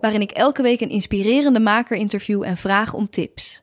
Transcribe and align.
waarin 0.00 0.20
ik 0.20 0.30
elke 0.30 0.62
week 0.62 0.80
een 0.80 0.90
inspirerende 0.90 1.60
maker 1.60 1.96
interview 1.96 2.42
en 2.42 2.56
vraag 2.56 2.94
om 2.94 3.10
tips. 3.10 3.62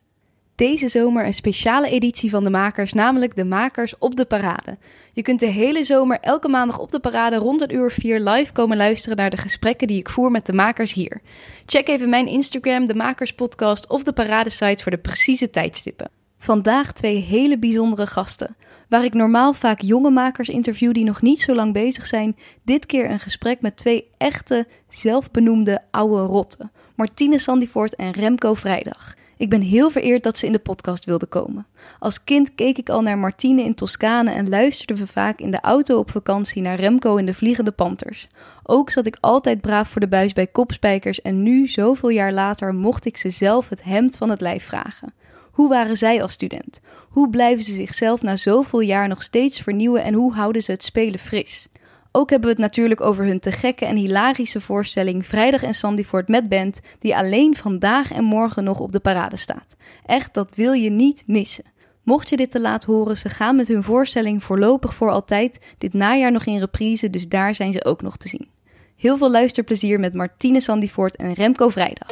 Deze 0.55 0.87
zomer 0.87 1.25
een 1.25 1.33
speciale 1.33 1.89
editie 1.89 2.29
van 2.29 2.43
de 2.43 2.49
makers, 2.49 2.93
namelijk 2.93 3.35
de 3.35 3.45
makers 3.45 3.97
op 3.97 4.15
de 4.15 4.25
parade. 4.25 4.77
Je 5.13 5.21
kunt 5.21 5.39
de 5.39 5.45
hele 5.45 5.83
zomer 5.83 6.17
elke 6.21 6.49
maandag 6.49 6.79
op 6.79 6.91
de 6.91 6.99
parade 6.99 7.35
rond 7.35 7.61
een 7.61 7.75
uur 7.75 7.91
vier 7.91 8.19
live 8.19 8.51
komen 8.51 8.77
luisteren 8.77 9.17
naar 9.17 9.29
de 9.29 9.37
gesprekken 9.37 9.87
die 9.87 9.99
ik 9.99 10.09
voer 10.09 10.31
met 10.31 10.45
de 10.45 10.53
makers 10.53 10.93
hier. 10.93 11.21
Check 11.65 11.87
even 11.87 12.09
mijn 12.09 12.27
Instagram, 12.27 12.85
de 12.85 12.95
Makers 12.95 13.33
Podcast 13.33 13.87
of 13.87 14.03
de 14.03 14.13
paradesite 14.13 14.83
voor 14.83 14.91
de 14.91 14.97
precieze 14.97 15.49
tijdstippen. 15.49 16.09
Vandaag 16.39 16.93
twee 16.93 17.17
hele 17.17 17.57
bijzondere 17.57 18.07
gasten. 18.07 18.55
Waar 18.95 19.03
ik 19.03 19.13
normaal 19.13 19.53
vaak 19.53 19.81
jonge 19.81 20.09
makers 20.09 20.49
interview 20.49 20.93
die 20.93 21.03
nog 21.03 21.21
niet 21.21 21.41
zo 21.41 21.55
lang 21.55 21.73
bezig 21.73 22.05
zijn, 22.05 22.35
dit 22.63 22.85
keer 22.85 23.09
een 23.09 23.19
gesprek 23.19 23.61
met 23.61 23.77
twee 23.77 24.07
echte, 24.17 24.67
zelfbenoemde 24.89 25.81
oude 25.91 26.21
rotten. 26.21 26.71
Martine 26.95 27.37
Sandivoort 27.37 27.95
en 27.95 28.11
Remco 28.11 28.53
Vrijdag. 28.53 29.13
Ik 29.37 29.49
ben 29.49 29.61
heel 29.61 29.89
vereerd 29.89 30.23
dat 30.23 30.37
ze 30.37 30.45
in 30.45 30.51
de 30.51 30.59
podcast 30.59 31.05
wilden 31.05 31.29
komen. 31.29 31.65
Als 31.99 32.23
kind 32.23 32.55
keek 32.55 32.77
ik 32.77 32.89
al 32.89 33.01
naar 33.01 33.17
Martine 33.17 33.63
in 33.63 33.75
Toscane 33.75 34.31
en 34.31 34.49
luisterden 34.49 34.97
we 34.97 35.07
vaak 35.07 35.39
in 35.39 35.51
de 35.51 35.61
auto 35.61 35.97
op 35.97 36.11
vakantie 36.11 36.61
naar 36.61 36.79
Remco 36.79 37.15
in 37.15 37.25
de 37.25 37.33
Vliegende 37.33 37.71
Panthers. 37.71 38.27
Ook 38.63 38.89
zat 38.89 39.05
ik 39.05 39.17
altijd 39.19 39.61
braaf 39.61 39.89
voor 39.89 40.01
de 40.01 40.07
buis 40.07 40.33
bij 40.33 40.47
kopspijkers 40.47 41.21
en 41.21 41.43
nu, 41.43 41.67
zoveel 41.67 42.09
jaar 42.09 42.33
later, 42.33 42.73
mocht 42.73 43.05
ik 43.05 43.17
ze 43.17 43.29
zelf 43.29 43.69
het 43.69 43.83
hemd 43.83 44.17
van 44.17 44.29
het 44.29 44.41
lijf 44.41 44.63
vragen. 44.63 45.13
Hoe 45.55 45.69
waren 45.69 45.97
zij 45.97 46.21
als 46.21 46.31
student? 46.31 46.81
Hoe 47.09 47.29
blijven 47.29 47.63
ze 47.63 47.73
zichzelf 47.73 48.21
na 48.21 48.35
zoveel 48.35 48.79
jaar 48.79 49.07
nog 49.07 49.23
steeds 49.23 49.61
vernieuwen 49.61 50.03
en 50.03 50.13
hoe 50.13 50.33
houden 50.33 50.63
ze 50.63 50.71
het 50.71 50.83
spelen 50.83 51.19
fris? 51.19 51.67
Ook 52.11 52.29
hebben 52.29 52.49
we 52.49 52.55
het 52.55 52.63
natuurlijk 52.63 53.01
over 53.01 53.25
hun 53.25 53.39
te 53.39 53.51
gekke 53.51 53.85
en 53.85 53.95
hilarische 53.95 54.59
voorstelling 54.59 55.25
Vrijdag 55.25 55.63
en 55.63 55.73
Sandyford 55.73 56.27
met 56.27 56.49
band, 56.49 56.79
die 56.99 57.15
alleen 57.15 57.55
vandaag 57.55 58.11
en 58.11 58.23
morgen 58.23 58.63
nog 58.63 58.79
op 58.79 58.91
de 58.91 58.99
parade 58.99 59.35
staat. 59.35 59.75
Echt, 60.05 60.33
dat 60.33 60.55
wil 60.55 60.73
je 60.73 60.89
niet 60.89 61.23
missen. 61.27 61.65
Mocht 62.03 62.29
je 62.29 62.37
dit 62.37 62.51
te 62.51 62.59
laat 62.59 62.83
horen, 62.83 63.17
ze 63.17 63.29
gaan 63.29 63.55
met 63.55 63.67
hun 63.67 63.83
voorstelling 63.83 64.43
voorlopig 64.43 64.93
voor 64.93 65.09
altijd 65.09 65.59
dit 65.77 65.93
najaar 65.93 66.31
nog 66.31 66.45
in 66.45 66.59
reprise, 66.59 67.09
dus 67.09 67.27
daar 67.27 67.55
zijn 67.55 67.71
ze 67.71 67.85
ook 67.85 68.01
nog 68.01 68.17
te 68.17 68.27
zien. 68.27 68.47
Heel 68.95 69.17
veel 69.17 69.31
luisterplezier 69.31 69.99
met 69.99 70.13
Martine 70.13 70.61
Sandyvoort 70.61 71.15
en 71.15 71.33
Remco 71.33 71.69
Vrijdag. 71.69 72.07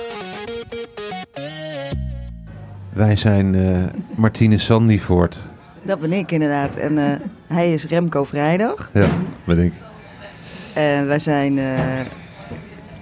Wij 2.94 3.16
zijn 3.16 3.53
uh, 3.53 3.77
Martine 4.16 4.58
Sandyvoort. 4.58 5.38
Dat 5.83 5.99
ben 5.99 6.13
ik 6.13 6.31
inderdaad. 6.31 6.75
En 6.75 6.97
uh, 6.97 7.11
hij 7.47 7.73
is 7.73 7.86
Remco 7.86 8.23
Vrijdag. 8.23 8.89
Ja, 8.94 9.08
ben 9.44 9.59
ik. 9.59 9.73
En 10.73 11.08
wij 11.08 11.19
zijn, 11.19 11.58
uh, 11.58 11.99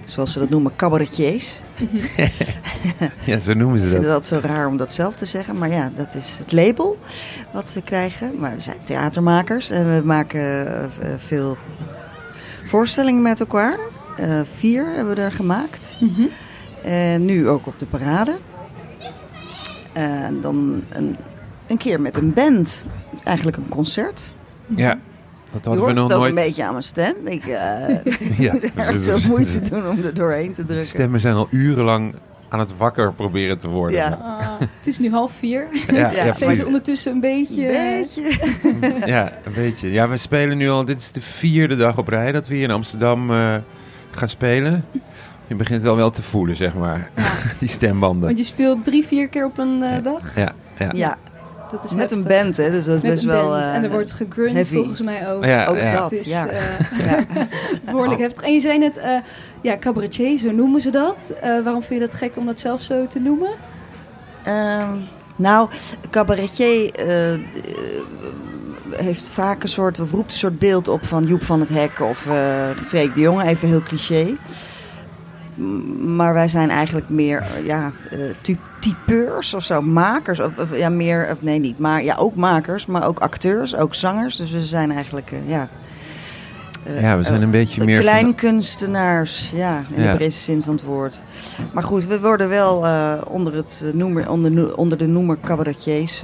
zoals 0.04 0.32
ze 0.32 0.38
dat 0.38 0.50
noemen, 0.50 0.72
cabaretiers. 0.76 1.60
ja, 3.24 3.38
zo 3.38 3.54
noemen 3.54 3.78
ze 3.78 3.84
dat. 3.84 3.94
Ik 3.94 4.00
vind 4.00 4.12
dat 4.12 4.26
zo 4.26 4.40
raar 4.42 4.66
om 4.66 4.76
dat 4.76 4.92
zelf 4.92 5.16
te 5.16 5.26
zeggen. 5.26 5.58
Maar 5.58 5.70
ja, 5.70 5.90
dat 5.96 6.14
is 6.14 6.38
het 6.38 6.52
label 6.52 6.98
wat 7.52 7.72
we 7.72 7.82
krijgen. 7.82 8.38
Maar 8.38 8.54
we 8.54 8.60
zijn 8.60 8.78
theatermakers 8.84 9.70
en 9.70 9.84
we 9.84 10.06
maken 10.06 10.66
veel 11.16 11.56
voorstellingen 12.64 13.22
met 13.22 13.40
elkaar. 13.40 13.78
vier 14.54 14.86
hebben 14.94 15.14
we 15.14 15.20
er 15.20 15.32
gemaakt. 15.32 15.96
Mm 16.00 16.12
-hmm. 16.14 16.28
En 16.82 17.24
nu 17.24 17.48
ook 17.48 17.66
op 17.66 17.78
de 17.78 17.86
parade. 17.86 18.32
En 19.92 20.40
dan 20.40 20.82
een, 20.88 21.16
een 21.66 21.76
keer 21.76 22.00
met 22.00 22.16
een 22.16 22.32
band. 22.32 22.84
Eigenlijk 23.24 23.56
een 23.56 23.68
concert. 23.68 24.32
Ja, 24.66 24.98
dat 25.50 25.64
hadden 25.64 25.84
je 25.84 25.88
we 25.88 25.94
nog 25.94 26.04
het 26.04 26.12
ook 26.12 26.18
nooit. 26.18 26.36
een 26.38 26.44
beetje 26.44 26.64
aan 26.64 26.72
mijn 26.72 26.84
stem. 26.84 27.14
Ik 27.24 27.46
uh, 27.46 27.56
ja, 28.46 28.54
er 28.74 29.00
veel 29.00 29.28
moeite 29.28 29.60
doen 29.68 29.88
om 29.88 30.04
er 30.04 30.14
doorheen 30.14 30.52
te 30.52 30.64
drukken. 30.64 30.88
Stemmen 30.88 31.20
zijn 31.20 31.34
al 31.34 31.48
urenlang 31.50 32.14
aan 32.48 32.58
het 32.58 32.76
wakker 32.76 33.12
proberen 33.12 33.58
te 33.58 33.68
worden. 33.68 33.96
Ja. 33.96 34.18
Ah, 34.22 34.60
het 34.60 34.86
is 34.86 34.98
nu 34.98 35.10
half 35.10 35.32
vier. 35.32 35.68
Ja, 35.86 36.10
Ja, 36.12 36.24
ja, 36.24 36.32
Zijn 36.32 36.54
ze 36.54 36.66
ondertussen 36.66 37.12
een 37.12 37.20
beetje... 37.20 37.62
Ja, 39.06 39.32
een 39.44 39.52
beetje. 39.54 39.90
Ja, 39.92 40.08
we 40.08 40.16
spelen 40.16 40.56
nu 40.56 40.70
al... 40.70 40.84
Dit 40.84 40.98
is 40.98 41.12
de 41.12 41.22
vierde 41.22 41.76
dag 41.76 41.98
op 41.98 42.08
rij 42.08 42.32
dat 42.32 42.48
we 42.48 42.54
hier 42.54 42.62
in 42.62 42.70
Amsterdam 42.70 43.30
uh, 43.30 43.54
gaan 44.10 44.28
spelen. 44.28 44.84
Je 45.52 45.58
begint 45.58 45.86
al 45.86 45.96
wel 45.96 46.10
te 46.10 46.22
voelen, 46.22 46.56
zeg 46.56 46.74
maar. 46.74 47.10
Ja. 47.16 47.22
Die 47.58 47.68
stembanden. 47.68 48.26
Want 48.26 48.38
je 48.38 48.44
speelt 48.44 48.84
drie, 48.84 49.06
vier 49.06 49.28
keer 49.28 49.44
op 49.44 49.58
een 49.58 49.82
uh, 49.82 50.02
dag? 50.02 50.36
Ja, 50.36 50.52
ja. 50.78 50.90
Ja, 50.92 51.16
Dat 51.70 51.84
is 51.84 51.90
met 51.90 52.00
heftig. 52.10 52.18
een 52.18 52.42
band, 52.42 52.56
hè, 52.56 52.70
dus 52.70 52.84
dat 52.84 52.94
is 52.96 53.02
Met 53.02 53.10
best 53.10 53.22
een 53.22 53.30
wel... 53.30 53.48
band. 53.48 53.62
uh, 53.62 53.74
en 53.74 53.84
er 53.84 53.90
wordt 53.90 54.12
gegrunted 54.12 54.54
heavy. 54.54 54.74
volgens 54.74 55.00
mij 55.00 55.30
ook. 55.30 55.44
Ja, 55.44 55.66
ook 55.66 55.76
ja. 55.76 55.92
dat, 55.96 56.10
Het 56.10 56.20
is 56.20 56.28
ja. 56.28 56.52
uh, 56.52 56.60
ja. 57.06 57.24
behoorlijk 57.84 58.20
heftig. 58.20 58.42
En 58.42 58.52
je 58.52 58.60
zei 58.60 58.78
net, 58.78 58.96
uh, 58.96 59.16
ja, 59.60 59.78
cabaretier, 59.78 60.38
zo 60.38 60.52
noemen 60.52 60.80
ze 60.80 60.90
dat. 60.90 61.32
Uh, 61.36 61.40
waarom 61.42 61.82
vind 61.82 62.00
je 62.00 62.06
dat 62.06 62.14
gek 62.16 62.36
om 62.36 62.46
dat 62.46 62.60
zelf 62.60 62.82
zo 62.82 63.06
te 63.06 63.18
noemen? 63.18 63.50
Um, 64.48 65.02
nou, 65.36 65.68
cabaretier 66.10 67.06
uh, 67.06 67.44
heeft 68.90 69.28
vaak 69.28 69.62
een 69.62 69.68
soort, 69.68 70.00
of 70.00 70.10
roept 70.10 70.32
een 70.32 70.38
soort 70.38 70.58
beeld 70.58 70.88
op 70.88 71.06
van 71.06 71.24
Joep 71.24 71.44
van 71.44 71.60
het 71.60 71.68
Hek 71.68 72.00
of 72.00 72.26
uh, 72.26 72.34
Freek 72.86 73.14
de 73.14 73.20
Jonge, 73.20 73.44
even 73.44 73.68
heel 73.68 73.82
cliché. 73.82 74.34
Maar 75.98 76.34
wij 76.34 76.48
zijn 76.48 76.70
eigenlijk 76.70 77.08
meer 77.08 77.44
ja, 77.64 77.92
uh, 78.12 78.20
typeurs 78.80 79.54
of 79.54 79.62
zo, 79.62 79.80
makers. 79.80 80.40
Of, 80.40 80.58
of, 80.58 80.76
ja, 80.76 80.88
meer, 80.88 81.28
of 81.30 81.42
nee, 81.42 81.58
niet, 81.58 81.78
maar 81.78 82.02
ja, 82.02 82.14
ook 82.16 82.34
makers, 82.34 82.86
maar 82.86 83.06
ook 83.06 83.18
acteurs, 83.18 83.76
ook 83.76 83.94
zangers. 83.94 84.36
Dus 84.36 84.50
we 84.50 84.60
zijn 84.60 84.92
eigenlijk, 84.92 85.30
uh, 85.30 85.48
ja. 85.48 85.68
Uh, 86.86 87.00
ja, 87.00 87.16
we 87.16 87.22
zijn 87.22 87.42
een 87.42 87.50
beetje 87.50 87.84
meer. 87.84 88.00
Kleinkunstenaars, 88.00 89.50
ja, 89.54 89.84
in 89.90 90.02
ja. 90.02 90.10
de 90.10 90.16
breedste 90.16 90.42
zin 90.42 90.62
van 90.62 90.74
het 90.74 90.84
woord. 90.84 91.22
Maar 91.72 91.82
goed, 91.82 92.06
we 92.06 92.20
worden 92.20 92.48
wel 92.48 92.86
onder, 93.28 93.54
het 93.54 93.84
noemer, 93.92 94.30
onder, 94.30 94.76
onder 94.76 94.98
de 94.98 95.06
noemer 95.06 95.36
cabaretiers 95.44 96.22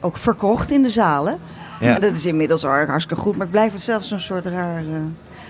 ook 0.00 0.16
verkocht 0.16 0.70
in 0.70 0.82
de 0.82 0.90
zalen. 0.90 1.38
Ja. 1.80 1.94
En 1.94 2.00
dat 2.00 2.14
is 2.14 2.26
inmiddels 2.26 2.62
hartstikke 2.62 3.22
goed, 3.22 3.36
maar 3.36 3.46
ik 3.46 3.52
blijf 3.52 3.72
het 3.72 3.82
zelfs 3.82 4.08
zo'n 4.08 4.18
soort 4.18 4.46
raar. 4.46 4.82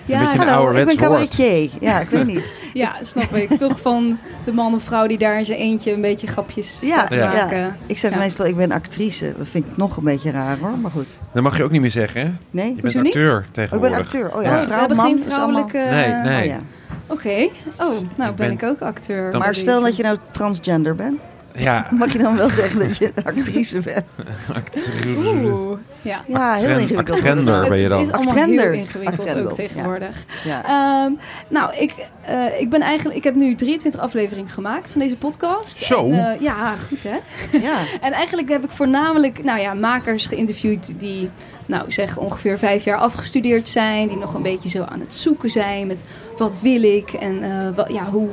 Ja, 0.08 0.36
hallo, 0.36 0.70
ik 0.70 0.84
ben 0.86 0.96
cabaretier. 0.96 1.70
Ja, 1.80 2.00
ik 2.00 2.08
weet 2.08 2.26
niet. 2.26 2.52
ja, 2.74 2.96
snap 3.02 3.34
ik. 3.34 3.50
Toch 3.58 3.80
van 3.80 4.18
de 4.44 4.52
man 4.52 4.74
of 4.74 4.82
vrouw 4.82 5.06
die 5.06 5.18
daar 5.18 5.38
in 5.38 5.44
zijn 5.44 5.58
eentje 5.58 5.92
een 5.92 6.00
beetje 6.00 6.26
grapjes 6.26 6.80
ja, 6.80 7.06
te 7.06 7.16
maken. 7.16 7.58
Ja. 7.58 7.76
Ik 7.86 7.98
zeg 7.98 8.18
meestal, 8.18 8.46
ik 8.46 8.56
ben 8.56 8.72
actrice. 8.72 9.34
Dat 9.38 9.48
vind 9.48 9.66
ik 9.66 9.76
nog 9.76 9.96
een 9.96 10.04
beetje 10.04 10.30
raar 10.30 10.58
hoor, 10.58 10.78
maar 10.78 10.90
goed. 10.90 11.08
Dat 11.32 11.42
mag 11.42 11.56
je 11.56 11.64
ook 11.64 11.70
niet 11.70 11.80
meer 11.80 11.90
zeggen, 11.90 12.20
hè? 12.20 12.30
Nee? 12.50 12.74
Je 12.74 12.82
bent 12.82 12.96
acteur 12.96 13.40
niet? 13.40 13.54
tegenwoordig. 13.54 13.72
Oh, 13.72 13.84
ik 13.84 14.12
ben 14.12 14.22
acteur. 14.22 14.36
Oh 14.36 14.42
ja, 14.42 14.50
ja. 14.50 14.64
vrouw, 14.64 14.74
we 14.74 14.78
hebben 14.78 14.96
man, 14.96 15.06
geen 15.06 15.18
vrouwelijke... 15.18 15.78
Allemaal... 15.78 16.22
Nee, 16.22 16.32
nee. 16.32 16.40
Oh, 16.40 16.46
ja. 16.46 16.58
Oké. 17.06 17.22
Okay. 17.22 17.52
Oh, 17.78 17.96
nou 18.14 18.34
ben 18.34 18.50
ik 18.50 18.62
ook 18.62 18.80
acteur. 18.80 19.38
Maar 19.38 19.54
stel 19.54 19.80
dat 19.80 19.96
je 19.96 20.02
nou 20.02 20.16
transgender 20.30 20.94
bent. 20.94 21.20
Ja. 21.54 21.86
Mag 21.98 22.12
je 22.12 22.18
dan 22.18 22.36
wel 22.36 22.50
zeggen 22.50 22.78
dat 22.78 22.96
je 22.96 23.12
een 23.14 23.24
actrice 23.24 23.80
bent? 23.80 24.04
Oeh, 25.16 25.78
ja. 26.02 26.22
Ja, 26.26 26.54
heel 26.54 26.68
ingewikkeld. 26.68 27.18
Actrender 27.18 27.68
ben 27.68 27.78
je 27.78 27.88
dan. 27.88 27.98
Het 27.98 28.08
is 28.08 28.14
allemaal 28.14 28.34
Actrender. 28.34 28.70
heel 28.70 28.80
ingewikkeld 28.80 29.18
Actrendel, 29.18 29.50
ook 29.50 29.54
tegenwoordig. 29.54 30.24
Ja. 30.44 30.62
Ja. 30.66 31.04
Um, 31.04 31.18
nou, 31.48 31.76
ik, 31.76 31.94
uh, 32.30 32.60
ik 32.60 32.70
ben 32.70 32.80
eigenlijk... 32.80 33.16
Ik 33.16 33.24
heb 33.24 33.34
nu 33.34 33.54
23 33.54 34.00
afleveringen 34.00 34.50
gemaakt 34.50 34.92
van 34.92 35.00
deze 35.00 35.16
podcast. 35.16 35.78
Zo? 35.78 36.10
En, 36.10 36.34
uh, 36.34 36.40
ja, 36.40 36.76
goed 36.88 37.02
hè? 37.02 37.16
Ja. 37.58 37.78
en 38.06 38.12
eigenlijk 38.12 38.48
heb 38.48 38.64
ik 38.64 38.70
voornamelijk 38.70 39.44
nou 39.44 39.60
ja, 39.60 39.74
makers 39.74 40.26
geïnterviewd 40.26 41.00
die... 41.00 41.30
Nou, 41.66 41.90
zeg 41.90 42.16
ongeveer 42.16 42.58
vijf 42.58 42.84
jaar 42.84 42.98
afgestudeerd 42.98 43.68
zijn. 43.68 44.08
Die 44.08 44.16
nog 44.16 44.34
een 44.34 44.42
beetje 44.42 44.68
zo 44.68 44.82
aan 44.82 45.00
het 45.00 45.14
zoeken 45.14 45.50
zijn 45.50 45.86
met 45.86 46.04
wat 46.36 46.60
wil 46.60 46.82
ik 46.82 47.12
en 47.12 47.42
uh, 47.44 47.76
wat, 47.76 47.92
ja, 47.92 48.04
hoe, 48.04 48.28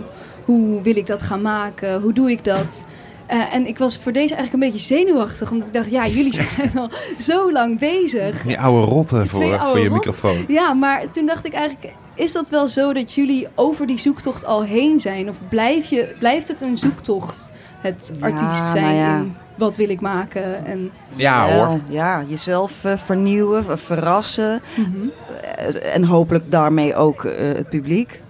hoe 0.46 0.82
wil 0.82 0.96
ik 0.96 1.06
dat 1.06 1.24
gaan 1.24 1.42
maken? 1.42 2.02
Hoe 2.02 2.14
doe 2.14 2.32
ik 2.32 2.44
dat? 2.44 2.84
Uh, 3.32 3.54
en 3.54 3.68
ik 3.68 3.78
was 3.78 3.98
voor 3.98 4.12
deze 4.12 4.36
eigenlijk 4.36 4.64
een 4.64 4.72
beetje 4.72 4.96
zenuwachtig. 4.96 5.52
Omdat 5.52 5.68
ik 5.68 5.74
dacht, 5.74 5.92
ja, 5.92 6.08
jullie 6.08 6.34
zijn 6.56 6.72
al 6.78 6.90
zo 7.20 7.52
lang 7.52 7.80
bezig. 7.80 8.44
Die 8.44 8.60
oude 8.60 8.86
rotten 8.92 9.28
voor, 9.28 9.44
oude 9.44 9.60
voor 9.60 9.80
je 9.80 9.88
rot. 9.88 9.94
microfoon. 9.98 10.46
Ja, 10.48 10.74
maar 10.74 11.10
toen 11.10 11.26
dacht 11.26 11.46
ik 11.46 11.54
eigenlijk... 11.54 11.94
Is 12.14 12.32
dat 12.32 12.50
wel 12.50 12.68
zo 12.68 12.94
dat 12.94 13.14
jullie 13.14 13.48
over 13.56 13.88
die 13.88 13.98
zoektocht 13.98 14.46
al 14.46 14.64
heen 14.64 15.00
zijn? 15.00 15.30
Of 15.30 15.38
blijf 15.50 15.86
je, 15.86 16.16
blijft 16.20 16.48
het 16.48 16.62
een 16.62 16.78
zoektocht, 16.78 17.52
het 17.80 18.12
Ja, 18.20 18.26
artiest 18.26 18.68
zijn 18.68 18.84
nou 18.84 18.96
ja. 18.96 19.18
in 19.18 19.36
wat 19.56 19.76
wil 19.76 19.90
ik 19.90 20.02
maken? 20.02 20.66
En, 20.66 20.92
Ja 21.16 21.50
hoor. 21.50 21.80
Ja, 21.90 22.24
jezelf 22.28 22.84
uh, 22.86 22.98
vernieuwen, 22.98 23.80
verrassen. 23.80 24.62
Mhm. 24.76 25.06
Uh, 25.06 25.96
en 25.96 26.04
hopelijk 26.04 26.52
daarmee 26.52 26.96
ook 26.96 27.24
uh, 27.24 27.32
het 27.38 27.70
publiek. 27.70 28.22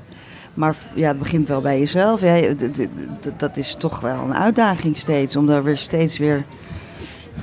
Maar 0.55 0.75
ja, 0.93 1.07
het 1.07 1.19
begint 1.19 1.47
wel 1.47 1.61
bij 1.61 1.79
jezelf. 1.79 2.21
Ja, 2.21 2.41
dat 3.37 3.57
is 3.57 3.75
toch 3.75 3.99
wel 3.99 4.19
een 4.23 4.35
uitdaging 4.35 4.97
steeds. 4.97 5.35
Om 5.35 5.45
daar 5.47 5.63
weer 5.63 5.77
steeds 5.77 6.17
weer 6.17 6.43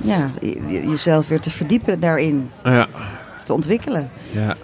ja, 0.01 0.31
je- 0.41 0.87
jezelf 0.89 1.27
weer 1.27 1.39
te 1.39 1.51
verdiepen 1.51 1.99
daarin. 1.99 2.49
Ja, 2.63 2.87
Te 3.45 3.53
ontwikkelen. 3.53 4.09
ja. 4.31 4.55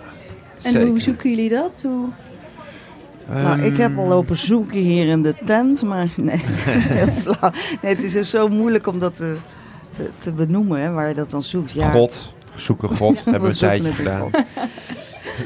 En 0.62 0.88
hoe 0.88 1.00
zoeken 1.02 1.30
jullie 1.30 1.50
dat? 1.50 1.82
Hoe... 1.88 2.08
nou, 3.28 3.62
ik 3.62 3.78
heb 3.78 3.98
al 3.98 4.02
Ehm, 4.04 4.10
lopen 4.12 4.38
zoeken 4.38 4.78
hier 4.80 5.08
in 5.08 5.22
de 5.24 5.36
tent. 5.46 5.82
Maar 5.82 6.08
nee, 6.18 6.42
heel 6.46 7.08
flauw. 7.08 7.52
Nee, 7.82 7.96
het 7.96 8.04
is 8.04 8.12
dus 8.12 8.30
zo 8.30 8.48
moeilijk 8.48 8.88
om 8.88 9.00
dat 9.00 9.16
te, 9.16 9.36
te, 9.92 10.10
te 10.18 10.32
benoemen. 10.32 10.82
Hè, 10.82 10.92
waar 10.92 11.08
je 11.08 11.14
dat 11.14 11.30
dan 11.30 11.44
zoekt. 11.44 11.72
Ja, 11.72 11.90
God, 11.90 12.34
zoeken 12.56 12.90
God, 12.90 13.24
hebben 13.24 13.42
we 13.42 13.48
een 13.48 13.56
tijdje 13.56 13.94
gedaan. 13.94 14.30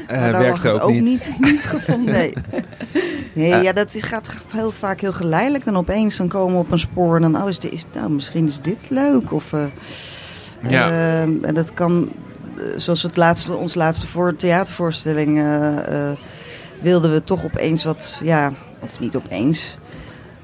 Werkte 0.08 0.48
lag 0.48 0.62
het 0.62 0.80
ook, 0.80 0.90
niet. 0.92 1.34
niet 1.38 1.60
gevonden. 1.60 2.14
Nee, 2.14 2.32
nee 3.34 3.52
Eh. 3.52 3.62
ja, 3.62 3.72
dat 3.72 3.94
is, 3.94 4.02
gaat 4.02 4.30
heel 4.52 4.70
vaak 4.70 5.00
heel 5.00 5.12
geleidelijk. 5.12 5.64
Dan 5.64 5.76
opeens 5.76 6.16
dan 6.16 6.28
komen 6.28 6.52
we 6.54 6.60
op 6.60 6.70
een 6.70 6.78
spoor 6.78 7.16
en 7.16 7.22
dan, 7.22 7.42
oh, 7.42 7.48
is 7.48 7.58
dit, 7.58 7.72
is, 7.72 7.84
nou, 7.94 8.10
misschien 8.10 8.46
is 8.46 8.60
dit 8.60 8.78
leuk. 8.88 9.32
Of, 9.32 9.52
eh, 9.52 9.64
Ja. 10.68 10.90
en 11.42 11.54
dat 11.54 11.74
kan, 11.74 12.12
zoals 12.76 13.02
het 13.02 13.16
laatste, 13.16 13.52
ons 13.56 13.74
laatste 13.74 14.06
voor 14.06 14.36
theatervoorstelling, 14.36 15.42
wilden 16.80 17.12
we 17.12 17.24
toch 17.24 17.44
opeens 17.44 17.84
wat, 17.84 18.20
ja, 18.22 18.52
of 18.80 19.00
niet 19.00 19.16
opeens. 19.16 19.78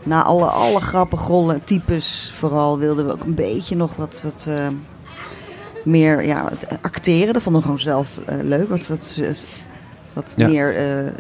Na 0.02 0.23
alle, 0.23 0.44
alle 0.47 0.81
grappen, 0.81 1.19
rollen, 1.19 1.64
types 1.64 2.32
vooral, 2.35 2.79
wilden 2.79 3.06
we 3.06 3.12
ook 3.12 3.25
een 3.25 3.35
beetje 3.35 3.76
nog 3.76 3.97
wat, 3.97 4.23
wat 4.25 4.49
meer 5.85 6.23
ja, 6.27 6.49
het 6.59 6.79
acteren. 6.82 7.32
Dat 7.32 7.43
vonden 7.43 7.61
we 7.61 7.67
gewoon 7.69 7.82
zelf 7.82 8.09
eh, 8.27 8.35
leuk. 8.43 8.69
Wat, 8.69 8.88
wat, 8.88 9.19
wat 10.12 10.35
Ja. 10.37 10.47
meer, 10.49 10.77
eh, 10.77 11.12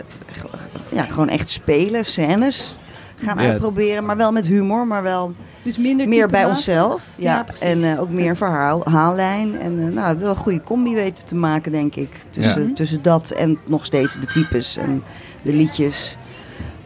ja, 0.92 1.04
gewoon 1.04 1.28
echt 1.28 1.50
spelen, 1.50 2.04
scènes 2.04 2.78
gaan 3.16 3.38
Ja. 3.38 3.50
uitproberen. 3.50 4.04
Maar 4.04 4.16
wel 4.16 4.32
met 4.32 4.46
humor, 4.46 4.86
maar 4.86 5.02
wel 5.02 5.34
Dus 5.62 5.78
minder 5.78 6.08
meer 6.08 6.26
bij 6.28 6.44
onszelf. 6.44 7.06
Ja, 7.16 7.44
en 7.60 7.82
eh, 7.92 8.00
ook 8.00 8.10
meer 8.10 8.36
verhaal, 8.36 8.82
haallijn. 8.84 9.60
En 9.60 9.94
nou, 9.94 10.18
wel 10.18 10.30
een 10.30 10.36
goede 10.36 10.60
combi 10.62 10.94
weten 10.94 11.24
te 11.26 11.34
maken, 11.34 11.72
denk 11.72 11.94
ik. 11.94 12.10
Tussen, 12.30 12.68
Ja. 12.68 12.74
tussen 12.74 13.02
dat 13.02 13.30
en 13.30 13.58
nog 13.66 13.84
steeds 13.84 14.20
de 14.20 14.26
types 14.26 14.76
en 14.76 15.02
de 15.42 15.52
liedjes. 15.52 16.16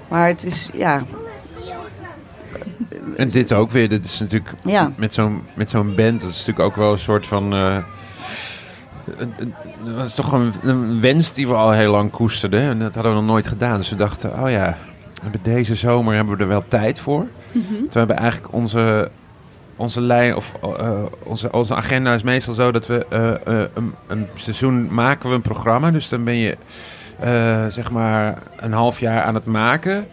Maar 0.08 0.28
het 0.28 0.44
is, 0.44 0.70
ja... 0.74 1.02
En 3.16 3.28
dit 3.28 3.52
ook 3.52 3.70
weer, 3.70 3.88
dit 3.88 4.04
is 4.04 4.20
natuurlijk 4.20 4.52
Ja. 4.64 4.92
met 4.96 5.14
zo'n 5.14 5.42
met 5.54 5.70
zo'n 5.70 5.94
band, 5.94 6.20
dat 6.20 6.30
is 6.30 6.38
natuurlijk 6.46 6.66
ook 6.68 6.76
wel 6.76 6.92
een 6.92 6.98
soort 6.98 7.26
van. 7.26 7.52
eh, 7.52 7.76
dat 9.96 10.06
is 10.06 10.12
toch 10.14 10.32
een, 10.32 10.52
een 10.62 11.00
wens 11.00 11.32
die 11.32 11.48
we 11.48 11.54
al 11.54 11.70
heel 11.72 11.90
lang 11.92 12.10
koesterden. 12.10 12.60
En 12.60 12.78
dat 12.78 12.94
hadden 12.94 13.12
we 13.12 13.18
nog 13.18 13.26
nooit 13.28 13.48
gedaan. 13.48 13.76
Dus 13.76 13.88
we 13.90 13.96
dachten, 13.96 14.42
oh 14.42 14.50
ja, 14.50 14.76
we 15.32 15.38
deze 15.42 15.74
zomer 15.74 16.14
hebben 16.14 16.36
we 16.36 16.42
er 16.42 16.48
wel 16.48 16.64
tijd 16.68 17.00
voor. 17.00 17.26
Mhm. 17.52 17.64
Toen 17.68 17.88
hebben 17.92 18.16
we 18.16 18.22
eigenlijk 18.22 18.52
onze, 18.52 19.10
onze 19.76 20.00
lijn, 20.00 20.36
of 20.36 20.52
eh, 20.62 21.02
onze, 21.22 21.52
onze 21.52 21.74
agenda 21.74 22.14
is 22.14 22.22
meestal 22.22 22.54
zo 22.54 22.72
dat 22.72 22.86
we 22.86 23.06
eh, 23.08 23.62
een, 23.74 23.94
een 24.06 24.26
seizoen 24.34 24.94
maken 24.94 25.28
we 25.28 25.34
een 25.34 25.42
programma. 25.42 25.90
Dus 25.90 26.08
dan 26.08 26.24
ben 26.24 26.36
je 26.36 26.56
zeg 27.68 27.90
maar 27.90 28.38
een 28.56 28.72
half 28.72 29.00
jaar 29.00 29.22
aan 29.22 29.34
het 29.34 29.44
maken. 29.44 30.06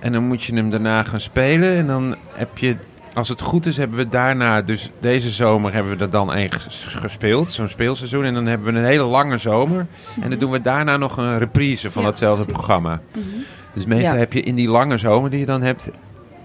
En 0.00 0.12
dan 0.12 0.24
moet 0.24 0.42
je 0.42 0.54
hem 0.54 0.70
daarna 0.70 1.02
gaan 1.02 1.20
spelen. 1.20 1.76
En 1.76 1.86
dan 1.86 2.16
heb 2.32 2.58
je, 2.58 2.76
als 3.14 3.28
het 3.28 3.40
goed 3.40 3.66
is, 3.66 3.76
hebben 3.76 3.96
we 3.98 4.08
daarna, 4.08 4.62
dus 4.62 4.90
deze 5.00 5.30
zomer 5.30 5.72
hebben 5.72 5.96
we 5.98 6.04
er 6.04 6.10
dan 6.10 6.32
één 6.34 6.50
ges- 6.52 6.86
gespeeld, 6.88 7.52
zo'n 7.52 7.68
speelseizoen. 7.68 8.24
En 8.24 8.34
dan 8.34 8.46
hebben 8.46 8.72
we 8.72 8.78
een 8.78 8.84
hele 8.86 9.02
lange 9.02 9.36
zomer. 9.36 9.86
En 10.20 10.30
dan 10.30 10.38
doen 10.38 10.50
we 10.50 10.60
daarna 10.60 10.96
nog 10.96 11.16
een 11.16 11.38
reprise 11.38 11.90
van 11.90 12.02
datzelfde 12.02 12.52
programma. 12.52 13.00
Mhm. 13.12 13.24
Dus 13.72 13.86
meestal 13.86 14.12
Ja. 14.12 14.18
heb 14.18 14.32
je 14.32 14.40
in 14.42 14.54
die 14.54 14.68
lange 14.68 14.98
zomer 14.98 15.30
die 15.30 15.40
je 15.40 15.46
dan 15.46 15.62
hebt, 15.62 15.88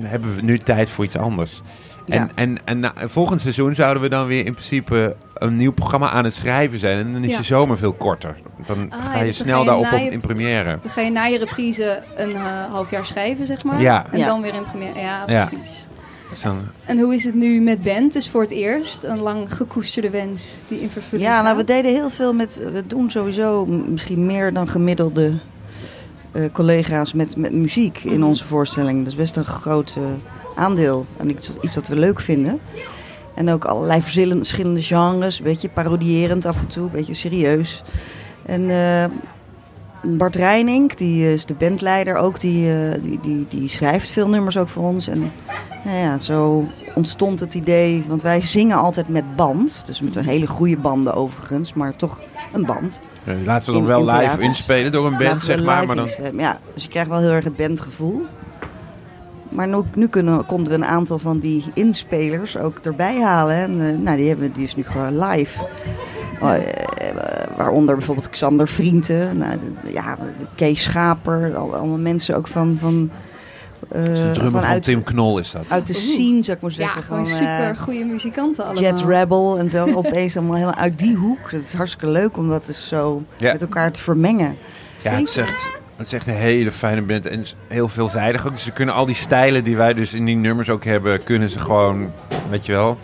hebben 0.02 0.36
we 0.36 0.42
nu 0.42 0.60
tijd 0.60 0.90
voor 0.90 1.04
iets 1.04 1.18
anders. 1.18 1.62
En, 2.08 2.30
en, 2.36 2.58
en 2.66 2.80
na, 2.80 2.94
volgend 3.06 3.42
seizoen 3.42 3.76
zouden 3.76 4.04
we 4.04 4.10
dan 4.10 4.28
weer 4.28 4.46
in 4.46 4.52
principe 4.54 5.16
een 5.34 5.56
nieuw 5.58 5.72
programma 5.72 6.10
aan 6.10 6.24
het 6.24 6.34
schrijven 6.34 6.80
zijn. 6.80 6.98
En 6.98 7.14
dan 7.14 7.24
is 7.24 7.32
Ja. 7.32 7.38
je 7.38 7.44
zomer 7.44 7.78
veel 7.78 7.94
korter. 7.94 8.36
Dan 8.66 8.92
Ah, 8.92 9.06
ga 9.06 9.20
je 9.20 9.26
dus 9.26 9.36
snel 9.38 9.54
ga 9.56 9.60
je 9.60 9.66
daarop 9.82 10.00
je- 10.00 10.12
in 10.12 10.22
première. 10.22 10.78
Dan 10.82 10.92
ga 10.92 11.02
je 11.02 11.12
na 11.12 11.26
je 11.26 11.38
reprise 11.38 12.04
een 12.16 12.34
eh, 12.36 12.66
half 12.72 12.90
jaar 12.92 13.06
schrijven, 13.06 13.46
zeg 13.46 13.64
maar. 13.64 13.82
Ja. 13.82 14.06
En 14.12 14.20
Ja. 14.20 14.26
dan 14.26 14.42
weer 14.42 14.54
in 14.54 14.64
première. 14.72 15.00
Ja, 15.00 15.26
precies. 15.48 15.88
Dan, 16.44 16.60
En 16.86 17.00
hoe 17.00 17.14
is 17.14 17.24
het 17.24 17.36
nu 17.36 17.62
met 17.62 17.84
band? 17.84 18.14
Dus 18.14 18.30
voor 18.30 18.42
het 18.42 18.52
eerst 18.52 19.04
een 19.04 19.20
lang 19.20 19.56
gekoesterde 19.56 20.10
wens 20.10 20.60
die 20.68 20.82
in 20.82 20.90
vervulling 20.90 21.28
Ja, 21.30 21.34
nou, 21.36 21.48
gaat? 21.48 21.56
we 21.58 21.64
deden 21.64 21.92
heel 21.92 22.10
veel 22.10 22.34
met. 22.34 22.62
We 22.74 22.84
doen 22.88 23.12
sowieso 23.12 23.66
misschien 23.66 24.26
meer 24.26 24.54
dan 24.54 24.68
gemiddelde 24.70 25.32
eh, 26.32 26.44
collega's 26.52 27.14
met, 27.14 27.36
met 27.38 27.52
muziek 27.54 27.98
in 28.04 28.14
Mhm. 28.20 28.24
onze 28.24 28.46
voorstelling. 28.46 28.98
Dat 28.98 29.08
is 29.08 29.16
best 29.16 29.36
een 29.36 29.46
groot 29.46 29.94
eh, 29.98 30.04
aandeel. 30.56 31.06
En 31.18 31.30
iets, 31.30 31.58
iets 31.62 31.74
dat 31.74 31.88
we 31.88 31.96
leuk 31.96 32.20
vinden. 32.20 32.60
En 33.36 33.50
ook 33.50 33.66
allerlei 33.66 34.02
verschillende, 34.02 34.82
genres. 34.82 35.38
Een 35.38 35.44
beetje 35.44 35.70
parodierend 35.70 36.46
af 36.46 36.60
en 36.60 36.68
toe, 36.68 36.84
een 36.84 36.92
beetje 36.92 37.14
serieus. 37.14 37.84
En 38.46 38.70
eh, 38.70 39.06
Bart 40.06 40.36
Reining, 40.36 40.94
die 40.94 41.34
is 41.34 41.46
de 41.46 41.54
bandleider 41.54 42.16
ook, 42.16 42.40
die, 42.40 42.74
eh, 42.74 43.02
die, 43.04 43.20
die, 43.22 43.46
die 43.50 43.70
schrijft 43.70 44.10
veel 44.10 44.28
nummers 44.28 44.58
ook 44.58 44.70
voor 44.70 44.84
ons. 44.84 45.08
En 45.08 45.32
nou 45.84 45.98
ja, 45.98 46.18
zo 46.18 46.68
ontstond 46.96 47.40
het 47.40 47.54
idee, 47.54 48.04
want 48.08 48.22
wij 48.22 48.42
zingen 48.42 48.78
altijd 48.78 49.10
met 49.10 49.36
band. 49.36 49.84
Dus 49.86 50.02
met 50.02 50.16
een 50.16 50.26
hele 50.26 50.48
goede 50.48 50.78
banden 50.78 51.14
overigens, 51.14 51.74
maar 51.74 51.96
toch 51.96 52.20
een 52.54 52.66
band. 52.66 53.00
laten 53.46 53.74
we 53.74 53.80
dan 53.80 53.86
wel 53.86 54.00
in 54.00 54.06
live 54.06 54.18
theaters. 54.18 54.44
inspelen 54.44 54.92
door 54.92 55.06
een 55.06 55.18
band, 55.18 55.42
zeg 55.42 55.64
maar. 55.64 55.86
maar 55.86 55.96
dan, 55.96 56.06
instellen. 56.06 56.40
Ja, 56.40 56.60
dus 56.74 56.84
je 56.84 56.90
krijgt 56.90 57.10
wel 57.10 57.20
heel 57.20 57.32
erg 57.32 57.44
het 57.44 57.56
bandgevoel. 57.56 58.26
Maar 59.56 59.68
nu, 59.68 59.82
nu 59.96 60.08
kunnen, 60.08 60.46
konden 60.46 60.68
we 60.70 60.74
een 60.76 60.86
aantal 60.86 61.20
van 61.20 61.40
die 61.40 61.64
inspelers 61.74 62.58
ook 62.58 62.78
erbij 62.78 63.22
halen. 63.22 63.56
En, 63.56 63.72
eh, 63.88 63.98
nou, 63.98 64.18
die 64.18 64.28
hebben 64.28 64.52
die 64.54 64.64
is 64.64 64.76
nu 64.76 64.84
gewoon 64.84 65.20
live. 65.26 65.62
Oh, 66.42 66.54
eh, 66.56 66.62
waaronder 67.58 67.96
bijvoorbeeld 67.96 68.30
Xander 68.30 68.68
Vrienden, 68.68 69.38
nou, 69.38 69.52
de- 69.60 69.88
de- 69.88 69.94
ja, 69.94 70.16
de 70.16 70.46
Kees 70.56 70.84
Schaper, 70.84 71.56
al- 71.56 71.76
allemaal 71.76 71.98
mensen 71.98 72.36
ook 72.36 72.48
van, 72.48 72.78
van, 72.80 73.10
eh, 73.90 74.04
de 74.04 74.12
drummer 74.12 74.52
van 74.52 74.62
vanuit, 74.62 74.84
Tim 74.84 75.04
Knol 75.04 75.38
is 75.40 75.52
dat. 75.52 75.66
uit 75.70 75.88
de 75.88 75.94
scene, 75.94 76.44
zou 76.44 76.58
ik 76.58 76.62
maar 76.64 76.72
ja, 76.72 76.76
zeggen. 76.78 77.04
gewoon 77.04 77.28
van, 77.28 77.38
super 77.38 77.70
eh, 77.70 77.78
goede 77.78 78.04
muzikanten 78.06 78.64
allemaal. 78.66 78.84
Jet 78.84 79.00
Rebel 79.06 79.58
en 79.60 79.70
zo. 79.70 79.86
Opeens 79.96 80.38
allemaal 80.38 80.56
helemaal 80.56 80.76
uit 80.80 80.98
die 81.00 81.16
hoek. 81.16 81.52
Dat 81.52 81.62
is 81.62 81.74
hartstikke 81.74 82.08
leuk 82.08 82.38
om 82.38 82.50
dat 82.50 82.66
dus 82.66 82.88
zo 82.88 83.24
Ja. 83.38 83.52
met 83.52 83.62
elkaar 83.62 83.92
te 83.92 84.00
vermengen. 84.00 84.56
Ja, 85.04 85.12
het 85.12 85.38
echt, 85.38 85.72
het 85.98 86.06
is 86.07 86.13
echt 86.13 86.28
een 86.28 86.34
hele 86.34 86.72
fijne 86.72 87.01
band 87.01 87.25
en 87.25 87.45
heel 87.68 87.88
veelzijdig 87.88 88.45
ook. 88.48 88.54
Dus 88.54 88.63
ze 88.63 88.72
kunnen 88.72 88.95
al 88.95 89.06
die 89.06 89.16
stijlen 89.16 89.63
die 89.63 89.75
wij 89.75 89.94
dus 89.94 90.13
in 90.13 90.25
die 90.25 90.36
nummers 90.36 90.69
ook 90.69 90.84
hebben, 90.86 91.24
kunnen 91.24 91.50
ze 91.50 91.60
gewoon, 91.60 92.12
weet 92.50 92.66
je 92.66 92.72
wel, 92.72 92.98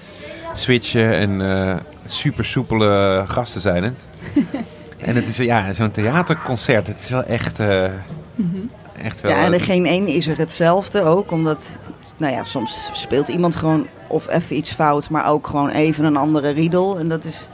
switchen. 0.54 1.14
En 1.14 1.42
eh, 1.52 1.76
super 2.06 2.46
soepele 2.46 3.24
gasten 3.28 3.62
zijn 3.62 3.84
het. 3.84 4.06
en 5.06 5.16
het 5.16 5.28
is 5.28 5.38
ja, 5.38 5.74
zo'n 5.74 5.92
theaterconcert. 5.92 6.88
Het 6.88 7.00
is 7.00 7.10
wel 7.10 7.24
echt, 7.24 7.60
eh, 7.60 7.84
Mhm. 8.36 8.58
echt 9.04 9.22
wel... 9.22 9.32
Ja, 9.32 9.38
en 9.44 9.54
eh, 9.54 9.60
er 9.60 9.66
geen 9.66 9.86
één 9.86 10.08
is 10.08 10.28
er 10.28 10.38
hetzelfde 10.38 11.04
ook. 11.04 11.32
Omdat, 11.32 11.78
nou 12.18 12.34
ja, 12.34 12.44
soms 12.44 12.90
speelt 12.94 13.28
iemand 13.28 13.56
gewoon 13.56 13.88
of 14.08 14.28
even 14.30 14.56
iets 14.56 14.72
fout, 14.72 15.10
maar 15.10 15.28
ook 15.28 15.48
gewoon 15.48 15.70
even 15.70 16.06
een 16.06 16.18
andere 16.18 16.50
riedel. 16.50 17.00
En 17.00 17.08
dat 17.10 17.24
is, 17.24 17.48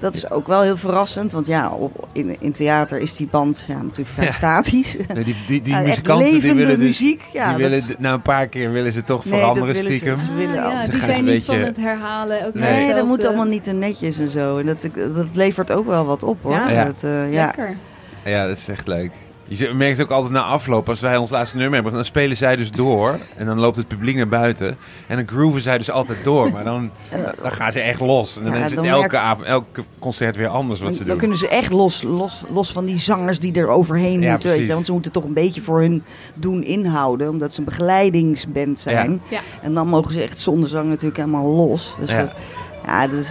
dat 0.00 0.14
is 0.14 0.30
ook 0.30 0.46
wel 0.46 0.62
heel 0.62 0.76
verrassend. 0.76 1.32
Want 1.32 1.46
ja, 1.46 1.68
op, 1.70 2.08
in, 2.12 2.36
in 2.40 2.52
theater 2.52 2.98
is 3.00 3.14
die 3.14 3.26
band 3.30 3.64
ja, 3.68 3.82
natuurlijk 3.82 4.08
vrij 4.08 4.24
Ja. 4.26 4.32
statisch. 4.32 4.96
nee, 5.14 5.24
die 5.24 5.36
die, 5.46 5.62
die 5.62 5.72
Ja, 5.74 5.80
muzikanten 5.80 6.40
die 6.40 6.52
willen 6.54 6.78
dus... 6.78 6.86
muziek. 7.00 7.22
Ja, 7.32 7.48
die 7.54 7.68
willen, 7.68 7.82
na 7.98 8.12
een 8.12 8.22
paar 8.22 8.46
keer 8.46 8.70
willen 8.72 8.92
ze 8.92 9.04
toch 9.04 9.24
Nee, 9.24 9.32
dat 9.32 9.40
veranderen 9.40 9.74
ze. 9.76 9.84
stiekem. 9.84 10.18
Ze 10.18 10.34
willen 10.34 10.64
Ah, 10.64 10.72
ja, 10.72 10.84
Ze 10.84 10.90
die 10.90 11.02
zijn 11.02 11.24
niet 11.24 11.44
van 11.44 11.58
het 11.58 11.76
herhalen. 11.76 12.46
Ook 12.46 12.54
Nee. 12.54 12.86
Nee, 12.86 12.94
dat 12.94 13.06
moet 13.06 13.26
allemaal 13.26 13.44
niet 13.46 13.64
te 13.64 13.72
netjes 13.72 14.18
en 14.18 14.30
zo. 14.30 14.58
En 14.58 14.66
dat, 14.66 14.88
dat 15.14 15.26
levert 15.32 15.70
ook 15.72 15.86
wel 15.86 16.04
wat 16.04 16.22
op 16.22 16.42
hoor. 16.42 16.52
Ja. 16.52 16.70
Ja. 16.70 16.84
Dat, 16.84 17.02
eh, 17.02 17.32
ja. 17.32 17.44
Lekker. 17.44 17.76
Ja, 18.24 18.46
dat 18.46 18.56
is 18.56 18.68
echt 18.68 18.86
leuk. 18.86 19.12
Je 19.50 19.74
merkt 19.74 20.02
ook 20.02 20.10
altijd 20.10 20.32
na 20.32 20.42
afloop, 20.42 20.88
als 20.88 21.00
wij 21.00 21.16
ons 21.16 21.30
laatste 21.30 21.56
nummer 21.56 21.74
hebben, 21.74 21.92
dan 21.92 22.04
spelen 22.04 22.36
zij 22.36 22.56
dus 22.56 22.70
door. 22.70 23.18
En 23.36 23.46
dan 23.46 23.58
loopt 23.58 23.76
het 23.76 23.88
publiek 23.88 24.16
naar 24.16 24.28
buiten. 24.28 24.76
En 25.06 25.16
dan 25.16 25.28
grooven 25.28 25.62
zij 25.62 25.78
dus 25.78 25.90
altijd 25.90 26.24
door. 26.24 26.52
Maar 26.52 26.64
dan, 26.64 26.90
dan 27.42 27.52
gaan 27.52 27.72
ze 27.72 27.80
echt 27.80 28.00
los. 28.00 28.36
En 28.36 28.42
dan 28.42 28.52
Ja, 28.52 28.58
is 28.58 28.64
het 28.64 28.74
dan 28.74 28.84
elke, 28.84 29.00
merk- 29.00 29.14
avond, 29.14 29.46
elke 29.46 29.84
concert 29.98 30.36
weer 30.36 30.48
anders 30.48 30.80
wat 30.80 30.88
ze 30.92 30.96
Dan, 30.98 31.06
doen. 31.06 31.08
dan 31.08 31.18
kunnen 31.18 31.38
ze 31.38 31.48
echt 31.48 31.72
los, 31.72 32.02
los, 32.02 32.42
los 32.48 32.72
van 32.72 32.84
die 32.84 32.98
zangers 32.98 33.38
die 33.38 33.52
er 33.54 33.68
overheen 33.68 34.20
Ja, 34.20 34.30
moeten. 34.30 34.50
Weet 34.50 34.68
want 34.68 34.86
ze 34.86 34.92
moeten 34.92 35.12
toch 35.12 35.24
een 35.24 35.32
beetje 35.32 35.60
voor 35.62 35.80
hun 35.80 36.02
doen 36.34 36.62
inhouden. 36.64 37.28
Omdat 37.28 37.52
ze 37.54 37.58
een 37.58 37.64
begeleidingsband 37.64 38.80
zijn. 38.80 39.20
Ja. 39.28 39.40
En 39.62 39.74
dan 39.74 39.88
mogen 39.88 40.12
ze 40.12 40.22
echt 40.22 40.38
zonder 40.38 40.68
zang 40.68 40.88
natuurlijk 40.88 41.16
helemaal 41.16 41.46
los. 41.54 41.96
Dus 42.00 42.10
Ja. 42.10 42.18
dat, 42.18 42.30
ja, 42.88 43.06
dat 43.06 43.18
is, 43.18 43.26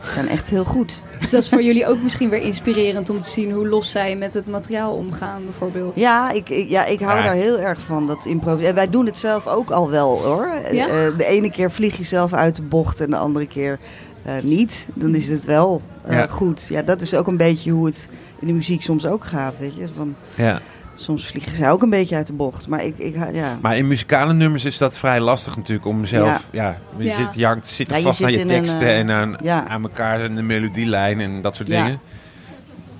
ze 0.00 0.10
zijn 0.12 0.28
echt 0.28 0.48
heel 0.48 0.64
goed. 0.64 1.02
Dus 1.20 1.30
dat 1.30 1.42
is 1.42 1.48
voor 1.48 1.62
jullie 1.62 1.86
ook 1.86 2.02
misschien 2.02 2.28
weer 2.30 2.40
inspirerend 2.40 3.10
om 3.10 3.20
te 3.20 3.28
zien 3.30 3.52
hoe 3.52 3.68
los 3.68 3.90
zij 3.90 4.16
met 4.16 4.34
het 4.34 4.46
materiaal 4.46 4.92
omgaan, 4.92 5.42
bijvoorbeeld. 5.44 5.92
Ja, 5.96 6.30
ik, 6.30 6.48
ik- 6.48 6.68
ja, 6.68 6.84
ik 6.84 7.00
hou 7.00 7.18
Ja. 7.18 7.24
daar 7.24 7.34
heel 7.34 7.58
erg 7.58 7.80
van, 7.80 8.06
dat 8.06 8.24
improviseren. 8.24 8.68
En 8.68 8.74
wij 8.74 8.90
doen 8.90 9.06
het 9.06 9.18
zelf 9.18 9.46
ook 9.46 9.70
al 9.70 9.90
wel 9.90 10.22
hoor. 10.24 10.48
Ja? 10.72 10.86
Eh, 10.88 11.16
de 11.16 11.24
ene 11.26 11.50
keer 11.50 11.70
vlieg 11.70 11.96
je 11.96 12.04
zelf 12.04 12.32
uit 12.32 12.56
de 12.56 12.62
bocht 12.62 13.00
en 13.00 13.10
de 13.10 13.16
andere 13.16 13.46
keer 13.46 13.78
eh, 14.22 14.32
niet. 14.42 14.86
Dan 14.94 15.14
is 15.14 15.28
het 15.28 15.44
wel 15.44 15.82
eh, 16.04 16.16
Ja. 16.16 16.26
goed. 16.26 16.66
Ja, 16.68 16.82
dat 16.82 17.00
is 17.02 17.14
ook 17.14 17.26
een 17.26 17.36
beetje 17.36 17.70
hoe 17.70 17.86
het 17.86 18.08
in 18.40 18.46
de 18.46 18.52
muziek 18.52 18.82
soms 18.82 19.06
ook 19.06 19.24
gaat, 19.24 19.58
weet 19.58 19.76
je. 19.76 19.86
Van, 19.96 20.14
Ja. 20.36 20.60
Soms 21.00 21.26
vliegen 21.26 21.56
zij 21.56 21.70
ook 21.70 21.82
een 21.82 21.90
beetje 21.90 22.16
uit 22.16 22.26
de 22.26 22.32
bocht. 22.32 22.66
Maar 22.68 22.84
ik, 22.84 22.94
ik 22.98 23.14
ha- 23.16 23.28
ja. 23.32 23.58
Maar 23.60 23.76
in 23.76 23.86
muzikale 23.86 24.32
nummers 24.32 24.64
is 24.64 24.78
dat 24.78 24.96
vrij 24.98 25.20
lastig 25.20 25.56
natuurlijk 25.56 25.86
om 25.86 26.04
zelf... 26.04 26.44
Ja, 26.50 26.76
je 26.96 27.04
Ja. 27.04 27.16
zit, 27.16 27.26
je 27.34 27.44
hangt, 27.46 27.66
zit 27.66 27.90
Ja, 27.90 27.96
je 27.96 28.02
vast 28.02 28.24
aan 28.24 28.32
je 28.32 28.40
een, 28.40 28.46
teksten 28.46 28.80
eh, 28.80 28.98
en 28.98 29.10
aan, 29.10 29.36
ja. 29.42 29.64
aan 29.68 29.82
elkaar 29.82 30.20
en 30.20 30.34
de 30.34 30.42
melodielijn 30.42 31.20
en 31.20 31.40
dat 31.40 31.54
soort 31.56 31.68
Ja. 31.68 31.82
dingen. 31.84 32.00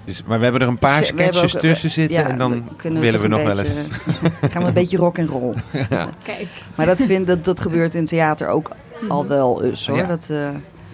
Dus, 0.04 0.22
maar 0.26 0.36
we 0.38 0.42
hebben 0.44 0.62
er 0.62 0.68
een 0.68 0.78
paar 0.78 0.98
Dus, 1.00 1.08
eh, 1.10 1.14
sketches 1.16 1.54
ook- 1.54 1.60
tussen 1.60 1.90
zitten 1.90 2.16
ja, 2.22 2.28
en 2.28 2.38
dan 2.38 2.68
willen 2.80 3.20
we 3.20 3.28
nog 3.28 3.42
wel 3.42 3.58
eens... 3.58 3.70
gaan 4.52 4.62
we 4.62 4.68
een 4.68 4.74
beetje 4.74 4.96
rock 4.96 5.18
en 5.18 5.26
roll. 5.26 5.54
Kijk. 6.22 6.46
Maar 6.74 6.86
dat, 6.86 7.02
vind, 7.02 7.26
dat, 7.26 7.44
dat 7.44 7.60
gebeurt 7.60 7.94
in 7.94 8.04
theater 8.04 8.48
ook 8.48 8.70
al 9.08 9.26
wel 9.26 9.64
eens 9.64 9.86
hoor. 9.86 9.96
Ja. 9.96 10.06
Dat, 10.06 10.26
eh, 10.30 10.48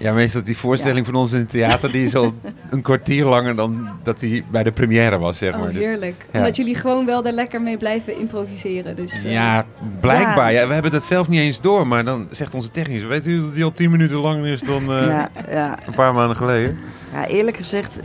Ja, 0.05 0.13
meestal 0.13 0.45
die 0.45 0.57
voorstelling 0.57 1.07
van 1.07 1.15
ons 1.15 1.33
in 1.33 1.39
het 1.39 1.51
theater, 1.51 1.93
die 1.93 2.05
is 2.05 2.15
al 2.15 2.33
een 2.71 2.83
kwartier 2.83 3.25
langer 3.25 3.57
dan 3.57 3.89
dat 4.03 4.21
die 4.21 4.45
bij 4.51 4.63
de 4.63 4.71
première 4.71 5.19
was, 5.19 5.39
zeg 5.39 5.53
maar. 5.59 5.69
Oh, 5.69 5.75
heerlijk. 5.75 6.27
Ja. 6.33 6.39
Omdat 6.39 6.57
jullie 6.57 6.75
gewoon 6.75 7.07
wel 7.07 7.23
daar 7.23 7.33
lekker 7.33 7.63
mee 7.63 7.77
blijven 7.77 8.19
improviseren. 8.19 8.97
Dus, 8.97 9.25
eh, 9.25 9.33
Ja, 9.33 9.65
blijkbaar. 10.01 10.53
Ja. 10.53 10.67
we 10.67 10.73
hebben 10.73 10.91
dat 10.91 11.05
zelf 11.05 11.29
niet 11.29 11.41
eens 11.41 11.61
door, 11.61 11.87
maar 11.87 12.05
dan 12.05 12.27
zegt 12.31 12.55
onze 12.55 12.71
technicus, 12.71 13.03
weet 13.03 13.27
u 13.27 13.41
dat 13.41 13.55
die 13.55 13.65
al 13.65 13.73
tien 13.73 13.91
minuten 13.91 14.17
langer 14.17 14.47
is 14.47 14.61
dan 14.61 14.93
eh, 14.93 15.25
een 15.87 15.95
paar 15.95 16.15
maanden 16.15 16.37
geleden? 16.37 16.79
ja, 17.13 17.27
eerlijk 17.27 17.57
gezegd, 17.57 18.01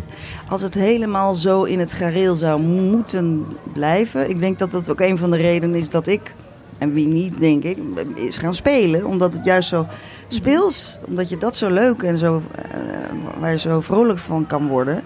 als 0.47 0.61
het 0.61 0.73
helemaal 0.73 1.33
zo 1.33 1.63
in 1.63 1.79
het 1.79 1.93
gareel 1.93 2.35
zou 2.35 2.61
moeten 2.61 3.45
blijven. 3.73 4.29
Ik 4.29 4.39
denk 4.39 4.59
dat 4.59 4.71
dat 4.71 4.89
ook 4.89 4.99
een 4.99 5.17
van 5.17 5.31
de 5.31 5.37
redenen 5.37 5.75
is 5.75 5.89
dat 5.89 6.07
ik, 6.07 6.33
en 6.79 6.93
wie 6.93 7.07
niet 7.07 7.39
denk 7.39 7.63
ik, 7.63 7.77
is 8.15 8.37
gaan 8.37 8.55
spelen. 8.55 9.05
Omdat 9.05 9.33
het 9.33 9.45
juist 9.45 9.69
zo 9.69 9.85
speels, 10.27 10.97
omdat 11.05 11.29
je 11.29 11.37
dat 11.37 11.55
zo 11.55 11.69
leuk 11.69 12.03
en 12.03 12.17
zo, 12.17 12.41
eh, 12.55 13.39
waar 13.39 13.51
je 13.51 13.57
zo 13.57 13.81
vrolijk 13.81 14.19
van 14.19 14.47
kan 14.47 14.67
worden. 14.67 15.03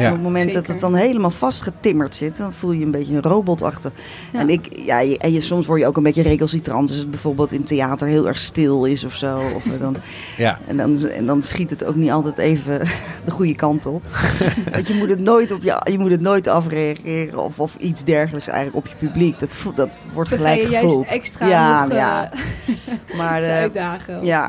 Ja, 0.00 0.06
en 0.06 0.06
op 0.06 0.12
het 0.12 0.22
moment 0.22 0.52
dat 0.52 0.66
het 0.66 0.80
dan 0.80 0.94
helemaal 0.94 1.30
vastgetimmerd 1.30 2.14
zit, 2.14 2.36
dan 2.36 2.52
voel 2.52 2.72
je 2.72 2.78
je 2.78 2.84
een 2.84 2.90
beetje 2.90 3.14
een 3.14 3.22
robot 3.22 3.62
achter. 3.62 3.90
Ja. 4.32 4.38
En, 4.40 4.48
ik, 4.48 4.68
ja, 4.78 5.00
je- 5.00 5.18
en 5.18 5.32
je, 5.32 5.40
soms 5.40 5.66
word 5.66 5.80
je 5.80 5.86
ook 5.86 5.96
een 5.96 6.02
beetje 6.02 6.22
recalcitrant 6.22 6.88
als 6.88 6.98
het 6.98 7.10
bijvoorbeeld 7.10 7.52
in 7.52 7.62
theater 7.64 8.06
heel 8.08 8.26
erg 8.28 8.38
stil 8.38 8.84
is 8.84 9.04
of 9.04 9.14
zo. 9.14 9.36
Of 9.54 9.66
eh, 9.66 9.80
dan, 9.80 9.96
Ja. 10.36 10.58
en, 10.66 10.76
dan, 10.76 11.06
en 11.08 11.26
dan 11.26 11.42
schiet 11.42 11.70
het 11.70 11.84
ook 11.84 11.94
niet 11.94 12.10
altijd 12.10 12.38
even 12.38 12.78
de 13.24 13.30
goede 13.30 13.54
kant 13.54 13.86
op. 13.86 14.02
Want 14.72 14.86
je 14.86 14.94
moet 14.94 15.08
het 15.08 15.20
nooit, 15.20 15.52
op 15.52 15.62
je, 15.62 15.80
je 15.90 15.98
moet 15.98 16.10
het 16.10 16.20
nooit 16.20 16.46
afreageren 16.48 17.44
of, 17.44 17.60
of 17.60 17.74
iets 17.78 18.04
dergelijks 18.04 18.48
eigenlijk 18.48 18.86
op 18.86 18.86
je 18.98 19.06
publiek. 19.06 19.38
Dat, 19.38 19.54
voelt- 19.54 19.76
dat 19.76 19.98
wordt 20.12 20.30
Dan 20.30 20.38
gelijk 20.38 20.62
je 20.62 20.68
juist 20.68 20.86
gevoeld. 20.88 21.06
extra 21.08 21.46
ja, 21.48 21.84
nog, 21.84 21.92
ja. 21.96 22.30
Maar 23.16 23.42
uitdagen. 23.42 24.18
of, 24.20 24.26
ja. 24.26 24.44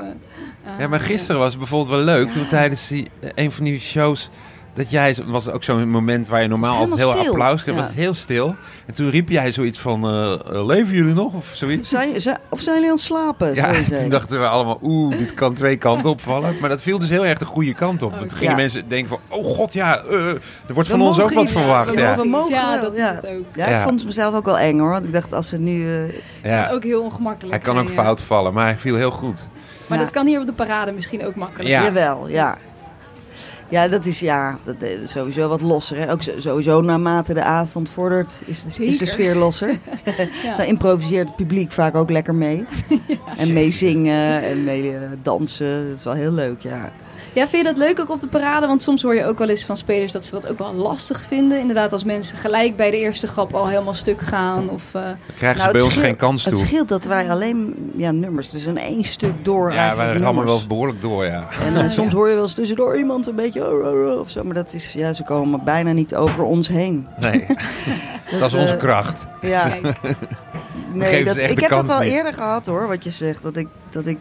ah, 0.65 0.79
Ja, 0.79 0.87
maar 0.87 0.99
gisteren 0.99 1.39
was 1.41 1.49
het 1.49 1.57
bijvoorbeeld 1.59 1.89
wel 1.95 2.03
leuk, 2.15 2.31
toen 2.31 2.47
tijdens 2.47 2.87
die, 2.87 3.07
eh, 3.19 3.29
een 3.35 3.51
van 3.51 3.63
die 3.65 3.79
shows, 3.79 4.29
dat 4.77 4.89
jij, 4.89 5.15
was 5.25 5.49
ook 5.49 5.63
zo'n 5.63 5.89
moment 5.89 6.27
waar 6.27 6.41
je 6.41 6.47
normaal 6.47 6.77
altijd 6.77 6.99
heel 6.99 7.11
stil. 7.11 7.27
applaus 7.31 7.61
kreeg, 7.63 7.75
Ja. 7.75 7.79
was 7.81 7.89
het 7.89 7.99
heel 7.99 8.13
stil. 8.13 8.55
En 8.85 8.93
toen 8.93 9.09
riep 9.09 9.29
jij 9.29 9.51
zoiets 9.51 9.79
van, 9.79 10.03
eh, 10.07 10.33
eh, 10.33 10.65
leven 10.65 10.95
jullie 10.95 11.13
nog, 11.13 11.33
of 11.33 11.49
zoiets? 11.53 11.89
Zijn, 11.89 12.21
zijn- 12.21 12.37
of 12.49 12.61
zijn 12.61 12.75
jullie 12.75 12.89
aan 12.89 12.95
het 12.95 13.05
slapen? 13.05 13.55
Ja, 13.55 13.71
toen 13.99 14.09
dachten 14.09 14.39
we 14.39 14.47
allemaal, 14.47 14.79
oeh, 14.81 15.17
dit 15.17 15.33
kan 15.33 15.53
twee 15.53 15.77
kanten 15.77 16.09
opvallen. 16.09 16.55
Maar 16.61 16.69
dat 16.69 16.81
viel 16.81 16.99
dus 16.99 17.09
heel 17.09 17.25
erg 17.25 17.39
de 17.39 17.45
goede 17.45 17.73
kant 17.73 18.01
op. 18.01 18.09
Want 18.09 18.21
toen 18.21 18.29
Oké. 18.29 18.37
gingen 18.37 18.51
Ja. 18.55 18.59
mensen 18.61 18.89
denken 18.89 19.09
van, 19.09 19.19
oh 19.39 19.55
god, 19.55 19.73
ja, 19.73 19.97
eh, 19.97 20.25
er 20.67 20.73
wordt 20.73 20.89
We 20.89 20.97
van 20.97 21.05
ons 21.05 21.19
ook 21.19 21.33
wat 21.33 21.49
verwacht. 21.49 21.93
We 21.95 22.01
Ja, 22.01 22.09
mogen- 22.15 22.29
mogen 22.29 22.53
ja, 22.55 22.77
dat 22.77 22.97
ja. 22.97 23.09
is 23.09 23.15
het 23.15 23.27
ook. 23.27 23.45
Ja, 23.55 23.69
Ja. 23.69 23.77
ik 23.77 23.83
vond 23.83 23.95
het 23.99 24.05
mezelf 24.07 24.35
ook 24.35 24.45
wel 24.45 24.57
eng 24.59 24.79
hoor. 24.79 24.89
Want 24.89 25.05
ik 25.05 25.13
dacht, 25.13 25.33
als 25.33 25.49
ze 25.49 25.59
nu... 25.59 25.93
eh, 25.95 26.13
ja. 26.43 26.69
Ook 26.71 26.83
heel 26.83 27.01
ongemakkelijk 27.01 27.53
Hij 27.55 27.63
kan 27.63 27.77
ook 27.77 27.83
zijn, 27.83 27.95
ja. 27.97 28.03
fout 28.03 28.21
vallen, 28.21 28.53
maar 28.53 28.65
hij 28.65 28.77
viel 28.77 28.95
heel 28.95 29.11
goed. 29.11 29.47
Maar 29.87 29.97
Ja. 29.97 30.03
dat 30.03 30.13
kan 30.13 30.25
hier 30.27 30.39
op 30.39 30.45
de 30.45 30.53
parade 30.53 30.91
misschien 30.91 31.25
ook 31.25 31.35
makkelijk. 31.35 31.69
Ja. 31.69 31.83
Jawel, 31.83 32.27
ja. 32.29 32.57
Ja, 33.69 33.87
dat 33.87 34.05
is 34.05 34.19
ja, 34.19 34.57
dat 34.63 34.75
is 34.81 35.11
sowieso 35.11 35.47
wat 35.49 35.61
losser. 35.61 35.97
Hè? 35.97 36.11
Ook 36.11 36.21
sowieso 36.37 36.81
naarmate 36.81 37.33
de 37.33 37.43
avond 37.43 37.89
vordert 37.89 38.41
is 38.45 38.61
de, 38.63 38.67
is 38.67 38.75
de 38.75 38.83
Zeker. 39.05 39.07
sfeer 39.07 39.35
losser. 39.35 39.69
Ja. 40.43 40.57
Dan 40.57 40.65
improviseert 40.65 41.27
het 41.27 41.35
publiek 41.35 41.71
vaak 41.71 41.95
ook 41.95 42.09
lekker 42.09 42.35
mee. 42.35 42.65
en 43.37 43.53
mee 43.53 43.71
zingen 43.71 44.43
en 44.43 44.63
mee 44.63 44.91
eh, 44.95 45.01
dansen. 45.21 45.87
Dat 45.89 45.97
is 45.97 46.03
wel 46.03 46.13
heel 46.13 46.31
leuk, 46.31 46.61
ja. 46.61 46.91
Ja, 47.33 47.47
vind 47.47 47.65
je 47.65 47.73
dat 47.73 47.77
leuk 47.77 47.99
ook 47.99 48.09
op 48.09 48.21
de 48.21 48.27
parade? 48.27 48.67
Want 48.67 48.81
soms 48.83 49.01
hoor 49.01 49.15
je 49.15 49.25
ook 49.25 49.37
wel 49.37 49.49
eens 49.49 49.65
van 49.65 49.77
spelers 49.77 50.11
dat 50.11 50.25
ze 50.25 50.31
dat 50.31 50.47
ook 50.47 50.57
wel 50.57 50.73
lastig 50.73 51.21
vinden. 51.21 51.59
Inderdaad, 51.59 51.91
als 51.93 52.03
mensen 52.03 52.37
gelijk 52.37 52.75
bij 52.75 52.91
de 52.91 52.97
eerste 52.97 53.27
grap 53.27 53.53
al 53.53 53.67
helemaal 53.67 53.93
stuk 53.93 54.21
gaan. 54.21 54.69
Of, 54.69 54.83
eh, 54.93 55.01
Dan 55.01 55.15
krijgen 55.37 55.57
Nou, 55.57 55.67
ze 55.67 55.71
bij 55.71 55.71
het 55.71 55.81
ons 55.81 55.91
scheelt- 55.91 56.05
geen 56.05 56.15
kans 56.15 56.45
Het 56.45 56.53
toe. 56.55 56.65
scheelt 56.65 56.87
dat 56.87 57.03
wij 57.05 57.29
alleen 57.29 57.75
ja, 57.95 58.11
nummers, 58.11 58.49
dus 58.49 58.65
in 58.65 58.77
één 58.77 59.03
stuk 59.03 59.33
door 59.45 59.73
Ja, 59.73 59.95
wij 59.95 60.13
rammen 60.17 60.45
wel 60.45 60.61
behoorlijk 60.67 61.01
door, 61.01 61.25
ja. 61.25 61.47
En 61.65 61.75
eh, 61.83 61.89
soms 61.99 62.13
hoor 62.13 62.27
je 62.27 62.33
wel 62.33 62.43
eens 62.43 62.53
tussendoor 62.53 62.97
iemand 62.97 63.27
een 63.27 63.35
beetje 63.35 63.56
oh, 63.61 63.87
oh, 63.87 64.11
oh, 64.11 64.19
of 64.19 64.29
zo. 64.29 64.43
Maar 64.43 64.53
dat 64.53 64.73
is, 64.73 64.93
ja, 64.93 65.13
ze 65.13 65.23
komen 65.23 65.63
bijna 65.63 65.91
niet 65.91 66.15
over 66.15 66.43
ons 66.43 66.67
heen. 66.67 67.07
Nee, 67.19 67.45
dat 68.39 68.51
is 68.51 68.53
onze 68.53 68.73
eh, 68.73 68.79
kracht. 68.79 69.27
Ja. 69.41 69.75
Nee, 70.93 71.25
dat, 71.25 71.37
ik 71.37 71.59
heb 71.59 71.69
dat 71.69 71.87
wel 71.87 71.99
niet. 71.99 72.11
eerder 72.11 72.33
gehad 72.33 72.65
hoor, 72.65 72.87
wat 72.87 73.03
je 73.03 73.09
zegt. 73.09 73.43
Dat 73.43 73.55
ik, 73.55 73.67
dat 73.89 74.07
ik, 74.07 74.17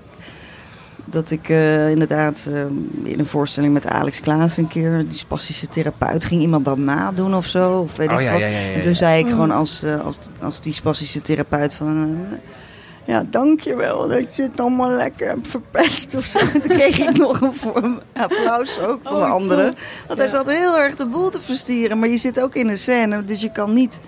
dat 1.05 1.31
ik 1.31 1.49
eh, 1.49 1.91
inderdaad 1.91 2.49
eh, 2.53 2.61
in 3.03 3.19
een 3.19 3.27
voorstelling 3.27 3.73
met 3.73 3.87
Alex 3.87 4.21
Klaas 4.21 4.57
een 4.57 4.69
keer, 4.69 5.05
die 5.09 5.19
spastische 5.19 5.67
therapeut, 5.67 6.25
ging 6.25 6.41
iemand 6.41 6.65
dan 6.65 6.85
nadoen 6.85 7.35
of 7.35 7.47
zo. 7.47 7.79
Of 7.79 7.97
weet 7.97 8.09
Oh 8.09 8.15
ik 8.15 8.21
ja, 8.21 8.33
ja, 8.33 8.47
ja. 8.47 8.59
ja, 8.59 8.73
En 8.73 8.81
toen 8.81 8.91
ja. 8.91 8.97
zei 8.97 9.25
ik 9.25 9.31
gewoon 9.31 9.51
als, 9.51 9.85
als, 10.05 10.19
als 10.43 10.61
die 10.61 10.73
spastische 10.73 11.21
therapeut 11.21 11.75
van... 11.75 12.19
ja, 13.07 13.25
dankjewel 13.31 14.09
dat 14.09 14.37
je 14.37 14.43
het 14.43 14.61
allemaal 14.61 14.91
lekker 14.91 15.29
hebt 15.29 15.49
verpest 15.49 16.15
of 16.15 16.25
zo. 16.25 16.39
Toen 16.53 16.61
kreeg 16.77 16.99
ik 16.99 17.17
nog 17.17 17.41
een, 17.75 18.01
applaus 18.13 18.81
ook 18.81 19.01
van 19.03 19.19
de 19.21 19.25
Oh, 19.27 19.31
anderen. 19.31 19.67
top. 19.71 19.79
Want 20.07 20.19
hij 20.19 20.29
Ja. 20.29 20.35
zat 20.35 20.47
heel 20.47 20.79
erg 20.79 20.95
de 20.95 21.07
boel 21.07 21.31
te 21.31 21.41
verstieren. 21.41 21.99
Maar 21.99 22.09
je 22.09 22.17
zit 22.17 22.41
ook 22.41 22.55
in 22.55 22.69
een 22.69 22.79
scène, 22.79 23.23
dus 23.23 23.41
je 23.41 23.53
kan 23.53 23.73
niet... 23.73 24.01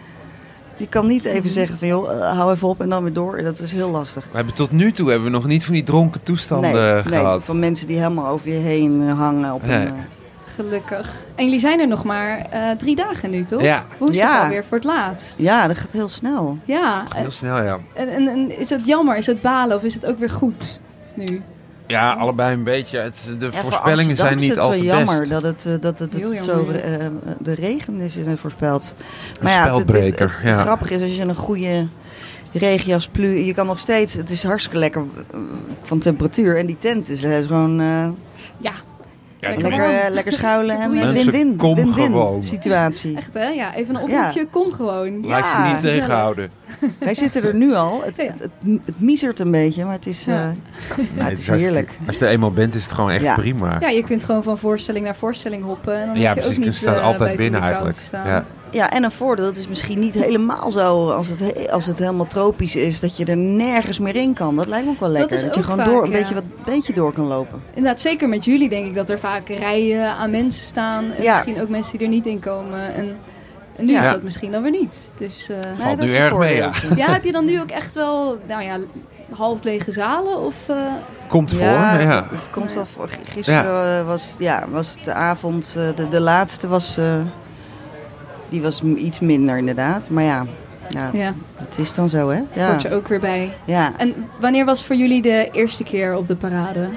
Je 0.77 0.89
kan 0.89 1.07
niet 1.07 1.25
even 1.25 1.39
Mhm. 1.43 1.49
zeggen 1.49 1.79
van, 1.79 1.89
joh, 1.89 2.11
eh, 2.13 2.37
hou 2.37 2.53
even 2.53 2.69
op 2.69 2.81
en 2.81 2.89
dan 2.89 3.03
weer 3.03 3.13
door. 3.13 3.43
Dat 3.43 3.59
is 3.59 3.73
heel 3.73 3.91
lastig. 3.91 4.25
We 4.31 4.37
hebben 4.37 4.55
tot 4.55 4.71
nu 4.71 4.93
toe 4.93 5.09
hebben 5.09 5.27
we 5.27 5.33
nog 5.35 5.47
niet 5.47 5.65
van 5.65 5.75
die 5.75 5.83
dronken 5.83 6.23
toestanden 6.23 6.73
nee, 6.73 6.93
nee, 6.93 7.03
gehad. 7.03 7.45
van 7.45 7.59
mensen 7.59 7.87
die 7.87 7.97
helemaal 7.97 8.27
over 8.29 8.49
je 8.49 8.55
heen 8.55 9.09
hangen. 9.09 9.53
Op 9.55 9.63
Nee. 9.67 9.77
een, 9.77 9.87
eh, 9.87 9.93
Gelukkig. 10.59 11.15
En 11.35 11.45
jullie 11.45 11.59
zijn 11.61 11.81
er 11.81 11.89
nog 11.89 12.05
maar 12.05 12.39
eh, 12.39 12.71
drie 12.71 12.97
dagen 12.97 13.31
nu, 13.31 13.45
toch? 13.45 13.63
Ja. 13.63 13.83
Woensdag 13.99 14.29
Ja. 14.29 14.43
alweer 14.43 14.65
voor 14.65 14.77
het 14.77 14.87
laatst. 14.87 15.39
ja, 15.39 15.67
dat 15.67 15.79
gaat 15.79 15.93
heel 15.93 16.09
snel. 16.09 16.59
Ja. 16.65 17.05
Heel 17.15 17.31
snel, 17.31 17.63
ja. 17.63 17.79
En, 17.95 18.09
en, 18.09 18.29
en 18.29 18.59
is 18.59 18.71
het 18.71 18.87
jammer? 18.87 19.17
Is 19.17 19.27
het 19.27 19.41
balen? 19.41 19.77
Of 19.77 19.83
is 19.83 19.95
het 19.95 20.07
ook 20.07 20.19
weer 20.19 20.31
goed 20.31 20.81
nu? 21.15 21.43
Ja, 21.87 22.13
allebei 22.13 22.55
een 22.55 22.65
beetje. 22.65 22.99
Het, 22.99 23.35
de 23.39 23.49
Ja, 23.53 23.61
voorspellingen 23.61 24.17
zijn 24.17 24.35
is 24.35 24.41
niet 24.41 24.49
het 24.49 24.59
wel 24.59 24.65
altijd 24.67 24.85
jammer 24.85 25.19
best. 25.19 25.31
dat 25.31 25.43
het, 25.43 25.67
eh, 25.67 25.73
dat 25.81 25.99
het, 25.99 26.13
het 26.13 26.37
zo 26.39 26.67
eh, 26.71 27.07
de 27.41 27.55
regen 27.55 28.01
is 28.01 28.17
eh, 28.17 28.33
voorspeld. 28.37 28.95
Een 28.99 29.05
Maar 29.45 29.53
ja, 29.53 29.75
het, 29.79 29.93
het, 29.93 30.19
het, 30.19 30.39
het, 30.43 30.61
grappige 30.61 30.95
is 30.95 31.03
als 31.03 31.17
je 31.17 31.23
een 31.23 31.35
goede 31.35 31.87
regenjas 32.53 33.09
plu, 33.09 33.45
je 33.45 33.55
kan 33.55 33.67
nog 33.67 33.79
steeds. 33.79 34.15
Het 34.15 34.31
is 34.31 34.45
hartstikke 34.45 34.79
lekker 34.79 35.03
van 35.83 35.99
temperatuur 35.99 36.59
en 36.59 36.67
die 36.67 36.79
tent 36.79 37.09
is 37.09 37.21
gewoon 37.21 37.81
eh, 37.81 38.09
Ja, 38.59 38.73
Ja, 39.41 39.49
Lekker 39.49 39.69
lekker, 39.69 40.01
eh, 40.05 40.11
lekker 40.11 40.33
schuilen 40.33 40.81
en 40.81 40.91
Mensen, 40.95 41.13
win-win, 41.33 41.57
kom 41.57 41.75
win-win 41.75 42.05
gewoon. 42.07 42.45
situatie. 42.45 43.17
echt 43.17 43.35
hè? 43.35 43.49
Ja, 43.49 43.75
even 43.75 43.95
een 43.95 44.01
oproepje. 44.03 44.47
Kom 44.47 44.73
gewoon. 44.73 45.27
Laat 45.27 45.45
je 45.45 45.51
Ja, 45.59 45.73
niet 45.73 45.81
tegenhouden. 45.81 46.51
Wij 46.99 47.15
zitten 47.15 47.43
er 47.45 47.55
nu 47.55 47.75
al. 47.75 48.03
Het, 48.05 48.17
Ja. 48.17 48.23
het, 48.25 48.41
het, 48.41 48.51
het 48.85 49.01
miezert 49.01 49.39
een 49.41 49.51
beetje, 49.51 49.85
maar 49.85 49.93
het 49.95 50.07
is, 50.07 50.27
eh, 50.27 50.35
Ja. 50.35 50.41
ja, 50.41 50.45
Nee, 50.97 51.05
het 51.07 51.17
is 51.19 51.23
hartstikke- 51.27 51.53
heerlijk. 51.61 51.91
Als 52.07 52.19
je 52.19 52.25
er 52.25 52.31
eenmaal 52.31 52.53
bent, 52.53 52.75
is 52.75 52.83
het 52.85 52.93
gewoon 52.93 53.11
echt 53.11 53.23
Ja. 53.25 53.35
prima. 53.35 53.77
Ja, 53.81 53.89
je 53.89 54.05
kunt 54.05 54.25
gewoon 54.25 54.43
van 54.43 54.59
voorstelling 54.59 55.05
naar 55.05 55.17
voorstelling 55.17 55.65
hoppen. 55.65 55.95
En 56.01 56.07
dan 56.07 56.19
Ja, 56.19 56.29
je 56.29 56.35
precies. 56.35 56.51
ook 56.51 56.59
Je 56.59 56.65
niet 56.69 56.77
staat 56.77 56.97
eh, 56.97 57.05
altijd 57.05 57.37
binnen 57.37 57.61
eigenlijk. 57.61 57.97
staan. 57.97 58.27
Ja. 58.27 58.45
Ja, 58.71 58.91
en 58.91 59.05
een 59.05 59.11
voordeel, 59.11 59.45
het 59.47 59.57
is 59.57 59.69
misschien 59.69 59.99
niet 59.99 60.15
helemaal 60.15 60.71
zo 60.71 61.11
als 61.11 61.29
het, 61.29 61.39
he- 61.39 61.71
als 61.73 61.87
het 61.87 61.99
helemaal 61.99 62.27
tropisch 62.27 62.77
is, 62.77 63.01
dat 63.01 63.17
je 63.17 63.25
er 63.25 63.37
nergens 63.37 63.99
meer 63.99 64.17
in 64.17 64.35
kan. 64.35 64.57
Dat 64.57 64.67
lijkt 64.67 64.85
me 64.87 64.91
ook 64.93 65.01
wel 65.01 65.09
lekker. 65.09 65.33
is 65.37 65.41
je 65.41 65.47
ook 65.47 65.53
gewoon 65.65 65.77
vaak, 65.79 65.87
door, 65.87 66.03
een 66.05 66.11
ja. 66.11 66.17
beetje, 66.19 66.35
wat, 66.35 66.43
beetje 66.65 66.93
door 66.93 67.13
kan 67.13 67.27
lopen. 67.27 67.63
Inderdaad, 67.75 68.01
zeker 68.01 68.29
met 68.29 68.45
jullie 68.45 68.69
denk 68.69 68.87
ik 68.87 68.95
dat 68.95 69.11
er 69.11 69.19
vaak 69.19 69.49
rijen 69.49 70.11
aan 70.11 70.31
mensen 70.31 70.65
staan. 70.65 71.05
En 71.13 71.23
Ja. 71.23 71.33
misschien 71.33 71.61
ook 71.63 71.69
mensen 71.69 71.99
die 71.99 72.07
er 72.07 72.13
niet 72.13 72.27
in 72.27 72.39
komen. 72.39 72.95
En, 72.95 73.17
en 73.79 73.85
nu 73.85 73.93
Ja. 73.93 74.03
is 74.03 74.11
dat 74.11 74.23
misschien 74.23 74.53
dan 74.53 74.63
weer 74.63 74.71
niet. 74.71 75.11
Dus 75.17 75.49
eh, 75.49 75.57
Nee, 75.85 75.97
dat 75.97 76.07
nu 76.07 76.15
erg 76.15 76.37
mee, 76.37 76.57
ja. 76.57 76.71
ja, 76.97 77.13
heb 77.13 77.25
je 77.25 77.33
dan 77.33 77.45
nu 77.45 77.61
ook 77.61 77.71
echt 77.71 77.95
wel, 77.95 78.39
nou 78.49 78.63
ja, 78.63 78.79
half 79.37 79.63
lege 79.63 79.93
zalen? 79.93 80.39
Of, 80.41 80.55
eh, 80.67 80.77
Komt 81.29 81.53
voor, 81.53 81.61
Ja, 81.65 81.99
ja. 82.01 82.27
het 82.31 82.51
komt 82.51 82.71
Ja. 82.71 82.75
wel 82.77 82.87
voor. 82.87 83.09
Gisteren 83.25 84.07
was, 84.07 84.35
ja, 84.39 84.65
was 84.71 84.97
de 85.05 85.13
avond, 85.13 85.75
eh, 85.79 85.83
de, 85.97 86.09
de 86.09 86.21
laatste 86.21 86.69
was, 86.69 86.97
eh, 86.97 87.15
die 88.49 88.63
was 88.63 88.83
iets 88.83 89.21
minder 89.21 89.57
inderdaad. 89.59 90.11
Maar 90.11 90.25
ja, 90.25 90.47
ja, 90.89 91.11
ja, 91.13 91.35
het 91.57 91.79
is 91.79 91.95
dan 91.95 92.09
zo 92.09 92.29
hè. 92.29 92.41
Ja, 92.53 92.69
hoort 92.71 92.85
er 92.85 92.93
ook 92.95 93.09
weer 93.09 93.21
bij. 93.21 93.53
ja. 93.65 93.93
En 93.97 94.15
wanneer 94.41 94.65
was 94.65 94.85
voor 94.85 94.97
jullie 94.97 95.23
de 95.23 95.49
eerste 95.53 95.85
keer 95.85 96.17
op 96.17 96.29
de 96.29 96.37
parade? 96.37 96.89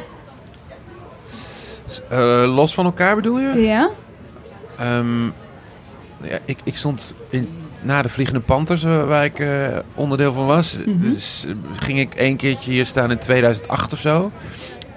Eh, 2.09 2.43
los 2.55 2.73
van 2.73 2.85
elkaar 2.85 3.15
bedoel 3.15 3.39
je? 3.39 3.61
Ja? 3.61 3.89
Ehm, 4.77 5.29
ja, 6.23 6.37
ik, 6.45 6.57
ik 6.63 6.77
stond 6.77 7.15
in, 7.29 7.49
na 7.81 8.01
de 8.01 8.09
Vliegende 8.09 8.39
Panthers, 8.41 8.83
eh, 8.83 9.05
waar 9.05 9.25
ik 9.25 9.39
eh, 9.39 9.67
onderdeel 9.95 10.33
van 10.33 10.45
was. 10.45 10.77
Mhm. 10.85 10.99
Dus 11.01 11.45
eh, 11.47 11.53
ging 11.79 11.99
ik 11.99 12.15
één 12.15 12.35
keertje 12.37 12.71
hier 12.71 12.85
staan 12.85 13.11
in 13.11 13.17
2008 13.17 13.93
of 13.93 13.99
zo. 13.99 14.31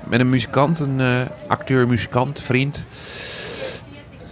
Met 0.08 0.20
een 0.20 0.28
muzikant, 0.30 0.78
een 0.78 1.00
eh, 1.00 1.20
acteur, 1.46 1.88
muzikant, 1.88 2.40
vriend. 2.40 2.82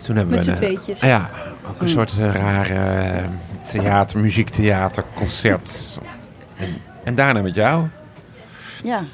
Toen 0.02 0.16
hebben 0.16 0.34
Met 0.34 0.44
we 0.46 0.56
z'n 0.56 0.62
een, 0.64 0.70
tweetjes. 0.70 1.00
Ja, 1.00 1.30
Ook 1.68 1.80
een 1.80 1.86
Mm. 1.86 1.92
soort 1.92 2.12
rare 2.12 3.28
theater, 3.70 4.20
muziektheater, 4.20 5.04
concert. 5.14 5.98
En, 6.56 6.68
en 7.04 7.14
daarna 7.14 7.42
met 7.42 7.54
jou. 7.54 7.86
Ja, 8.84 9.04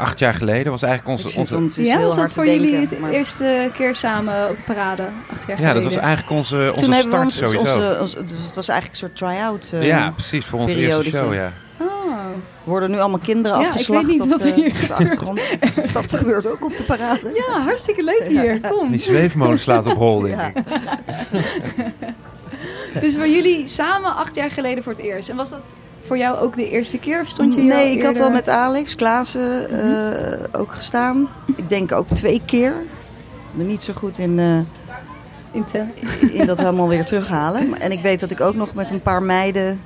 Acht 0.00 0.18
jaar 0.18 0.34
geleden 0.34 0.72
was 0.72 0.82
eigenlijk 0.82 1.20
ik 1.20 1.26
onze... 1.38 1.56
onze 1.56 1.82
Ja, 1.84 1.96
heel 1.96 2.06
was 2.06 2.16
dat 2.16 2.32
voor 2.32 2.46
jullie 2.46 2.98
maar- 3.00 3.10
eerste 3.10 3.70
keer 3.74 3.94
samen 3.94 4.50
op 4.50 4.56
de 4.56 4.62
parade, 4.62 5.02
acht 5.32 5.46
jaar 5.46 5.60
ja, 5.60 5.72
dat 5.72 5.82
geleden? 5.82 5.82
was 5.82 5.96
eigenlijk 5.96 6.30
onze, 6.30 6.56
onze 6.74 6.84
Toen 6.84 6.92
hebben 6.92 7.20
we 7.20 7.30
start 7.30 7.44
ons, 7.52 7.52
sowieso. 7.54 8.00
onze, 8.00 8.22
dus 8.24 8.44
het 8.46 8.54
was 8.54 8.68
eigenlijk 8.68 9.00
een 9.02 9.08
soort 9.08 9.16
try-out. 9.16 9.68
eh, 9.72 9.86
ja, 9.86 10.10
precies, 10.10 10.44
voor 10.46 10.58
onze 10.60 10.76
eerste 10.76 11.02
show, 11.10 11.34
ja. 11.34 11.52
Oh, 11.80 11.86
Worden 12.64 12.90
nu 12.90 12.98
allemaal 13.00 13.18
kinderen 13.18 13.58
Ja, 13.58 13.64
ik 13.64 13.70
afgeslacht 13.70 14.02
weet 14.06 14.12
niet 14.12 14.22
op 14.22 14.28
wat 14.28 14.40
de, 14.42 14.48
er 14.48 14.54
hier 14.54 14.72
de 14.86 14.94
achtergrond. 14.94 15.40
Dat 15.92 16.12
gebeurt 16.18 16.46
ook 16.52 16.64
op 16.64 16.76
de 16.76 16.82
parade. 16.82 17.30
ja, 17.48 17.60
hartstikke 17.62 18.02
leuk 18.04 18.24
hier. 18.28 18.60
Kom. 18.60 18.90
Die 18.90 19.00
zweefmolen 19.00 19.58
slaat 19.58 19.86
op 19.86 19.96
hol, 19.96 20.20
denk 20.20 20.34
Ja. 20.36 20.46
ik. 20.46 20.54
Dus 23.00 23.14
voor 23.14 23.28
jullie 23.28 23.66
samen 23.68 24.16
acht 24.16 24.34
jaar 24.34 24.50
geleden 24.50 24.82
voor 24.82 24.92
het 24.92 25.00
eerst. 25.02 25.28
En 25.28 25.36
was 25.36 25.50
dat 25.50 25.74
voor 26.10 26.18
jou 26.18 26.38
ook 26.38 26.56
de 26.56 26.68
eerste 26.70 26.98
keer? 26.98 27.20
Of 27.20 27.26
stond 27.28 27.54
je 27.54 27.60
Nee, 27.60 27.96
ik 27.96 28.02
had 28.02 28.20
al 28.20 28.30
met 28.30 28.48
Alex 28.48 28.94
Klaassen 28.94 29.68
eh, 29.70 30.38
ook 30.60 30.72
gestaan. 30.72 31.28
Ik 31.56 31.68
denk 31.68 31.92
ook 31.92 32.06
twee 32.12 32.42
keer. 32.44 32.74
Ben 33.52 33.66
niet 33.66 33.82
zo 33.82 33.92
goed 33.92 34.18
in, 34.18 34.38
eh, 34.38 34.56
In 35.52 35.64
in 36.32 36.46
dat 36.46 36.58
helemaal 36.58 36.88
weer 36.88 37.04
terughalen. 37.04 37.68
Maar- 37.68 37.78
En 37.86 37.90
ik 37.92 38.00
weet 38.02 38.20
dat 38.20 38.30
ik 38.30 38.40
ook 38.40 38.54
nog 38.54 38.74
met 38.74 38.90
een 38.90 39.00
paar 39.02 39.22
meiden 39.22 39.80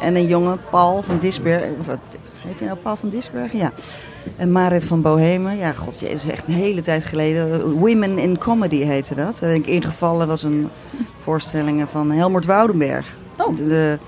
en 0.00 0.16
een 0.16 0.26
jongen, 0.26 0.60
Paul 0.70 1.02
van 1.02 1.18
Disberg. 1.18 1.64
Of 1.80 1.86
wat 1.86 1.98
heet 2.38 2.58
hij 2.58 2.68
nou, 2.68 2.78
Paul 2.80 2.96
van 2.96 3.08
Disberg? 3.08 3.52
Ja. 3.52 3.72
En 4.36 4.52
Marit 4.52 4.84
van 4.86 5.02
Bohemen. 5.02 5.56
Ja, 5.56 5.72
god, 5.72 5.98
je 6.00 6.10
is 6.10 6.26
echt 6.28 6.48
een 6.48 6.54
hele 6.54 6.80
tijd 6.80 7.04
geleden. 7.04 7.72
Women 7.72 8.18
in 8.18 8.38
Comedy 8.38 8.82
heette 8.82 9.14
dat. 9.14 9.38
Daar 9.38 9.50
ben 9.50 9.58
ik 9.58 9.66
ingevallen. 9.66 10.26
was 10.26 10.42
een 10.42 10.68
voorstelling 11.18 11.84
van 11.90 12.10
Helmut 12.10 12.44
Woudenberg. 12.46 13.16
Oh. 13.38 13.56
De- 13.56 13.64
de- 13.68 13.98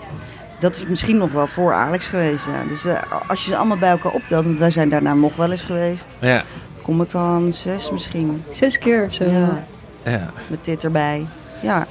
dat 0.59 0.77
is 0.77 0.87
misschien 0.87 1.17
nog 1.17 1.33
wel 1.33 1.47
voor 1.47 1.73
Alex 1.73 2.07
geweest. 2.07 2.47
Ja. 2.47 2.65
Dus 2.69 2.85
eh, 2.85 3.01
als 3.29 3.45
je 3.45 3.51
ze 3.51 3.57
allemaal 3.57 3.79
bij 3.79 3.91
elkaar 3.91 4.13
optelt, 4.13 4.45
want 4.45 4.59
wij 4.59 4.71
zijn 4.71 4.89
daarna 4.89 5.15
nog 5.15 5.37
wel 5.37 5.51
eens 5.51 5.63
geweest, 5.63 6.17
Ja, 6.21 6.43
kom 6.83 7.01
ik 7.01 7.11
wel 7.11 7.23
aan 7.23 7.53
zes 7.53 7.91
misschien. 7.91 8.43
Zes 8.49 8.79
keer 8.79 9.05
of 9.05 9.15
zo. 9.15 9.25
Ja, 9.25 9.67
ja. 10.05 10.31
met 10.47 10.65
dit 10.65 10.85
erbij. 10.85 11.27
Ja, 11.63 11.87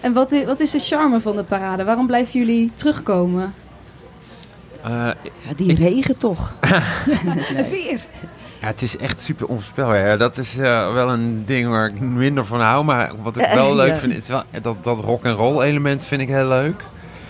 En 0.00 0.12
wat 0.12 0.32
is, 0.32 0.44
wat 0.44 0.60
is 0.60 0.70
de 0.70 0.78
charme 0.78 1.20
van 1.20 1.36
de 1.36 1.44
parade? 1.44 1.84
Waarom 1.84 2.06
blijven 2.06 2.38
jullie 2.40 2.70
terugkomen? 2.74 3.54
Eh, 4.82 4.90
ja 5.40 5.54
die 5.56 5.74
regen 5.74 6.16
toch. 6.16 6.54
Het 7.54 7.70
weer. 7.70 8.00
ja, 8.60 8.66
het 8.66 8.82
is 8.82 8.96
echt 8.96 9.22
super 9.22 9.46
onvoorspelbaar. 9.46 10.06
Ja, 10.06 10.16
dat 10.16 10.38
is 10.38 10.58
eh, 10.58 10.92
wel 10.92 11.08
een 11.10 11.44
ding 11.46 11.68
waar 11.68 11.88
ik 11.88 12.00
minder 12.00 12.44
van 12.44 12.60
hou. 12.60 12.84
Maar 12.84 13.12
wat 13.22 13.36
ik 13.36 13.46
wel 13.54 13.74
leuk 13.74 13.88
ja. 13.88 13.96
vind, 13.96 14.14
is 14.14 14.28
wel, 14.28 14.42
dat, 14.62 14.84
dat 14.84 15.00
rock 15.00 15.24
and 15.26 15.38
roll 15.38 15.62
element 15.62 16.04
vind 16.04 16.20
ik 16.20 16.28
heel 16.28 16.48
leuk. 16.48 16.84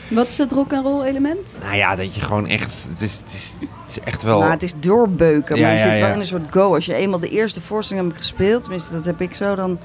Wat 0.09 0.29
is 0.29 0.39
het 0.39 0.53
rock 0.53 0.73
and 0.73 0.85
roll 0.85 1.03
element? 1.03 1.59
Nou 1.63 1.77
ja, 1.77 1.97
dat 1.97 2.15
je 2.15 2.21
gewoon 2.21 2.47
echt... 2.47 2.73
Het 2.89 3.01
is, 3.01 3.17
het 3.17 3.33
is, 3.33 3.53
het 3.61 3.97
is 3.97 4.01
echt 4.01 4.23
wel... 4.23 4.41
Maar 4.41 4.51
het 4.51 4.63
is 4.63 4.75
doorbeuken. 4.81 5.57
Ja, 5.57 5.63
maar 5.63 5.73
je 5.73 5.79
ja, 5.79 5.93
zit 5.93 6.03
wel 6.03 6.13
in 6.13 6.21
een 6.21 6.27
soort 6.27 6.51
go. 6.51 6.75
Als 6.75 6.87
je 6.87 6.95
eenmaal 6.95 7.21
de 7.21 7.29
eerste 7.29 7.61
voorstelling 7.61 8.07
hebt 8.07 8.19
gespeeld, 8.19 8.63
tenminste 8.63 8.93
dat 8.93 9.05
heb 9.05 9.21
ik 9.21 9.35
zo, 9.35 9.55
dan, 9.55 9.79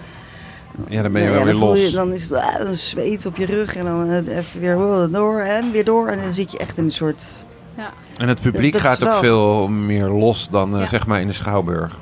ja, 0.88 1.02
dan 1.02 1.12
ben 1.12 1.22
je 1.22 1.28
nou 1.28 1.40
wel 1.40 1.48
ja, 1.48 1.60
weer 1.60 1.68
los. 1.68 1.80
je, 1.80 1.92
dan 1.92 2.14
is 2.14 2.22
het 2.22 2.34
ah, 2.34 2.60
een 2.60 2.78
zweet 2.78 3.26
op 3.26 3.38
je 3.38 3.46
rug 3.46 3.76
en 3.76 3.86
dan 3.86 4.10
eh, 4.10 4.38
even 4.38 4.60
weer 4.60 4.78
oh, 4.78 5.12
door 5.12 5.40
en 5.40 5.72
weer 5.72 5.86
door. 5.86 6.08
En 6.08 6.22
dan 6.22 6.34
zit 6.34 6.52
je 6.52 6.58
echt 6.58 6.78
in 6.78 6.84
een 6.84 6.92
soort... 6.92 7.46
Ja. 7.78 7.90
En 8.16 8.28
het 8.28 8.42
publiek 8.42 8.74
Dat 8.74 8.82
gaat 8.82 9.08
ook 9.08 9.14
veel 9.14 9.68
meer 9.68 10.08
los 10.08 10.50
dan 10.52 10.80
eh, 10.80 10.88
zeg 10.88 11.06
maar 11.06 11.22
in 11.22 11.28
de 11.28 11.34
Schouwburg. 11.34 11.98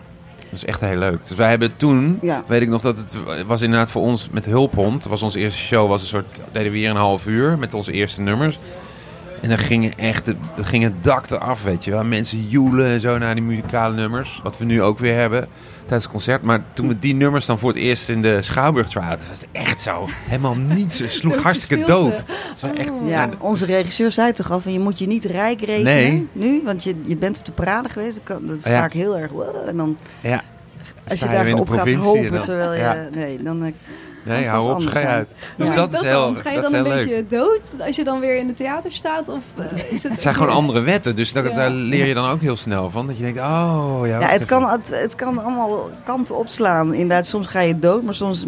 Dat 0.60 0.68
is 0.70 0.74
echt 0.82 0.90
heel 0.92 1.00
leuk. 1.00 1.28
Dus 1.28 1.38
wij 1.38 1.50
hebben 1.50 1.78
toen, 1.78 2.20
Ja. 2.22 2.44
weet 2.48 2.62
ik 2.62 2.70
nog 2.70 2.82
dat 2.82 2.98
het 2.98 3.16
was 3.46 3.62
inderdaad 3.62 3.92
voor 3.92 4.02
ons 4.02 4.30
met 4.32 4.46
Hulphond. 4.46 5.04
was 5.06 5.22
onze 5.22 5.40
eerste 5.40 5.60
show, 5.60 5.90
was 5.90 6.02
een 6.02 6.08
soort, 6.08 6.40
deden 6.52 6.72
we 6.72 6.78
hier 6.78 6.90
een 6.90 6.96
half 6.96 7.26
uur 7.28 7.58
met 7.58 7.74
onze 7.74 7.92
eerste 7.92 8.22
nummers. 8.22 8.60
En 9.42 9.50
dan 9.50 9.58
ging 9.58 9.94
echt, 9.96 10.26
het, 10.26 10.38
dan 10.56 10.66
ging 10.66 10.84
het 10.84 11.04
dak 11.04 11.30
eraf, 11.30 11.64
weet 11.64 11.84
je 11.84 11.92
wel. 11.92 12.04
Mensen 12.04 12.48
joelen 12.48 12.86
en 12.88 13.00
zo 13.02 13.18
naar 13.18 13.36
die 13.36 13.44
muzikale 13.44 13.96
nummers. 13.96 14.40
Wat 14.44 14.58
we 14.58 14.66
nu 14.66 14.82
ook 14.82 15.00
weer 15.00 15.16
hebben 15.16 15.48
tijdens 15.80 16.04
het 16.04 16.12
concert. 16.12 16.42
Maar 16.42 16.64
toen 16.74 16.88
we 16.88 17.00
die 17.00 17.14
nummers 17.14 17.46
dan 17.46 17.60
voor 17.60 17.70
het 17.70 17.78
eerst 17.78 18.10
in 18.10 18.22
de 18.22 18.42
Schouwburg 18.42 18.88
traden, 18.88 19.26
was 19.30 19.40
het 19.40 19.48
echt 19.52 19.80
zo. 19.80 20.06
Helemaal 20.10 20.56
niets. 20.56 21.00
Het 21.00 21.12
sloeg 21.12 21.36
hartstikke 21.44 21.84
stilte. 21.84 22.10
dood. 22.10 22.18
Het 22.28 22.62
was 22.62 22.72
echt. 22.74 22.92
Ja, 23.06 23.30
onze 23.40 23.66
regisseur 23.66 24.12
zei 24.12 24.32
toch 24.34 24.52
al 24.52 24.60
van 24.60 24.74
je 24.74 24.80
moet 24.80 25.00
je 25.00 25.08
niet 25.08 25.26
rijk 25.26 25.60
rekenen 25.62 25.84
Nee. 25.94 26.28
nu, 26.32 26.62
want 26.66 26.84
je, 26.84 26.96
je 27.06 27.16
bent 27.18 27.38
op 27.40 27.46
de 27.46 27.52
parade 27.52 27.90
geweest. 27.90 28.20
Dat, 28.26 28.58
is 28.58 28.64
Ja. 28.64 28.80
vaak 28.80 28.94
heel 28.94 29.18
erg. 29.18 29.32
En 29.68 29.78
dan 29.78 29.98
ja. 30.22 30.42
Als 31.10 31.20
je 31.20 31.26
Sta 31.26 31.28
weer 31.28 31.38
daar 31.38 31.48
in 31.48 31.56
de 31.56 31.62
op 31.62 31.70
gaat 31.70 31.94
hopen 31.94 32.32
dan- 32.32 32.42
terwijl 32.42 32.74
je 32.74 32.80
ja. 32.80 33.08
nee, 33.12 33.44
dan 33.44 33.74
Nee, 34.24 34.38
het 34.40 34.48
hou 34.48 34.64
op, 34.64 34.70
anders 34.70 34.92
schei 34.96 35.08
uit. 35.08 35.34
Dus 35.56 35.70
is 35.70 35.76
dat, 35.76 35.94
is 35.94 36.02
heel, 36.02 36.22
dan? 36.34 36.36
Ga 36.42 36.50
je 36.50 36.56
dat 36.62 36.64
dan 36.64 36.74
heel 36.74 36.92
een 36.92 36.98
leuk. 36.98 37.06
beetje 37.08 37.28
dood 37.28 37.76
als 37.80 37.96
je 37.96 38.04
dan 38.04 38.20
weer 38.20 38.38
in 38.38 38.48
het 38.48 38.56
theater 38.56 38.92
staat? 38.92 39.30
Of 39.30 39.44
eh, 39.56 39.66
is 39.94 40.04
het 40.04 40.12
Het 40.12 40.22
zijn 40.22 40.36
gewoon 40.36 40.50
andere 40.52 40.80
wetten, 40.82 41.16
dus 41.16 41.32
daar, 41.32 41.44
Ja. 41.50 41.54
daar 41.56 41.70
leer 41.72 42.06
je 42.06 42.14
dan 42.14 42.30
ook 42.30 42.42
heel 42.42 42.56
snel 42.56 42.90
van. 42.90 43.08
Dat 43.08 43.18
je 43.18 43.24
denkt, 43.24 43.40
oh 43.40 44.00
ja. 44.04 44.20
Ja, 44.20 44.28
het 44.28 44.46
kan, 44.46 44.70
het, 44.70 44.90
het 45.02 45.16
kan 45.16 45.38
allemaal 45.44 45.90
kanten 46.04 46.38
opslaan. 46.38 46.94
Inderdaad, 46.94 47.26
soms 47.26 47.48
ga 47.48 47.60
je 47.60 47.80
dood, 47.80 48.04
maar 48.04 48.14
soms 48.14 48.46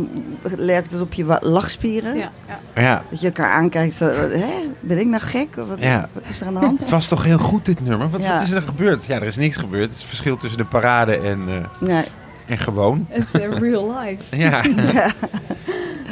lerkt 0.56 0.92
het 0.92 1.02
op 1.02 1.14
je 1.14 1.38
lachspieren. 1.42 2.16
Ja, 2.16 2.32
ja. 2.48 2.82
Ja, 2.82 3.04
Dat 3.10 3.20
je 3.22 3.28
elkaar 3.28 3.52
aankijkt 3.52 3.96
van, 3.96 4.10
eh, 4.10 4.16
hè, 4.18 4.54
ben 4.80 5.00
ik 5.00 5.06
nou 5.08 5.22
gek? 5.24 5.48
Of 5.60 5.68
wat, 5.68 5.80
Ja. 5.82 6.10
wat 6.14 6.24
is 6.30 6.42
er 6.42 6.48
aan 6.48 6.54
de 6.54 6.60
hand? 6.60 6.80
het 6.80 6.90
was 6.90 7.08
toch 7.08 7.24
heel 7.24 7.38
goed 7.38 7.66
dit 7.66 7.82
nummer. 7.86 8.10
Wat, 8.10 8.22
Ja. 8.24 8.34
wat 8.34 8.42
is 8.42 8.52
er 8.52 8.62
gebeurd? 8.62 9.06
Ja, 9.06 9.16
er 9.16 9.24
is 9.24 9.36
niks 9.36 9.56
gebeurd. 9.56 9.84
Het 9.84 9.92
is 9.92 9.98
het 9.98 10.08
verschil 10.08 10.38
tussen 10.38 10.58
de 10.60 10.66
parade 10.66 11.18
en, 11.18 11.42
eh, 11.48 11.88
Nee. 11.90 12.04
En 12.50 12.58
gewoon. 12.58 13.08
Het 13.10 13.34
is 13.34 13.42
real 13.60 13.96
life. 14.00 14.36
Ja. 14.46 14.64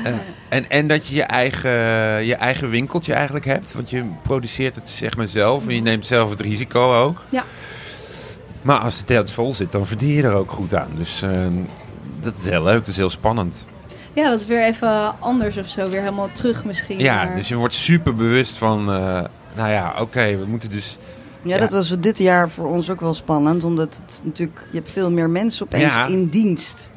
Eh, 0.03 0.13
en, 0.49 0.69
en 0.69 0.87
dat 0.87 1.07
je 1.07 1.15
je 1.15 1.23
eigen, 1.23 1.69
je 2.25 2.35
eigen 2.35 2.69
winkeltje 2.69 3.13
eigenlijk 3.13 3.45
hebt. 3.45 3.73
Want 3.73 3.89
je 3.89 4.03
produceert 4.21 4.75
het 4.75 4.89
zeg 4.89 5.17
maar 5.17 5.27
zelf. 5.27 5.67
En 5.67 5.75
je 5.75 5.81
neemt 5.81 6.05
zelf 6.05 6.29
het 6.29 6.39
risico 6.41 6.93
ook. 7.03 7.21
Ja. 7.29 7.43
Maar 8.61 8.79
als 8.79 8.97
het 8.97 9.07
theater 9.07 9.33
vol 9.33 9.53
zit, 9.55 9.71
dan 9.71 9.85
verdien 9.85 10.09
je 10.13 10.23
er 10.23 10.33
ook 10.33 10.51
goed 10.51 10.75
aan. 10.75 10.89
Dus 10.97 11.21
eh, 11.21 11.45
dat 12.21 12.37
is 12.37 12.45
heel 12.45 12.63
leuk. 12.63 12.73
Dat 12.77 12.87
is 12.87 12.97
heel 12.97 13.09
spannend. 13.09 13.65
Ja, 14.13 14.29
dat 14.29 14.39
is 14.39 14.45
weer 14.47 14.63
even 14.63 15.19
anders 15.19 15.57
of 15.57 15.67
zo. 15.67 15.89
Weer 15.89 16.01
helemaal 16.01 16.29
terug 16.31 16.65
misschien. 16.65 16.99
Ja, 16.99 17.23
maar- 17.23 17.35
dus 17.35 17.47
je 17.47 17.55
wordt 17.55 17.73
super 17.73 18.15
bewust 18.15 18.57
van... 18.57 18.79
eh, 18.79 19.23
nou 19.55 19.69
ja, 19.71 19.95
oké, 19.99 20.37
we 20.37 20.45
moeten 20.45 20.69
dus... 20.71 20.97
Ja, 21.47 21.53
Ja. 21.55 21.59
dat 21.61 21.71
was 21.71 21.95
dit 21.99 22.17
jaar 22.17 22.49
voor 22.49 22.65
ons 22.67 22.89
ook 22.89 22.99
wel 23.01 23.13
spannend. 23.13 23.63
Omdat 23.63 23.95
het 24.05 24.21
natuurlijk, 24.23 24.67
je 24.71 24.77
hebt 24.77 24.91
veel 24.91 25.11
meer 25.11 25.29
mensen 25.29 25.65
opeens 25.65 25.93
Ja. 25.93 26.05
in 26.07 26.27
dienst. 26.27 26.89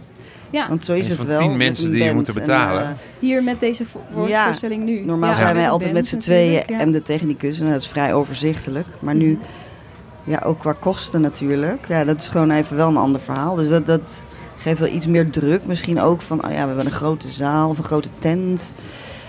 ja, 0.50 0.68
Want 0.68 0.84
zo 0.84 0.92
is 0.92 1.08
het 1.08 1.16
van 1.16 1.26
wel. 1.26 1.38
tien 1.38 1.56
mensen 1.56 1.90
die 1.90 2.04
je 2.04 2.14
moeten 2.14 2.34
En, 2.34 2.40
betalen. 2.40 2.82
eh, 2.82 2.88
hier 3.18 3.42
met 3.42 3.60
deze 3.60 3.86
vo- 3.86 4.02
voor- 4.12 4.28
Ja, 4.28 4.44
voorstelling 4.44 4.84
nu. 4.84 5.00
normaal 5.04 5.30
Ja, 5.30 5.36
zijn 5.36 5.54
wij 5.54 5.70
altijd 5.70 5.92
met 5.92 6.06
z'n 6.06 6.18
tweeën 6.18 6.66
en 6.66 6.92
de 6.92 7.02
technicus. 7.02 7.60
En 7.60 7.70
dat 7.70 7.80
is 7.80 7.88
vrij 7.88 8.14
overzichtelijk. 8.14 8.86
Maar 8.98 9.14
nu, 9.14 9.38
ja, 10.24 10.42
ook 10.44 10.58
qua 10.58 10.72
kosten 10.72 11.20
natuurlijk. 11.20 11.84
Ja, 11.88 12.04
dat 12.04 12.20
is 12.20 12.28
gewoon 12.28 12.50
even 12.50 12.76
wel 12.76 12.88
een 12.88 12.96
ander 12.96 13.20
verhaal. 13.20 13.54
Dus 13.54 13.68
dat, 13.68 13.86
dat 13.86 14.26
geeft 14.58 14.78
wel 14.80 14.88
iets 14.88 15.06
meer 15.06 15.30
druk. 15.30 15.66
Misschien 15.66 16.00
ook 16.00 16.20
van, 16.22 16.44
oh 16.44 16.50
ja, 16.50 16.60
we 16.60 16.66
hebben 16.66 16.86
een 16.86 16.92
grote 16.92 17.28
zaal 17.28 17.68
of 17.68 17.78
een 17.78 17.84
grote 17.84 18.08
tent. 18.18 18.72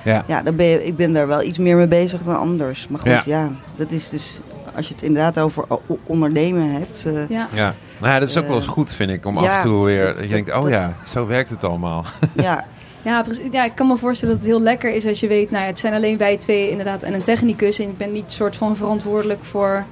Ja. 0.03 0.23
Ja, 0.27 0.41
dan 0.41 0.55
ben 0.55 0.65
je, 0.65 0.86
ik 0.86 0.95
ben 0.95 1.13
daar 1.13 1.27
wel 1.27 1.43
iets 1.43 1.57
meer 1.57 1.75
mee 1.77 1.88
bezig 1.88 2.21
dan 2.23 2.38
anders. 2.39 2.88
Maar 2.88 2.99
goed, 2.99 3.23
Ja. 3.23 3.39
ja, 3.39 3.51
dat 3.75 3.91
is 3.91 4.10
dus... 4.10 4.39
Als 4.75 4.88
je 4.88 4.93
het 4.93 5.03
inderdaad 5.03 5.39
over 5.39 5.63
o- 5.67 5.81
ondernemen 6.05 6.71
hebt... 6.71 7.05
eh, 7.07 7.29
Ja. 7.29 7.47
Ja, 7.53 7.73
nou 7.99 8.13
ja, 8.13 8.19
dat 8.19 8.29
is 8.29 8.38
ook 8.38 8.47
wel 8.47 8.55
eens 8.55 8.65
Eh, 8.65 8.71
goed, 8.71 8.93
vind 8.93 9.10
ik. 9.12 9.25
Om 9.25 9.39
ja, 9.39 9.41
af 9.41 9.63
en 9.63 9.69
toe 9.69 9.86
weer... 9.86 10.05
dat- 10.05 10.15
Dat 10.15 10.23
je 10.25 10.29
denkt, 10.31 10.53
oh 10.53 10.62
dat- 10.62 10.69
ja, 10.69 10.93
zo 11.05 11.25
werkt 11.27 11.49
het 11.49 11.63
allemaal. 11.63 12.05
ja, 12.36 12.65
Ja, 13.01 13.21
precies. 13.21 13.43
ja, 13.51 13.63
ik 13.63 13.75
kan 13.75 13.88
me 13.88 13.97
voorstellen 13.97 14.34
dat 14.36 14.43
het 14.43 14.53
heel 14.53 14.62
lekker 14.63 14.93
is 14.93 15.05
als 15.05 15.19
je 15.19 15.27
weet, 15.27 15.51
nou 15.51 15.62
ja, 15.63 15.69
het 15.69 15.79
zijn 15.79 15.93
alleen 15.93 16.17
wij 16.17 16.38
twee 16.38 16.69
inderdaad 16.69 17.03
en 17.03 17.13
een 17.13 17.21
technicus. 17.21 17.79
En 17.79 17.89
ik 17.89 17.97
ben 17.97 18.12
niet 18.12 18.31
soort 18.31 18.55
van 18.55 18.75
verantwoordelijk 18.75 19.43
voor 19.43 19.86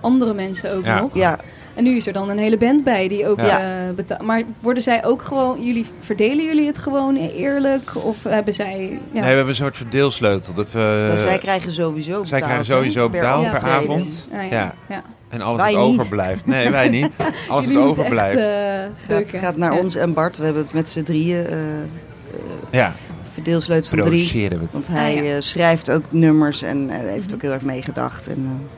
andere 0.00 0.34
mensen 0.34 0.74
ook 0.76 0.84
Ja. 0.84 1.00
nog. 1.00 1.14
ja, 1.14 1.38
En 1.74 1.84
nu 1.84 1.96
is 1.96 2.06
er 2.06 2.12
dan 2.12 2.28
een 2.28 2.38
hele 2.38 2.56
band 2.56 2.84
bij 2.84 3.08
die 3.08 3.26
ook 3.26 3.40
Ja. 3.40 3.60
eh, 3.88 3.94
betaalt. 3.94 4.22
Maar 4.22 4.42
worden 4.60 4.82
zij 4.82 5.04
ook 5.04 5.22
gewoon, 5.22 5.62
jullie 5.64 5.86
verdelen 6.00 6.44
jullie 6.44 6.66
het 6.66 6.78
gewoon 6.78 7.16
eerlijk? 7.16 7.90
Of 8.04 8.22
hebben 8.24 8.54
zij. 8.54 8.78
Ja. 8.90 8.98
Nee, 9.12 9.20
we 9.20 9.26
hebben 9.26 9.48
een 9.48 9.54
soort 9.54 9.76
verdeelsleutel. 9.76 10.54
Dat 10.54 10.72
we, 10.72 11.08
dus 11.12 11.20
zij 11.20 11.38
krijgen 11.38 11.72
sowieso 11.72 12.08
betaald. 12.10 12.28
zij 12.28 12.40
krijgen 12.40 12.64
sowieso 12.64 13.08
betaald 13.08 13.44
Ja, 13.44 13.50
per 13.50 13.62
avond. 13.62 14.28
Ja. 14.32 14.40
Ja. 14.42 14.74
Ja. 14.88 15.02
En 15.28 15.40
alles 15.40 15.60
Wij 15.60 15.72
wat 15.72 15.86
niet. 15.88 15.98
overblijft. 15.98 16.46
Nee, 16.46 16.70
wij 16.70 16.88
niet. 17.00 17.12
Alles 17.48 17.66
wat 17.72 17.76
overblijft. 17.84 18.38
Echt, 19.08 19.32
eh, 19.34 19.40
gaat, 19.40 19.56
naar 19.56 19.72
Ja. 19.72 19.78
ons 19.78 19.94
en 19.94 20.12
Bart. 20.12 20.36
We 20.36 20.44
hebben 20.44 20.62
het 20.62 20.72
met 20.72 20.88
z'n 20.88 21.02
drieën 21.02 21.46
uh, 21.50 21.56
Ja, 22.70 22.92
verdeelsleutel 23.32 23.88
van 23.90 23.98
drie. 24.00 24.10
produceren 24.10 24.56
we 24.58 24.62
het. 24.64 24.72
Want 24.72 24.88
hij 24.88 25.16
Ah, 25.18 25.24
ja. 25.24 25.34
eh, 25.34 25.40
schrijft 25.40 25.90
ook 25.90 26.02
nummers 26.08 26.62
en 26.62 26.90
eh, 26.90 26.96
heeft 26.98 27.26
Mhm. 27.26 27.34
ook 27.34 27.42
heel 27.42 27.52
erg 27.52 27.62
meegedacht. 27.62 28.28
En, 28.28 28.36
eh, 28.44 28.76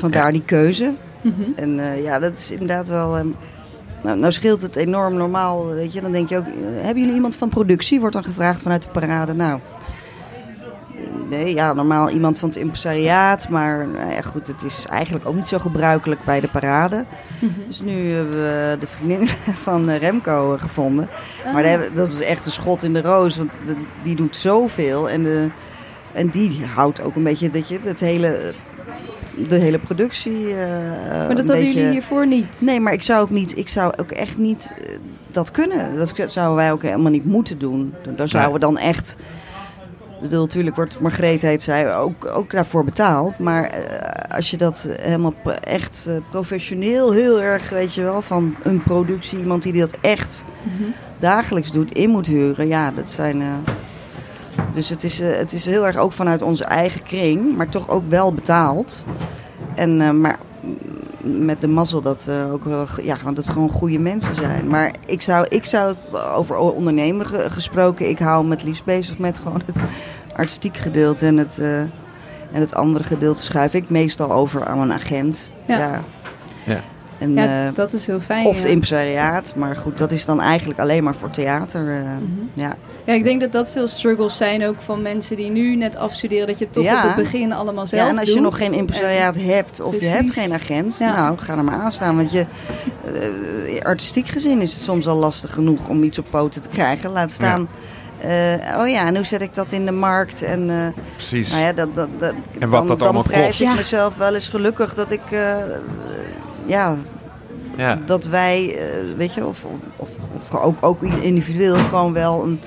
vandaar 0.00 0.32
die 0.32 0.42
keuze. 0.44 0.92
Mhm. 1.24 1.42
En 1.56 1.78
eh, 1.80 2.02
ja, 2.02 2.18
dat 2.18 2.38
is 2.38 2.50
inderdaad 2.50 2.88
wel... 2.88 3.16
ehm, 3.16 3.26
nou, 4.02 4.18
nou 4.18 4.32
scheelt 4.32 4.62
het 4.62 4.76
enorm 4.76 5.14
normaal, 5.16 5.66
weet 5.66 5.92
je. 5.92 6.00
Dan 6.00 6.12
denk 6.12 6.28
je 6.28 6.36
ook, 6.38 6.46
eh, 6.46 6.52
hebben 6.74 6.98
jullie 7.00 7.14
iemand 7.14 7.36
van 7.36 7.48
productie? 7.48 8.00
Wordt 8.00 8.14
dan 8.14 8.24
gevraagd 8.24 8.62
vanuit 8.62 8.82
de 8.82 8.88
parade. 8.88 9.32
Nou, 9.32 9.60
nee, 11.28 11.54
ja, 11.54 11.72
normaal 11.72 12.10
iemand 12.10 12.38
van 12.38 12.48
het 12.48 12.58
impresariaat. 12.58 13.48
Maar 13.48 13.86
nou 13.88 14.10
ja, 14.12 14.20
goed, 14.20 14.46
het 14.46 14.62
is 14.62 14.86
eigenlijk 14.88 15.26
ook 15.26 15.34
niet 15.34 15.48
zo 15.48 15.58
gebruikelijk 15.58 16.24
bij 16.24 16.40
de 16.40 16.48
parade. 16.48 17.04
Dus 17.66 17.80
nu 17.80 17.92
hebben 18.10 18.36
we 18.36 18.76
de 18.80 18.86
vriendin 18.86 19.28
van 19.66 19.88
eh, 19.88 19.98
Remco 19.98 20.56
gevonden. 20.60 21.08
Maar 21.52 21.64
Ah. 21.64 21.70
daar- 21.80 21.88
dat 21.94 22.08
is 22.08 22.20
echt 22.20 22.46
een 22.46 22.52
schot 22.52 22.82
in 22.82 22.92
de 22.92 23.02
roos, 23.02 23.36
want 23.36 23.52
die 24.02 24.14
doet 24.16 24.36
zoveel. 24.36 25.10
En, 25.10 25.22
de, 25.22 25.48
en 26.12 26.28
die 26.28 26.64
houdt 26.74 27.02
ook 27.02 27.16
een 27.16 27.22
beetje 27.22 27.50
dat 27.50 27.68
je, 27.68 27.78
het 27.82 28.00
hele, 28.00 28.54
de 29.48 29.56
hele 29.56 29.78
productie. 29.78 30.48
eh, 30.50 30.56
maar 31.08 31.28
dat 31.28 31.36
hadden 31.36 31.46
beetje... 31.56 31.72
jullie 31.72 31.90
hiervoor 31.90 32.26
niet. 32.26 32.60
Nee, 32.60 32.80
maar 32.80 32.92
ik 32.92 33.02
zou 33.02 33.22
ook 33.22 33.30
niet, 33.30 33.58
ik 33.58 33.68
zou 33.68 33.92
ook 34.00 34.10
echt 34.10 34.38
niet 34.38 34.72
eh, 34.78 34.94
dat 35.32 35.50
kunnen. 35.50 35.96
Dat 35.96 36.12
zouden 36.26 36.56
wij 36.56 36.72
ook 36.72 36.82
helemaal 36.82 37.10
niet 37.10 37.24
moeten 37.24 37.58
doen. 37.58 37.94
Daar 38.16 38.28
zouden 38.28 38.52
we 38.52 38.58
dan 38.58 38.78
echt. 38.78 39.16
Ik 40.14 40.30
bedoel, 40.30 40.44
natuurlijk 40.44 40.76
wordt 40.76 41.00
Margreet 41.00 41.42
heet 41.42 41.62
zij 41.62 41.96
ook, 41.96 42.26
ook 42.34 42.50
daarvoor 42.50 42.84
betaald. 42.84 43.38
Maar 43.38 43.64
eh, 43.64 44.36
als 44.36 44.50
je 44.50 44.56
dat 44.56 44.88
helemaal 45.00 45.34
echt 45.60 46.08
professioneel, 46.30 47.12
heel 47.12 47.40
erg, 47.42 47.68
weet 47.70 47.94
je 47.94 48.02
wel, 48.02 48.22
van 48.22 48.56
een 48.62 48.82
productie, 48.82 49.38
iemand 49.38 49.62
die 49.62 49.72
dat 49.80 49.96
echt 50.00 50.44
Mhm. 50.62 50.90
dagelijks 51.18 51.72
doet, 51.72 51.92
in 51.92 52.10
moet 52.10 52.26
huren. 52.26 52.66
Ja, 52.68 52.90
dat 52.90 53.10
zijn. 53.10 53.40
eh, 53.40 53.46
dus 54.74 54.88
het 54.88 55.04
is, 55.04 55.20
eh, 55.20 55.36
het 55.36 55.52
is 55.52 55.66
heel 55.66 55.86
erg 55.86 55.96
ook 55.96 56.12
vanuit 56.12 56.42
onze 56.42 56.64
eigen 56.64 57.02
kring, 57.02 57.56
maar 57.56 57.68
toch 57.68 57.88
ook 57.88 58.06
wel 58.08 58.32
betaald. 58.34 59.04
En, 59.74 60.00
eh, 60.00 60.10
maar 60.10 60.38
met 61.22 61.60
de 61.60 61.68
mazzel 61.68 62.00
dat, 62.00 62.26
eh, 62.28 62.52
ook, 62.52 62.64
wel 62.64 62.86
ja, 63.02 63.14
gewoon 63.16 63.34
dat 63.34 63.44
het 63.44 63.52
gewoon 63.52 63.68
goede 63.70 63.98
mensen 63.98 64.34
zijn. 64.34 64.66
Maar 64.68 64.94
ik 65.06 65.22
zou, 65.22 65.46
ik 65.48 65.64
zou 65.64 65.94
over 66.34 66.56
ondernemen 66.56 67.26
ge- 67.26 67.50
gesproken, 67.50 68.08
ik 68.08 68.18
hou 68.18 68.44
me 68.44 68.50
het 68.50 68.62
liefst 68.62 68.84
bezig 68.84 69.18
met 69.18 69.38
gewoon 69.38 69.62
het 69.66 69.80
artistiek 70.36 70.76
gedeelte 70.76 71.26
en 71.26 71.36
het, 71.36 71.58
eh, 71.58 71.78
en 71.80 72.60
het 72.60 72.74
andere 72.74 73.04
gedeelte 73.04 73.42
schuif 73.42 73.74
ik 73.74 73.90
meestal 73.90 74.32
over 74.32 74.66
aan 74.66 74.78
een 74.78 74.92
agent. 74.92 75.48
Ja. 75.66 75.78
Ja. 75.78 76.00
Ja. 76.64 76.80
En, 77.18 77.34
Ja, 77.34 77.66
eh, 77.66 77.74
dat 77.74 77.92
is 77.92 78.06
heel 78.06 78.20
fijn. 78.20 78.46
of 78.46 78.54
het 78.54 78.62
ja. 78.64 78.68
impresariaat, 78.68 79.52
maar 79.56 79.76
goed, 79.76 79.98
dat 79.98 80.10
is 80.10 80.24
dan 80.24 80.40
eigenlijk 80.40 80.78
alleen 80.80 81.04
maar 81.04 81.14
voor 81.14 81.30
theater. 81.30 81.88
eh, 81.88 82.00
Mhm. 82.00 82.14
ja. 82.54 82.76
Ja, 83.04 83.12
ik 83.12 83.24
denk 83.24 83.40
dat 83.40 83.52
dat 83.52 83.72
veel 83.72 83.86
struggles 83.88 84.36
zijn 84.36 84.64
ook 84.64 84.80
van 84.80 85.02
mensen 85.02 85.36
die 85.36 85.50
nu 85.50 85.76
net 85.76 85.96
afstuderen. 85.96 86.46
Dat 86.46 86.58
je 86.58 86.64
het 86.64 86.74
toch 86.74 86.84
Ja. 86.84 86.96
op 86.96 87.02
het 87.02 87.16
begin 87.16 87.52
allemaal 87.52 87.86
zelf 87.86 88.02
ja, 88.02 88.08
en 88.08 88.18
als 88.18 88.32
je 88.32 88.40
nog 88.40 88.58
geen 88.58 88.72
impresariaat 88.72 89.36
hebt 89.36 89.80
of 89.80 90.00
je 90.00 90.06
hebt 90.06 90.30
geen 90.30 90.52
agent, 90.52 90.96
Ja. 90.98 91.14
nou, 91.16 91.38
ga 91.38 91.56
er 91.56 91.64
maar 91.64 91.80
aan 91.80 91.92
staan. 91.92 92.16
Want 92.16 92.30
je, 92.32 92.46
eh, 93.14 93.82
artistiek 93.82 94.28
gezien 94.28 94.60
is 94.60 94.72
het 94.72 94.80
soms 94.82 95.06
al 95.06 95.16
lastig 95.16 95.52
genoeg 95.52 95.88
om 95.88 96.02
iets 96.02 96.18
op 96.18 96.26
poten 96.30 96.60
te 96.60 96.68
krijgen. 96.68 97.10
Laat 97.10 97.30
staan, 97.30 97.68
eh, 98.20 98.30
oh 98.80 98.88
ja, 98.88 99.06
en 99.06 99.16
hoe 99.16 99.24
zet 99.26 99.40
ik 99.40 99.54
dat 99.54 99.72
in 99.72 99.84
de 99.86 99.92
markt? 99.92 100.42
En, 100.42 100.70
eh, 100.70 101.02
Precies. 101.16 101.50
nou 101.50 101.62
ja, 101.62 101.72
dat, 101.72 101.94
dat, 101.94 102.08
dat, 102.18 102.34
En 102.58 102.68
wat 102.68 102.78
dan, 102.78 102.86
dat 102.86 102.98
dan 102.98 103.00
allemaal 103.08 103.22
prijs 103.22 103.46
kost. 103.46 103.60
ik 103.60 103.66
Ja. 103.66 103.74
mezelf 103.74 104.16
wel 104.16 104.34
eens 104.34 104.48
gelukkig 104.48 104.94
dat 104.94 105.10
ik, 105.10 105.20
ja, 106.66 106.96
ja. 107.76 107.98
dat 108.06 108.26
wij, 108.26 108.76
eh, 108.78 109.16
weet 109.16 109.34
je, 109.34 109.46
of, 109.46 109.64
of, 109.96 110.08
of 110.50 110.60
ook, 110.60 110.76
ook 110.80 111.02
individueel 111.02 111.76
gewoon 111.76 112.12
wel 112.12 112.42
een, 112.42 112.60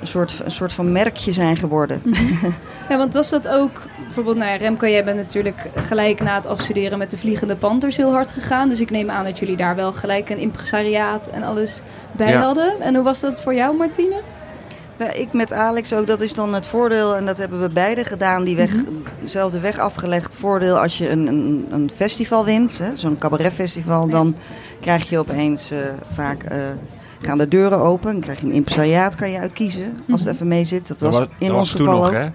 een, 0.00 0.06
soort, 0.06 0.40
een 0.44 0.50
soort 0.50 0.72
van 0.72 0.92
merkje 0.92 1.32
zijn 1.32 1.56
geworden. 1.56 2.02
Ja, 2.88 2.96
want 2.96 3.14
was 3.14 3.30
dat 3.30 3.48
ook, 3.48 3.82
bijvoorbeeld, 4.02 4.36
nou 4.36 4.50
ja, 4.50 4.56
Remco, 4.56 4.86
jij 4.86 5.04
bent 5.04 5.16
natuurlijk 5.16 5.70
gelijk 5.74 6.20
na 6.20 6.34
het 6.34 6.46
afstuderen 6.46 6.98
met 6.98 7.10
de 7.10 7.18
Vliegende 7.18 7.56
Panthers 7.56 7.96
heel 7.96 8.12
hard 8.12 8.32
gegaan. 8.32 8.68
Dus 8.68 8.80
ik 8.80 8.90
neem 8.90 9.10
aan 9.10 9.24
dat 9.24 9.38
jullie 9.38 9.56
daar 9.56 9.76
wel 9.76 9.92
gelijk 9.92 10.30
een 10.30 10.38
impresariaat 10.38 11.26
en 11.26 11.42
alles 11.42 11.80
bij 12.12 12.30
Ja. 12.30 12.40
hadden. 12.42 12.80
En 12.80 12.94
hoe 12.94 13.04
was 13.04 13.20
dat 13.20 13.42
voor 13.42 13.54
jou, 13.54 13.76
Martine? 13.76 14.20
Ja, 14.98 15.12
ik 15.12 15.32
met 15.32 15.52
Alex 15.52 15.92
ook, 15.92 16.06
dat 16.06 16.20
is 16.20 16.32
dan 16.34 16.54
het 16.54 16.66
voordeel, 16.66 17.16
en 17.16 17.26
dat 17.26 17.36
hebben 17.36 17.60
we 17.60 17.68
beide 17.68 18.04
gedaan, 18.04 18.44
die 18.44 18.56
weg, 18.56 18.74
Mhm. 18.74 18.84
dezelfde 19.22 19.60
weg 19.60 19.78
afgelegd. 19.78 20.34
Voordeel 20.34 20.78
als 20.78 20.98
je 20.98 21.10
een, 21.10 21.26
een, 21.26 21.66
een 21.70 21.90
festival 21.94 22.44
wint, 22.44 22.78
hè, 22.78 22.96
zo'n 22.96 23.18
cabaretfestival, 23.18 24.06
Ja. 24.06 24.12
dan 24.12 24.34
krijg 24.80 25.08
je 25.10 25.18
opeens 25.18 25.70
eh, 25.70 25.78
vaak, 26.14 26.42
eh, 26.42 26.58
gaan 27.22 27.38
de 27.38 27.48
deuren 27.48 27.78
open, 27.78 28.12
dan 28.12 28.20
krijg 28.20 28.40
je 28.40 28.46
een 28.46 28.52
impresariaat, 28.52 29.14
kan 29.16 29.30
je 29.30 29.38
uitkiezen, 29.38 29.84
als 30.10 30.20
het 30.20 30.24
Mhm. 30.28 30.34
even 30.34 30.48
mee 30.48 30.64
zit. 30.64 30.88
Dat 30.88 30.98
Dat 30.98 31.14
was, 31.16 31.26
in 31.38 31.48
dat 31.48 31.56
ons 31.56 31.72
was 31.72 31.80
geval 31.80 31.96
nog, 31.96 32.06
ook. 32.06 32.12
hè? 32.12 32.28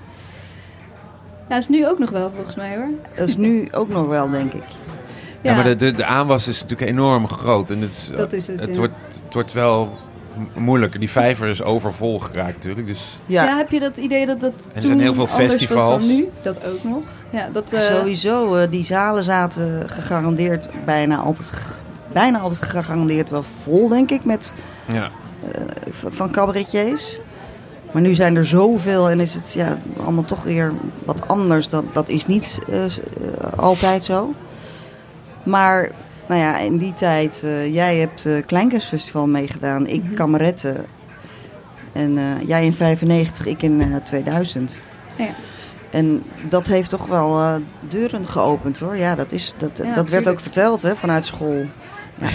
Ja, 1.50 1.58
is 1.58 1.68
nu 1.68 1.88
ook 1.88 2.00
nog 2.00 2.10
wel 2.10 2.32
volgens 2.36 2.56
mij 2.56 2.76
hoor. 2.76 2.90
Dat 3.16 3.28
is 3.28 3.38
nu 3.38 3.68
ook 3.72 3.90
nog 3.90 4.08
wel, 4.08 4.30
denk 4.30 4.54
ik. 4.54 4.64
Ja, 5.42 5.54
maar 5.56 5.64
de, 5.64 5.76
de, 5.76 5.92
de 5.94 6.06
aanwas 6.06 6.48
is 6.48 6.62
natuurlijk 6.62 6.90
enorm 6.90 7.28
groot. 7.28 7.70
En 7.70 7.82
het, 7.82 7.90
is, 7.90 8.12
Dat 8.16 8.34
is 8.34 8.48
het, 8.48 8.60
Het, 8.60 8.70
ja. 8.74 8.78
wordt, 8.80 8.94
het 9.24 9.34
wordt 9.34 9.52
wel 9.54 9.90
moeilijk. 10.54 11.00
Die 11.00 11.10
vijver 11.10 11.48
is 11.48 11.62
overvol 11.62 12.20
geraakt 12.20 12.54
natuurlijk. 12.56 12.88
Dus 12.88 13.20
Ja, 13.26 13.44
Ja. 13.44 13.58
heb 13.58 13.70
je 13.72 13.80
dat 13.80 13.98
idee 13.98 14.26
dat 14.26 14.42
dat 14.42 14.52
er 14.74 14.82
toen 14.82 14.82
zijn 14.90 15.00
heel 15.02 15.14
veel 15.14 15.28
anders 15.28 15.48
was 15.50 15.58
festivals. 15.58 15.90
dan 15.90 16.16
nu? 16.16 16.28
Dat 16.42 16.66
ook 16.66 16.84
nog. 16.84 17.04
Ja, 17.30 17.50
dat, 17.52 17.74
eh, 17.74 17.80
sowieso. 17.80 18.56
eh, 18.56 18.72
die 18.72 18.84
zalen 18.84 19.24
zaten 19.24 19.90
gegarandeerd 19.90 20.70
bijna 20.86 21.18
altijd, 21.18 21.52
bijna 22.12 22.40
altijd 22.40 22.64
gegarandeerd 22.66 23.30
wel 23.30 23.44
vol, 23.64 23.88
denk 23.88 24.12
ik, 24.12 24.26
met 24.26 24.54
ja. 24.88 25.10
v- 25.92 26.04
van 26.10 26.32
cabaretiers. 26.32 27.20
Maar 27.92 28.02
nu 28.02 28.14
zijn 28.14 28.36
er 28.36 28.46
zoveel 28.46 29.10
en 29.10 29.20
is 29.20 29.34
het 29.34 29.54
ja, 29.54 29.78
allemaal 30.04 30.26
toch 30.26 30.44
weer 30.44 30.72
wat 31.06 31.28
anders. 31.28 31.68
Dat, 31.68 31.84
dat 31.94 32.10
is 32.10 32.26
niet 32.28 32.60
eh, 32.70 32.86
eh, 32.86 32.92
altijd 33.56 34.04
zo. 34.04 34.34
Maar 35.44 35.92
nou 36.28 36.42
ja, 36.42 36.58
in 36.58 36.78
die 36.78 36.94
tijd, 36.94 37.42
eh, 37.44 37.74
jij 37.74 37.98
hebt 37.98 38.24
het 38.24 38.46
Kleinkunstfestival 38.46 39.28
meegedaan, 39.28 39.88
ik 39.88 40.04
Mhm. 40.04 40.14
kameretten. 40.14 40.86
En 41.92 42.18
eh, 42.18 42.48
jij 42.48 42.66
in 42.66 42.74
95, 42.74 43.46
ik 43.46 43.62
in 43.62 43.82
eh, 43.82 44.02
2000. 44.04 44.82
Ja. 45.18 45.30
En 45.90 46.24
dat 46.50 46.68
heeft 46.68 46.90
toch 46.90 47.08
wel 47.08 47.40
eh, 47.40 47.54
deuren 47.90 48.28
geopend 48.28 48.80
hoor. 48.80 48.98
Ja, 48.98 49.16
dat, 49.16 49.32
is, 49.32 49.54
dat, 49.58 49.82
Ja, 49.84 49.94
dat 49.94 50.10
werd 50.10 50.28
ook 50.28 50.40
verteld 50.40 50.82
hè, 50.82 50.96
vanuit 50.96 51.26
school. 51.26 51.66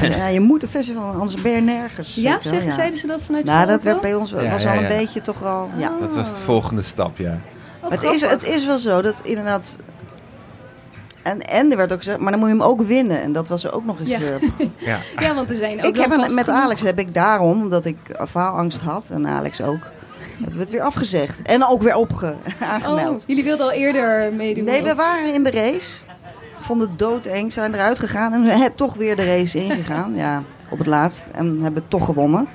Ja, 0.01 0.05
ja, 0.16 0.27
je 0.27 0.40
moet 0.40 0.62
een 0.62 0.68
festival, 0.68 1.12
anders 1.12 1.42
ben 1.42 1.53
je 1.53 1.61
nergens. 1.61 2.14
ja, 2.14 2.38
zeg, 2.40 2.72
zeiden 2.72 2.98
ze 2.98 3.07
dat 3.07 3.24
vanuit 3.24 3.44
nou, 3.44 3.57
school 3.59 3.70
dat 3.70 3.79
ook 3.79 3.85
werd 3.85 4.01
bij 4.01 4.14
ons 4.14 4.33
wel- 4.33 4.42
Ja, 4.44 4.51
was 4.51 4.62
ja, 4.62 4.74
al 4.77 4.83
een 4.83 4.88
beetje 4.88 5.20
toch 5.20 5.44
al. 5.44 5.68
Ja. 5.77 5.92
Dat 6.01 6.14
was 6.14 6.35
de 6.35 6.40
volgende 6.40 6.83
stap, 6.83 7.16
ja. 7.18 7.38
Oh, 7.83 7.90
het, 7.90 8.03
is, 8.03 8.20
het 8.20 8.42
is 8.46 8.66
wel 8.66 8.79
zo 8.79 9.03
dat 9.03 9.20
inderdaad. 9.24 9.77
En, 11.31 11.41
en 11.47 11.71
er 11.71 11.77
werd 11.77 11.93
ook 11.93 11.99
gezegd, 11.99 12.19
maar 12.19 12.31
dan 12.31 12.41
moet 12.41 12.49
je 12.49 12.55
hem 12.55 12.64
ook 12.64 12.83
winnen. 12.83 13.23
En 13.23 13.33
dat 13.33 13.49
was 13.49 13.64
er 13.64 13.73
ook 13.73 13.85
nog 13.85 14.01
eens. 14.01 14.11
Ja. 14.11 14.19
eh, 14.19 14.67
ja. 14.91 14.99
Ja, 15.19 15.35
want 15.35 15.51
er 15.51 15.57
zijn 15.57 15.79
ook 15.79 15.85
ik 15.85 15.97
heb 16.01 16.09
met 16.17 16.25
genoeg- 16.31 16.49
Alex 16.49 16.81
heb 16.83 16.99
ik 16.99 17.14
daarom, 17.14 17.62
omdat 17.62 17.85
ik 17.85 17.97
faalangst 18.29 18.81
had, 18.81 19.11
en 19.11 19.27
Alex 19.27 19.61
ook, 19.61 19.81
hebben 20.37 20.55
we 20.55 20.61
het 20.61 20.71
weer 20.71 20.83
afgezegd. 20.83 21.43
En 21.43 21.64
ook 21.67 21.83
weer 21.83 21.97
opge 21.97 22.35
aangemeld. 22.73 23.21
Oh, 23.21 23.27
jullie 23.27 23.45
wilden 23.45 23.67
al 23.67 23.73
eerder 23.73 24.33
meedoen? 24.33 24.64
nee, 24.64 24.83
we 24.83 24.95
waren 24.95 25.35
in 25.35 25.45
de 25.45 25.51
race. 25.51 25.99
Vonden 26.61 26.88
het 26.88 26.99
doodeng, 26.99 27.53
zijn 27.53 27.75
eruit 27.75 27.99
gegaan 27.99 28.33
en 28.33 28.43
we 28.43 28.51
hebben 28.51 28.75
toch 28.75 28.95
weer 28.95 29.17
de 29.17 29.25
race 29.25 29.59
ingegaan. 29.64 30.14
Ja, 30.14 30.43
op 30.71 30.79
het 30.79 30.87
laatst. 30.87 31.27
En 31.35 31.61
hebben 31.62 31.85
toch 31.88 32.05
gewonnen. 32.05 32.47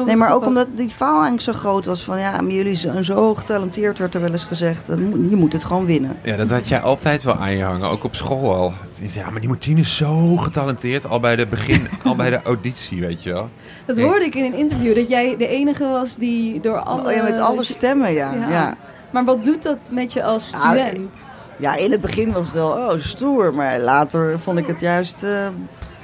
Oh, 0.00 0.06
Nee, 0.06 0.16
maar 0.16 0.32
ook 0.32 0.46
omdat 0.46 0.66
die 0.74 0.88
faalangst 0.88 1.44
zo 1.44 1.52
groot 1.52 1.84
was 1.84 2.02
van 2.02 2.18
ja, 2.18 2.40
maar 2.40 2.50
jullie 2.52 2.74
zijn 2.74 3.04
zo 3.04 3.34
getalenteerd, 3.34 3.98
werd 3.98 4.14
er 4.14 4.20
wel 4.20 4.30
eens 4.30 4.44
gezegd. 4.44 4.88
Moet- 4.96 5.30
Je 5.30 5.36
moet 5.36 5.52
het 5.52 5.64
gewoon 5.64 5.86
winnen. 5.86 6.16
ja, 6.22 6.36
dat 6.36 6.50
had 6.50 6.68
jij 6.68 6.80
altijd 6.80 7.22
wel 7.22 7.34
aan 7.34 7.56
je 7.56 7.62
hangen. 7.64 7.88
Ook 7.88 8.04
op 8.04 8.14
school 8.14 8.54
al. 8.54 8.72
Die 8.98 9.08
zei, 9.08 9.24
Ja, 9.24 9.30
maar 9.30 9.40
die 9.40 9.48
Martine 9.48 9.80
is 9.80 9.96
zo 9.96 10.36
getalenteerd. 10.36 11.08
Al 11.08 11.20
bij 11.20 11.36
de 11.36 11.46
begin, 11.46 11.88
al 12.04 12.16
bij 12.16 12.30
de 12.30 12.42
auditie, 12.42 13.00
weet 13.00 13.22
je 13.22 13.32
wel. 13.32 13.48
Dat 13.86 13.98
hoorde 13.98 14.24
ik 14.24 14.34
in 14.34 14.44
een 14.44 14.54
interview, 14.58 14.94
dat 14.94 15.08
jij 15.08 15.36
de 15.36 15.46
enige 15.46 15.86
was 15.88 16.16
die 16.16 16.60
door 16.60 16.78
alle... 16.78 17.08
Oh 17.08 17.14
ja, 17.16 17.22
met 17.22 17.38
alle 17.38 17.62
stemmen, 17.64 18.12
ja. 18.12 18.32
Ja. 18.32 18.40
Ja. 18.40 18.48
ja. 18.50 18.76
Maar 19.10 19.24
wat 19.24 19.44
doet 19.44 19.62
dat 19.62 19.78
met 19.92 20.12
je 20.12 20.22
als 20.24 20.52
Nou, 20.52 20.78
student? 20.78 21.28
in 21.76 21.90
het 21.92 22.00
begin 22.00 22.32
was 22.32 22.46
het 22.46 22.54
wel 22.54 22.70
oh, 22.70 22.92
stoer, 23.00 23.54
maar 23.54 23.78
later 23.80 24.38
vond 24.40 24.58
ik 24.58 24.66
het 24.66 24.80
juist, 24.80 25.22
eh, 25.22 25.46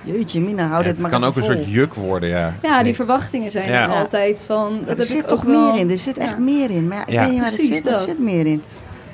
jeetje 0.05 0.41
mina, 0.41 0.63
hou 0.67 0.73
Ja, 0.79 0.79
dit 0.79 0.87
het 0.93 0.99
maar 1.01 1.11
kan 1.11 1.25
even 1.25 1.43
ook 1.43 1.49
een 1.49 1.55
soort 1.57 1.69
juk 1.69 1.95
worden, 1.95 2.29
ja. 2.29 2.55
Ja, 2.63 2.83
die 2.83 2.95
verwachtingen 2.95 3.51
zijn 3.51 3.69
Ja. 3.69 3.83
er 3.83 3.89
altijd 3.95 4.43
van... 4.47 4.79
Dat 4.81 4.91
er 4.91 4.97
heb 4.99 5.07
zit 5.07 5.19
ik 5.19 5.27
toch 5.27 5.39
ook 5.39 5.45
wel... 5.51 5.73
meer 5.73 5.81
in, 5.81 5.91
er 5.91 5.99
zit 5.99 6.19
echt 6.19 6.31
Ja. 6.31 6.39
meer 6.39 6.71
in. 6.71 6.89
Maar 6.89 6.97
ja, 6.97 7.05
ik 7.07 7.13
Ja. 7.13 7.21
weet 7.23 7.31
niet 7.31 7.39
waar 7.41 7.49
het 7.49 7.57
Precies 7.57 7.77
zit, 7.77 7.87
er 7.87 7.93
dat. 7.93 8.03
zit 8.03 8.19
meer 8.19 8.47
in. 8.47 8.63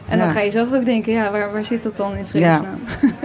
En 0.08 0.18
dan 0.18 0.30
ga 0.30 0.40
je 0.40 0.50
zelf 0.50 0.72
ook 0.72 0.84
denken, 0.84 1.12
ja, 1.12 1.30
waar, 1.30 1.52
waar 1.52 1.64
zit 1.64 1.82
dat 1.82 1.96
dan 1.96 2.16
in 2.16 2.26
vredesnaam? 2.26 2.80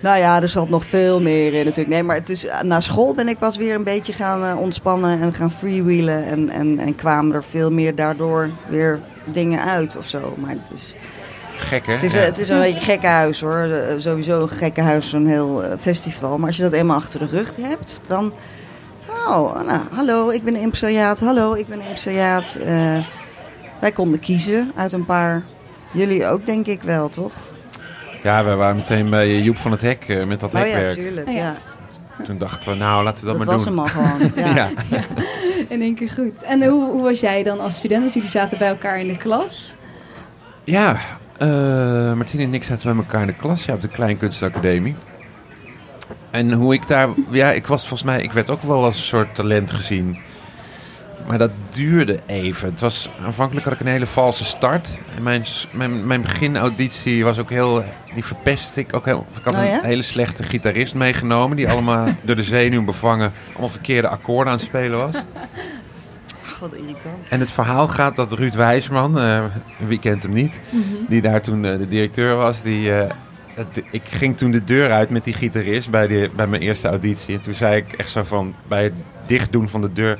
Nou 0.00 0.18
ja, 0.18 0.42
er 0.42 0.48
zat 0.48 0.68
nog 0.68 0.84
veel 0.84 1.20
meer 1.20 1.54
in 1.54 1.64
natuurlijk. 1.64 1.88
Nee, 1.88 2.02
maar 2.02 2.16
het 2.16 2.28
is, 2.28 2.46
na 2.62 2.80
school 2.80 3.14
ben 3.14 3.28
ik 3.28 3.38
pas 3.38 3.56
weer 3.56 3.74
een 3.74 3.84
beetje 3.84 4.12
gaan 4.12 4.44
eh, 4.44 4.60
ontspannen 4.60 5.20
en 5.20 5.34
gaan 5.34 5.50
freewheelen. 5.50 6.24
En, 6.26 6.50
en, 6.50 6.78
en 6.78 6.94
kwamen 6.94 7.34
er 7.34 7.44
veel 7.44 7.70
meer 7.70 7.94
daardoor 7.94 8.50
weer 8.68 8.98
dingen 9.24 9.64
uit 9.64 9.96
of 9.96 10.06
zo. 10.06 10.34
Maar 10.38 10.50
het 10.50 10.70
is, 10.74 10.94
Gek, 11.56 11.86
hè? 11.86 11.92
het 11.92 12.02
is, 12.02 12.12
Ja. 12.12 12.18
het 12.18 12.38
is 12.38 12.48
een 12.48 12.58
beetje 12.60 12.76
een 12.76 12.82
gekke 12.82 13.06
huis 13.06 13.40
hoor. 13.40 13.58
Eh, 13.62 13.94
sowieso 13.96 14.42
een 14.42 14.48
gekke 14.48 14.80
huis, 14.80 15.08
zo'n 15.08 15.26
heel 15.26 15.64
eh, 15.64 15.72
festival. 15.80 16.38
Maar 16.38 16.46
als 16.46 16.56
je 16.56 16.62
dat 16.62 16.72
eenmaal 16.72 16.96
achter 16.96 17.18
de 17.20 17.26
rug 17.26 17.52
hebt, 17.60 18.00
dan... 18.06 18.32
Oh, 19.28 19.62
nou, 19.66 19.80
hallo, 19.90 20.28
ik 20.30 20.44
ben 20.44 20.56
impresariaat. 20.56 21.20
Hallo, 21.20 21.54
ik 21.54 21.66
ben 21.66 21.80
impresariaat. 21.80 22.58
Eh, 22.66 23.06
wij 23.80 23.92
konden 23.92 24.18
kiezen 24.20 24.72
uit 24.76 24.92
een 24.92 25.04
paar... 25.04 25.42
Jullie 25.92 26.26
ook, 26.26 26.46
denk 26.46 26.66
ik 26.66 26.82
wel, 26.82 27.08
toch? 27.08 27.32
Ja, 28.22 28.44
we 28.44 28.54
waren 28.54 28.76
meteen 28.76 29.10
bij 29.10 29.40
Joep 29.40 29.56
van 29.56 29.70
het 29.70 29.80
Hek 29.80 30.24
met 30.26 30.40
dat 30.40 30.54
Oh 30.54 30.60
ja, 30.60 30.66
hekwerk. 30.66 30.92
tuurlijk. 30.94 31.28
Oh 31.28 31.34
ja. 31.34 31.54
ja. 32.18 32.24
toen 32.24 32.38
dachten 32.38 32.68
we, 32.68 32.74
nou, 32.74 33.04
laten 33.04 33.24
we 33.24 33.30
dat, 33.32 33.36
Dat, 33.38 33.46
maar 33.46 33.56
was 33.56 33.64
doen. 33.64 33.74
hem 33.76 33.82
al 33.82 33.88
gewoon. 33.88 34.32
Ja. 34.54 34.54
ja. 34.54 34.70
In 35.68 35.80
één 35.82 35.94
keer 35.94 36.10
goed. 36.10 36.42
En 36.42 36.64
hoe, 36.68 36.90
hoe 36.90 37.02
was 37.02 37.20
jij 37.20 37.42
dan 37.42 37.60
als 37.60 37.76
student? 37.76 38.00
Want 38.00 38.14
jullie 38.14 38.28
zaten 38.28 38.58
bij 38.58 38.68
elkaar 38.68 39.00
in 39.00 39.08
de 39.08 39.16
klas. 39.16 39.76
Ja, 40.64 40.96
Martine 42.16 42.42
en 42.42 42.54
ik 42.54 42.64
zaten 42.64 42.96
bij 42.96 43.04
elkaar 43.04 43.20
in 43.20 43.26
de 43.26 43.36
klas 43.36 43.64
ja, 43.64 43.74
op 43.74 43.80
de 43.80 43.88
Kleinkunstacademie. 43.88 44.94
En 46.30 46.52
hoe 46.52 46.74
ik 46.74 46.88
daar... 46.88 47.08
Ja, 47.30 47.52
ik 47.52 47.66
was 47.66 47.80
volgens 47.80 48.02
mij... 48.02 48.22
Ik 48.22 48.32
werd 48.32 48.50
ook 48.50 48.62
wel 48.62 48.84
als 48.84 48.96
een 48.96 49.02
soort 49.02 49.34
talent 49.34 49.72
gezien. 49.72 50.18
Maar 51.26 51.38
dat 51.38 51.50
duurde 51.70 52.20
even. 52.26 52.70
Het 52.70 52.80
was, 52.80 53.10
aanvankelijk 53.24 53.64
had 53.64 53.74
ik 53.74 53.80
een 53.80 53.86
hele 53.86 54.06
valse 54.06 54.44
start. 54.44 54.98
En 55.16 55.22
mijn, 55.22 55.44
mijn, 55.70 56.06
mijn 56.06 56.22
beginauditie 56.22 57.24
was 57.24 57.38
ook 57.38 57.50
heel... 57.50 57.84
Die 58.14 58.24
verpest 58.24 58.76
ik 58.76 58.94
ook 58.94 59.04
heel... 59.04 59.26
Ik 59.36 59.44
had 59.44 59.54
Oh 59.54 59.64
ja? 59.64 59.78
een 59.78 59.84
hele 59.84 60.02
slechte 60.02 60.42
gitarist 60.42 60.94
meegenomen... 60.94 61.56
die 61.56 61.70
allemaal 61.70 62.08
door 62.22 62.36
de 62.36 62.42
zenuw 62.42 62.84
bevangen... 62.84 63.32
allemaal 63.52 63.68
verkeerde 63.68 64.08
akkoorden 64.08 64.52
aan 64.52 64.58
het 64.58 64.66
spelen 64.66 64.98
was. 64.98 65.22
Wat 66.60 66.72
irritant. 66.72 67.28
En 67.28 67.40
het 67.40 67.50
verhaal 67.50 67.88
gaat 67.88 68.16
dat 68.16 68.32
Ruud 68.32 68.54
Wijsman, 68.54 69.18
eh, 69.18 69.44
wie 69.86 69.98
kent 69.98 70.22
hem 70.22 70.32
niet, 70.32 70.60
die 71.08 71.22
daar 71.22 71.42
toen 71.42 71.64
eh, 71.64 71.78
de 71.78 71.86
directeur 71.86 72.36
was, 72.36 72.62
die, 72.62 72.92
eh, 72.92 73.10
het- 73.54 73.82
ik 73.90 74.02
ging 74.04 74.36
toen 74.36 74.50
de 74.50 74.64
deur 74.64 74.90
uit 74.92 75.10
met 75.10 75.24
die 75.24 75.34
gitarist 75.34 75.90
bij, 75.90 76.06
die, 76.06 76.30
bij 76.30 76.46
mijn 76.46 76.62
eerste 76.62 76.88
auditie. 76.88 77.34
En 77.34 77.42
toen 77.42 77.54
zei 77.54 77.76
ik 77.76 77.92
echt 77.92 78.10
zo 78.10 78.22
van, 78.24 78.54
bij 78.68 78.82
het 78.84 78.92
dichtdoen 79.26 79.68
van 79.68 79.80
de 79.80 79.92
deur, 79.92 80.18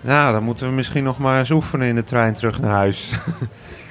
nou 0.00 0.32
dan 0.32 0.42
moeten 0.42 0.66
we 0.68 0.72
misschien 0.72 1.04
nog 1.04 1.18
maar 1.18 1.38
eens 1.38 1.50
oefenen 1.50 1.86
in 1.88 1.94
de 1.94 2.04
trein 2.04 2.34
terug 2.34 2.60
naar 2.60 2.70
huis. 2.70 3.10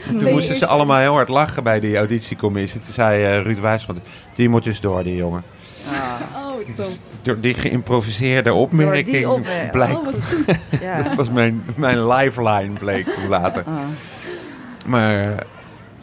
En 0.09 0.17
toen 0.17 0.31
moesten 0.31 0.55
ze 0.55 0.65
allemaal 0.65 0.97
heel 0.99 1.13
hard 1.13 1.29
lachen 1.29 1.63
bij 1.63 1.79
die 1.79 1.97
auditiecommissie. 1.97 2.81
Toen 2.81 2.93
zei 2.93 3.41
Ruud 3.41 3.59
Wijsman, 3.59 3.99
die 4.35 4.49
moet 4.49 4.63
dus 4.63 4.79
door 4.81 5.03
die 5.03 5.15
jongen. 5.15 5.43
Ah, 5.89 6.45
Oh, 6.47 6.75
top. 6.75 6.85
Door 7.21 7.39
die 7.39 7.53
geïmproviseerde 7.53 8.53
opmerking 8.53 9.27
opmerking. 9.27 9.71
blijkt, 9.77 9.99
Oh, 9.99 10.05
wat 10.05 10.13
goed. 10.23 10.55
ja. 10.81 11.01
dat 11.01 11.13
was 11.15 11.29
mijn, 11.31 11.63
mijn 11.75 12.07
lifeline 12.07 12.79
bleek 12.79 13.07
toen 13.07 13.27
later. 13.27 13.63
Ah. 13.67 13.73
Maar, 14.85 15.43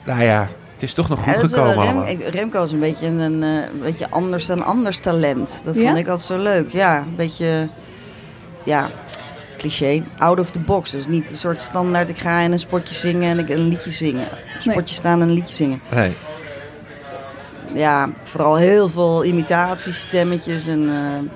nou 0.05 0.23
ja, 0.23 0.49
het 0.73 0.83
is 0.83 0.93
toch 0.93 1.09
nog 1.09 1.19
goed 1.23 1.33
Ja, 1.35 1.41
gekomen 1.41 2.05
Rem- 2.05 2.19
ik- 2.21 2.29
Remco 2.29 2.65
is 2.65 2.73
een 2.73 2.81
beetje 2.81 3.07
een, 3.07 3.19
een, 3.19 3.43
eh, 3.43 3.69
een 3.73 3.81
beetje 3.83 4.07
anders 4.11 4.47
dan 4.47 4.65
anders 4.65 4.99
talent. 4.99 5.61
Dat 5.65 5.77
Ja? 5.77 5.83
vond 5.87 5.99
ik 5.99 6.09
altijd 6.09 6.27
zo 6.27 6.39
leuk. 6.43 6.71
Ja, 6.71 6.99
een 6.99 7.17
beetje, 7.17 7.69
ja, 8.65 8.91
cliché. 9.59 10.03
Out 10.19 10.39
of 10.39 10.51
the 10.51 10.59
box. 10.59 10.91
Dus 10.91 11.07
niet 11.07 11.31
een 11.31 11.37
soort 11.37 11.61
standaard, 11.61 12.09
ik 12.09 12.19
ga 12.19 12.41
in 12.41 12.53
een 12.53 12.59
spotje 12.59 12.95
zingen 12.95 13.31
en 13.31 13.39
ik 13.39 13.49
een 13.49 13.69
liedje 13.69 13.91
zingen. 13.91 14.29
Een 14.65 14.71
spotje 14.73 14.95
staan 14.95 15.21
en 15.23 15.29
een 15.29 15.35
liedje 15.35 15.55
zingen. 15.55 15.81
Nee. 15.95 16.13
Ja, 17.75 18.11
vooral 18.23 18.57
heel 18.57 18.89
veel 18.89 19.25
imitatiestemmetjes 19.25 20.67
en 20.67 20.89
eh 20.89 21.31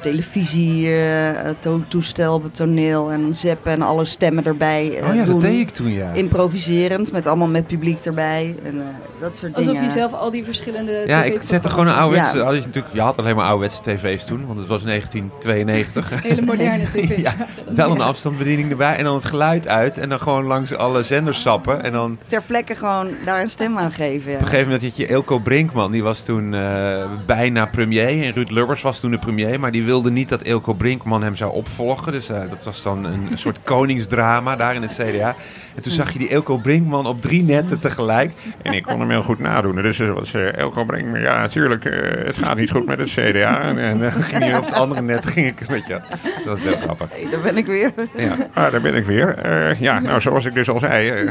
televisie, 0.00 0.94
eh, 0.94 1.50
to- 1.58 1.82
toestel 1.88 2.34
op 2.34 2.42
het 2.42 2.54
toneel 2.54 3.10
en 3.10 3.34
zeppen 3.34 3.72
en 3.72 3.82
alle 3.82 4.04
stemmen 4.04 4.44
erbij 4.44 4.98
eh, 4.98 5.08
Oh 5.08 5.14
ja, 5.14 5.24
doen. 5.24 5.32
dat 5.32 5.40
deed 5.50 5.58
ik 5.60 5.70
toen, 5.70 5.92
ja. 5.92 6.10
Improviserend, 6.12 7.12
met 7.12 7.26
allemaal 7.26 7.48
met 7.48 7.66
publiek 7.66 8.04
erbij 8.04 8.54
en 8.64 8.74
eh, 8.80 8.86
dat 9.20 9.36
soort 9.36 9.54
Alsof 9.56 9.72
dingen. 9.72 9.86
je 9.86 9.90
zelf 9.94 10.12
al 10.12 10.30
die 10.30 10.44
verschillende 10.44 11.02
Ja, 11.06 11.22
ik 11.22 11.40
zette 11.44 11.68
gewoon 11.68 11.86
een 11.86 11.94
ouderwetse... 11.94 12.38
Ja. 12.38 12.44
Had 12.44 12.54
je, 12.54 12.60
natuurlijk, 12.60 12.94
je 12.94 13.00
had 13.00 13.18
alleen 13.18 13.36
maar 13.36 13.44
ouderwetse 13.44 13.82
tv's 13.82 14.24
toen, 14.24 14.46
want 14.46 14.58
het 14.58 14.68
was 14.68 14.82
1992. 14.82 16.22
Hele 16.22 16.42
moderne 16.42 16.84
tv's. 16.92 17.16
Ja, 17.20 17.34
Wel 17.74 17.90
een 17.90 18.00
afstandsbediening 18.00 18.70
erbij 18.70 18.96
en 18.96 19.04
dan 19.04 19.14
het 19.14 19.24
geluid 19.24 19.68
uit 19.68 19.98
en 19.98 20.08
dan 20.08 20.18
gewoon 20.20 20.44
langs 20.44 20.74
alle 20.74 21.02
zenders 21.02 21.40
sappen. 21.40 21.82
En 21.84 21.92
dan 21.92 22.18
Ter 22.26 22.42
plekke 22.46 22.74
gewoon 22.74 23.08
daar 23.24 23.40
een 23.42 23.50
stem 23.50 23.78
aan 23.78 23.92
geven. 23.92 24.30
Ja. 24.30 24.36
op 24.36 24.42
een 24.42 24.48
gegeven 24.48 24.70
moment 24.70 24.82
had 24.82 24.96
je 24.96 25.06
Eelco 25.08 25.38
Brinkman, 25.38 25.90
die 25.92 26.02
was 26.02 26.22
toen 26.24 26.54
eh, 26.54 27.04
bijna 27.26 27.66
premier. 27.66 28.22
En 28.24 28.32
Ruud 28.32 28.50
Lubbers 28.50 28.82
was 28.82 29.00
toen 29.00 29.10
de 29.10 29.18
premier, 29.18 29.60
maar 29.60 29.70
die 29.70 29.84
wilde 29.90 30.10
niet 30.10 30.28
dat 30.28 30.42
Eelco 30.42 30.72
Brinkman 30.72 31.22
hem 31.22 31.36
zou 31.36 31.52
opvolgen. 31.52 32.12
Dus 32.12 32.28
eh, 32.28 32.40
dat 32.48 32.64
was 32.64 32.82
dan 32.82 33.04
een 33.04 33.38
soort 33.38 33.62
koningsdrama 33.72 34.56
daar 34.56 34.74
in 34.74 34.82
het 34.82 34.92
CDA. 34.92 35.36
En 35.80 35.86
toen 35.86 35.94
zag 35.94 36.12
je 36.12 36.18
die 36.18 36.28
Eelco 36.30 36.56
Brinkman 36.56 37.06
op 37.06 37.22
drie 37.22 37.42
netten 37.42 37.78
tegelijk. 37.78 38.32
En 38.62 38.72
ik 38.72 38.82
kon 38.82 39.00
hem 39.00 39.10
heel 39.10 39.22
goed 39.22 39.38
nadoen. 39.38 39.74
Dus 39.82 39.98
het 39.98 40.08
was 40.08 40.34
eh, 40.34 40.56
Eelco 40.58 40.84
Brinkman, 40.84 41.20
ja 41.20 41.40
natuurlijk, 41.40 41.84
eh, 41.84 42.24
het 42.26 42.36
gaat 42.36 42.56
niet 42.56 42.70
goed 42.70 42.86
met 42.86 42.98
het 42.98 43.08
CDA. 43.08 43.60
En, 43.60 43.78
en 43.78 43.98
dan 44.00 44.10
ging 44.10 44.42
hij 44.44 44.56
op 44.56 44.64
het 44.64 44.74
andere 44.74 45.02
net, 45.02 45.26
ging 45.26 45.46
ik, 45.46 45.60
weet 45.68 45.86
je, 45.86 45.92
dat 46.22 46.44
was 46.44 46.60
heel 46.60 46.76
grappig. 46.76 47.08
Hey, 47.10 47.26
daar 47.30 47.40
ben 47.40 47.56
ik 47.56 47.66
weer. 47.66 47.92
Ja, 48.16 48.32
ah, 48.54 48.70
daar 48.72 48.80
ben 48.80 48.94
ik 48.94 49.04
weer. 49.04 49.38
Eh, 49.38 49.80
ja, 49.80 50.00
nou 50.00 50.20
zoals 50.20 50.44
ik 50.44 50.54
dus 50.54 50.68
al 50.68 50.78
zei, 50.78 51.08
eh, 51.10 51.28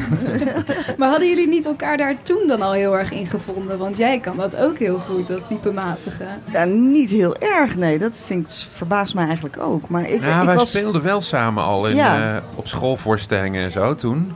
Maar 0.97 1.09
hadden 1.09 1.27
jullie 1.29 1.47
niet 1.47 1.65
elkaar 1.65 1.97
daar 1.97 2.15
toen 2.21 2.43
dan 2.47 2.61
al 2.61 2.71
heel 2.71 2.97
erg 2.97 3.11
in 3.11 3.25
gevonden? 3.27 3.77
Want 3.77 3.97
jij 3.97 4.19
kan 4.19 4.37
dat 4.37 4.55
ook 4.55 4.77
heel 4.77 4.99
goed, 4.99 5.27
dat 5.27 5.47
type 5.47 5.71
matige. 5.71 6.25
Ja, 6.53 6.63
niet 6.65 7.09
heel 7.09 7.35
erg, 7.37 7.75
nee. 7.77 7.99
Dat 7.99 8.23
vind 8.27 8.47
ik, 8.47 8.53
verbaast 8.73 9.13
mij 9.13 9.25
eigenlijk 9.25 9.57
ook. 9.59 9.89
Maar 9.89 10.09
ik, 10.09 10.21
Ja, 10.23 10.39
ik 10.39 10.45
wij 10.45 10.55
was... 10.55 10.69
speelden 10.69 11.03
wel 11.03 11.21
samen 11.21 11.63
al 11.63 11.87
in, 11.87 11.95
Ja. 11.95 12.35
eh, 12.35 12.41
op 12.55 12.67
schoolvoorstellingen 12.67 13.63
en 13.63 13.71
zo 13.71 13.95
toen. 13.95 14.33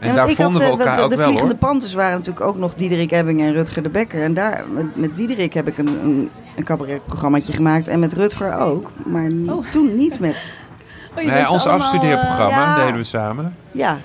En 0.00 0.08
Ja, 0.08 0.14
daar 0.14 0.30
ik 0.30 0.36
had, 0.36 0.44
vonden 0.44 0.60
we 0.60 0.66
eh, 0.66 0.72
elkaar 0.78 0.96
eh, 0.98 1.04
ook 1.04 1.10
de 1.10 1.16
wel 1.16 1.26
Vliegende 1.26 1.56
hoor. 1.60 1.68
Panthers 1.70 1.94
waren 1.94 2.16
natuurlijk 2.18 2.46
ook 2.46 2.56
nog 2.56 2.74
Diederik 2.74 3.10
Ebbing 3.10 3.40
en 3.40 3.52
Rutger 3.52 3.82
de 3.82 3.88
Bekker. 3.88 4.22
En 4.22 4.34
daar, 4.34 4.64
met, 4.72 4.96
met 4.96 5.16
Diederik 5.16 5.54
heb 5.54 5.68
ik 5.68 5.78
een, 5.78 5.86
een, 6.04 6.30
een 6.56 6.64
cabaretprogrammaatje 6.64 7.52
gemaakt. 7.52 7.88
En 7.88 7.98
met 7.98 8.12
Rutger 8.12 8.58
ook. 8.58 8.90
Maar 9.04 9.30
Oh. 9.46 9.66
toen 9.70 9.96
niet 9.96 10.20
met... 10.20 10.58
Oh, 11.16 11.22
je 11.22 11.30
Nee, 11.30 11.48
ons 11.50 11.66
allemaal, 11.66 11.86
afstudeerprogramma 11.86 12.76
ja. 12.76 12.84
deden 12.84 12.96
we 12.96 13.04
samen. 13.04 13.56
Ja, 13.70 13.98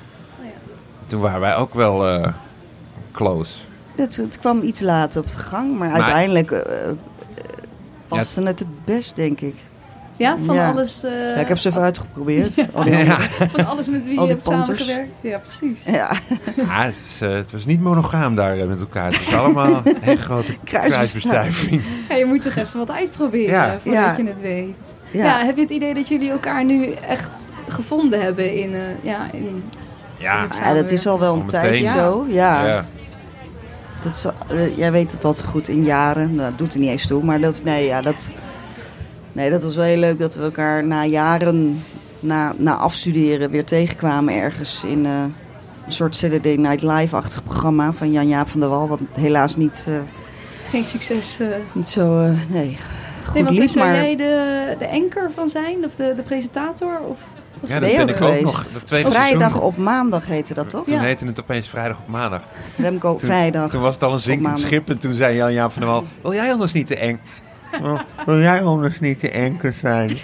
Toen 1.05 1.21
waren 1.21 1.39
wij 1.39 1.55
ook 1.55 1.73
wel 1.73 2.07
eh, 2.07 2.33
close. 3.11 3.57
het, 3.95 4.15
het 4.15 4.39
kwam 4.39 4.61
iets 4.61 4.79
later 4.79 5.21
op 5.21 5.27
de 5.31 5.37
gang. 5.37 5.77
Maar, 5.77 5.91
uiteindelijk 5.91 6.51
eh, 6.51 6.89
eh, 6.89 6.95
paste 8.07 8.41
het 8.41 8.59
het 8.59 8.85
best, 8.85 9.15
denk 9.15 9.41
ik. 9.41 9.55
Eh, 10.17 10.25
Ja, 10.27 10.37
van 10.45 10.55
Ja. 10.55 10.69
alles... 10.71 11.03
eh, 11.03 11.11
Ja, 11.11 11.35
ik 11.35 11.47
heb 11.47 11.57
ze 11.57 11.69
even 11.69 11.81
uitgeprobeerd. 11.81 12.65
Al 12.73 12.87
Ja, 12.87 13.17
Van 13.55 13.65
alles 13.65 13.89
met 13.89 14.05
wie 14.07 14.17
Al 14.19 14.23
je 14.25 14.29
hebt 14.31 14.43
Panthers. 14.43 14.77
samengewerkt. 14.79 15.21
Ja, 15.21 15.37
precies. 15.39 15.85
Ja, 15.85 16.11
Ja, 16.67 16.83
het, 16.83 17.01
is, 17.07 17.21
eh, 17.21 17.29
het 17.33 17.51
was 17.51 17.65
niet 17.65 17.81
monogaam 17.81 18.35
daar 18.35 18.57
eh, 18.57 18.67
met 18.67 18.79
elkaar. 18.79 19.05
Het 19.05 19.25
was 19.25 19.35
allemaal 19.35 19.81
een 19.83 19.97
hele 20.01 20.21
grote 20.21 20.55
kruisbestuiving. 20.63 21.81
Ja, 22.09 22.15
je 22.15 22.25
moet 22.25 22.41
toch 22.41 22.55
even 22.55 22.79
wat 22.79 22.91
uitproberen 22.91 23.49
Ja. 23.53 23.79
voordat 23.79 24.03
Ja. 24.03 24.17
je 24.17 24.23
het 24.27 24.41
weet. 24.41 24.97
Ja. 25.11 25.23
Ja. 25.25 25.45
heb 25.45 25.55
je 25.55 25.61
het 25.61 25.71
idee 25.71 25.93
dat 25.93 26.07
jullie 26.07 26.29
elkaar 26.29 26.65
nu 26.65 26.91
echt 26.91 27.47
gevonden 27.67 28.21
hebben 28.21 28.53
in... 28.55 28.73
eh, 28.73 28.81
ja, 29.01 29.31
in 29.31 29.63
Ja, 30.17 30.47
dat 30.73 30.91
is 30.91 31.07
al 31.07 31.19
wel 31.19 31.35
een 31.35 31.47
tijdje 31.47 31.81
Ja. 31.81 31.93
zo. 31.93 32.25
Ja. 32.27 32.65
ja. 32.65 32.85
Dat 34.03 34.13
is, 34.15 34.25
eh, 34.55 34.77
jij 34.77 34.91
weet 34.91 35.11
het 35.11 35.23
altijd 35.25 35.47
goed 35.47 35.67
in 35.67 35.83
jaren. 35.83 36.35
Nou, 36.35 36.49
dat 36.49 36.57
doet 36.57 36.73
er 36.73 36.79
niet 36.79 36.89
eens 36.89 37.07
toe. 37.07 37.23
Maar 37.23 37.39
dat, 37.39 37.61
nee, 37.63 37.85
ja, 37.85 38.01
dat, 38.01 38.31
nee, 39.35 39.49
dat 39.49 39.63
was 39.63 39.75
wel 39.75 39.85
heel 39.85 39.97
leuk 39.99 40.19
dat 40.19 40.35
we 40.35 40.41
elkaar 40.43 40.83
na 40.85 41.05
jaren, 41.05 41.83
na, 42.19 42.53
na 42.57 42.75
afstuderen, 42.75 43.49
weer 43.49 43.65
tegenkwamen 43.65 44.33
ergens 44.33 44.83
in 44.83 45.05
eh, 45.05 45.11
een 45.85 45.91
soort 45.91 46.15
Saturday 46.15 46.55
Night 46.55 46.81
Live-achtig 46.81 47.43
programma 47.43 47.91
van 47.93 48.11
Jan-Jaap 48.11 48.47
van 48.49 48.59
der 48.59 48.69
Wal. 48.69 48.87
Wat 48.87 48.99
helaas 49.13 49.55
niet, 49.55 49.85
eh, 49.87 49.93
geen 50.69 50.83
succes... 50.83 51.39
eh. 51.39 51.47
niet 51.71 51.87
zo, 51.87 52.19
eh, 52.19 52.29
nee, 52.49 52.77
goed 53.25 53.33
Nee, 53.33 53.43
want 53.43 53.71
zou 53.71 53.85
Maar 53.85 53.95
jij 53.95 54.15
de, 54.15 54.75
de 54.79 54.89
anker 54.91 55.31
van 55.31 55.49
zijn? 55.49 55.85
Of 55.85 55.95
de, 55.95 56.13
de 56.15 56.21
presentator? 56.21 56.99
Of, 57.09 57.19
was 57.59 57.69
ja, 57.69 57.79
dat 57.79 57.89
ben 57.95 58.01
ik 58.07 58.09
ook 58.09 58.15
geweest? 58.17 58.43
nog. 58.43 58.67
De 58.67 58.83
tweede 58.83 59.09
vrijdag 59.11 59.39
seizoen. 59.51 59.61
op 59.61 59.77
maandag 59.77 60.25
heette 60.27 60.53
dat 60.53 60.69
toch? 60.69 60.85
Toen 60.85 60.95
Ja. 60.95 61.01
heette 61.01 61.25
het 61.25 61.39
opeens 61.39 61.67
vrijdag 61.69 61.97
op 61.97 62.07
maandag. 62.07 62.41
Remco, 62.77 63.09
Toen, 63.09 63.19
vrijdag. 63.19 63.69
toen 63.69 63.81
was 63.81 63.93
het 63.93 64.03
al 64.03 64.13
een 64.13 64.19
zinkend 64.19 64.59
schip 64.59 64.89
en 64.89 64.97
toen 64.97 65.13
zei 65.13 65.35
Jan-Jaap 65.35 65.71
van 65.71 65.81
der 65.81 65.91
Wal... 65.91 66.03
Wil 66.21 66.33
jij 66.33 66.51
anders 66.51 66.73
niet 66.73 66.87
te 66.87 66.95
eng? 66.95 67.19
Wil 68.25 68.39
jij 68.39 68.63
anders 68.63 68.99
niet 68.99 69.19
te 69.19 69.29
enker 69.29 69.73
zijn? 69.79 70.17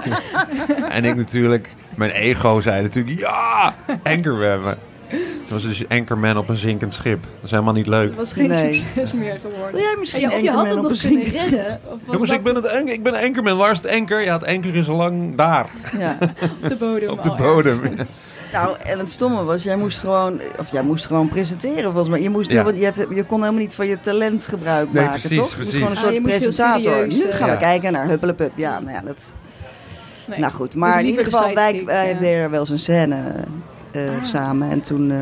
en 0.96 1.04
ik 1.04 1.16
natuurlijk, 1.16 1.74
mijn 1.96 2.10
ego 2.10 2.60
zei 2.60 2.82
natuurlijk... 2.82 3.18
Ja, 3.18 3.74
anchorman. 4.02 4.76
Het 5.44 5.52
was 5.52 5.62
dus 5.62 5.88
Anchorman 5.88 6.36
op 6.36 6.48
een 6.48 6.56
zinkend 6.56 6.94
schip. 6.94 7.22
Dat 7.22 7.44
is 7.44 7.50
helemaal 7.50 7.72
niet 7.72 7.86
leuk. 7.86 8.08
Dat 8.08 8.16
was 8.16 8.32
geen 8.32 8.48
Nee. 8.48 8.72
succes 8.72 9.12
meer 9.12 9.38
geworden. 9.42 9.72
Wil 9.72 9.80
jij 9.80 9.96
misschien 9.98 10.20
Ja, 10.20 10.30
of 10.36 10.42
je 10.42 10.50
had 10.50 10.66
het 10.66 10.74
nog 10.74 10.80
kunnen 10.82 10.96
zinkend 10.98 11.40
redden. 11.40 11.80
Of 11.84 11.90
was 11.90 11.98
Jongens, 12.04 12.26
dat 12.30 12.36
ik 12.38 12.42
ben, 12.42 12.54
het, 12.54 12.90
ik 12.90 13.02
ben 13.02 13.14
Anchorman. 13.14 13.56
Waar 13.56 13.70
is 13.70 13.76
het 13.78 13.90
anker? 13.90 14.24
Ja, 14.24 14.32
het 14.38 14.46
anker 14.46 14.74
is 14.74 14.88
al 14.88 14.96
lang 14.96 15.34
daar. 15.36 15.66
Ja. 15.98 16.18
op 16.62 16.68
de 16.68 16.76
bodem 16.76 17.08
Op 17.08 17.22
de 17.22 17.34
bodem. 17.38 17.80
Nou, 18.52 18.76
en 18.84 18.98
het 18.98 19.10
stomme 19.10 19.42
was, 19.44 19.62
jij 19.62 19.76
moest 19.76 19.98
gewoon, 19.98 20.40
of 20.58 20.70
jij 20.70 20.82
moest 20.82 21.06
gewoon 21.06 21.28
presenteren 21.28 21.84
volgens 21.84 22.08
mij. 22.08 22.22
Je, 22.22 22.30
moest 22.30 22.50
Ja. 22.50 22.56
helemaal, 22.56 22.80
je, 22.80 22.84
hebt, 22.84 23.14
je 23.16 23.24
kon 23.24 23.40
helemaal 23.40 23.60
niet 23.62 23.74
van 23.74 23.86
je 23.86 24.00
talent 24.00 24.46
gebruik 24.46 24.92
Nee, 24.92 25.04
maken, 25.04 25.20
precies, 25.20 25.38
toch? 25.38 25.50
Je 25.50 25.56
moest 25.56 25.70
precies. 25.70 25.72
gewoon 25.74 25.90
een 25.90 25.96
Ah, 25.96 26.02
soort 26.02 26.14
je 26.14 26.20
moest 26.20 26.32
heel 26.32 26.42
presentator. 26.42 26.82
serieus, 26.82 27.16
nu 27.16 27.22
eh, 27.24 27.34
gaan 27.36 27.46
Ja. 27.48 27.52
we 27.54 27.58
kijken 27.60 27.92
naar 27.92 28.06
Huppelepup. 28.08 28.52
Ja, 28.54 28.80
nou 28.80 28.92
ja, 28.92 29.00
dat... 29.00 29.34
Nee. 30.26 30.38
Nou 30.38 30.52
goed, 30.52 30.66
Dus 30.72 30.80
maar 30.80 31.00
in 31.00 31.06
ieder 31.06 31.24
de 31.24 31.30
geval, 31.30 31.54
wij, 31.54 31.82
wij 31.84 32.08
ja. 32.08 32.18
deden 32.18 32.50
wel 32.50 32.60
eens 32.60 32.70
een 32.70 32.78
scène 32.78 33.34
eh, 33.94 34.02
Ah. 34.18 34.24
samen. 34.24 34.70
En 34.70 34.80
toen, 34.80 35.10
eh, 35.10 35.18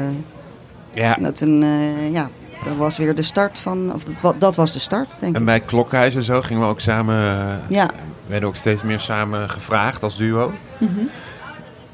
Ja. 1.03 1.17
nou, 1.21 1.33
toen 1.35 1.63
eh, 1.63 2.13
ja, 2.13 2.29
dat 2.65 2.77
was 2.77 2.97
weer 2.97 3.15
de 3.15 3.23
start 3.23 3.59
van, 3.59 3.93
of 3.95 4.05
dat, 4.05 4.35
dat 4.41 4.57
was 4.57 4.73
de 4.73 4.79
start, 4.79 5.17
denk 5.21 5.35
En 5.35 5.41
ik. 5.41 5.47
bij 5.47 5.61
Klokhuis 5.61 6.15
en 6.15 6.23
zo 6.23 6.41
gingen 6.43 6.63
we 6.63 6.69
ook 6.69 6.81
samen... 6.81 7.61
Ja, 7.69 7.91
werden 8.27 8.49
ook 8.49 8.57
steeds 8.57 8.83
meer 8.83 9.01
samen 9.01 9.51
gevraagd 9.51 10.03
als 10.03 10.17
duo. 10.17 10.53
Mhm. 10.79 10.91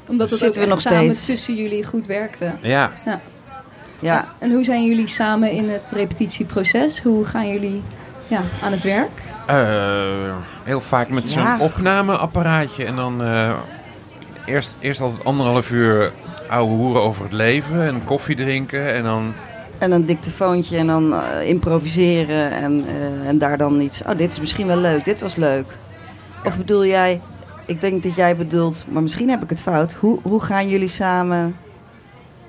Omdat 0.07 0.29
het 0.29 0.39
Zitten 0.39 0.61
ook 0.61 0.67
we 0.67 0.73
nog 0.73 0.81
samen 0.81 1.03
steeds. 1.03 1.25
tussen 1.25 1.55
jullie 1.55 1.83
goed 1.85 2.07
werkte. 2.07 2.51
Ja, 2.61 2.91
ja. 3.99 4.25
En 4.39 4.51
hoe 4.51 4.63
zijn 4.63 4.85
jullie 4.85 5.07
samen 5.07 5.51
in 5.51 5.69
het 5.69 5.91
repetitieproces? 5.91 7.01
Hoe 7.01 7.23
gaan 7.25 7.47
jullie 7.49 7.83
ja, 8.27 8.41
aan 8.63 8.71
het 8.71 8.83
werk? 8.83 9.21
Eh, 9.47 10.35
heel 10.63 10.81
vaak 10.81 11.09
met 11.09 11.27
zo'n 11.29 11.41
Ja. 11.41 11.57
opnameapparaatje. 11.59 12.85
En 12.85 12.95
dan 12.95 13.23
eh, 13.23 13.51
eerst, 14.45 14.75
eerst 14.79 15.01
altijd 15.01 15.23
anderhalf 15.25 15.71
uur 15.71 16.11
ouwe 16.49 16.75
hoeren 16.75 17.01
over 17.01 17.23
het 17.23 17.33
leven. 17.33 17.81
En 17.81 18.03
koffie 18.03 18.35
drinken. 18.35 18.93
En 18.93 19.03
dan... 19.03 19.33
En 19.77 19.91
een 19.91 20.05
dictafoontje 20.05 20.77
en 20.77 20.87
dan 20.87 21.13
eh, 21.13 21.47
improviseren 21.47 22.51
en, 22.51 22.85
eh, 22.87 23.27
en 23.27 23.37
daar 23.37 23.57
dan 23.57 23.79
iets. 23.79 24.01
Oh, 24.03 24.17
dit 24.17 24.31
is 24.31 24.39
misschien 24.39 24.67
wel 24.67 24.77
leuk, 24.77 25.03
dit 25.03 25.21
was 25.21 25.35
leuk. 25.35 25.77
Of 26.45 26.57
bedoel 26.57 26.85
jij, 26.85 27.21
ik 27.65 27.81
denk 27.81 28.03
dat 28.03 28.15
jij 28.15 28.35
bedoelt, 28.35 28.85
maar 28.87 29.01
misschien 29.01 29.29
heb 29.29 29.43
ik 29.43 29.49
het 29.49 29.61
fout. 29.61 29.93
Hoe, 29.93 30.19
hoe 30.21 30.41
gaan 30.41 30.69
jullie 30.69 30.87
samen, 30.87 31.55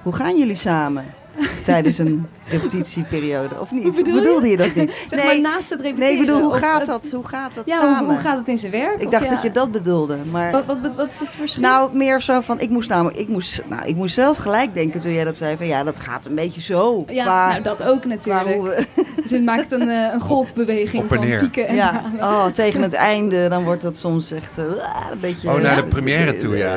hoe 0.02 0.12
gaan 0.12 0.38
jullie 0.38 0.54
samen 0.54 1.04
tijdens 1.64 1.98
een 1.98 2.26
repetitieperiode? 2.50 3.60
Of 3.60 3.70
niet? 3.72 3.82
Hoe 3.82 3.92
bedoel 3.92 4.14
bedoelde 4.14 4.48
je? 4.48 4.56
dat 4.56 4.74
niet? 4.74 4.92
Zeg 5.10 5.24
maar 5.24 5.40
naast 5.40 5.70
het 5.70 5.80
repeteren. 5.80 6.08
nee, 6.14 6.20
ik 6.20 6.26
bedoel, 6.26 6.42
hoe 6.42 6.52
gaat 6.54 6.78
het- 6.78 6.86
dat? 6.86 7.10
Hoe 7.10 7.26
gaat 7.28 7.54
dat 7.54 7.68
Ja, 7.68 7.76
samen? 7.80 7.98
hoe, 7.98 8.06
hoe 8.08 8.18
gaat 8.18 8.38
het 8.38 8.48
in 8.48 8.58
zijn 8.58 8.72
werk? 8.72 9.02
Ik 9.02 9.10
dacht 9.10 9.24
ja, 9.24 9.30
dat 9.30 9.42
je 9.42 9.50
dat 9.50 9.70
bedoelde, 9.72 10.16
maar... 10.30 10.50
Wat, 10.50 10.64
wat, 10.66 10.78
wat 10.96 11.08
is 11.10 11.18
het 11.18 11.36
verschil? 11.36 11.62
Nou, 11.62 11.96
meer 11.96 12.20
zo 12.20 12.40
van, 12.40 12.60
ik 12.60 12.70
moest 12.70 12.88
namelijk, 12.88 13.18
ik 13.18 13.28
moest, 13.28 13.62
nou, 13.68 13.82
ik 13.86 13.96
moest 13.96 14.14
zelf 14.14 14.36
gelijk 14.36 14.74
denken 14.74 15.00
toen 15.00 15.12
jij 15.12 15.24
dat 15.24 15.36
zei 15.36 15.56
van, 15.56 15.66
ja, 15.66 15.82
dat 15.82 16.00
gaat 16.00 16.26
een 16.26 16.34
beetje 16.34 16.60
zo. 16.60 17.04
ja, 17.06 17.24
qua- 17.24 17.48
nou, 17.48 17.62
dat 17.62 17.82
ook 17.82 18.04
natuurlijk. 18.04 18.54
hoe 18.54 18.62
we- 18.68 18.86
Dus 19.22 19.30
het 19.30 19.44
maakt 19.44 19.72
een, 19.72 19.88
eh, 19.88 20.12
een 20.12 20.20
golfbeweging 20.20 21.04
Op 21.04 21.10
en 21.10 21.16
van 21.16 21.26
neer. 21.26 21.38
pieken 21.38 21.66
en 21.66 21.74
ja, 21.74 22.02
oh, 22.20 22.46
tegen 22.62 22.82
het 22.82 22.92
einde, 22.92 23.48
dan 23.48 23.64
wordt 23.64 23.82
dat 23.82 23.96
soms 23.98 24.30
echt 24.32 24.58
eh, 24.58 24.64
een 25.12 25.20
beetje... 25.20 25.48
Oh, 25.50 25.60
naar 25.60 25.76
de 25.76 25.84
première 25.84 26.36
toe, 26.36 26.56
ja. 26.56 26.76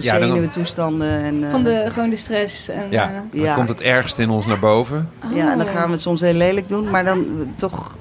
Ja, 0.00 0.18
dan- 0.18 0.22
Zenuwentoestanden 0.28 1.22
en... 1.24 1.44
eh, 1.44 1.50
Van 1.50 1.62
de, 1.62 1.84
gewoon 1.92 2.10
de 2.10 2.16
stress. 2.16 2.68
En, 2.68 2.86
Ja, 2.90 3.08
eh, 3.08 3.14
dan 3.14 3.40
Ja. 3.42 3.54
komt 3.54 3.68
het 3.68 3.80
ergste 3.80 4.22
in 4.22 4.30
ons 4.30 4.46
naar 4.46 4.58
boven. 4.58 5.03
Ja, 5.34 5.50
en 5.52 5.58
dan 5.58 5.66
oh. 5.66 5.72
gaan 5.72 5.86
we 5.86 5.92
het 5.92 6.00
soms 6.00 6.20
heel 6.20 6.32
lelijk 6.34 6.68
doen, 6.68 6.90
maar 6.90 7.04
dan 7.04 7.18
eh, 7.18 7.46
toch... 7.56 7.96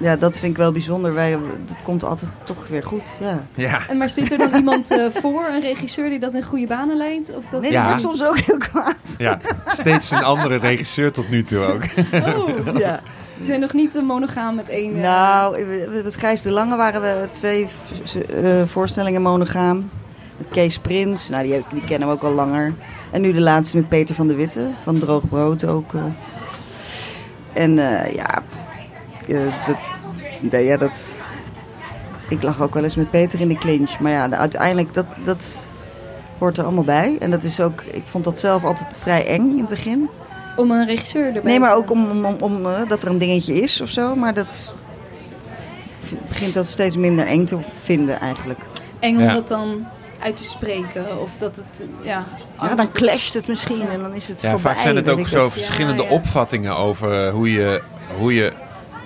Ja, 0.00 0.16
dat 0.16 0.38
vind 0.38 0.52
ik 0.52 0.58
wel 0.58 0.72
bijzonder. 0.72 1.14
Wij, 1.14 1.38
dat 1.66 1.82
komt 1.82 2.04
altijd 2.04 2.30
toch 2.42 2.68
weer 2.68 2.82
goed, 2.82 3.10
ja. 3.20 3.46
Ja. 3.54 3.80
En 3.88 3.96
maar 3.98 4.08
zit 4.08 4.32
er 4.32 4.38
dan 4.38 4.54
iemand 4.60 4.90
eh, 4.90 5.06
voor, 5.14 5.46
een 5.54 5.60
regisseur 5.60 6.08
die 6.10 6.18
dat 6.18 6.34
in 6.34 6.42
goede 6.42 6.66
banen 6.66 6.96
leidt? 6.96 7.36
Of 7.36 7.44
dat 7.44 7.60
Nee, 7.60 7.70
Ja. 7.72 7.78
die 7.80 7.88
wordt 7.88 8.18
soms 8.18 8.24
ook 8.24 8.38
heel 8.38 8.56
kwaad. 8.58 8.94
ja, 9.18 9.38
steeds 9.72 10.10
een 10.10 10.24
andere 10.24 10.56
regisseur 10.56 11.12
tot 11.12 11.30
nu 11.30 11.44
toe 11.44 11.58
ook. 11.58 11.82
Oh, 12.12 12.48
Ja. 12.78 13.00
we 13.38 13.44
zijn 13.44 13.60
nog 13.60 13.72
niet 13.72 13.96
eh, 13.96 14.02
monogaam 14.02 14.54
met 14.54 14.68
één. 14.68 14.94
eh, 14.94 15.00
Nou, 15.02 15.64
met 16.04 16.16
Gijs 16.16 16.42
de 16.42 16.50
Lange 16.50 16.76
waren 16.76 17.00
we 17.00 17.28
twee 17.32 17.68
eh, 18.42 18.62
voorstellingen 18.66 19.22
monogaam. 19.22 19.90
Met 20.36 20.48
Kees 20.50 20.78
Prins, 20.78 21.28
nou 21.28 21.42
die, 21.46 21.62
die 21.72 21.84
kennen 21.84 22.08
we 22.08 22.14
ook 22.14 22.22
al 22.22 22.32
langer. 22.32 22.72
En 23.10 23.20
nu 23.20 23.32
de 23.32 23.40
laatste 23.40 23.76
met 23.76 23.88
Peter 23.88 24.14
van 24.14 24.28
de 24.28 24.34
Witte, 24.34 24.68
van 24.82 24.98
Droog 24.98 25.28
Brood 25.28 25.64
ook. 25.66 25.94
eh. 25.94 26.02
En 27.58 27.78
eh, 27.78 28.14
ja, 28.14 28.42
eh, 29.28 29.66
dat, 29.66 29.94
nee, 30.40 30.64
ja, 30.64 30.76
dat... 30.76 31.16
Ik 32.28 32.42
lag 32.42 32.62
ook 32.62 32.74
wel 32.74 32.82
eens 32.82 32.96
met 32.96 33.10
Peter 33.10 33.40
in 33.40 33.48
de 33.48 33.58
clinch. 33.58 33.98
Maar 33.98 34.12
ja, 34.12 34.28
de- 34.28 34.36
uiteindelijk, 34.36 34.94
dat, 34.94 35.06
dat 35.24 35.66
hoort 36.38 36.58
er 36.58 36.64
allemaal 36.64 36.84
bij. 36.84 37.16
En 37.20 37.30
dat 37.30 37.42
is 37.42 37.60
ook, 37.60 37.82
ik 37.82 38.02
vond 38.06 38.24
dat 38.24 38.38
zelf 38.38 38.64
altijd 38.64 38.86
vrij 38.92 39.26
eng 39.26 39.50
in 39.50 39.58
het 39.58 39.68
begin. 39.68 40.08
Om 40.56 40.70
een 40.70 40.86
regisseur 40.86 41.26
erbij 41.26 41.42
Nee, 41.42 41.60
maar 41.60 41.74
ook 41.74 41.90
om, 41.90 42.10
om, 42.10 42.24
om, 42.24 42.36
om, 42.40 42.66
eh, 42.66 42.88
dat 42.88 43.02
er 43.02 43.08
een 43.08 43.18
dingetje 43.18 43.54
is 43.60 43.80
of 43.80 43.88
zo. 43.88 44.14
Maar 44.14 44.34
dat 44.34 44.72
begint 46.28 46.54
dat 46.54 46.66
steeds 46.66 46.96
minder 46.96 47.26
eng 47.26 47.44
te 47.44 47.56
vinden 47.60 48.20
eigenlijk. 48.20 48.60
Eng 48.98 49.16
om 49.16 49.22
Ja. 49.22 49.32
dat 49.32 49.48
dan 49.48 49.86
uit 50.18 50.36
te 50.36 50.44
spreken. 50.44 51.20
Of 51.20 51.30
dat 51.38 51.56
het, 51.56 51.88
ja... 52.02 52.24
Ja, 52.60 52.74
dan 52.74 52.92
clasht 52.92 53.34
het 53.34 53.46
misschien 53.48 53.88
en 53.88 54.00
dan 54.00 54.14
is 54.14 54.28
het 54.28 54.40
Ja, 54.40 54.50
voorbij. 54.50 54.72
vaak 54.72 54.82
zijn 54.82 54.96
het 54.96 55.08
ook 55.08 55.26
zo 55.26 55.42
het. 55.42 55.52
verschillende 55.52 56.02
Ja, 56.02 56.08
ja. 56.08 56.14
opvattingen 56.14 56.76
over 56.76 57.30
hoe 57.30 57.52
je, 57.52 57.82
hoe 58.18 58.34
je 58.34 58.52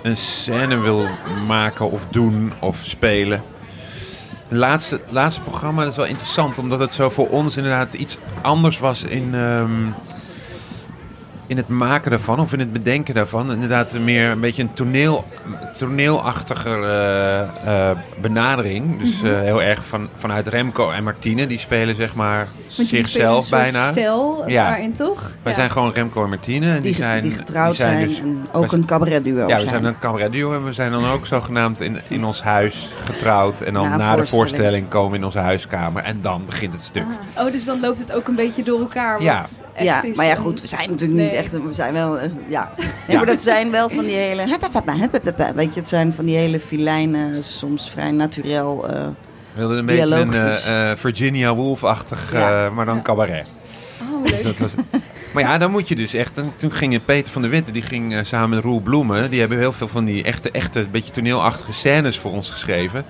een 0.01 0.17
scène 0.17 0.77
wil 0.77 1.05
maken 1.47 1.91
of 1.91 2.03
doen 2.03 2.53
of 2.59 2.77
spelen. 2.81 3.43
Het 4.47 4.57
laatste, 4.57 4.99
laatste 5.09 5.41
programma 5.41 5.81
dat 5.83 5.91
is 5.91 5.97
wel 5.97 6.05
interessant, 6.05 6.57
omdat 6.57 6.79
het 6.79 6.93
zo 6.93 7.09
voor 7.09 7.29
ons 7.29 7.57
inderdaad 7.57 7.93
iets 7.93 8.17
anders 8.41 8.79
was 8.79 9.03
in, 9.03 9.33
ehm, 9.35 9.85
in 11.47 11.57
het 11.57 11.67
maken 11.67 12.11
daarvan 12.11 12.39
of 12.39 12.53
in 12.53 12.59
het 12.59 12.73
bedenken 12.73 13.13
daarvan. 13.13 13.51
Inderdaad 13.51 13.99
meer 13.99 14.29
een 14.29 14.39
beetje 14.39 14.61
een 14.61 14.73
toneel, 14.73 15.25
toneelachtiger 15.77 16.83
eh, 16.83 17.89
eh, 17.89 17.97
benadering. 18.21 18.99
Dus 18.99 19.21
Mhm. 19.21 19.33
eh, 19.33 19.39
heel 19.41 19.61
erg 19.61 19.85
van, 19.85 20.09
vanuit 20.15 20.47
Remco 20.47 20.91
en 20.91 21.03
Martine, 21.03 21.47
die 21.47 21.59
spelen 21.59 21.95
zeg 21.95 22.13
maar 22.15 22.47
Want 22.77 22.89
zichzelf 22.89 23.49
bijna. 23.49 23.91
Ja. 24.47 24.67
daarin, 24.69 24.93
toch? 24.93 25.21
Wij 25.43 25.51
Ja. 25.51 25.57
zijn 25.57 25.71
gewoon 25.71 25.91
Remco 25.91 26.23
en 26.23 26.29
Martine. 26.29 26.65
En 26.67 26.73
die, 26.73 26.81
Die, 26.81 26.95
zijn, 26.95 27.21
die 27.21 27.31
getrouwd 27.31 27.67
die 27.67 27.75
zijn, 27.75 28.07
dus- 28.07 28.19
en 28.19 28.45
ook 28.51 28.69
wij- 28.71 28.79
een 28.79 28.85
cabaretduo 28.85 29.47
ja, 29.47 29.55
we 29.59 29.67
zijn. 29.67 29.83
een 29.85 29.99
cabaretduo 29.99 30.53
en 30.53 30.65
we 30.65 30.73
zijn 30.73 30.91
dan 30.91 31.09
ook 31.09 31.25
zogenaamd 31.25 31.79
in, 31.79 31.99
in 32.07 32.23
ons 32.25 32.41
huis 32.41 32.89
getrouwd. 33.03 33.61
En 33.61 33.73
dan 33.73 33.97
Na 33.97 34.15
de 34.15 34.25
voorstelling. 34.27 34.87
komen 34.89 35.11
we 35.11 35.17
in 35.17 35.23
onze 35.25 35.39
huiskamer 35.39 36.03
en 36.03 36.19
dan 36.21 36.45
begint 36.45 36.73
het 36.73 36.81
stuk. 36.81 37.03
Ah. 37.35 37.45
Oh, 37.45 37.51
dus 37.51 37.65
dan 37.65 37.79
loopt 37.79 37.99
het 37.99 38.13
ook 38.13 38.27
een 38.27 38.35
beetje 38.35 38.63
door 38.63 38.79
elkaar. 38.79 39.21
Ja. 39.21 39.45
echt 39.73 39.85
ja, 39.85 40.03
is 40.03 40.15
maar 40.15 40.25
ja 40.25 40.35
goed, 40.35 40.61
we 40.61 40.67
zijn 40.67 40.89
natuurlijk 40.89 41.19
niet 41.21 41.31
Echt, 41.37 41.51
we 41.51 41.61
zijn 41.73 41.93
wel, 41.93 42.19
eh, 42.19 42.29
ja. 42.47 42.71
Nee, 43.07 43.17
maar 43.17 43.25
dat 43.25 43.41
zijn 43.41 43.71
wel 43.71 43.89
van 43.89 44.05
die 44.05 44.15
hele, 44.15 44.57
weet 45.55 45.73
je, 45.73 45.79
het 45.79 45.89
zijn 45.89 46.13
van 46.13 46.25
die 46.25 46.35
hele 46.37 46.59
filijnen, 46.59 47.43
soms 47.43 47.89
vrij 47.89 48.11
naturel. 48.11 48.87
eh, 48.89 48.93
We 49.53 49.59
wilden 49.59 49.77
een 49.77 49.85
beetje 49.85 50.15
een 50.15 50.33
eh, 50.33 50.91
Virginia 50.95 51.55
Woolf-achtig, 51.55 52.29
Ja. 52.33 52.69
maar 52.69 52.85
dan 52.85 53.01
cabaret. 53.01 53.51
Oh, 54.01 54.23
Dus 54.23 54.31
leuk. 54.31 54.43
dat 54.43 54.57
was, 54.59 54.73
maar 55.33 55.43
ja, 55.43 55.57
dan 55.57 55.71
moet 55.71 55.87
je 55.87 55.95
dus 55.95 56.13
echt. 56.13 56.37
En 56.37 56.53
toen 56.55 56.71
ging 56.71 57.05
Peter 57.05 57.31
van 57.31 57.41
der 57.41 57.51
Witte, 57.51 57.71
die 57.71 57.81
ging 57.81 58.19
samen 58.23 58.49
met 58.49 58.59
Roel 58.63 58.79
Bloemen. 58.79 59.29
Die 59.29 59.39
hebben 59.39 59.57
heel 59.57 59.71
veel 59.71 59.87
van 59.87 60.05
die 60.05 60.23
echte, 60.23 60.51
echte, 60.51 60.87
beetje 60.91 61.11
toneelachtige 61.11 61.73
scènes 61.73 62.19
voor 62.19 62.31
ons 62.31 62.49
geschreven. 62.49 63.05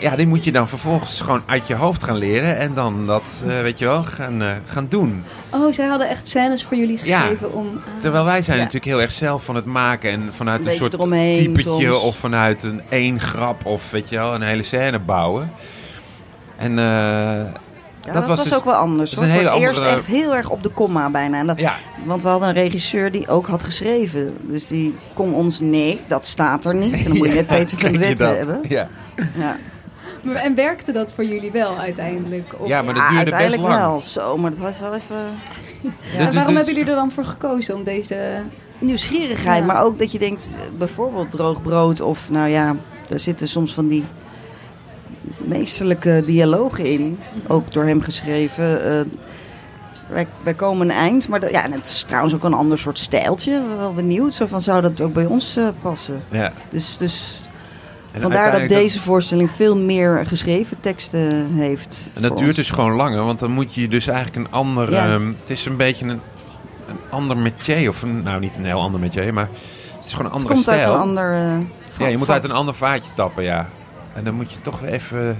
Ja, 0.00 0.16
die 0.16 0.26
moet 0.26 0.44
je 0.44 0.52
dan 0.52 0.68
vervolgens 0.68 1.20
gewoon 1.20 1.42
uit 1.46 1.66
je 1.66 1.74
hoofd 1.74 2.04
gaan 2.04 2.16
leren. 2.16 2.56
En 2.58 2.74
dan 2.74 3.06
dat, 3.06 3.44
eh, 3.48 3.60
weet 3.60 3.78
je 3.78 3.84
wel, 3.84 4.02
gaan, 4.02 4.42
eh, 4.42 4.50
gaan 4.64 4.86
doen. 4.88 5.24
Oh, 5.52 5.72
zij 5.72 5.86
hadden 5.86 6.08
echt 6.08 6.28
scènes 6.28 6.64
voor 6.64 6.76
jullie 6.76 6.98
Ja. 7.04 7.18
geschreven 7.18 7.52
om... 7.54 7.66
ah. 7.66 8.00
Terwijl 8.00 8.24
wij 8.24 8.42
zijn 8.42 8.56
Ja. 8.56 8.62
natuurlijk 8.62 8.92
heel 8.92 9.00
erg 9.02 9.12
zelf 9.12 9.44
van 9.44 9.54
het 9.54 9.64
maken. 9.64 10.10
En 10.10 10.28
vanuit 10.34 10.66
Een 10.66 10.74
soort 10.74 10.92
eromheen 10.92 11.42
typetje 11.54 11.90
soms. 11.90 12.02
of 12.02 12.16
vanuit 12.16 12.62
een 12.62 12.82
één 12.88 13.20
grap. 13.20 13.66
Of 13.66 13.90
weet 13.90 14.08
je 14.08 14.16
wel, 14.16 14.34
een 14.34 14.42
hele 14.42 14.62
scène 14.62 14.98
bouwen. 14.98 15.50
En 16.56 16.78
eh, 16.78 16.84
ja, 16.84 17.44
Dat 18.02 18.12
dat, 18.14 18.26
was 18.26 18.36
was, 18.36 18.44
dus- 18.48 18.54
ook 18.58 18.64
wel 18.64 18.74
anders. 18.74 19.14
Hoor. 19.14 19.24
een 19.24 19.30
Voor 19.30 19.38
hele 19.38 19.50
het 19.50 19.60
eerst 19.60 19.80
echt 19.80 20.06
heel 20.06 20.34
erg 20.36 20.50
op 20.50 20.62
de 20.62 20.68
komma 20.68 21.10
bijna. 21.10 21.38
En 21.38 21.46
dat, 21.46 21.58
ja, 21.58 21.74
Want 22.04 22.22
we 22.22 22.28
hadden 22.28 22.48
een 22.48 22.54
regisseur 22.54 23.12
die 23.12 23.28
ook 23.28 23.46
had 23.46 23.62
geschreven. 23.62 24.36
Dus 24.42 24.66
die 24.66 24.96
kon 25.14 25.34
ons, 25.34 25.60
nee, 25.60 26.00
dat 26.08 26.26
staat 26.26 26.64
er 26.64 26.74
niet. 26.74 26.92
En 26.94 27.04
dan 27.04 27.16
moet 27.16 27.28
je 27.28 27.34
net 27.42 27.46
Peter 27.46 27.78
van 27.78 27.92
de 27.92 28.14
dat? 28.14 28.36
hebben. 28.36 28.60
Ja. 28.68 28.88
Ja, 29.38 29.56
Maar, 30.32 30.42
en 30.42 30.54
werkte 30.54 30.92
dat 30.92 31.12
voor 31.12 31.24
jullie 31.24 31.50
wel 31.52 31.76
uiteindelijk? 31.78 32.54
Of... 32.58 32.68
Ja, 32.68 32.82
maar 32.82 32.94
dat 32.94 33.02
Ja, 33.02 33.08
duurde 33.08 33.24
best 33.24 33.32
uiteindelijk 33.34 33.62
lang. 33.62 33.90
wel. 33.90 34.00
Zo, 34.00 34.36
maar 34.36 34.50
dat 34.50 34.58
was 34.58 34.78
wel 34.80 34.94
even 34.94 35.16
En 35.82 36.24
Dus- 36.24 36.34
waarom 36.34 36.34
dus- 36.34 36.44
hebben 36.44 36.64
jullie 36.74 36.90
er 36.90 36.96
dan 36.96 37.10
voor 37.10 37.24
gekozen 37.24 37.74
om 37.74 37.84
deze... 37.84 38.42
nieuwsgierigheid. 38.78 39.58
Ja. 39.60 39.64
Maar 39.66 39.82
ook 39.84 39.98
dat 39.98 40.12
je 40.12 40.18
denkt, 40.18 40.48
bijvoorbeeld 40.78 41.30
droog 41.30 41.62
brood. 41.62 42.00
Of 42.00 42.30
nou 42.30 42.48
ja, 42.48 42.76
daar 43.08 43.20
zitten 43.20 43.48
soms 43.48 43.74
van 43.74 43.88
die 43.88 44.04
meesterlijke 45.36 46.22
dialogen 46.26 46.84
in. 46.84 47.18
Ook 47.46 47.72
door 47.72 47.84
hem 47.84 48.00
geschreven. 48.02 48.84
Eh, 48.84 49.00
wij, 50.08 50.26
wij 50.42 50.54
komen 50.54 50.88
een 50.90 50.96
eind. 50.96 51.28
Maar 51.28 51.40
dat- 51.40 51.50
ja, 51.50 51.64
en 51.64 51.72
het 51.72 51.86
is 51.86 52.02
trouwens 52.06 52.34
ook 52.34 52.44
een 52.44 52.54
ander 52.54 52.78
soort 52.78 52.98
stijltje. 52.98 53.62
Wel 53.78 53.92
benieuwd. 53.94 54.34
Zo 54.34 54.46
van, 54.46 54.60
zou 54.62 54.80
dat 54.80 55.00
ook 55.00 55.12
bij 55.12 55.26
ons 55.26 55.56
eh, 55.56 55.68
passen? 55.82 56.22
Ja. 56.30 56.52
Dus, 56.70 56.96
dus 56.96 57.40
En 57.44 57.47
Vandaar 58.20 58.60
dat 58.60 58.68
deze 58.68 59.00
voorstelling 59.00 59.50
veel 59.50 59.76
meer 59.76 60.26
geschreven 60.26 60.80
teksten 60.80 61.52
heeft. 61.54 62.10
En 62.14 62.22
dat 62.22 62.36
duurt 62.38 62.48
ons. 62.48 62.56
dus 62.56 62.70
gewoon 62.70 62.92
langer, 62.92 63.24
want 63.24 63.38
dan 63.38 63.50
moet 63.50 63.74
je 63.74 63.88
dus 63.88 64.06
eigenlijk 64.06 64.36
een 64.36 64.52
ander... 64.52 64.90
Ja. 64.90 65.10
het 65.40 65.50
is 65.50 65.64
een 65.64 65.76
beetje 65.76 66.04
een, 66.04 66.20
een 66.88 66.98
ander 67.10 67.36
métier, 67.36 67.88
of 67.88 68.02
een, 68.02 68.22
nou 68.22 68.40
niet 68.40 68.56
een 68.56 68.64
heel 68.64 68.80
ander 68.80 69.00
métier, 69.00 69.34
maar 69.34 69.48
het 69.96 70.06
is 70.06 70.12
gewoon 70.12 70.26
een 70.26 70.32
Het 70.32 70.42
andere 70.42 70.54
komt 70.54 70.68
uit 70.68 70.84
een 70.84 71.00
ander. 71.00 71.32
eh, 71.32 71.58
ja, 71.98 72.06
je 72.06 72.16
moet 72.16 72.26
vat. 72.26 72.34
uit 72.34 72.44
een 72.44 72.56
ander 72.56 72.74
vaatje 72.74 73.08
tappen, 73.14 73.42
ja. 73.42 73.68
En 74.14 74.24
dan 74.24 74.34
moet 74.34 74.52
je 74.52 74.60
toch 74.62 74.80
weer 74.80 74.92
even 74.92 75.38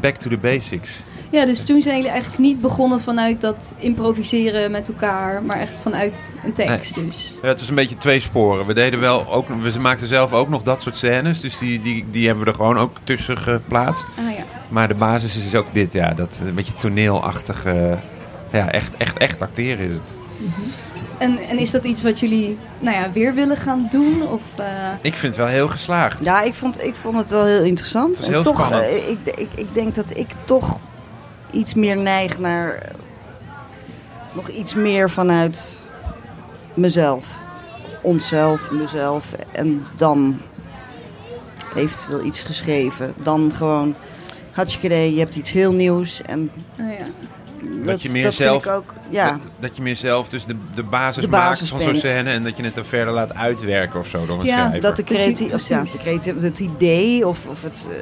back 0.00 0.16
to 0.16 0.30
the 0.30 0.36
basics. 0.36 0.90
Ja, 1.30 1.46
dus 1.46 1.64
toen 1.64 1.82
zijn 1.82 1.96
jullie 1.96 2.10
eigenlijk 2.10 2.40
niet 2.42 2.60
begonnen 2.60 3.00
vanuit 3.00 3.40
dat 3.40 3.72
improviseren 3.76 4.70
met 4.70 4.88
elkaar, 4.88 5.42
maar 5.42 5.58
echt 5.58 5.80
vanuit 5.80 6.34
een 6.44 6.52
tekst 6.52 6.94
dus. 6.94 7.38
Ja, 7.42 7.48
het 7.48 7.60
is 7.60 7.68
een 7.68 7.74
beetje 7.74 7.98
twee 7.98 8.20
sporen. 8.20 8.66
We 8.66 8.74
deden 8.74 9.00
wel 9.00 9.32
ook, 9.32 9.48
we 9.48 9.72
maakten 9.80 10.08
zelf 10.08 10.32
ook 10.32 10.48
nog 10.48 10.62
dat 10.62 10.82
soort 10.82 10.96
scènes, 10.96 11.40
dus 11.40 11.58
die, 11.58 11.82
die, 11.82 12.04
die 12.10 12.26
hebben 12.26 12.44
we 12.44 12.50
er 12.50 12.56
gewoon 12.56 12.78
ook 12.78 12.96
tussen 13.04 13.38
geplaatst. 13.38 14.08
Ah 14.18 14.36
ja. 14.36 14.44
Maar 14.68 14.88
de 14.88 14.94
basis 14.94 15.36
is 15.36 15.54
ook 15.54 15.66
dit, 15.72 15.92
ja, 15.92 16.10
dat 16.14 16.36
een 16.46 16.54
beetje 16.54 16.76
toneelachtige, 16.78 17.98
ja, 18.52 18.70
echt, 18.70 18.96
echt, 18.96 19.16
echt 19.18 19.42
acteren 19.42 19.86
is 19.88 19.92
het. 19.94 20.10
En, 21.18 21.38
en 21.38 21.58
is 21.58 21.70
dat 21.70 21.84
iets 21.84 22.02
wat 22.02 22.20
jullie 22.20 22.58
nou 22.78 22.96
ja, 22.96 23.12
weer 23.12 23.34
willen 23.34 23.56
gaan 23.56 23.86
doen? 23.90 24.28
Of, 24.28 24.42
eh, 24.58 24.66
Ik 25.00 25.14
vind 25.14 25.34
het 25.36 25.44
wel 25.44 25.52
heel 25.54 25.68
geslaagd. 25.68 26.24
Ja, 26.24 26.42
ik 26.42 26.54
vond, 26.54 26.82
ik 26.84 26.94
vond 26.94 27.16
het 27.16 27.30
wel 27.30 27.44
heel 27.44 27.62
interessant. 27.62 28.16
Het 28.16 28.26
en 28.26 28.32
heel 28.32 28.42
toch, 28.42 28.56
spannend. 28.56 28.82
eh, 28.84 29.08
ik, 29.08 29.18
ik, 29.24 29.48
ik 29.54 29.74
denk 29.74 29.94
dat 29.94 30.16
ik 30.18 30.26
toch 30.44 30.78
iets 31.56 31.74
meer 31.74 31.96
neig 31.96 32.38
naar 32.38 32.92
nog 34.34 34.48
iets 34.48 34.74
meer 34.74 35.10
vanuit 35.10 35.78
mezelf. 36.74 37.34
onszelf, 38.02 38.70
mezelf. 38.70 39.32
En 39.52 39.86
dan 39.96 40.40
eventueel 41.76 42.24
iets 42.24 42.42
geschreven. 42.42 43.14
Dan 43.22 43.52
gewoon, 43.54 43.94
hartstikke 44.52 44.86
idee, 44.86 45.12
je 45.12 45.18
hebt 45.18 45.34
iets 45.36 45.50
heel 45.50 45.72
nieuws. 45.72 46.22
En 46.22 46.50
Oh, 46.80 46.86
ja. 46.98 47.04
dat, 47.84 48.02
je 48.02 48.10
meer 48.10 48.22
dat 48.22 48.34
zelf- 48.34 48.62
vind 48.62 48.74
ik 48.74 48.80
ook, 48.80 48.94
ja. 49.10 49.30
Dat, 49.30 49.38
dat 49.58 49.76
je 49.76 49.82
meer 49.82 49.96
zelf 49.96 50.28
dus 50.28 50.44
de, 50.44 50.56
de 50.74 50.82
basis, 50.82 51.22
De 51.22 51.28
maakt 51.28 51.68
van 51.68 51.80
zo'n 51.80 51.96
scène 51.96 52.30
en 52.30 52.42
dat 52.42 52.56
je 52.56 52.62
het 52.62 52.74
dan 52.74 52.84
verder 52.84 53.14
laat 53.14 53.34
uitwerken 53.34 54.00
of 54.00 54.06
zo 54.06 54.26
door 54.26 54.38
een 54.38 54.44
Ja, 54.44 54.56
schrijver. 54.58 54.80
Dat 54.80 54.96
de 54.96 55.04
creatie, 55.04 55.52
of 55.52 55.68
ja, 55.68 55.82
de 55.82 55.98
creatie, 55.98 56.34
het 56.34 56.58
idee 56.58 57.26
of, 57.26 57.46
of 57.46 57.62
het. 57.62 57.86
eh, 57.90 57.96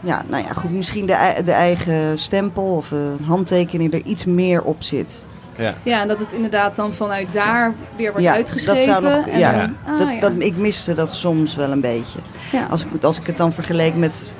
ja, 0.00 0.22
nou 0.28 0.42
ja, 0.44 0.52
goed, 0.52 0.70
misschien 0.70 1.06
de, 1.06 1.34
de 1.44 1.52
eigen 1.52 2.18
stempel 2.18 2.64
of 2.64 2.90
een 2.90 3.18
handtekening 3.26 3.92
er 3.92 4.02
iets 4.04 4.24
meer 4.24 4.62
op 4.62 4.82
zit. 4.82 5.22
Ja. 5.56 5.74
ja, 5.82 6.00
en 6.00 6.08
dat 6.08 6.18
het 6.18 6.32
inderdaad 6.32 6.76
dan 6.76 6.92
vanuit 6.92 7.32
daar 7.32 7.74
weer 7.96 8.10
wordt 8.10 8.26
Ja, 8.26 8.32
uitgeschreven. 8.32 8.92
dat 8.92 9.02
zou 9.02 9.16
nog- 9.16 9.26
en 9.26 9.38
ja. 9.38 9.52
dan- 9.52 9.76
ah, 9.94 9.98
dat, 9.98 10.12
ja. 10.12 10.20
dat, 10.20 10.32
ik 10.38 10.56
miste 10.56 10.94
dat 10.94 11.14
soms 11.14 11.56
wel 11.56 11.70
een 11.70 11.80
beetje. 11.80 12.18
Ja. 12.52 12.66
Als 12.70 12.84
ik, 12.84 13.02
als 13.04 13.18
ik 13.20 13.26
het 13.26 13.36
dan 13.36 13.52
vergeleek 13.52 13.94
met. 13.96 14.34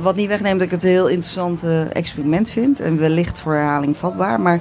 Wat 0.00 0.16
niet 0.16 0.28
wegneemt 0.28 0.58
dat 0.58 0.66
ik 0.66 0.70
het 0.72 0.82
een 0.82 0.88
heel 0.90 1.06
interessant 1.06 1.62
experiment 1.92 2.50
vind. 2.50 2.80
En 2.80 2.98
wellicht 2.98 3.38
voor 3.40 3.54
herhaling 3.54 3.96
vatbaar. 3.96 4.40
Maar 4.40 4.60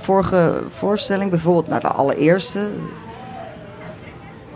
vorige 0.00 0.60
voorstelling, 0.68 1.30
bijvoorbeeld 1.30 1.68
naar 1.68 1.80
de 1.80 1.88
allereerste. 1.88 2.60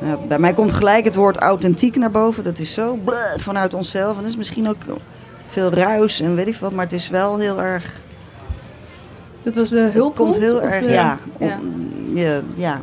Nou, 0.03 0.27
bij 0.29 0.39
mij 0.39 0.53
komt 0.53 0.75
gelijk 0.75 1.05
het 1.05 1.15
woord 1.15 1.37
authentiek 1.37 1.97
naar 1.97 2.11
boven. 2.11 2.45
Dat 2.45 2.59
is 2.59 2.73
zo 2.75 2.95
bleh, 3.05 3.39
vanuit 3.39 3.75
onszelf. 3.75 4.17
En 4.17 4.23
dat 4.23 4.31
is 4.31 4.37
misschien 4.37 4.69
ook 4.69 4.83
veel 5.47 5.71
ruis 5.71 6.21
en 6.21 6.35
weet 6.35 6.47
ik 6.47 6.57
wat. 6.57 6.73
Maar 6.73 6.85
het 6.85 6.93
is 6.93 7.09
wel 7.09 7.39
heel 7.39 7.61
erg. 7.63 8.01
Dat 9.43 9.55
was 9.55 9.69
de 9.69 9.79
Het 9.79 9.93
hulp. 9.93 10.17
komt 10.17 10.39
heel 10.39 10.63
erg. 10.63 10.85
Ja, 10.85 10.91
ja. 10.91 11.19
op- 11.39 11.61
ja, 12.15 12.41
ja. 12.55 12.81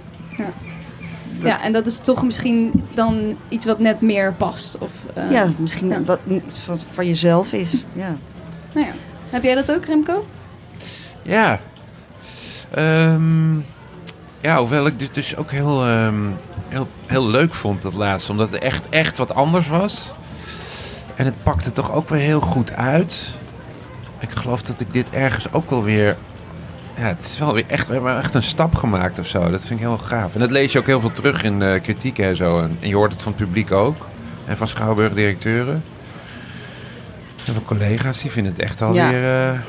Ja, 1.44 1.62
en 1.64 1.72
dat 1.74 1.86
is 1.86 1.98
toch 1.98 2.24
misschien 2.24 2.88
dan 2.94 3.38
iets 3.50 3.66
wat 3.66 3.80
net 3.80 4.02
meer 4.02 4.34
past. 4.34 4.78
Of, 4.78 4.92
eh, 5.14 5.32
ja, 5.32 5.48
misschien 5.58 5.90
ja. 5.90 6.04
wat 6.04 6.20
van, 6.48 6.78
van 6.94 7.06
jezelf 7.06 7.54
is. 7.54 7.72
Ja. 7.94 8.16
nou 8.74 8.86
ja. 8.86 8.92
Heb 9.30 9.44
jij 9.44 9.56
dat 9.56 9.72
ook, 9.72 9.86
Remco? 9.86 10.26
Ja. 11.22 11.60
Ehm, 12.72 13.56
ja, 14.42 14.58
hoewel 14.60 14.86
ik 14.86 15.00
dit 15.00 15.14
dus 15.14 15.36
ook 15.36 15.52
heel, 15.52 15.86
ehm, 15.86 16.16
heel, 16.70 16.88
heel 17.06 17.28
leuk 17.28 17.54
vond 17.54 17.82
dat 17.82 17.94
laatste. 17.94 18.32
Omdat 18.32 18.52
het 18.52 18.62
echt, 18.62 18.90
echt 18.90 19.18
wat 19.18 19.36
anders 19.36 19.68
was. 19.68 20.12
En 21.16 21.26
het 21.26 21.44
pakte 21.44 21.72
toch 21.72 21.92
ook 21.92 22.10
weer 22.10 22.20
heel 22.20 22.40
goed 22.40 22.74
uit. 22.74 23.30
Ik 24.20 24.30
geloof 24.32 24.62
dat 24.62 24.80
ik 24.80 24.94
dit 24.94 25.10
ergens 25.10 25.54
ook 25.54 25.70
wel 25.70 25.84
weer... 25.84 26.18
Ja, 26.98 27.06
het 27.06 27.26
is 27.26 27.38
wel 27.40 27.54
weer 27.54 27.64
echt, 27.68 27.88
we 27.88 27.94
hebben 27.94 28.18
echt 28.18 28.34
een 28.34 28.44
stap 28.44 28.76
gemaakt 28.76 29.20
of 29.20 29.28
zo. 29.28 29.50
Dat 29.52 29.66
vind 29.66 29.80
ik 29.80 29.86
heel 29.86 29.98
gaaf. 29.98 30.34
En 30.34 30.40
dat 30.40 30.52
lees 30.52 30.72
je 30.72 30.80
ook 30.80 30.86
heel 30.86 31.00
veel 31.00 31.12
terug 31.12 31.44
in 31.44 31.60
de 31.60 31.80
kritieken 31.84 32.26
en 32.26 32.36
zo. 32.36 32.60
En, 32.60 32.78
en 32.80 32.88
je 32.88 32.96
hoort 32.96 33.12
het 33.12 33.22
van 33.22 33.32
het 33.32 33.42
publiek 33.46 33.72
ook. 33.72 34.08
En 34.46 34.58
van 34.58 34.68
Schouwburg-directeuren. 34.68 35.84
En 37.46 37.54
van 37.54 37.66
collega's, 37.66 38.22
die 38.22 38.32
vinden 38.32 38.52
het 38.52 38.62
echt 38.62 38.82
alweer... 38.82 39.22
Ja. 39.22 39.52
eh, 39.54 39.60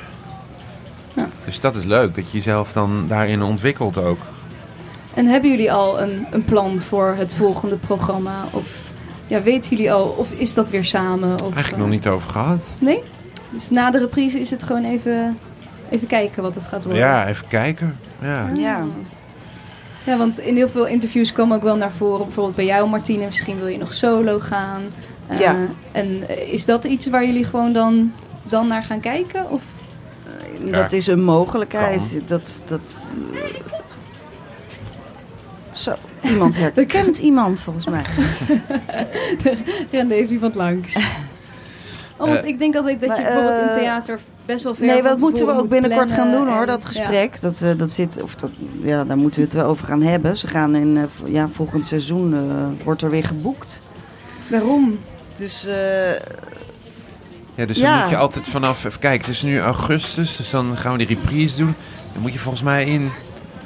Ja. 1.14 1.28
dus 1.44 1.60
dat 1.60 1.74
is 1.74 1.84
leuk, 1.84 2.14
dat 2.14 2.30
je 2.30 2.36
jezelf 2.36 2.72
dan 2.72 3.04
daarin 3.08 3.42
ontwikkelt 3.42 3.98
ook. 3.98 4.18
En 5.20 5.26
hebben 5.26 5.50
jullie 5.50 5.72
al 5.72 6.00
een, 6.00 6.26
een 6.30 6.44
plan 6.44 6.80
voor 6.80 7.14
het 7.18 7.34
volgende 7.34 7.76
programma? 7.76 8.44
Of 8.50 8.92
ja, 9.26 9.42
weten 9.42 9.70
jullie 9.70 9.92
al? 9.92 10.14
Of 10.18 10.32
is 10.32 10.54
dat 10.54 10.70
weer 10.70 10.84
samen? 10.84 11.32
Of, 11.32 11.40
Eigenlijk 11.40 11.72
eh, 11.72 11.78
nog 11.78 11.88
niet 11.88 12.06
over 12.06 12.30
gehad. 12.30 12.68
Nee? 12.78 13.02
Dus 13.50 13.70
na 13.70 13.90
de 13.90 13.98
reprise 13.98 14.40
is 14.40 14.50
het 14.50 14.62
gewoon 14.62 14.84
even, 14.84 15.38
even 15.90 16.06
kijken 16.06 16.42
wat 16.42 16.54
het 16.54 16.68
gaat 16.68 16.84
worden. 16.84 17.02
Ja, 17.02 17.28
even 17.28 17.48
kijken. 17.48 17.98
Ja. 18.20 18.42
Ah. 18.50 18.56
Ja. 18.56 18.84
Ja, 20.04 20.16
want 20.16 20.38
in 20.38 20.56
heel 20.56 20.68
veel 20.68 20.86
interviews 20.86 21.32
kwam 21.32 21.52
ook 21.52 21.62
wel 21.62 21.76
naar 21.76 21.92
voren. 21.92 22.24
Bijvoorbeeld 22.24 22.56
bij 22.56 22.64
jou, 22.64 22.88
Martine. 22.88 23.24
Misschien 23.24 23.58
wil 23.58 23.66
je 23.66 23.78
nog 23.78 23.94
solo 23.94 24.38
gaan. 24.38 24.82
Eh, 25.26 25.40
Ja. 25.40 25.56
En 25.92 26.28
eh, 26.28 26.52
is 26.52 26.64
dat 26.64 26.84
iets 26.84 27.06
waar 27.06 27.26
jullie 27.26 27.44
gewoon 27.44 27.72
dan, 27.72 28.12
dan 28.42 28.66
naar 28.66 28.82
gaan 28.82 29.00
kijken? 29.00 29.50
Of? 29.50 29.62
Dat 30.70 30.92
is 30.92 31.06
een 31.06 31.22
mogelijkheid. 31.22 32.08
Kan. 32.10 32.22
Dat, 32.26 32.62
dat, 32.66 33.12
eh, 33.34 33.79
Zo, 35.80 35.94
iemand 36.22 36.56
herkent 36.74 37.18
iemand 37.28 37.60
volgens 37.60 37.86
mij. 37.86 38.02
rende 39.90 40.14
even 40.14 40.34
iemand 40.34 40.54
langs. 40.54 40.96
Oh, 42.16 42.26
want 42.28 42.38
Eh, 42.42 42.48
ik 42.48 42.58
denk 42.58 42.76
altijd 42.76 43.00
dat 43.00 43.16
je 43.16 43.22
bijvoorbeeld 43.22 43.58
in 43.58 43.68
eh, 43.68 43.74
theater 43.74 44.18
best 44.46 44.64
wel 44.64 44.74
ver 44.74 44.86
Nee, 44.86 45.02
dat 45.02 45.18
moeten 45.20 45.46
we 45.46 45.52
ook 45.52 45.58
moet 45.60 45.68
binnenkort 45.68 46.12
gaan 46.12 46.30
doen 46.30 46.48
hoor, 46.48 46.66
dat 46.66 46.82
ja. 46.82 46.88
gesprek. 46.88 47.40
Dat, 47.40 47.60
eh, 47.62 47.70
dat 47.76 47.90
zit, 47.90 48.22
of 48.22 48.34
dat, 48.34 48.50
ja, 48.82 49.04
daar 49.04 49.16
moeten 49.16 49.40
we 49.40 49.46
het 49.46 49.56
wel 49.56 49.66
over 49.66 49.86
gaan 49.86 50.02
hebben. 50.02 50.36
Ze 50.36 50.46
gaan 50.48 50.74
in, 50.74 50.96
eh, 50.96 51.32
ja, 51.32 51.48
volgend 51.52 51.86
seizoen 51.86 52.34
eh, 52.34 52.84
wordt 52.84 53.02
er 53.02 53.10
weer 53.10 53.24
geboekt. 53.24 53.80
Waarom? 54.50 54.98
Dus 55.36 55.66
eh, 55.66 56.10
Ja, 57.54 57.66
dus 57.66 57.76
Ja. 57.76 57.92
dan 57.92 58.00
moet 58.00 58.10
je 58.10 58.16
altijd 58.16 58.46
vanaf... 58.46 58.84
Even 58.84 59.00
kijken, 59.00 59.26
het 59.26 59.34
is 59.36 59.42
nu 59.42 59.60
augustus, 59.60 60.36
dus 60.36 60.50
dan 60.50 60.76
gaan 60.76 60.92
we 60.92 60.98
die 60.98 61.16
reprise 61.16 61.56
doen. 61.56 61.74
Dan 62.12 62.22
moet 62.22 62.32
je 62.32 62.38
volgens 62.38 62.62
mij 62.62 62.84
in, 62.84 63.10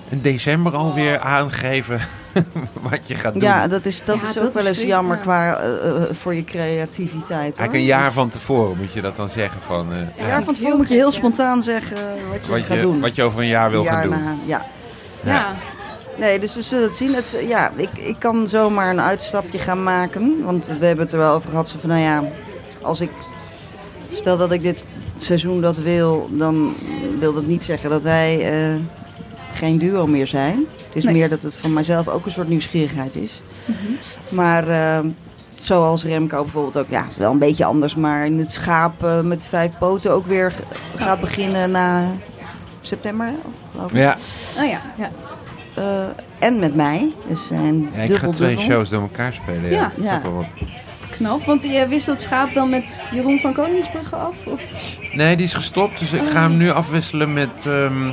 in 0.08 0.20
december 0.20 0.74
alweer 0.76 1.18
aangeven 1.18 2.00
wat 2.90 3.08
je 3.08 3.14
gaat 3.14 3.32
doen. 3.32 3.42
ja, 3.42 3.68
dat 3.68 3.84
is, 3.86 4.04
dat 4.04 4.20
Ja, 4.20 4.26
is 4.28 4.32
dat 4.34 4.44
ook 4.44 4.52
wel 4.52 4.66
eens 4.66 4.82
jammer 4.82 5.16
ja. 5.16 5.22
qua, 5.22 5.56
eh, 5.56 5.86
eh, 6.02 6.02
voor 6.12 6.34
je 6.34 6.44
creativiteit. 6.44 7.30
Hoor. 7.30 7.40
Eigenlijk 7.42 7.74
een 7.74 7.84
jaar 7.84 8.12
van 8.12 8.28
tevoren 8.28 8.76
moet 8.76 8.92
je 8.92 9.00
dat 9.00 9.16
dan 9.16 9.28
zeggen 9.28 9.60
van... 9.66 9.92
eh, 9.92 9.98
Een 9.98 10.08
ja, 10.16 10.26
jaar 10.26 10.44
van 10.44 10.54
tevoren 10.54 10.76
moet 10.76 10.88
je 10.88 10.94
heel 10.94 11.04
ja. 11.06 11.10
spontaan 11.12 11.62
zeggen 11.62 11.96
wat 12.30 12.44
je 12.46 12.50
wat, 12.52 12.60
gaat 12.60 12.76
je, 12.76 12.82
doen. 12.82 13.00
wat 13.00 13.14
je 13.14 13.22
over 13.22 13.40
een 13.40 13.46
jaar 13.46 13.70
wil 13.70 13.80
Een 13.80 13.86
gaan 13.86 14.02
doen. 14.02 14.10
na- 14.10 14.34
ja. 14.46 14.66
Ja. 15.24 15.54
Nee, 16.18 16.38
dus 16.38 16.54
we 16.54 16.62
zullen 16.62 16.84
het 16.84 16.96
zien. 16.96 17.14
Het, 17.14 17.36
ja, 17.48 17.70
ik, 17.76 17.88
ik 17.98 18.16
kan 18.18 18.48
zomaar 18.48 18.90
een 18.90 19.00
uitstapje 19.00 19.58
gaan 19.58 19.82
maken. 19.82 20.44
Want 20.44 20.66
we 20.66 20.86
hebben 20.86 21.04
het 21.04 21.12
er 21.12 21.18
wel 21.18 21.34
over 21.34 21.50
gehad. 21.50 21.68
Zo 21.68 21.76
van, 21.80 21.88
nou 21.90 22.00
ja, 22.02 22.22
als 22.82 23.00
ik... 23.00 23.10
Stel 24.10 24.36
dat 24.36 24.52
ik 24.52 24.62
dit 24.62 24.84
seizoen 25.16 25.60
dat 25.60 25.76
wil, 25.76 26.28
dan 26.30 26.74
wil 27.18 27.32
dat 27.32 27.46
niet 27.46 27.62
zeggen 27.62 27.90
dat 27.90 28.02
wij 28.02 28.52
eh, 28.52 28.74
geen 29.54 29.78
duo 29.78 30.06
meer 30.06 30.26
zijn. 30.26 30.64
Het 30.86 30.96
is 30.96 31.04
Nee. 31.04 31.14
meer 31.14 31.28
dat 31.28 31.42
het 31.42 31.56
van 31.56 31.72
mijzelf 31.72 32.08
ook 32.08 32.26
een 32.26 32.32
soort 32.32 32.48
nieuwsgierigheid 32.48 33.14
is. 33.16 33.42
Maar 34.28 34.68
eh, 34.68 34.98
zoals 35.58 36.04
Remco 36.04 36.42
bijvoorbeeld 36.42 36.76
ook, 36.78 36.88
ja, 36.90 37.02
het 37.02 37.10
is 37.12 37.18
wel 37.18 37.30
een 37.30 37.38
beetje 37.38 37.64
anders. 37.64 37.94
Maar 37.94 38.26
in 38.26 38.38
het 38.38 38.50
schaap 38.50 39.06
met 39.22 39.42
vijf 39.42 39.70
poten 39.78 40.12
ook 40.12 40.26
weer 40.26 40.50
g- 40.52 41.00
gaat 41.02 41.20
beginnen 41.20 41.70
na 41.70 42.06
september, 42.80 43.32
geloof 43.72 43.90
ik. 43.90 43.96
Ja, 43.96 44.16
Oh 44.58 44.66
ja, 44.68 44.80
ja. 44.96 45.10
Eh, 45.74 45.84
en 46.38 46.58
met 46.58 46.74
mij. 46.74 47.12
Dus 47.28 47.46
zijn 47.46 47.90
ja 47.94 48.00
ik 48.02 48.08
dubbel, 48.08 48.28
ga 48.28 48.34
twee 48.36 48.48
dubbel. 48.56 48.64
shows 48.64 48.88
door 48.88 49.00
elkaar 49.00 49.32
spelen. 49.32 49.70
Ja, 49.70 49.92
wel 50.22 50.46
knap. 51.10 51.44
Want 51.44 51.62
je 51.62 51.86
wisselt 51.88 52.22
Schaap 52.22 52.54
dan 52.54 52.68
met 52.68 53.04
Jeroen 53.12 53.38
van 53.38 53.52
Koningsbrugge 53.52 54.16
af? 54.16 54.46
Of? 54.46 54.62
Nee, 55.12 55.36
die 55.36 55.46
is 55.46 55.54
gestopt, 55.54 55.98
dus 55.98 56.12
ik 56.12 56.22
ga 56.30 56.40
hem 56.42 56.56
nu 56.56 56.70
afwisselen 56.70 57.32
met 57.32 57.66
ehm, 57.66 58.10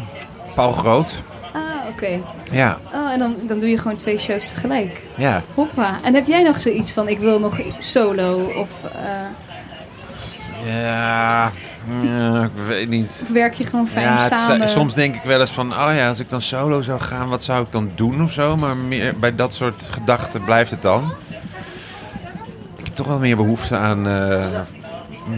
Paul 0.55 0.71
Groot. 0.71 1.23
Ja, 2.51 2.77
Oh, 2.93 3.11
en 3.11 3.19
dan, 3.19 3.35
dan 3.47 3.59
doe 3.59 3.69
je 3.69 3.77
gewoon 3.77 3.97
twee 3.97 4.17
shows 4.17 4.49
tegelijk. 4.49 5.01
ja. 5.17 5.41
Hoppa. 5.53 5.99
En 6.03 6.13
heb 6.13 6.27
jij 6.27 6.43
nog 6.43 6.59
zoiets 6.59 6.91
van, 6.91 7.07
ik 7.07 7.19
wil 7.19 7.39
nog 7.39 7.59
solo? 7.77 8.51
Of, 8.55 8.69
eh, 8.83 9.01
Ja, 10.65 11.51
ja, 12.03 12.43
ik 12.43 12.51
weet 12.67 12.89
niet. 12.89 13.19
of 13.23 13.29
werk 13.31 13.53
je 13.53 13.63
gewoon 13.63 13.87
fijn 13.87 14.05
ja, 14.05 14.17
samen? 14.17 14.69
soms 14.69 14.93
denk 14.93 15.15
ik 15.15 15.21
wel 15.23 15.39
eens 15.39 15.51
van, 15.51 15.71
oh 15.73 15.91
ja, 15.95 16.07
als 16.07 16.19
ik 16.19 16.29
dan 16.29 16.41
solo 16.41 16.81
zou 16.81 16.99
gaan, 16.99 17.29
wat 17.29 17.43
zou 17.43 17.63
ik 17.63 17.71
dan 17.71 17.91
doen 17.95 18.23
of 18.23 18.31
zo? 18.31 18.55
Maar 18.55 18.77
meer, 18.77 19.15
bij 19.19 19.35
dat 19.35 19.53
soort 19.53 19.87
gedachten 19.91 20.43
blijft 20.43 20.71
het 20.71 20.81
dan. 20.81 21.11
Ik 22.77 22.85
heb 22.85 22.95
toch 22.95 23.07
wel 23.07 23.19
meer 23.19 23.35
behoefte 23.35 23.77
aan 23.77 24.07
eh, 24.07 24.45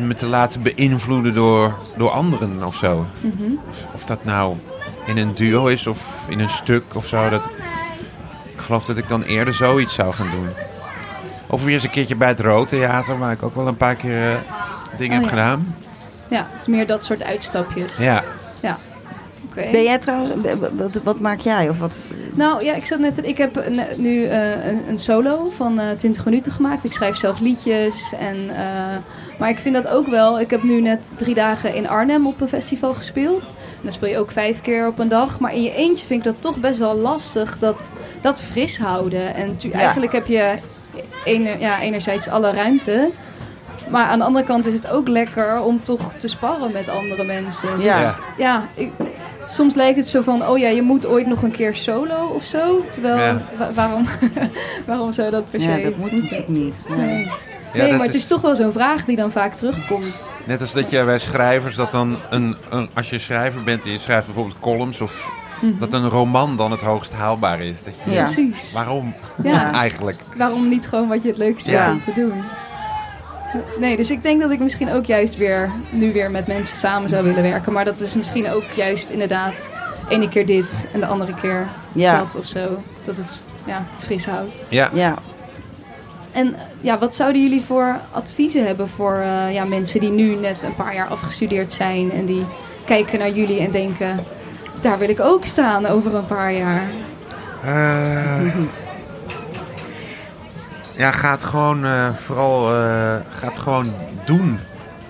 me 0.05 0.13
te 0.13 0.27
laten 0.27 0.61
beïnvloeden 0.61 1.33
door, 1.33 1.75
door 1.97 2.09
anderen 2.09 2.63
of 2.65 2.75
zo. 2.75 3.05
Mhm. 3.21 3.51
Of, 3.69 3.77
of 3.93 4.03
dat 4.03 4.23
nou 4.25 4.55
in 5.05 5.17
een 5.17 5.33
duo 5.33 5.67
is 5.67 5.87
of 5.87 6.25
in 6.27 6.39
een 6.39 6.49
stuk 6.49 6.83
of 6.93 7.07
zo. 7.07 7.29
Dat, 7.29 7.45
ik 8.55 8.59
geloof 8.61 8.85
dat 8.85 8.97
ik 8.97 9.07
dan 9.07 9.23
eerder 9.23 9.53
zoiets 9.53 9.93
zou 9.93 10.13
gaan 10.13 10.29
doen. 10.31 10.49
Of 11.47 11.63
weer 11.63 11.73
eens 11.73 11.83
een 11.83 11.89
keertje 11.89 12.15
bij 12.15 12.27
het 12.27 12.39
Rood 12.39 12.67
Theater, 12.67 13.19
waar 13.19 13.31
ik 13.31 13.43
ook 13.43 13.55
wel 13.55 13.67
een 13.67 13.77
paar 13.77 13.95
keer 13.95 14.31
eh, 14.31 14.37
dingen 14.97 15.17
Oh, 15.17 15.23
heb 15.23 15.23
ja. 15.23 15.37
gedaan. 15.37 15.75
Ja, 16.27 16.47
het 16.51 16.59
is 16.61 16.67
meer 16.67 16.87
dat 16.87 17.03
soort 17.03 17.23
uitstapjes. 17.23 17.97
Ja. 17.97 18.23
Ben 19.55 19.83
jij 19.83 19.97
trouwens, 19.97 20.31
wat, 20.73 20.99
wat 21.03 21.19
maak 21.19 21.39
jij? 21.39 21.69
Of 21.69 21.79
wat? 21.79 21.97
Nou 22.35 22.63
ja, 22.63 22.73
ik 22.73 22.85
zat 22.85 22.99
net. 22.99 23.25
Ik 23.25 23.37
heb 23.37 23.63
nu 23.97 24.23
eh, 24.25 24.65
een, 24.67 24.89
een 24.89 24.97
solo 24.99 25.49
van 25.51 25.79
eh 25.79 25.89
20 25.95 26.25
minuten 26.25 26.51
gemaakt. 26.51 26.83
Ik 26.83 26.91
schrijf 26.93 27.15
zelf 27.15 27.39
liedjes. 27.39 28.13
En, 28.19 28.49
eh, 28.49 28.65
maar 29.39 29.49
ik 29.49 29.57
vind 29.57 29.75
dat 29.75 29.87
ook 29.87 30.07
wel. 30.07 30.39
Ik 30.39 30.49
heb 30.49 30.63
nu 30.63 30.81
net 30.81 31.11
drie 31.15 31.33
dagen 31.35 31.75
in 31.75 31.87
Arnhem 31.87 32.27
op 32.27 32.41
een 32.41 32.47
festival 32.47 32.93
gespeeld. 32.93 33.43
En 33.47 33.79
dan 33.81 33.91
speel 33.91 34.09
je 34.09 34.17
ook 34.17 34.31
vijf 34.31 34.61
keer 34.61 34.87
op 34.87 34.99
een 34.99 35.07
dag. 35.07 35.39
Maar 35.39 35.53
in 35.53 35.63
je 35.63 35.73
eentje 35.75 36.05
vind 36.05 36.25
ik 36.25 36.31
dat 36.33 36.41
toch 36.41 36.57
best 36.57 36.79
wel 36.79 36.95
lastig. 36.95 37.57
Dat, 37.59 37.91
dat 38.21 38.41
fris 38.41 38.77
houden. 38.77 39.35
En 39.35 39.55
tu- 39.55 39.67
Ja. 39.69 39.73
eigenlijk 39.79 40.11
heb 40.11 40.27
je 40.27 40.53
ene, 41.23 41.55
ja, 41.59 41.81
enerzijds 41.81 42.27
alle 42.27 42.51
ruimte. 42.51 43.09
Maar 43.89 44.05
aan 44.05 44.19
de 44.19 44.25
andere 44.25 44.45
kant 44.45 44.67
is 44.67 44.73
het 44.73 44.87
ook 44.89 45.07
lekker 45.07 45.61
om 45.61 45.83
toch 45.83 46.13
te 46.13 46.27
sparren 46.27 46.71
met 46.71 46.89
andere 46.89 47.23
mensen. 47.23 47.75
Dus 47.75 47.85
Ja. 47.85 48.13
ja, 48.37 48.67
ik, 48.73 48.91
soms 49.45 49.75
lijkt 49.75 49.97
het 49.97 50.09
zo 50.09 50.21
van, 50.21 50.47
oh 50.47 50.57
ja, 50.57 50.67
je 50.69 50.81
moet 50.81 51.05
ooit 51.05 51.27
nog 51.27 51.41
een 51.43 51.51
keer 51.51 51.75
solo 51.75 52.25
of 52.35 52.43
zo. 52.43 52.81
Terwijl, 52.89 53.17
Ja. 53.17 53.41
wa- 53.57 53.71
waarom, 53.73 54.05
waarom 54.87 55.11
zou 55.11 55.31
dat 55.31 55.49
per 55.49 55.61
se 55.61 55.69
Ja, 55.69 55.83
dat 55.83 55.97
moet 55.97 56.11
natuurlijk 56.11 56.47
niet. 56.47 56.85
Nee. 56.89 56.97
Nee, 56.97 57.23
Ja, 57.25 57.79
nee 57.79 57.87
dat 57.89 57.97
maar 57.97 58.05
het 58.05 58.15
is 58.15 58.25
toch 58.25 58.41
wel 58.41 58.55
zo'n 58.55 58.71
vraag 58.71 59.05
die 59.05 59.15
dan 59.15 59.31
vaak 59.31 59.53
terugkomt. 59.53 60.29
Net 60.45 60.61
als 60.61 60.73
dat 60.73 60.89
je 60.89 61.03
bij 61.03 61.19
schrijvers 61.19 61.75
dat 61.75 61.91
dan 61.91 62.17
een, 62.29 62.55
een 62.69 62.89
als 62.93 63.09
je 63.09 63.19
schrijver 63.19 63.63
bent 63.63 63.85
en 63.85 63.91
je 63.91 63.99
schrijft 63.99 64.25
bijvoorbeeld 64.25 64.59
columns 64.59 65.01
of 65.01 65.29
dat 65.79 65.93
een 65.93 66.09
roman 66.09 66.57
dan 66.57 66.71
het 66.71 66.79
hoogst 66.79 67.13
haalbaar 67.13 67.61
is. 67.61 67.83
Dat 67.83 67.93
je, 68.03 68.11
Ja. 68.11 68.23
Precies. 68.23 68.73
Waarom 68.73 69.13
Ja. 69.43 69.71
eigenlijk? 69.71 70.17
Waarom 70.37 70.67
niet 70.69 70.87
gewoon 70.87 71.07
wat 71.07 71.23
je 71.23 71.29
het 71.29 71.37
leukst 71.37 71.67
Ja. 71.67 71.85
vindt 71.89 72.07
om 72.07 72.13
te 72.13 72.19
doen? 72.21 72.43
Nee, 73.79 73.95
dus 73.97 74.11
ik 74.11 74.23
denk 74.23 74.41
dat 74.41 74.51
ik 74.51 74.59
misschien 74.59 74.91
ook 74.93 75.05
juist 75.05 75.37
weer 75.37 75.71
nu 75.89 76.13
weer 76.13 76.31
met 76.31 76.47
mensen 76.47 76.77
samen 76.77 77.09
zou 77.09 77.23
willen 77.23 77.41
werken. 77.43 77.73
Maar 77.73 77.85
dat 77.85 77.99
is 77.99 78.15
misschien 78.15 78.49
ook 78.49 78.63
juist 78.75 79.09
inderdaad 79.09 79.69
ene 80.09 80.29
keer 80.29 80.45
dit 80.45 80.85
en 80.93 80.99
de 80.99 81.05
andere 81.05 81.33
keer 81.41 81.67
Ja. 81.91 82.17
dat 82.17 82.35
of 82.35 82.45
zo. 82.45 82.77
Dat 83.05 83.15
het 83.15 83.43
ja, 83.65 83.85
fris 83.97 84.25
houdt. 84.25 84.67
Ja, 84.69 84.89
Ja. 84.93 85.13
En 86.31 86.55
ja, 86.81 86.99
wat 86.99 87.15
zouden 87.15 87.41
jullie 87.41 87.61
voor 87.61 87.99
adviezen 88.11 88.65
hebben 88.65 88.87
voor 88.87 89.13
eh, 89.15 89.53
ja, 89.53 89.65
mensen 89.65 89.99
die 89.99 90.11
nu 90.11 90.35
net 90.35 90.63
een 90.63 90.75
paar 90.75 90.93
jaar 90.95 91.07
afgestudeerd 91.07 91.73
zijn 91.73 92.11
en 92.11 92.25
die 92.25 92.45
kijken 92.85 93.19
naar 93.19 93.29
jullie 93.29 93.59
en 93.59 93.71
denken, 93.71 94.23
daar 94.81 94.97
wil 94.97 95.09
ik 95.09 95.19
ook 95.19 95.45
staan 95.45 95.85
over 95.85 96.15
een 96.15 96.25
paar 96.25 96.53
jaar. 96.53 96.83
Eh, 97.65 98.55
ja, 100.97 101.11
ga 101.11 101.31
het 101.31 101.43
gewoon 101.43 101.85
eh, 101.85 102.09
vooral 102.25 102.69
eh, 102.69 103.15
ga 103.29 103.47
het 103.47 103.57
gewoon 103.57 103.93
doen. 104.25 104.59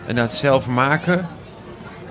En 0.05 0.15
dat 0.15 0.33
zelf 0.33 0.67
maken. 0.67 1.27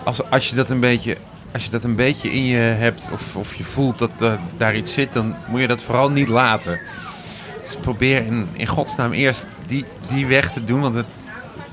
Als, 0.05 0.31
als, 0.31 0.49
je 0.49 0.55
dat 0.57 0.71
een 0.71 0.81
beetje, 0.81 1.17
als 1.53 1.65
je 1.65 1.71
dat 1.71 1.83
een 1.85 1.97
beetje 1.97 2.33
in 2.33 2.45
je 2.45 2.57
hebt 2.59 3.09
of, 3.13 3.37
of 3.37 3.55
je 3.55 3.65
voelt 3.65 3.99
dat 3.99 4.21
er 4.21 4.39
daar 4.57 4.77
iets 4.77 4.93
zit, 4.93 5.13
dan 5.13 5.35
moet 5.47 5.61
je 5.61 5.67
dat 5.67 5.83
vooral 5.83 6.11
niet 6.11 6.29
laten. 6.29 6.79
Dus 7.65 7.77
probeer 7.77 8.27
in, 8.27 8.49
in 8.53 8.67
godsnaam 8.67 9.13
eerst 9.13 9.47
die, 9.67 9.85
die 10.09 10.27
weg 10.27 10.53
te 10.53 10.65
doen. 10.65 10.81
Want 10.81 10.95
het, 10.95 11.07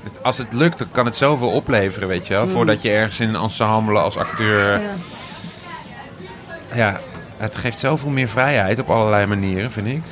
het- 0.02 0.22
als 0.22 0.38
het 0.38 0.52
lukt, 0.52 0.78
dan 0.78 0.88
kan 0.90 1.04
het 1.04 1.16
zoveel 1.16 1.48
opleveren, 1.50 2.08
weet 2.08 2.26
je 2.26 2.34
wel. 2.34 2.48
Voordat 2.48 2.82
je 2.82 2.90
ergens 2.90 3.20
in 3.20 3.28
een 3.28 3.42
ensemble 3.42 3.98
als 3.98 4.16
acteur 4.16 4.80
Ja. 4.80 4.88
ja, 6.74 7.00
het 7.36 7.56
geeft 7.56 7.78
zoveel 7.78 8.10
meer 8.10 8.28
vrijheid 8.28 8.78
op 8.78 8.90
allerlei 8.90 9.26
manieren, 9.26 9.70
vind 9.72 9.86
ik. 9.86 10.02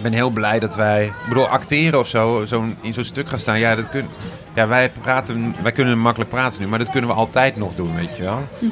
Ik 0.00 0.06
ben 0.06 0.12
heel 0.14 0.30
blij 0.30 0.58
dat 0.58 0.74
wij, 0.74 1.04
ik 1.04 1.28
bedoel, 1.28 1.46
acteren 1.48 1.98
of 1.98 2.08
zo, 2.08 2.42
zo'n 2.46 2.76
in 2.80 2.94
zo'n 2.94 3.04
stuk 3.04 3.28
gaan 3.28 3.38
staan. 3.38 3.58
Ja, 3.58 3.74
dat 3.74 3.88
kun, 3.88 4.08
ja 4.54 4.68
wij, 4.68 4.90
praten, 5.02 5.54
wij 5.62 5.72
kunnen 5.72 5.98
makkelijk 5.98 6.30
praten 6.30 6.60
nu, 6.60 6.66
maar 6.68 6.78
dat 6.78 6.90
kunnen 6.90 7.10
we 7.10 7.16
altijd 7.16 7.56
nog 7.56 7.74
doen, 7.74 7.94
weet 7.94 8.16
je 8.16 8.22
wel. 8.22 8.48
Mhm. 8.58 8.70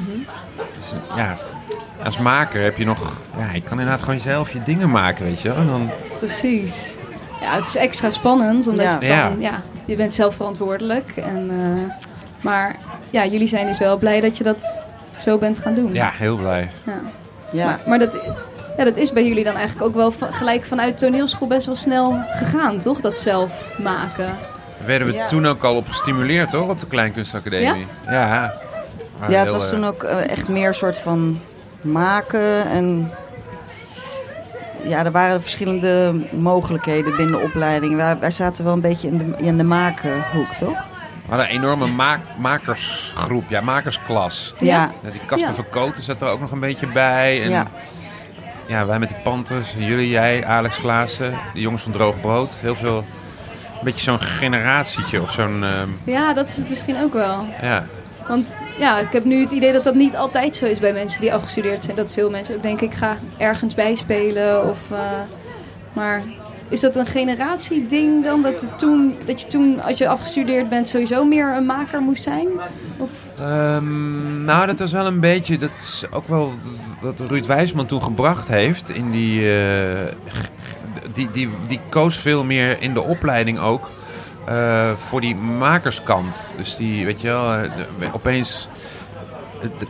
Dus, 0.55 0.99
ja, 1.15 1.37
als 2.03 2.17
maker 2.17 2.63
heb 2.63 2.77
je 2.77 2.85
nog, 2.85 3.11
ja, 3.37 3.53
je 3.53 3.61
kan 3.61 3.79
inderdaad 3.79 4.03
gewoon 4.03 4.19
zelf 4.19 4.51
je 4.53 4.63
dingen 4.63 4.89
maken, 4.89 5.25
weet 5.25 5.41
je 5.41 5.47
wel. 5.49 5.57
En 5.57 5.67
dan, 5.67 5.89
Precies. 6.19 6.97
Ja, 7.41 7.55
het 7.55 7.67
is 7.67 7.75
extra 7.75 8.09
spannend, 8.09 8.67
omdat 8.67 8.85
Ja. 8.85 8.91
je, 8.99 9.07
dan, 9.07 9.39
Ja. 9.39 9.49
ja. 9.49 9.61
je 9.85 9.95
bent 9.95 10.13
zelf 10.13 10.35
verantwoordelijk. 10.35 11.11
En, 11.15 11.49
eh, 11.49 11.93
maar 12.43 12.75
ja, 13.09 13.25
jullie 13.25 13.47
zijn 13.47 13.65
dus 13.67 13.79
wel 13.79 13.97
blij 13.97 14.21
dat 14.21 14.37
je 14.37 14.43
dat 14.43 14.81
zo 15.17 15.37
bent 15.37 15.57
gaan 15.59 15.73
doen. 15.75 15.93
ja, 15.93 16.11
heel 16.13 16.35
blij. 16.37 16.69
Ja. 16.85 16.93
Ja. 17.51 17.65
Maar, 17.65 17.79
maar 17.87 17.99
dat, 17.99 18.17
ja, 18.79 18.85
dat 18.85 18.97
is 18.97 19.13
bij 19.13 19.27
jullie 19.27 19.43
dan 19.43 19.55
eigenlijk 19.55 19.85
ook 19.87 19.95
wel 19.95 20.11
gelijk 20.31 20.63
vanuit 20.63 20.97
toneelschool 20.97 21.47
best 21.47 21.65
wel 21.65 21.75
snel 21.75 22.19
gegaan, 22.29 22.79
toch? 22.79 22.99
Dat 23.01 23.19
zelf 23.19 23.75
maken. 23.77 24.29
Werden 24.85 25.07
we 25.07 25.13
Ja. 25.13 25.25
toen 25.27 25.47
ook 25.47 25.63
al 25.63 25.75
op 25.75 25.87
gestimuleerd, 25.89 26.51
hoor, 26.51 26.69
op 26.69 26.79
de 26.79 26.85
Kleinkunstacademie. 26.87 27.85
Ja. 28.09 28.53
Maar 29.19 29.31
Ja, 29.31 29.37
het 29.39 29.49
heel, 29.49 29.57
was 29.57 29.65
eh, 29.65 29.73
toen 29.73 29.85
ook 29.85 30.03
eh, 30.03 30.29
echt 30.29 30.47
meer 30.47 30.67
een 30.67 30.73
soort 30.73 30.99
van 30.99 31.39
maken 31.81 32.65
en... 32.69 33.11
Ja, 34.83 35.05
er 35.05 35.11
waren 35.11 35.41
verschillende 35.41 36.13
mogelijkheden 36.31 37.15
binnen 37.15 37.39
de 37.39 37.45
opleiding. 37.45 37.95
Wij, 37.95 38.17
wij 38.19 38.31
zaten 38.31 38.63
wel 38.63 38.73
een 38.73 38.81
beetje 38.81 39.07
in 39.07 39.17
de, 39.17 39.43
in 39.45 39.57
de 39.57 39.63
makenhoek, 39.63 40.47
toch? 40.59 40.77
We 41.25 41.35
hadden 41.35 41.45
een 41.49 41.55
enorme 41.55 41.87
maak- 41.87 42.37
makersgroep, 42.37 43.43
ja, 43.49 43.61
makersklas. 43.61 44.53
Ja. 44.59 44.91
Ja, 45.03 45.09
die 45.11 45.19
Casper 45.25 45.49
Ja. 45.49 45.53
van 45.55 45.69
Koten 45.69 46.03
zat 46.03 46.21
er 46.21 46.27
ook 46.27 46.39
nog 46.39 46.51
een 46.51 46.59
beetje 46.59 46.87
bij. 46.87 47.43
En 47.43 47.49
ja. 47.49 47.67
Ja. 48.69 48.85
wij 48.85 48.99
met 48.99 49.09
de 49.09 49.15
Panthers, 49.23 49.73
jullie, 49.77 50.09
jij, 50.09 50.45
Alex 50.45 50.77
Klaassen, 50.79 51.33
de 51.53 51.59
jongens 51.59 51.83
van 51.83 51.91
Droog 51.91 52.21
Brood. 52.21 52.53
Heel 52.61 52.75
veel, 52.75 52.97
een 52.97 53.83
beetje 53.83 54.01
zo'n 54.03 54.21
generatietje 54.21 55.21
of 55.21 55.31
zo'n, 55.31 55.63
ehm, 55.63 55.89
Ja, 56.03 56.33
dat 56.33 56.47
is 56.47 56.55
het 56.57 56.69
misschien 56.69 56.97
ook 57.03 57.13
wel. 57.13 57.45
ja. 57.61 57.85
Want 58.27 58.63
ja, 58.77 58.99
ik 58.99 59.11
heb 59.11 59.23
nu 59.23 59.39
het 59.41 59.51
idee 59.51 59.73
dat 59.73 59.83
dat 59.83 59.95
niet 59.95 60.15
altijd 60.15 60.55
zo 60.55 60.65
is 60.65 60.79
bij 60.79 60.93
mensen 60.93 61.21
die 61.21 61.33
afgestudeerd 61.33 61.83
zijn. 61.83 61.95
Dat 61.95 62.11
veel 62.11 62.29
mensen 62.29 62.55
ook 62.55 62.61
denken, 62.61 62.87
ik 62.87 62.93
ga 62.93 63.17
ergens 63.37 63.75
bijspelen. 63.75 64.69
Of, 64.69 64.91
eh, 64.91 64.99
maar 65.93 66.21
is 66.69 66.79
dat 66.79 66.95
een 66.95 67.05
generatieding 67.05 68.23
dan? 68.23 68.41
Dat, 68.41 68.69
toen, 68.77 69.17
dat 69.25 69.41
je 69.41 69.47
toen, 69.47 69.81
als 69.81 69.97
je 69.97 70.07
afgestudeerd 70.07 70.69
bent, 70.69 70.89
sowieso 70.89 71.25
meer 71.25 71.55
een 71.55 71.65
maker 71.65 72.01
moest 72.01 72.23
zijn? 72.23 72.47
Of, 72.97 73.09
Ehm, 73.39 74.43
nou, 74.43 74.65
dat 74.65 74.79
was 74.79 74.91
wel 74.91 75.05
een 75.05 75.19
beetje, 75.19 75.57
dat 75.57 75.69
is 75.77 76.03
ook 76.11 76.27
wel 76.27 76.53
wat 77.01 77.19
Ruud 77.19 77.45
Wijsman 77.45 77.85
toen 77.85 78.03
gebracht 78.03 78.47
heeft. 78.47 78.89
In 78.89 79.11
die, 79.11 79.53
eh, 79.53 80.13
die, 81.13 81.29
die, 81.29 81.49
die 81.67 81.79
koos 81.89 82.17
veel 82.17 82.43
meer 82.43 82.81
in 82.81 82.93
de 82.93 83.01
opleiding 83.01 83.59
ook 83.59 83.89
eh, 84.45 84.91
voor 84.95 85.21
die 85.21 85.35
makerskant. 85.35 86.41
Dus 86.57 86.75
die, 86.75 87.05
weet 87.05 87.21
je 87.21 87.27
wel, 87.27 87.53
eh, 87.53 88.13
opeens... 88.13 88.67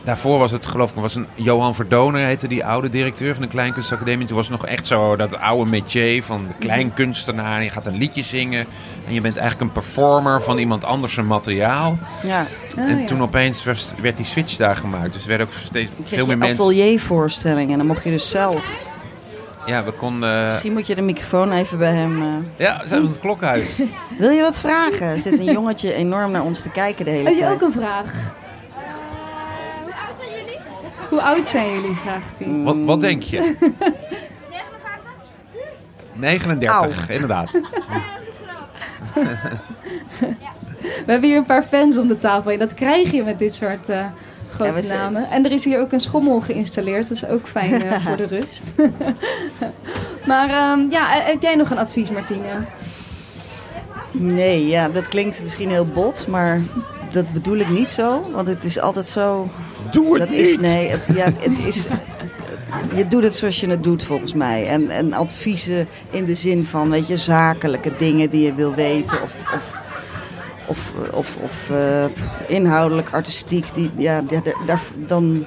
Daarvoor 0.04 0.38
was 0.38 0.50
het, 0.50 0.66
geloof 0.66 0.90
ik, 0.90 0.96
was 0.96 1.14
een 1.14 1.26
Johan 1.34 1.74
Verdoner 1.74 2.24
heette 2.26 2.48
die 2.48 2.64
oude 2.64 2.88
directeur 2.88 3.32
van 3.34 3.42
de 3.42 3.48
Kleinkunstacademie. 3.48 4.26
Toen 4.26 4.36
was 4.36 4.48
het 4.48 4.60
nog 4.60 4.66
echt 4.68 4.86
zo 4.86 5.16
dat 5.16 5.36
oude 5.38 5.70
métier 5.70 6.22
van 6.22 6.46
de 6.48 6.54
kleinkunstenaar. 6.58 7.62
Je 7.62 7.70
gaat 7.70 7.86
een 7.86 7.96
liedje 7.96 8.22
zingen 8.22 8.66
en 9.06 9.14
je 9.14 9.20
bent 9.20 9.36
eigenlijk 9.36 9.66
een 9.76 9.82
performer 9.82 10.42
van 10.42 10.58
iemand 10.58 10.84
anders 10.84 11.14
zijn 11.14 11.26
materiaal. 11.26 11.98
Ja, 12.22 12.44
En 12.76 12.98
ja. 13.00 13.06
toen 13.06 13.22
opeens 13.22 13.64
werd 14.00 14.16
die 14.16 14.24
switch 14.26 14.56
daar 14.56 14.76
gemaakt. 14.76 15.12
Dus 15.12 15.22
er 15.22 15.28
werden 15.28 15.46
ook 15.46 15.52
steeds 15.64 15.90
veel 16.04 16.18
je 16.18 16.26
meer 16.26 16.38
mensen. 16.38 16.64
ateliervoorstellingen 16.64 17.70
en 17.72 17.78
dan 17.78 17.86
mocht 17.86 18.04
je 18.04 18.10
dus 18.10 18.28
zelf. 18.28 18.88
Ja, 19.66 19.84
we 19.84 19.90
konden. 19.92 20.46
Misschien 20.46 20.72
moet 20.72 20.86
je 20.86 20.94
de 20.94 21.00
microfoon 21.02 21.52
even 21.52 21.78
bij 21.78 21.92
hem... 21.92 22.22
eh, 22.22 22.28
ja, 22.56 22.78
we 22.82 22.88
zijn 22.88 23.00
van 23.00 23.10
het 23.10 23.18
klokhuis. 23.20 23.76
Wil 24.18 24.30
je 24.30 24.40
wat 24.40 24.60
vragen? 24.60 25.06
Er 25.06 25.18
zit 25.20 25.38
een 25.38 25.44
jongetje 25.52 25.94
enorm 25.94 26.30
naar 26.30 26.42
ons 26.42 26.60
te 26.62 26.68
kijken 26.70 27.04
de 27.04 27.10
hele 27.10 27.24
Heb 27.24 27.34
je 27.34 27.40
tijd. 27.40 27.52
ook 27.52 27.60
een 27.62 27.72
vraag? 27.72 28.32
Hoe 31.10 31.22
oud 31.22 31.48
zijn 31.48 31.72
jullie, 31.72 31.96
vraagt 31.96 32.38
hij. 32.38 32.62
wat, 32.62 32.76
wat 32.84 33.00
denk 33.00 33.22
je? 33.22 33.56
39, 36.12 36.68
Auw. 36.68 36.90
inderdaad. 37.08 37.50
We 41.06 41.12
hebben 41.12 41.28
hier 41.28 41.38
een 41.38 41.44
paar 41.44 41.62
fans 41.62 41.96
om 41.96 42.08
de 42.08 42.16
tafel. 42.16 42.50
En 42.50 42.58
dat 42.58 42.74
krijg 42.74 43.10
je 43.10 43.22
met 43.22 43.38
dit 43.38 43.54
soort 43.54 43.88
eh, 43.88 44.04
grote 44.50 44.86
Ja, 44.86 44.94
namen. 44.94 45.30
En 45.30 45.44
er 45.44 45.52
is 45.52 45.64
hier 45.64 45.80
ook 45.80 45.92
een 45.92 46.00
schommel 46.00 46.40
geïnstalleerd. 46.40 47.08
Dat 47.08 47.16
is 47.16 47.26
ook 47.26 47.48
fijn 47.48 47.82
eh, 47.82 48.00
voor 48.06 48.16
de 48.16 48.26
rust. 48.26 48.72
maar 50.26 50.48
ehm, 50.48 50.90
ja, 50.90 51.16
eh, 51.16 51.26
heb 51.26 51.42
jij 51.42 51.54
nog 51.54 51.70
een 51.70 51.78
advies, 51.78 52.10
Martine? 52.10 52.64
Nee, 54.12 54.66
ja, 54.66 54.88
dat 54.88 55.08
klinkt 55.08 55.42
misschien 55.42 55.70
heel 55.70 55.86
bot, 55.86 56.26
maar 56.28 56.60
dat 57.12 57.32
bedoel 57.32 57.56
ik 57.56 57.68
niet 57.68 57.88
zo. 57.88 58.30
Want 58.32 58.48
het 58.48 58.64
is 58.64 58.80
altijd 58.80 59.08
zo... 59.08 59.48
Doe 59.90 60.10
het 60.10 60.18
Dat 60.18 60.28
niet! 60.28 60.38
is, 60.48 60.58
nee, 60.58 60.88
het, 60.88 61.08
ja, 61.14 61.24
het 61.38 61.58
is... 61.66 61.86
Je 62.94 63.08
doet 63.08 63.22
het 63.22 63.36
zoals 63.36 63.60
je 63.60 63.68
het 63.68 63.84
doet, 63.84 64.02
volgens 64.04 64.34
mij. 64.34 64.68
En, 64.68 64.90
en 64.90 65.12
adviezen 65.12 65.88
in 66.10 66.24
de 66.24 66.34
zin 66.34 66.64
van, 66.64 66.90
weet 66.90 67.06
je, 67.06 67.16
zakelijke 67.16 67.92
dingen 67.98 68.30
die 68.30 68.44
je 68.44 68.54
wil 68.54 68.74
weten. 68.74 69.22
Of, 69.22 69.34
of, 69.54 69.76
of, 70.66 70.92
of, 71.12 71.36
of 71.42 71.70
eh, 71.70 72.04
inhoudelijk, 72.46 73.08
artistiek. 73.12 73.74
Die, 73.74 73.90
ja, 73.96 74.22
daar, 74.66 74.80
dan, 75.06 75.44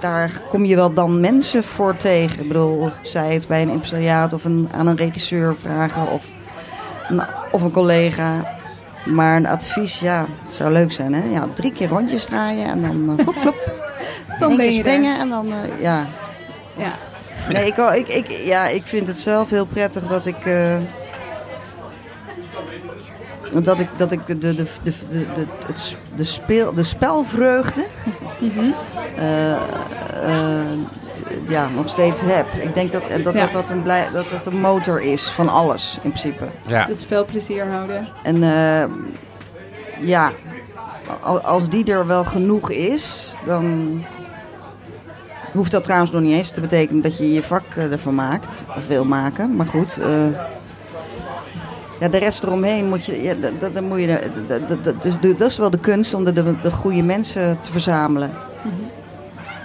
daar 0.00 0.40
kom 0.48 0.64
je 0.64 0.76
wel 0.76 0.92
dan 0.92 1.20
mensen 1.20 1.64
voor 1.64 1.96
tegen. 1.96 2.40
Ik 2.42 2.48
bedoel, 2.48 2.90
zij 3.02 3.34
het 3.34 3.48
bij 3.48 3.62
een 3.62 3.70
impresariaat 3.70 4.32
of 4.32 4.44
een, 4.44 4.68
aan 4.72 4.86
een 4.86 4.96
regisseur 4.96 5.54
vragen. 5.60 6.10
Of, 6.10 6.24
een- 7.08 7.22
of 7.50 7.62
een 7.62 7.70
collega. 7.72 8.54
Maar 9.04 9.36
een 9.36 9.46
advies, 9.46 10.00
ja, 10.00 10.26
het 10.42 10.50
zou 10.50 10.72
leuk 10.72 10.92
zijn, 10.92 11.14
hè? 11.14 11.24
Ja, 11.30 11.48
drie 11.54 11.72
keer 11.72 11.88
rondjes 11.88 12.24
draaien 12.24 12.66
en 12.66 12.80
dan... 12.82 13.16
klop, 13.24 13.34
klop. 13.40 13.84
Dan 14.38 14.56
ben 14.56 14.66
je 14.66 14.72
er. 14.72 14.78
springen 14.78 15.18
en 15.18 15.28
dan, 15.28 15.52
eh, 15.52 15.80
ja. 15.82 16.04
Ja. 16.76 16.92
Nee, 17.52 17.66
ik, 17.66 17.74
wou- 17.74 17.96
ik, 17.96 18.08
ik, 18.08 18.30
ja, 18.30 18.66
ik 18.66 18.82
vind 18.86 19.06
het 19.06 19.18
zelf 19.18 19.50
heel 19.50 19.66
prettig 19.66 20.06
dat 20.06 20.26
ik... 20.26 20.44
eh, 20.46 20.76
dat 23.62 23.80
ik, 23.80 23.88
dat 23.96 24.12
ik 24.12 24.26
de, 24.26 24.38
de, 24.38 24.54
de, 24.54 24.64
de, 24.82 24.92
de, 25.08 25.26
de, 25.34 25.46
het 25.66 25.96
de, 26.16 26.24
speel, 26.24 26.74
de 26.74 26.82
spelvreugde 26.82 27.86
Mhm. 28.38 28.60
eh, 29.16 29.52
eh, 29.52 29.58
ja, 31.48 31.68
nog 31.74 31.88
steeds 31.88 32.20
heb. 32.24 32.46
Ik 32.62 32.74
denk 32.74 32.92
dat 32.92 33.02
dat, 33.24 33.34
Ja. 33.34 33.40
dat, 33.40 33.52
dat, 33.52 33.70
een 33.70 33.82
blij, 33.82 34.08
dat 34.12 34.28
dat 34.30 34.46
een 34.46 34.60
motor 34.60 35.02
is 35.02 35.28
van 35.30 35.48
alles 35.48 35.98
in 36.02 36.10
principe. 36.10 36.44
Ja. 36.66 36.86
Het 36.88 37.00
spel 37.00 37.24
plezier 37.24 37.66
houden. 37.66 38.08
En 38.22 38.42
eh, 38.42 38.84
ja, 40.06 40.32
al- 41.20 41.40
als 41.40 41.68
die 41.68 41.92
er 41.92 42.06
wel 42.06 42.24
genoeg 42.24 42.70
is, 42.70 43.34
dan 43.44 44.04
hoeft 45.56 45.70
dat 45.70 45.84
trouwens 45.84 46.10
nog 46.10 46.20
niet 46.22 46.32
eens 46.32 46.50
te 46.50 46.60
betekenen 46.60 47.02
dat 47.02 47.18
je 47.18 47.32
je 47.32 47.42
vak 47.42 47.62
eh, 47.76 47.92
ervan 47.92 48.14
maakt. 48.14 48.62
Of 48.76 48.86
wil 48.86 49.04
maken. 49.04 49.56
Maar 49.56 49.66
goed. 49.66 49.98
eh, 50.00 50.26
ja, 52.00 52.08
de 52.08 52.18
rest 52.18 52.42
eromheen 52.42 52.88
moet 52.88 53.04
je. 53.04 53.22
Ja, 53.22 53.34
dat, 53.34 53.74
dat, 53.74 53.82
moet 53.82 54.00
je 54.00 54.06
dat, 54.48 54.84
dat, 54.84 55.02
de- 55.20 55.34
dat 55.34 55.50
is 55.50 55.56
wel 55.58 55.70
de 55.70 55.78
kunst 55.78 56.14
om 56.14 56.24
de, 56.24 56.32
de, 56.32 56.54
de 56.62 56.70
goede 56.70 57.02
mensen 57.02 57.60
te 57.60 57.70
verzamelen. 57.72 58.30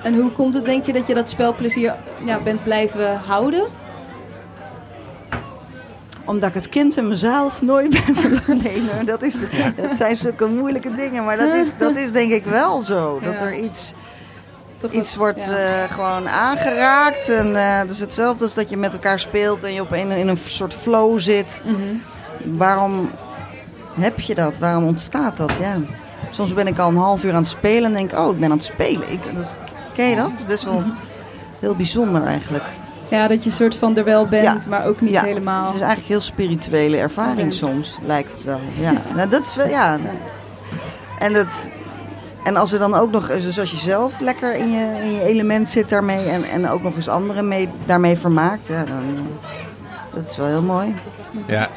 En 0.03 0.15
hoe 0.19 0.31
komt 0.31 0.53
het, 0.53 0.65
denk 0.65 0.85
je, 0.85 0.93
dat 0.93 1.07
je 1.07 1.13
dat 1.13 1.29
spelplezier 1.29 1.95
ja, 2.25 2.39
bent 2.41 2.63
blijven 2.63 3.17
houden? 3.17 3.63
Omdat 6.25 6.49
ik 6.49 6.55
het 6.55 6.69
kind 6.69 6.97
in 6.97 7.07
mezelf 7.07 7.61
nooit 7.61 7.89
ben 8.63 8.89
hoor, 8.95 9.05
dat, 9.05 9.21
is, 9.21 9.39
dat 9.75 9.97
zijn 9.97 10.15
zulke 10.15 10.45
moeilijke 10.47 10.95
dingen. 10.95 11.23
Maar 11.23 11.37
dat 11.37 11.53
is, 11.53 11.77
dat 11.77 11.95
is 11.95 12.11
denk 12.11 12.31
ik 12.31 12.45
wel 12.45 12.81
zo. 12.81 13.19
Dat 13.19 13.33
er 13.41 13.55
iets, 13.55 13.93
Toch 14.81 14.91
iets 14.91 15.09
dat- 15.09 15.17
wordt 15.17 15.45
ja. 15.45 15.57
eh, 15.83 15.91
gewoon 15.91 16.29
aangeraakt. 16.29 17.29
En 17.29 17.55
eh 17.55 17.77
het 17.79 17.89
is 17.89 17.99
hetzelfde 17.99 18.43
als 18.43 18.53
dat 18.53 18.69
je 18.69 18.77
met 18.77 18.93
elkaar 18.93 19.19
speelt 19.19 19.63
en 19.63 19.73
je 19.73 19.81
op 19.81 19.91
een, 19.91 20.11
in 20.11 20.27
een 20.27 20.37
soort 20.37 20.73
flow 20.73 21.19
zit. 21.19 21.61
Mhm. 21.65 21.77
Waarom 22.57 23.09
heb 23.99 24.19
je 24.19 24.35
dat? 24.35 24.57
Waarom 24.57 24.83
ontstaat 24.85 25.37
dat? 25.37 25.51
Ja. 25.59 25.75
Soms 26.29 26.53
ben 26.53 26.67
ik 26.67 26.79
al 26.79 26.89
een 26.89 26.95
half 26.97 27.23
uur 27.23 27.31
aan 27.31 27.37
het 27.41 27.47
spelen 27.47 27.83
en 27.83 27.93
denk 27.93 28.19
oh, 28.19 28.31
ik 28.33 28.39
ben 28.39 28.51
aan 28.51 28.57
het 28.57 28.65
spelen. 28.65 29.11
Ik, 29.11 29.19
dat, 29.35 29.45
ken 29.93 30.05
je 30.09 30.15
dat? 30.15 30.43
Best 30.47 30.63
wel 30.63 30.83
heel 31.59 31.75
bijzonder 31.75 32.23
eigenlijk. 32.25 32.63
Ja, 33.09 33.27
dat 33.27 33.43
je 33.43 33.51
soort 33.51 33.75
van 33.75 33.97
er 33.97 34.03
wel 34.03 34.27
bent, 34.27 34.67
maar 34.67 34.85
ook 34.85 35.01
niet 35.01 35.11
Ja, 35.13 35.23
helemaal. 35.23 35.65
Het 35.65 35.73
is 35.75 35.79
eigenlijk 35.79 36.09
heel 36.09 36.21
spirituele 36.21 36.97
ervaring 36.97 37.53
soms, 37.53 37.97
lijkt 38.05 38.33
het 38.33 38.43
wel. 38.43 38.59
Ja, 38.79 38.91
nou, 39.15 39.29
dat 39.29 39.41
is 39.45 39.55
wel, 39.55 39.67
ja. 39.67 39.97
En, 41.19 41.33
dat, 41.33 41.71
en 42.43 42.55
als 42.55 42.71
er 42.71 42.79
dan 42.79 42.93
ook 42.93 43.11
nog, 43.11 43.27
dus 43.27 43.59
als 43.59 43.71
je 43.71 43.77
zelf 43.77 44.19
lekker 44.19 44.55
in 44.55 44.71
je, 44.71 44.99
in 45.03 45.11
je 45.13 45.23
element 45.23 45.69
zit 45.69 45.89
daarmee 45.89 46.25
en, 46.25 46.43
en 46.43 46.69
ook 46.69 46.83
nog 46.83 46.95
eens 46.95 47.07
anderen 47.07 47.47
mee, 47.47 47.69
daarmee 47.85 48.17
vermaakt, 48.17 48.67
ja, 48.67 48.83
dan, 48.83 49.03
eh, 49.03 50.13
dat 50.13 50.29
is 50.29 50.37
wel 50.37 50.47
heel 50.47 50.63
mooi. 50.63 50.95
Ja. 51.45 51.69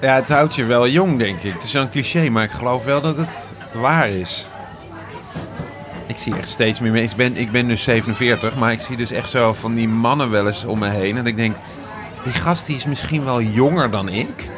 ja, 0.00 0.14
het 0.14 0.28
houdt 0.28 0.54
je 0.54 0.64
wel 0.64 0.88
jong, 0.88 1.18
denk 1.18 1.42
ik. 1.42 1.52
Het 1.52 1.62
is 1.62 1.74
een 1.74 1.90
cliché, 1.90 2.28
maar 2.28 2.44
ik 2.44 2.50
geloof 2.50 2.84
wel 2.84 3.00
dat 3.00 3.16
het 3.16 3.54
waar 3.72 4.08
is. 4.08 4.48
Ik 6.06 6.16
zie 6.16 6.36
echt 6.36 6.48
steeds 6.48 6.80
meer 6.80 6.92
mensen. 6.92 7.10
Ik 7.10 7.16
ben, 7.16 7.36
ik 7.36 7.50
ben 7.50 7.68
dus 7.68 7.82
47, 7.82 8.56
maar 8.56 8.72
ik 8.72 8.80
zie 8.80 8.96
dus 8.96 9.10
echt 9.10 9.30
zo 9.30 9.52
van 9.52 9.74
die 9.74 9.88
mannen 9.88 10.30
wel 10.30 10.46
eens 10.46 10.64
om 10.64 10.78
me 10.78 10.88
heen. 10.88 11.16
En 11.16 11.26
ik 11.26 11.36
denk, 11.36 11.56
die 12.22 12.32
gast 12.32 12.66
die 12.66 12.76
is 12.76 12.86
misschien 12.86 13.24
wel 13.24 13.42
jonger 13.42 13.90
dan 13.90 14.08
ik. 14.08 14.48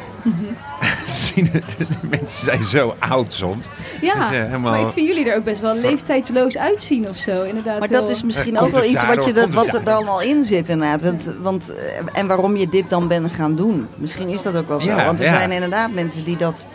Zien 1.09 1.49
het- 1.51 1.75
die 1.77 2.09
mensen 2.09 2.43
zijn 2.45 2.63
zo 2.63 2.95
oud 2.99 3.33
soms. 3.33 3.65
ja, 4.01 4.13
Dus, 4.15 4.23
eh, 4.25 4.29
helemaal- 4.31 4.71
maar 4.71 4.81
ik 4.81 4.91
vind 4.91 5.07
jullie 5.07 5.29
er 5.29 5.37
ook 5.37 5.43
best 5.43 5.61
wel 5.61 5.75
leeftijdsloos 5.75 6.57
uitzien 6.57 7.09
of 7.09 7.17
zo. 7.17 7.43
Inderdaad, 7.43 7.79
Maar 7.79 7.87
dat 7.89 8.01
heel- 8.01 8.11
is 8.15 8.23
misschien 8.23 8.55
Eh, 8.55 8.63
ook 8.63 8.69
wel 8.71 8.83
iets 8.83 9.05
wat, 9.05 9.25
je, 9.25 9.33
dat, 9.33 9.49
wat 9.49 9.73
er 9.73 9.83
dan 9.83 10.07
al 10.07 10.21
in 10.21 10.43
zit 10.43 10.69
inderdaad. 10.69 11.01
Want, 11.01 11.31
want, 11.41 11.69
eh, 11.75 11.85
en 12.13 12.27
waarom 12.27 12.55
je 12.55 12.69
dit 12.69 12.89
dan 12.89 13.07
bent 13.07 13.33
gaan 13.33 13.55
doen. 13.55 13.87
Misschien 13.95 14.29
is 14.29 14.41
dat 14.41 14.55
ook 14.55 14.67
wel 14.67 14.79
zo. 14.79 14.89
Ja, 14.89 15.05
want 15.05 15.19
er 15.19 15.25
ja. 15.25 15.33
zijn 15.35 15.51
inderdaad 15.51 15.91
mensen 15.91 16.23
die 16.23 16.37
dat 16.37 16.65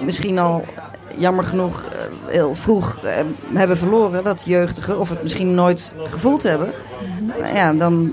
misschien 0.00 0.38
al 0.38 0.64
jammer 1.16 1.44
genoeg 1.44 1.82
eh, 1.82 1.88
heel 2.32 2.54
vroeg 2.54 2.98
eh, 3.04 3.12
hebben 3.54 3.78
verloren. 3.78 4.24
Dat 4.24 4.42
jeugdige, 4.46 4.96
of 4.98 5.08
het 5.08 5.22
misschien 5.22 5.54
nooit 5.54 5.94
gevoeld 6.10 6.42
hebben. 6.42 6.72
Nou 7.38 7.54
ja, 7.54 7.72
dan, 7.72 8.10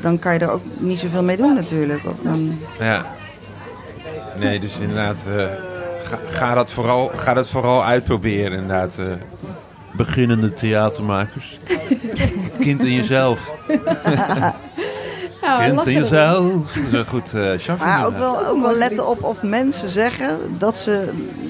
dan 0.00 0.18
kan 0.18 0.32
je 0.34 0.38
er 0.38 0.50
ook 0.50 0.62
niet 0.78 0.98
zoveel 1.00 1.22
mee 1.22 1.36
doen 1.36 1.54
natuurlijk. 1.54 2.00
Of 2.06 2.14
dan, 2.22 2.52
Ja. 2.78 3.06
Nee, 4.38 4.60
dus 4.60 4.78
inderdaad, 4.78 5.16
eh, 5.36 5.46
ga, 6.02 6.18
ga, 6.30 6.54
dat 6.54 6.72
vooral, 6.72 7.10
ga 7.16 7.34
dat 7.34 7.48
vooral 7.48 7.84
uitproberen 7.84 8.52
inderdaad. 8.58 8.98
eh. 8.98 9.06
beginnende 9.92 10.54
theatermakers. 10.54 11.58
Het 12.42 12.56
kind 12.58 12.84
in 12.84 12.92
jezelf. 12.94 13.40
Ja, 15.40 15.58
we 15.58 15.64
kind 15.64 15.86
in 15.86 15.92
jezelf. 15.92 16.72
Dat 16.72 16.84
is 16.86 16.92
een 16.92 17.06
goed 17.06 17.34
eh 17.34 17.58
Shafi 17.58 17.84
Maar 17.84 18.06
ook 18.06 18.16
wel, 18.18 18.46
ook 18.46 18.60
wel 18.60 18.74
letten 18.76 19.08
op 19.08 19.22
of 19.24 19.42
mensen 19.42 19.88
zeggen 19.88 20.38
dat 20.58 20.76
ze, 20.76 21.08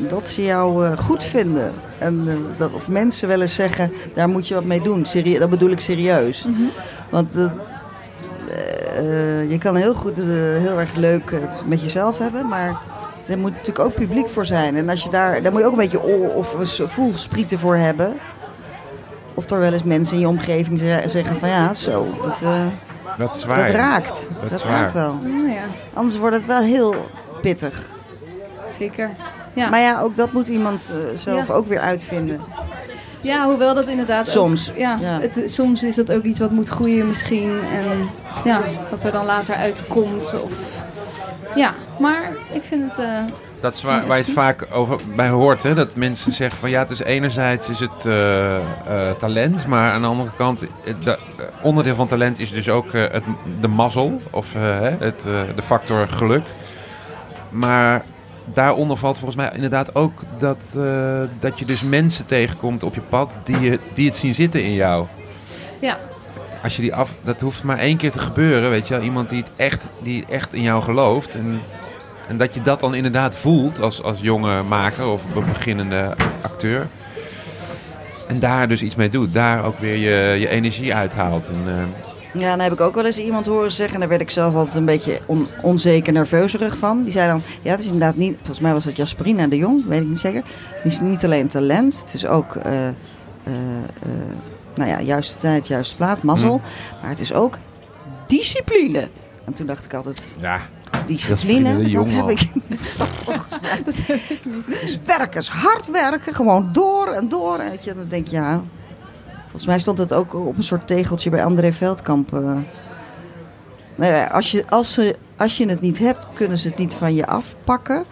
dat 0.08 0.28
ze 0.28 0.44
jou 0.44 0.86
eh, 0.86 0.98
goed 0.98 1.24
vinden. 1.24 1.72
En 1.98 2.28
dat, 2.56 2.72
of 2.72 2.88
mensen 2.88 3.28
wel 3.28 3.40
eens 3.40 3.54
zeggen, 3.54 3.92
daar 4.14 4.28
moet 4.28 4.48
je 4.48 4.54
wat 4.54 4.64
mee 4.64 4.80
doen. 4.80 5.04
Serie, 5.06 5.38
dat 5.38 5.50
bedoel 5.50 5.70
ik 5.70 5.80
serieus. 5.80 6.44
Mhm. 6.44 6.62
Want 7.10 7.36
je 9.48 9.56
kan 9.58 9.76
heel 9.76 9.94
goed 9.94 10.18
eh, 10.18 10.24
heel 10.58 10.78
erg 10.78 10.94
leuk 10.94 11.30
het 11.30 11.62
met 11.66 11.80
jezelf 11.82 12.18
hebben, 12.18 12.48
maar 12.48 12.76
er 13.26 13.38
moet 13.38 13.50
natuurlijk 13.50 13.78
ook 13.78 13.94
publiek 13.94 14.28
voor 14.28 14.46
zijn. 14.46 14.76
En 14.76 14.88
als 14.88 15.02
je 15.02 15.10
daar, 15.10 15.42
daar 15.42 15.52
moet 15.52 15.60
je 15.60 15.66
ook 15.66 15.72
een 15.72 15.78
beetje 15.78 16.02
oor 16.02 16.28
of 16.34 16.54
een 16.80 16.88
voelsprieten 16.88 17.58
voor 17.58 17.76
hebben. 17.76 18.14
Of 19.34 19.50
er 19.50 19.58
wel 19.60 19.72
eens 19.72 19.82
mensen 19.82 20.14
in 20.14 20.20
je 20.20 20.28
omgeving 20.28 20.78
ze- 20.78 21.02
zeggen 21.06 21.36
van 21.36 21.48
ja, 21.48 21.74
zo, 21.74 22.06
dat, 22.22 22.42
eh, 22.42 22.64
Dat 23.18 23.34
is 23.34 23.44
waar. 23.44 23.66
dat 23.66 23.74
raakt. 23.74 24.26
Dat 24.40 24.50
Dat, 24.50 24.58
is 24.58 24.64
raakt 24.64 24.92
waar. 24.92 25.02
wel. 25.02 25.16
Oh, 25.32 25.52
ja, 25.52 25.62
Anders 25.94 26.18
wordt 26.18 26.36
het 26.36 26.46
wel 26.46 26.60
heel 26.62 26.94
pittig. 27.42 27.88
zeker. 28.78 29.10
Ja. 29.52 29.68
Maar 29.70 29.80
ja, 29.80 30.00
ook 30.00 30.16
dat 30.16 30.32
moet 30.32 30.48
iemand 30.48 30.90
eh, 30.90 31.16
zelf 31.18 31.46
Ja. 31.48 31.54
ook 31.54 31.66
weer 31.66 31.80
uitvinden. 31.80 32.40
Ja, 33.20 33.46
hoewel 33.46 33.74
dat 33.74 33.88
inderdaad 33.88 34.26
ook- 34.26 34.32
Soms, 34.32 34.72
ja, 34.76 34.98
ja. 35.00 35.20
Het, 35.20 35.50
soms 35.52 35.84
is 35.84 35.94
dat 35.94 36.12
ook 36.12 36.22
iets 36.22 36.40
wat 36.40 36.50
moet 36.50 36.68
groeien 36.68 37.06
misschien. 37.08 37.60
En 37.72 38.08
ja, 38.44 38.60
wat 38.90 39.04
er 39.04 39.12
dan 39.12 39.24
later 39.24 39.54
uitkomt. 39.54 40.40
Of, 40.44 40.82
ja, 41.54 41.72
maar 41.98 42.32
ik 42.52 42.62
vind 42.64 42.82
het... 42.96 42.98
eh, 43.06 43.18
Dat 43.60 43.74
is 43.74 43.82
waar, 43.82 44.06
waar 44.06 44.16
je 44.18 44.22
het 44.24 44.32
vaak 44.32 44.66
over 44.72 44.96
bij 45.16 45.28
hoort. 45.28 45.62
Hè? 45.62 45.74
Dat 45.74 45.96
mensen 45.96 46.32
zeggen 46.32 46.58
van 46.58 46.70
ja, 46.70 46.78
het 46.78 46.90
is 46.90 47.00
enerzijds 47.00 47.68
is 47.68 47.80
het 47.80 48.06
eh, 48.06 48.56
eh, 48.56 48.62
talent, 49.18 49.66
maar 49.66 49.92
aan 49.92 50.00
de 50.00 50.06
andere 50.06 50.30
kant, 50.36 50.60
het 50.84 51.02
de, 51.02 51.18
onderdeel 51.62 51.94
van 51.94 52.06
talent 52.06 52.38
is 52.38 52.52
dus 52.52 52.68
ook 52.68 52.92
eh, 52.94 53.04
het, 53.12 53.24
de 53.60 53.68
mazzel 53.68 54.20
of 54.30 54.52
hè, 54.52 54.90
het, 54.98 55.26
eh, 55.26 55.40
de 55.56 55.62
factor 55.62 56.08
geluk. 56.08 56.44
Maar 57.50 58.04
daaronder 58.54 58.96
valt 58.96 59.18
volgens 59.18 59.36
mij 59.36 59.50
inderdaad 59.54 59.94
ook 59.94 60.12
dat, 60.38 60.74
eh, 60.76 61.20
dat 61.40 61.58
je 61.58 61.64
dus 61.64 61.82
mensen 61.82 62.26
tegenkomt 62.26 62.82
op 62.82 62.94
je 62.94 63.00
pad 63.00 63.32
die, 63.44 63.60
je, 63.60 63.78
die 63.94 64.06
het 64.06 64.16
zien 64.16 64.34
zitten 64.34 64.62
in 64.62 64.72
jou. 64.74 65.06
ja, 65.78 65.98
Als 66.62 66.76
je 66.76 66.82
die 66.82 66.94
af, 66.94 67.14
dat 67.24 67.40
hoeft 67.40 67.62
maar 67.62 67.78
één 67.78 67.96
keer 67.96 68.10
te 68.10 68.18
gebeuren, 68.18 68.70
weet 68.70 68.88
je 68.88 68.94
wel. 68.94 69.02
Iemand 69.02 69.28
die 69.28 69.38
het 69.38 69.50
echt, 69.56 69.84
die 70.02 70.24
echt 70.28 70.54
in 70.54 70.62
jou 70.62 70.82
gelooft. 70.82 71.34
En, 71.34 71.60
en 72.28 72.36
dat 72.36 72.54
je 72.54 72.62
dat 72.62 72.80
dan 72.80 72.94
inderdaad 72.94 73.36
voelt 73.36 73.80
als, 73.80 74.02
als 74.02 74.18
jonge 74.20 74.62
maker 74.62 75.06
of 75.06 75.28
be- 75.34 75.40
beginnende 75.40 76.14
acteur. 76.40 76.86
En 78.28 78.38
daar 78.38 78.68
dus 78.68 78.82
iets 78.82 78.94
mee 78.94 79.10
doet. 79.10 79.32
Daar 79.32 79.64
ook 79.64 79.78
weer 79.78 79.96
je, 79.96 80.40
je 80.40 80.48
energie 80.48 80.94
uithaalt. 80.94 81.46
En, 81.48 81.62
eh, 81.66 81.74
Ja, 82.34 82.50
dan 82.50 82.60
heb 82.60 82.72
ik 82.72 82.80
ook 82.80 82.94
wel 82.94 83.04
eens 83.06 83.18
iemand 83.18 83.46
horen 83.46 83.72
zeggen, 83.72 83.94
en 83.94 84.00
daar 84.00 84.08
werd 84.08 84.20
ik 84.20 84.30
zelf 84.30 84.54
altijd 84.54 84.76
een 84.76 84.84
beetje 84.84 85.20
on- 85.26 85.46
onzeker, 85.62 86.12
nerveuzerig 86.12 86.76
van. 86.76 87.02
Die 87.02 87.12
zei 87.12 87.28
dan, 87.28 87.40
ja, 87.62 87.70
het 87.70 87.80
is 87.80 87.86
inderdaad 87.86 88.16
niet, 88.16 88.36
volgens 88.36 88.60
mij 88.60 88.72
was 88.72 88.84
het 88.84 88.96
Jasperina 88.96 89.46
de 89.46 89.56
Jong, 89.56 89.86
weet 89.86 90.00
ik 90.00 90.08
niet 90.08 90.18
zeker. 90.18 90.42
Die 90.82 90.92
is 90.92 91.00
niet 91.00 91.24
alleen 91.24 91.48
talent, 91.48 92.00
het 92.00 92.14
is 92.14 92.26
ook, 92.26 92.56
eh, 92.56 92.88
eh, 92.88 92.94
eh, 93.44 93.54
nou 94.74 94.90
ja, 94.90 95.00
juiste 95.00 95.36
tijd, 95.36 95.66
juiste 95.68 95.96
plaats, 95.96 96.20
mazzel. 96.20 96.60
Maar 97.00 97.10
het 97.10 97.20
is 97.20 97.32
ook 97.32 97.58
discipline. 98.26 99.08
En 99.44 99.52
toen 99.52 99.66
dacht 99.66 99.84
ik 99.84 99.94
altijd, 99.94 100.36
ja, 100.40 100.60
discipline, 101.06 101.68
dat 101.92 102.08
heb 102.10 102.28
ik 102.30 102.50
niet. 102.68 102.96
Dat 103.84 103.94
heb 104.02 104.18
ik 104.28 104.44
niet. 104.44 104.80
Dus 104.80 104.98
werken, 105.04 105.44
hard 105.48 105.90
werken, 105.90 106.34
gewoon 106.34 106.68
door 106.72 107.06
en 107.06 107.28
door. 107.28 107.58
En 107.58 107.78
dan 107.96 108.06
denk 108.08 108.26
je, 108.28 108.36
ja... 108.36 108.62
Volgens 109.50 109.66
mij 109.66 109.78
stond 109.78 109.98
het 109.98 110.12
ook 110.12 110.34
op 110.34 110.56
een 110.56 110.62
soort 110.62 110.86
tegeltje 110.86 111.30
bij 111.30 111.44
André 111.44 111.72
Veldkamp. 111.72 112.34
eh. 112.34 112.56
Nou 113.94 114.30
als, 114.30 114.50
je, 114.50 114.64
als, 114.68 114.92
ze, 114.92 115.16
als 115.36 115.56
je 115.56 115.68
het 115.68 115.80
niet 115.80 115.98
hebt, 115.98 116.26
kunnen 116.34 116.58
ze 116.58 116.68
het 116.68 116.76
niet 116.76 116.94
van 116.94 117.14
je 117.14 117.26
afpakken. 117.26 118.04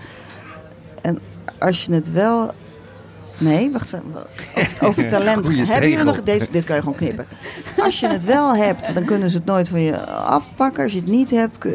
En 1.03 1.18
als 1.59 1.84
je 1.84 1.93
het 1.93 2.12
wel... 2.12 2.51
Nee, 3.39 3.70
wacht 3.72 3.93
even. 3.93 4.05
Over- 4.14 4.86
Over 4.89 5.07
talent. 5.16 5.47
Goeie 5.47 5.64
Hebben 5.66 5.89
jullie 5.91 6.05
nog... 6.05 6.22
Deze, 6.22 6.49
dit 6.51 6.64
kan 6.64 6.74
je 6.76 6.82
gewoon 6.82 6.97
knippen. 6.97 7.26
Als 7.78 8.01
je 8.01 8.09
het 8.09 8.24
wel 8.24 8.57
hebt, 8.57 8.95
dan 8.95 9.05
kunnen 9.05 9.30
ze 9.30 9.36
het 9.36 9.45
nooit 9.47 9.68
van 9.68 9.80
je 9.80 10.07
afpakken. 10.07 10.82
Als 10.82 10.93
je 10.93 10.99
het 10.99 11.09
niet 11.09 11.30
hebt, 11.30 11.59
k- 11.59 11.68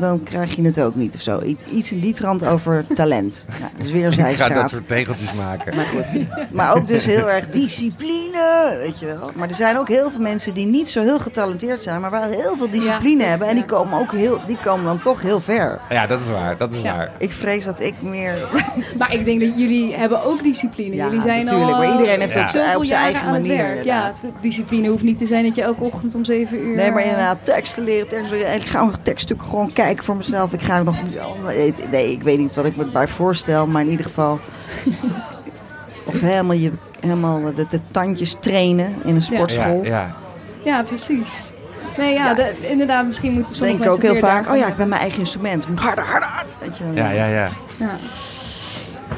dan 0.00 0.22
krijg 0.22 0.56
je 0.56 0.62
het 0.62 0.80
ook 0.80 0.94
niet 0.94 1.14
of 1.14 1.20
zo. 1.20 1.40
Iets, 1.72 1.92
in 1.92 2.00
die 2.00 2.12
trant 2.14 2.46
over 2.46 2.84
talent. 2.94 3.46
Nou, 3.60 3.72
dat 3.76 3.86
is 3.86 3.92
weer 3.92 4.04
een 4.04 4.12
ik 4.12 4.18
ga 4.18 4.22
dat 4.26 4.36
zijstraat. 4.38 4.70
soort 4.70 4.88
tegeltjes 4.88 5.32
maken. 5.32 5.76
Maar 5.76 5.84
goed. 5.84 6.24
Maar 6.52 6.76
ook 6.76 6.86
dus 6.88 7.04
heel 7.06 7.30
erg 7.30 7.48
discipline, 7.50 8.76
weet 8.78 8.98
je 8.98 9.06
wel. 9.06 9.30
Maar 9.34 9.48
er 9.48 9.54
zijn 9.54 9.78
ook 9.78 9.88
heel 9.88 10.10
veel 10.10 10.20
mensen 10.20 10.54
die 10.54 10.66
niet 10.66 10.88
zo 10.88 11.02
heel 11.02 11.18
getalenteerd 11.20 11.82
zijn, 11.82 12.00
maar 12.00 12.10
wel 12.10 12.22
heel 12.22 12.54
veel 12.58 12.70
discipline 12.70 13.24
hebben. 13.24 13.48
En 13.48 13.54
die 13.54 13.62
eh, 13.64 13.68
komen 13.70 13.98
ook 13.98 14.12
heel, 14.12 14.40
die 14.46 14.58
komen 14.64 14.84
dan 14.84 15.00
toch 15.00 15.22
heel 15.22 15.40
ver. 15.40 15.78
Ja, 15.90 16.06
dat 16.06 16.20
is 16.20 16.26
waar. 16.26 16.56
Dat 16.56 16.72
is 16.72 16.80
Ja. 16.80 16.96
waar. 16.96 17.10
Ik 17.18 17.32
vrees 17.32 17.64
dat 17.64 17.80
ik 17.80 18.02
meer. 18.02 18.48
maar 18.98 19.14
ik 19.14 19.24
denk 19.24 19.40
dat 19.40 19.58
jullie 19.58 19.94
hebben 19.94 20.24
ook 20.24 20.42
discipline. 20.42 20.94
Ja, 20.94 21.09
jullie 21.10 21.20
zijn 21.26 21.44
natuurlijk, 21.44 21.70
al 21.72 21.78
maar 21.78 21.92
iedereen 21.92 22.20
heeft 22.20 22.34
Ja. 22.34 22.46
zijn- 22.46 22.64
zoveel 22.64 22.80
op 22.80 22.84
zijn 22.86 23.00
eigen 23.02 23.26
aan 23.28 23.34
het 23.34 23.42
manier. 23.46 23.62
werk. 23.62 23.84
Ja, 23.84 24.12
discipline 24.40 24.88
hoeft 24.88 25.02
niet 25.02 25.18
te 25.18 25.26
zijn 25.26 25.44
dat 25.44 25.54
je 25.54 25.62
elke 25.62 25.82
ochtend 25.84 26.14
om 26.14 26.24
zeven 26.24 26.58
uur... 26.66 26.76
Nee, 26.76 26.90
maar 26.90 27.02
eh, 27.02 27.08
inderdaad, 27.08 27.36
teksten 27.42 27.84
leren, 27.84 28.08
teksten 28.08 28.36
leren. 28.36 28.52
En 28.52 28.56
ik 28.60 28.66
ga 28.66 28.84
nog 28.84 28.96
tekststukken 29.02 29.46
gewoon 29.48 29.72
kijken 29.72 30.04
voor 30.04 30.16
mezelf. 30.16 30.52
Ik 30.52 30.62
ga 30.62 30.82
nog. 30.82 30.96
Nee, 31.90 32.12
ik 32.12 32.22
weet 32.22 32.38
niet 32.38 32.54
wat 32.54 32.64
ik 32.64 32.76
me 32.76 32.84
erbij 32.84 33.08
voorstel, 33.08 33.66
maar 33.66 33.82
in 33.82 33.88
ieder 33.90 34.06
geval. 34.06 34.38
Of 36.04 36.20
helemaal, 36.20 36.56
je, 36.56 36.72
helemaal 37.00 37.40
de, 37.54 37.66
de 37.70 37.80
tandjes 37.90 38.36
trainen 38.40 38.94
in 39.04 39.14
een 39.14 39.22
sportschool. 39.22 39.80
Ja, 39.84 39.90
ja. 39.90 40.14
Ja, 40.64 40.82
precies. 40.82 41.52
Nee, 41.96 42.12
ja, 42.14 42.24
Ja. 42.26 42.34
de- 42.34 42.56
inderdaad, 42.60 43.06
misschien 43.06 43.32
moeten 43.32 43.54
sommige 43.54 43.78
denk 43.78 43.88
ik 43.90 43.94
ook 43.96 44.02
mensen 44.02 44.18
heel 44.20 44.28
het 44.28 44.44
vaak, 44.46 44.54
oh 44.54 44.60
ja, 44.60 44.66
ik 44.66 44.76
ben 44.76 44.88
mijn 44.88 45.00
eigen 45.00 45.18
instrument. 45.18 45.68
Moet 45.68 45.80
harder, 45.80 46.04
harder, 46.04 46.28
harder. 46.28 46.52
Weet 46.60 46.76
je, 46.78 46.84
wel. 46.84 46.94
ja, 46.94 47.10
ja, 47.10 47.26
ja. 47.26 47.50
Ja. 47.76 47.90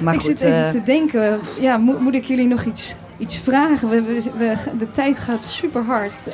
Maar 0.01 0.15
ik 0.15 0.21
goed, 0.21 0.29
zit 0.39 0.41
even 0.41 0.65
eh, 0.67 0.71
te 0.71 0.83
denken, 0.83 1.41
ja, 1.61 1.77
moet, 1.77 2.01
moet 2.01 2.15
ik 2.15 2.25
jullie 2.25 2.49
nog 2.49 2.65
iets, 2.65 2.95
iets 3.19 3.39
vragen? 3.39 3.89
We, 3.89 4.03
we, 4.03 4.23
we- 4.39 4.77
de 4.79 4.91
tijd 4.93 5.19
gaat 5.19 5.45
super 5.45 5.83
hard. 5.85 6.27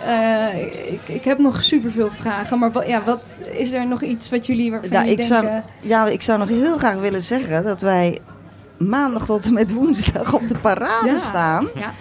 ik, 0.90 1.00
ik 1.14 1.24
heb 1.24 1.38
nog 1.38 1.62
super 1.62 1.90
veel 1.90 2.10
vragen, 2.10 2.58
maar 2.58 2.72
wat, 2.72 2.86
ja, 2.86 3.02
wat 3.04 3.22
is 3.52 3.72
er 3.72 3.86
nog 3.86 4.02
iets 4.02 4.30
wat 4.30 4.46
jullie 4.46 4.70
waarvan 4.70 4.90
Nou, 4.90 5.08
ik 5.08 5.20
zou- 5.22 5.42
denken... 5.42 5.64
ja, 5.80 6.06
ik 6.06 6.22
zou 6.22 6.38
nog 6.38 6.48
heel 6.48 6.76
graag 6.76 6.94
willen 6.96 7.22
zeggen 7.22 7.64
dat 7.64 7.80
wij 7.80 8.18
maandag 8.76 9.24
tot 9.26 9.44
en 9.46 9.52
met 9.52 9.72
woensdag 9.72 10.34
op 10.34 10.48
de 10.48 10.58
parade 10.58 11.10
Ja. 11.10 11.18
staan. 11.18 11.68
Ja. 11.74 11.92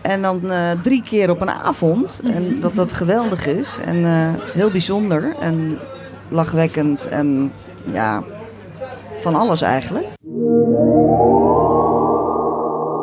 En 0.00 0.22
dan 0.22 0.50
eh, 0.50 0.70
drie 0.82 1.02
keer 1.02 1.30
op 1.30 1.40
een 1.40 1.50
avond. 1.50 2.20
Mhm. 2.24 2.32
En 2.32 2.60
dat 2.60 2.74
dat 2.74 2.92
geweldig 2.92 3.46
is. 3.46 3.78
En 3.84 4.04
eh, 4.04 4.28
heel 4.54 4.70
bijzonder. 4.70 5.34
En 5.40 5.78
lachwekkend. 6.28 7.08
En 7.08 7.52
ja, 7.92 8.22
van 9.22 9.34
alles 9.34 9.60
eigenlijk. 9.60 10.06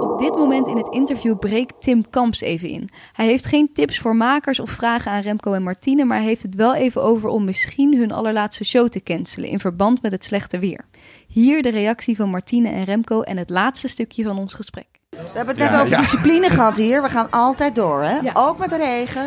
Op 0.01 0.19
dit 0.19 0.35
moment 0.35 0.67
in 0.67 0.77
het 0.77 0.87
interview 0.93 1.39
breekt 1.39 1.73
Tim 1.81 2.09
Kamps 2.09 2.41
even 2.41 2.69
in. 2.69 2.89
Hij 3.13 3.25
heeft 3.25 3.45
geen 3.45 3.69
tips 3.73 3.99
voor 3.99 4.15
makers 4.15 4.59
of 4.59 4.69
vragen 4.69 5.11
aan 5.11 5.21
Remco 5.21 5.53
en 5.53 5.63
Martine, 5.63 6.03
maar 6.05 6.17
hij 6.17 6.25
heeft 6.25 6.43
het 6.43 6.55
wel 6.55 6.75
even 6.75 7.03
over 7.03 7.29
om 7.29 7.43
misschien 7.43 7.97
hun 7.97 8.11
allerlaatste 8.11 8.63
show 8.65 8.87
te 8.87 9.03
cancelen 9.03 9.49
in 9.49 9.59
verband 9.59 10.01
met 10.01 10.11
het 10.11 10.23
slechte 10.23 10.59
weer. 10.59 10.85
Hier 11.27 11.61
de 11.61 11.69
reactie 11.69 12.15
van 12.15 12.29
Martine 12.29 12.69
en 12.69 12.83
Remco 12.83 13.21
en 13.21 13.37
het 13.37 13.49
laatste 13.49 13.87
stukje 13.87 14.23
van 14.23 14.37
ons 14.37 14.53
gesprek. 14.53 14.87
We 15.09 15.17
hebben 15.33 15.47
het 15.47 15.57
net 15.57 15.71
Ja, 15.71 15.79
over 15.81 15.91
ja. 15.93 15.99
discipline 15.99 16.49
gehad 16.49 16.77
hier. 16.77 17.01
We 17.01 17.09
gaan 17.09 17.29
altijd 17.29 17.75
door, 17.75 18.01
hè? 18.01 18.17
Ja. 18.17 18.31
Ook 18.33 18.57
met 18.57 18.69
de 18.69 18.77
regen. 18.77 19.25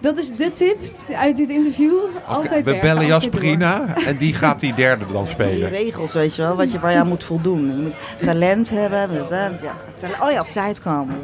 Dat 0.00 0.18
is 0.18 0.30
de 0.30 0.50
tip 0.52 0.76
uit 1.16 1.36
dit 1.36 1.48
interview. 1.50 1.92
Altijd 2.26 2.64
we 2.64 2.70
werken, 2.70 2.88
bellen. 2.88 3.06
Jasperina 3.06 3.84
en 4.06 4.16
die 4.16 4.34
gaat 4.34 4.60
die 4.60 4.74
derde 4.74 5.04
dan 5.12 5.22
Die 5.22 5.32
spelen. 5.32 5.68
regels, 5.68 6.12
weet 6.14 6.36
je 6.36 6.42
wel, 6.42 6.56
wat 6.56 6.72
je, 6.72 6.78
waar 6.78 6.92
je 6.92 6.98
aan 6.98 7.08
moet 7.08 7.24
voldoen. 7.24 7.66
Je 7.66 7.82
moet 7.82 7.94
talent 8.22 8.70
hebben. 8.70 9.10
eh, 9.30 9.46
ja, 9.62 10.08
oh 10.26 10.30
ja, 10.30 10.40
op 10.40 10.52
tijd 10.52 10.82
komen. 10.82 11.16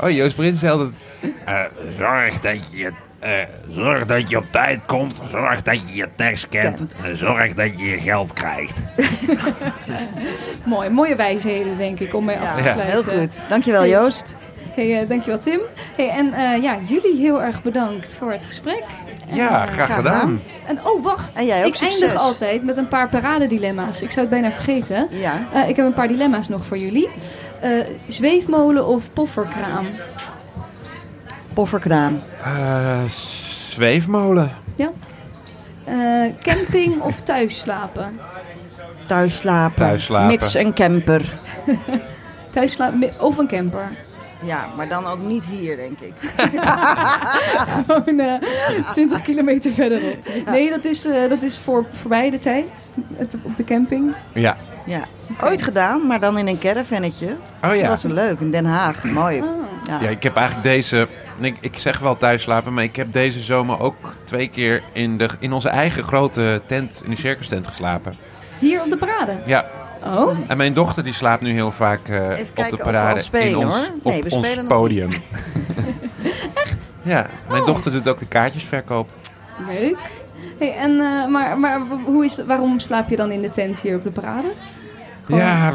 Oh, 0.00 0.10
Joost 0.10 0.36
Prins 0.36 0.58
zei 0.58 0.72
altijd... 0.72 0.90
Eh, 1.44 1.60
zorg 1.98 2.40
dat 2.40 2.56
je, 2.70 2.90
eh, 3.18 3.32
zorg 3.70 4.06
dat 4.06 4.30
je 4.30 4.36
op 4.36 4.44
tijd 4.50 4.80
komt. 4.86 5.20
Zorg 5.30 5.62
dat 5.62 5.88
je 5.88 5.94
je 5.96 6.08
tekst 6.16 6.48
kent. 6.48 6.80
En 7.02 7.16
zorg 7.18 7.54
dat 7.54 7.78
je 7.78 7.84
je 7.84 7.98
geld 8.00 8.32
krijgt. 8.32 8.76
Mooi, 10.64 10.90
mooie 10.90 11.16
wijsheden 11.16 11.78
denk 11.78 12.00
ik 12.00 12.14
om 12.14 12.24
mee 12.24 12.36
af 12.38 12.56
te 12.56 12.62
Ja. 12.62 12.72
sluiten. 12.72 13.10
Heel 13.10 13.20
goed. 13.20 13.48
Dankjewel, 13.48 13.86
Joost. 13.86 14.34
Hey, 14.74 15.00
eh, 15.00 15.08
dankjewel 15.08 15.38
Tim. 15.38 15.60
Hey, 15.96 16.08
en 16.08 16.32
eh, 16.32 16.62
ja, 16.62 16.76
jullie 16.88 17.16
heel 17.16 17.42
erg 17.42 17.62
bedankt 17.62 18.14
voor 18.18 18.32
het 18.32 18.44
gesprek. 18.44 18.84
Ja, 19.28 19.46
eh, 19.66 19.72
graag 19.72 19.86
graag 19.86 19.94
gedaan. 19.94 20.40
En 20.66 20.78
oh, 20.84 21.02
wacht. 21.04 21.36
En 21.36 21.46
jij 21.46 21.60
ook 21.60 21.66
ik 21.66 21.74
succes. 21.74 22.00
eindig 22.00 22.20
altijd 22.20 22.62
met 22.62 22.76
een 22.76 22.88
paar 22.88 23.08
paradedilemma's. 23.08 24.02
Ik 24.02 24.10
zou 24.10 24.20
het 24.20 24.30
bijna 24.30 24.52
vergeten. 24.52 25.06
Ja. 25.10 25.46
Eh, 25.52 25.68
ik 25.68 25.76
heb 25.76 25.86
een 25.86 25.92
paar 25.92 26.08
dilemma's 26.08 26.48
nog 26.48 26.64
voor 26.64 26.78
jullie. 26.78 27.08
Eh, 27.60 27.70
zweefmolen 28.06 28.86
of 28.86 29.12
pofferkraam? 29.12 29.86
Pofferkraam. 31.52 32.22
Eh, 32.44 33.02
zweefmolen. 33.68 34.50
Ja. 34.76 34.90
Eh, 35.84 36.32
camping 36.40 37.00
of 37.00 37.20
thuis 37.20 37.60
slapen? 37.60 38.20
Thuis 39.06 39.36
slapen. 39.36 39.76
Thuis 39.86 40.04
slapen. 40.04 40.26
Mits 40.26 40.54
een 40.54 40.74
camper. 40.74 41.32
Thuis 42.50 42.72
slapen 42.72 43.10
of 43.20 43.38
een 43.38 43.46
camper? 43.46 43.88
Ja, 44.44 44.68
maar 44.76 44.88
dan 44.88 45.06
ook 45.06 45.20
niet 45.20 45.44
hier, 45.44 45.76
denk 45.76 45.98
ik. 46.00 46.12
Gewoon 47.86 48.20
eh 48.20 48.34
20 48.92 49.20
kilometer 49.20 49.72
verderop. 49.72 50.16
Nee, 50.46 50.70
dat 50.70 50.84
is, 50.84 51.06
eh, 51.06 51.28
dat 51.28 51.42
is 51.42 51.58
voor, 51.58 51.86
voorbij 51.92 52.30
de 52.30 52.38
tijd. 52.38 52.92
Het, 53.16 53.36
op 53.42 53.56
de 53.56 53.64
camping. 53.64 54.14
Ja. 54.32 54.56
Ja. 54.86 55.00
Ooit 55.42 55.62
gedaan, 55.62 56.06
maar 56.06 56.20
dan 56.20 56.38
in 56.38 56.46
een 56.46 56.58
caravannetje. 56.58 57.26
Oh 57.62 57.70
Dat 57.70 57.78
ja. 57.78 57.88
was 57.88 58.02
leuk, 58.02 58.40
in 58.40 58.50
Den 58.50 58.64
Haag. 58.64 59.04
Mooi. 59.04 59.40
Oh. 59.40 59.48
Ja. 59.84 60.00
Ja, 60.00 60.08
ik 60.08 60.22
heb 60.22 60.36
eigenlijk 60.36 60.66
deze... 60.66 61.08
Ik, 61.40 61.56
ik 61.60 61.78
zeg 61.78 61.98
wel 61.98 62.16
thuis 62.16 62.42
slapen, 62.42 62.74
maar 62.74 62.84
ik 62.84 62.96
heb 62.96 63.12
deze 63.12 63.40
zomer 63.40 63.80
ook 63.80 64.14
twee 64.24 64.48
keer 64.48 64.82
in, 64.92 65.18
de, 65.18 65.28
in 65.38 65.52
onze 65.52 65.68
eigen 65.68 66.02
grote 66.02 66.62
tent, 66.66 67.02
in 67.04 67.10
de 67.10 67.16
circus 67.16 67.48
tent 67.48 67.66
geslapen. 67.66 68.14
Hier 68.58 68.82
op 68.82 68.90
de 68.90 68.96
parade. 68.96 69.32
Ja, 69.46 69.64
Oh, 70.06 70.36
en 70.46 70.56
mijn 70.56 70.72
dochter 70.74 71.04
die 71.04 71.12
slaapt 71.12 71.42
nu 71.42 71.52
heel 71.52 71.70
vaak 71.70 72.08
eh, 72.08 72.16
op 72.16 72.26
de 72.56 72.62
of 72.62 72.70
we 72.70 72.76
parade 72.76 73.22
spelen, 73.22 73.48
in 73.48 73.56
ons, 73.56 73.74
hoor. 73.74 73.86
Nee, 74.02 74.18
op 74.22 74.28
we 74.28 74.34
ons 74.36 74.46
spelen 74.46 74.66
podium. 74.66 75.10
Echt? 76.64 76.94
Ja, 77.02 77.26
mijn 77.48 77.60
Oh. 77.60 77.66
dochter 77.66 77.92
doet 77.92 78.08
ook 78.08 78.18
de 78.18 78.26
kaartjesverkoop. 78.26 79.08
leuk. 79.68 79.96
Hey, 80.58 80.74
en, 80.76 80.90
eh, 81.00 81.26
maar 81.26 81.58
maar 81.58 81.80
hoe 82.04 82.24
is, 82.24 82.44
waarom 82.46 82.78
slaap 82.78 83.08
je 83.08 83.16
dan 83.16 83.30
in 83.30 83.42
de 83.42 83.48
tent 83.50 83.80
hier 83.80 83.96
op 83.96 84.02
de 84.02 84.10
parade? 84.10 84.52
Gewoon- 85.22 85.40
Ja, 85.40 85.74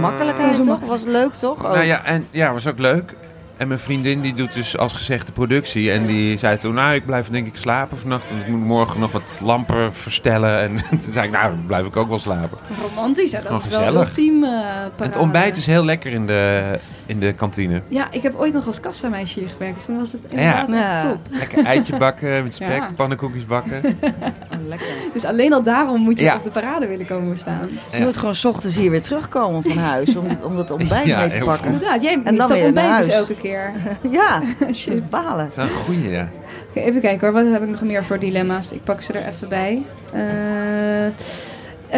Makkelijkheid 0.00 0.50
Zo 0.54 0.56
toch? 0.58 0.66
makkelijk. 0.68 0.92
Was 0.92 1.04
leuk 1.04 1.32
toch? 1.34 1.66
Ook. 1.66 1.72
Nou 1.74 1.84
ja, 1.86 2.04
en 2.04 2.26
ja, 2.30 2.52
was 2.52 2.66
ook 2.66 2.78
leuk. 2.78 3.14
En 3.58 3.68
mijn 3.68 3.80
vriendin 3.80 4.20
die 4.20 4.34
doet 4.34 4.54
dus 4.54 4.76
als 4.78 4.92
gezegd 4.92 5.26
de 5.26 5.32
productie. 5.32 5.90
En 5.90 6.06
die 6.06 6.38
zei 6.38 6.56
toen, 6.58 6.74
nou 6.74 6.94
ik 6.94 7.06
blijf 7.06 7.28
denk 7.28 7.46
ik 7.46 7.56
slapen 7.56 7.98
vannacht. 7.98 8.28
Want 8.28 8.40
ik 8.42 8.48
moet 8.48 8.60
morgen 8.64 9.00
nog 9.00 9.12
wat 9.12 9.38
lampen 9.42 9.94
verstellen. 9.94 10.60
En 10.60 10.76
toen 11.02 11.12
zei 11.12 11.26
ik, 11.26 11.32
nou 11.32 11.50
dan 11.50 11.64
blijf 11.66 11.86
ik 11.86 11.96
ook 11.96 12.08
wel 12.08 12.18
slapen. 12.18 12.58
Romantisch, 12.88 13.32
hè? 13.32 13.42
dat 13.42 13.52
Oh, 13.52 13.58
is 13.58 13.68
wel 13.68 13.94
ultiem 13.94 14.44
eh 14.44 14.50
En 14.50 14.56
parade. 14.56 14.92
het 14.98 15.16
ontbijt 15.16 15.56
is 15.56 15.66
heel 15.66 15.84
lekker 15.84 16.12
in 16.12 16.26
de, 16.26 16.62
in 17.06 17.20
de 17.20 17.32
kantine. 17.32 17.82
Ja, 17.88 18.10
ik 18.10 18.22
heb 18.22 18.34
ooit 18.34 18.52
nog 18.52 18.66
als 18.66 18.80
kassameisje 18.80 19.38
hier 19.40 19.48
gewerkt. 19.48 19.84
Toen 19.84 19.98
was 19.98 20.12
het 20.12 20.22
inderdaad 20.28 20.68
Ja. 20.68 20.94
echt 20.96 21.08
top. 21.10 21.18
Lekker 21.30 21.64
eitje 21.64 21.96
bakken 21.96 22.42
met 22.44 22.54
spek, 22.54 22.68
Ja. 22.76 22.90
pannenkoekjes 22.96 23.46
bakken. 23.46 23.80
Oh, 23.84 24.68
lekker. 24.68 24.86
Dus 25.12 25.24
alleen 25.24 25.52
al 25.52 25.62
daarom 25.62 26.00
moet 26.00 26.18
je 26.18 26.24
Ja. 26.24 26.36
op 26.36 26.44
de 26.44 26.50
parade 26.50 26.86
willen 26.86 27.06
komen 27.06 27.36
staan. 27.36 27.68
Je 27.92 28.04
moet 28.04 28.16
gewoon 28.16 28.34
's 28.34 28.44
ochtends 28.44 28.76
hier 28.76 28.90
weer 28.90 29.02
terugkomen 29.02 29.62
van 29.62 29.76
huis 29.78 30.16
om, 30.16 30.26
om 30.42 30.56
dat 30.56 30.70
ontbijt 30.70 31.06
Ja, 31.06 31.18
mee 31.18 31.30
te 31.30 31.44
pakken. 31.44 31.66
Inderdaad, 31.72 32.02
jij 32.02 32.20
dan 32.24 32.34
mist 32.34 32.48
dat 32.48 32.62
ontbijt 32.62 32.96
dus 33.04 33.06
elke 33.14 33.34
keer. 33.34 33.46
Ja, 34.10 34.42
dat 34.58 34.68
is 34.68 34.88
balen. 35.10 35.50
Dat 35.54 35.64
is 35.64 35.70
een 35.70 35.76
goeie, 35.84 36.08
ja. 36.08 36.28
Even 36.74 37.00
kijken 37.00 37.26
hoor, 37.26 37.42
wat 37.42 37.52
heb 37.52 37.62
ik 37.62 37.68
nog 37.68 37.82
meer 37.82 38.04
voor 38.04 38.18
dilemma's? 38.18 38.72
Ik 38.72 38.84
pak 38.84 39.00
ze 39.00 39.12
er 39.12 39.26
even 39.26 39.48
bij. 39.48 39.82
Eh, 40.12 41.06
eh, 41.06 41.12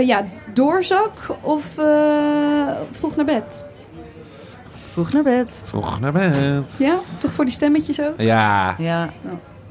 ja, 0.06 0.24
doorzak 0.52 1.12
of 1.40 1.78
eh, 1.78 2.76
vroeg 2.90 3.16
naar 3.16 3.24
bed? 3.24 3.66
Vroeg 4.92 5.12
naar 5.12 5.22
bed. 5.22 5.60
Vroeg 5.64 6.00
naar 6.00 6.12
bed. 6.12 6.62
Ja, 6.76 6.96
toch 7.18 7.32
voor 7.32 7.44
die 7.44 7.54
stemmetjes 7.54 8.00
ook? 8.00 8.14
Ja, 8.16 8.74
Ja. 8.78 9.10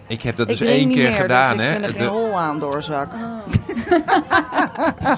Ik 0.10 0.22
heb 0.22 0.36
dat 0.38 0.52
ik 0.52 0.58
dus 0.58 0.68
één 0.68 0.88
niet 0.88 0.98
keer 0.98 1.10
meer, 1.10 1.22
gedaan, 1.22 1.58
dus 1.58 1.66
ik 1.66 1.72
hè. 1.74 1.80
vind 1.80 1.86
er 1.96 2.00
geen 2.00 2.08
hol 2.10 2.40
aan 2.40 2.60
doorzak. 2.60 3.12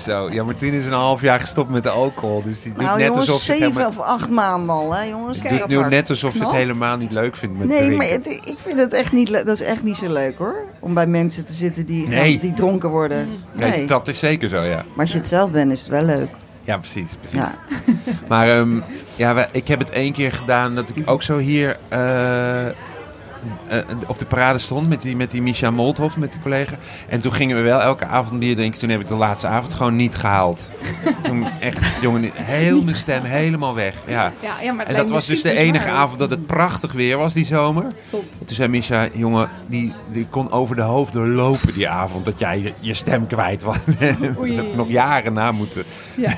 zo, 0.06 0.30
ja, 0.32 0.44
Martien 0.44 0.74
is 0.74 0.86
een 0.86 0.92
half 0.92 1.22
jaar 1.22 1.40
gestopt 1.40 1.70
met 1.70 1.84
de 1.84 1.90
alcohol. 1.90 2.44
Dus 2.46 2.62
die 2.62 2.74
doet 2.74 2.82
Nou 2.82 2.98
net 2.98 3.08
jongens, 3.08 3.28
alsof 3.28 3.42
zeven 3.44 3.64
helemaal... 3.64 3.88
of 3.88 4.00
acht 4.00 4.30
maanden 4.30 4.76
al, 4.76 4.94
hè 4.96 5.04
jongens. 5.04 5.42
Die 5.42 5.58
doet 5.58 5.68
nu 5.68 5.86
net 5.90 6.10
alsof 6.10 6.34
je 6.34 6.40
het 6.40 6.52
helemaal 6.52 6.98
niet 6.98 7.12
leuk 7.12 7.36
vindt 7.36 7.58
met 7.58 7.68
Nee, 7.68 7.78
drinken. 7.78 7.98
maar 7.98 8.08
het- 8.08 8.28
ik 8.28 8.56
vind 8.58 8.80
het 8.80 8.94
echt 8.94 9.12
niet, 9.12 9.32
dat 9.32 9.48
is 9.48 9.62
echt 9.62 9.84
niet 9.84 9.98
zo 9.98 10.14
leuk 10.14 10.38
hoor. 10.38 10.56
Om 10.80 10.94
bij 10.94 11.08
mensen 11.08 11.46
te 11.46 11.54
zitten 11.54 11.86
die, 11.86 12.08
gaan- 12.10 12.38
die 12.40 12.54
dronken 12.54 12.90
worden. 12.90 13.28
Nee, 13.52 13.70
Nee. 13.70 13.86
dat 13.86 14.08
is 14.08 14.20
zeker 14.20 14.50
zo, 14.50 14.62
ja. 14.62 14.76
Maar 14.76 14.86
als 15.06 15.12
je 15.12 15.18
het 15.18 15.28
zelf 15.28 15.52
bent, 15.52 15.72
is 15.72 15.80
het 15.80 15.90
wel 15.90 16.04
leuk. 16.04 16.30
Ja, 16.64 16.78
precies, 16.78 17.16
precies. 17.20 17.38
Ja. 17.38 17.56
Maar 18.28 18.50
ehm, 18.58 18.80
ja, 19.16 19.48
ik 19.52 19.68
heb 19.68 19.80
het 19.80 19.90
één 19.90 20.14
keer 20.14 20.32
gedaan 20.32 20.76
dat 20.76 20.90
ik 20.96 21.10
ook 21.10 21.24
zo 21.24 21.38
hier 21.38 21.78
eh, 21.88 22.00
eh, 23.68 23.80
op 24.08 24.20
de 24.20 24.26
parade 24.26 24.58
stond 24.58 24.90
met 24.90 25.02
die, 25.02 25.16
met 25.16 25.32
die 25.32 25.42
Misha 25.42 25.72
Molthoff, 25.72 26.18
met 26.18 26.32
die 26.32 26.42
collega. 26.42 26.76
En 27.08 27.22
toen 27.22 27.34
gingen 27.34 27.56
we 27.58 27.62
wel 27.62 27.82
elke 27.82 28.06
avond 28.06 28.40
bier 28.40 28.56
drinken. 28.56 28.80
Toen 28.80 28.90
heb 28.90 29.00
ik 29.00 29.08
de 29.08 29.16
laatste 29.16 29.48
avond 29.48 29.74
gewoon 29.74 29.96
niet 29.96 30.16
gehaald. 30.16 30.62
toen 31.22 31.46
echt, 31.60 32.02
jongen, 32.02 32.32
heel 32.34 32.84
mijn 32.84 32.96
stem 32.96 33.24
helemaal 33.24 33.76
weg. 33.76 33.96
Ja. 34.08 34.32
Ja, 34.42 34.62
ja 34.62 34.74
maar 34.74 34.86
En 34.86 34.96
dat 34.96 35.10
was 35.10 35.26
dus 35.26 35.42
de 35.42 35.58
enige 35.58 35.90
avond 35.90 36.20
dat 36.20 36.30
het 36.30 36.46
prachtig 36.46 36.92
weer 36.92 37.18
was 37.18 37.34
die 37.34 37.46
zomer. 37.46 37.86
Top. 38.06 38.24
En 38.40 38.46
toen 38.46 38.56
zei 38.56 38.70
Misha, 38.70 39.08
jongen, 39.14 39.50
die, 39.68 39.94
die 40.12 40.28
kon 40.30 40.52
over 40.52 40.76
de 40.76 40.82
hoofden 40.82 41.30
lopen 41.34 41.74
die 41.74 41.90
avond. 41.90 42.26
Dat 42.26 42.40
jij 42.40 42.60
je, 42.60 42.74
je 42.80 42.94
stem 42.94 43.28
kwijt 43.28 43.64
was. 43.64 43.78
dat 43.86 43.98
heb 44.00 44.66
ik 44.66 44.76
nog 44.76 44.90
jaren 44.90 45.34
na 45.34 45.52
moeten 45.52 45.84
Ja. 46.16 46.36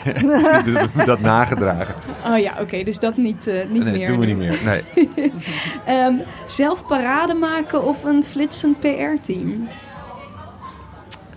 dat 1.05 1.19
nagedragen. 1.19 1.95
Oh 2.25 2.37
ja, 2.37 2.53
oké, 2.59 2.83
dus 2.83 2.99
dat 2.99 3.17
niet, 3.17 3.47
eh, 3.47 3.55
niet 3.69 3.83
nee, 3.83 3.91
meer. 3.91 3.99
dat 3.99 4.07
doen 4.07 4.19
we 4.19 4.25
niet 4.25 4.37
meer. 4.37 4.59
Nee. 4.65 4.81
Ehm, 5.85 6.13
zelf 6.45 6.85
parade 6.97 7.33
maken 7.33 7.83
of 7.83 8.03
een 8.03 8.23
flitsend 8.23 8.79
PR-team? 8.79 9.67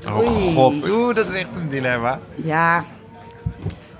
Oh 0.07 0.17
Oei. 0.19 0.55
god, 0.55 0.89
oeh, 0.91 1.15
dat 1.15 1.27
is 1.27 1.35
echt 1.35 1.49
een 1.61 1.69
dilemma. 1.69 2.19
Ja, 2.35 2.85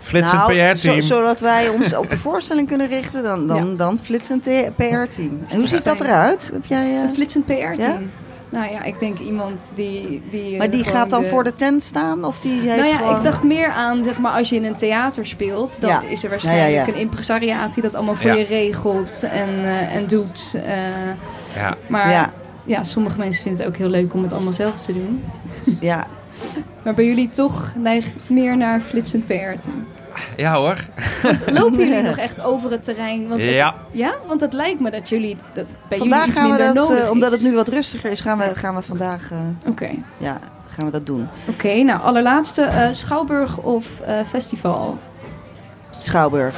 Flitsend 0.01 0.41
nou, 0.47 0.53
PR-team. 0.53 1.01
zo- 1.01 1.15
zodat 1.15 1.41
wij 1.41 1.69
ons 1.69 1.95
op 1.97 2.11
de 2.11 2.19
voorstelling 2.19 2.69
kunnen 2.69 2.87
richten, 2.89 3.23
dan, 3.23 3.47
dan, 3.47 3.71
Ja. 3.71 3.77
dan 3.77 3.99
flitsend 3.99 4.43
PR-team. 4.77 5.41
En 5.49 5.57
hoe 5.59 5.67
ziet 5.67 5.85
dat 5.85 6.01
eruit? 6.01 6.51
Heb 6.53 6.65
jij, 6.65 6.95
eh, 6.97 7.03
Een 7.03 7.15
flitsend 7.15 7.45
PR-team. 7.45 8.11
Nou 8.49 8.71
ja, 8.73 8.83
ik 8.83 8.99
denk 9.01 9.19
iemand 9.19 9.73
die... 9.75 10.23
die 10.31 10.57
Maar 10.59 10.71
die 10.71 10.85
gaat 10.85 11.11
dan 11.11 11.23
de- 11.23 11.29
voor 11.29 11.45
de 11.45 11.55
tent 11.55 11.83
staan? 11.83 12.25
Of 12.25 12.41
die 12.41 12.61
heeft 12.61 12.77
Nou 12.77 12.89
ja, 12.89 12.97
gewoon... 12.97 13.17
ik 13.17 13.23
dacht 13.23 13.43
meer 13.43 13.69
aan, 13.69 14.03
zeg 14.03 14.19
maar, 14.19 14.33
als 14.33 14.49
je 14.49 14.57
in 14.57 14.65
een 14.65 14.77
theater 14.77 15.27
speelt, 15.27 15.81
dan 15.81 15.91
Ja. 15.91 16.03
is 16.03 16.25
er 16.25 16.31
waarschijnlijk 16.31 16.69
Ja, 16.71 16.75
ja, 16.81 16.87
ja. 16.87 16.93
een 16.93 16.99
impresariaat 17.01 17.75
die 17.75 17.83
dat 17.83 17.95
allemaal 17.95 18.15
voor 18.15 18.31
Ja. 18.31 18.35
je 18.37 18.45
regelt 18.45 19.23
en, 19.23 19.49
eh, 19.49 19.95
en 19.95 20.07
doet. 20.07 20.55
eh, 20.65 20.89
Ja. 21.57 21.77
maar 21.89 22.11
ja. 22.11 22.33
Ja, 22.65 22.85
sommige 22.85 23.19
mensen 23.19 23.43
vinden 23.43 23.61
het 23.65 23.71
ook 23.73 23.77
heel 23.79 23.89
leuk 23.89 24.15
om 24.15 24.23
het 24.23 24.33
allemaal 24.33 24.53
zelf 24.53 24.83
te 24.85 24.93
doen. 24.93 25.25
ja. 25.81 26.07
Maar 26.85 26.95
bij 26.95 27.05
jullie 27.07 27.29
toch 27.31 27.73
neigt 27.77 28.13
het 28.13 28.29
meer 28.31 28.57
naar 28.57 28.81
flitsend 28.81 29.27
PR. 29.27 29.33
Ja 30.37 30.55
hoor. 30.55 30.77
Lopen 31.47 31.79
jullie 31.89 32.03
nog 32.03 32.17
echt 32.17 32.41
over 32.41 32.71
het 32.71 32.85
terrein? 32.85 33.29
Want 33.29 33.41
het- 33.43 33.51
Ja. 33.51 33.75
ja? 33.91 34.15
Want 34.27 34.41
het 34.41 34.53
lijkt 34.53 34.81
me 34.81 34.91
dat 34.91 35.09
jullie 35.09 35.37
dat 35.53 35.65
bij 35.89 35.99
Vandaag 35.99 36.19
jullie 36.19 36.31
iets 36.33 36.39
gaan 36.41 36.51
we 36.51 36.57
dat, 36.75 36.75
nodig 36.89 37.05
eh, 37.05 37.11
omdat 37.11 37.31
het 37.33 37.43
nu 37.43 37.55
wat 37.55 37.69
rustiger 37.69 38.11
is, 38.11 38.21
gaan 38.21 38.39
we, 38.39 38.51
gaan 38.55 38.75
we 38.75 38.83
vandaag, 38.83 39.31
eh, 39.31 39.39
Oké, 39.69 39.91
ja, 40.19 40.39
gaan 40.69 40.85
we 40.87 40.91
dat 40.93 41.07
doen. 41.07 41.29
Oké, 41.49 41.83
nou 41.83 42.01
allerlaatste, 42.01 42.63
eh, 42.63 42.89
Schouwburg 42.93 43.57
of 43.59 44.01
eh, 44.01 44.25
festival? 44.25 44.99
Schouwburg. 46.01 46.55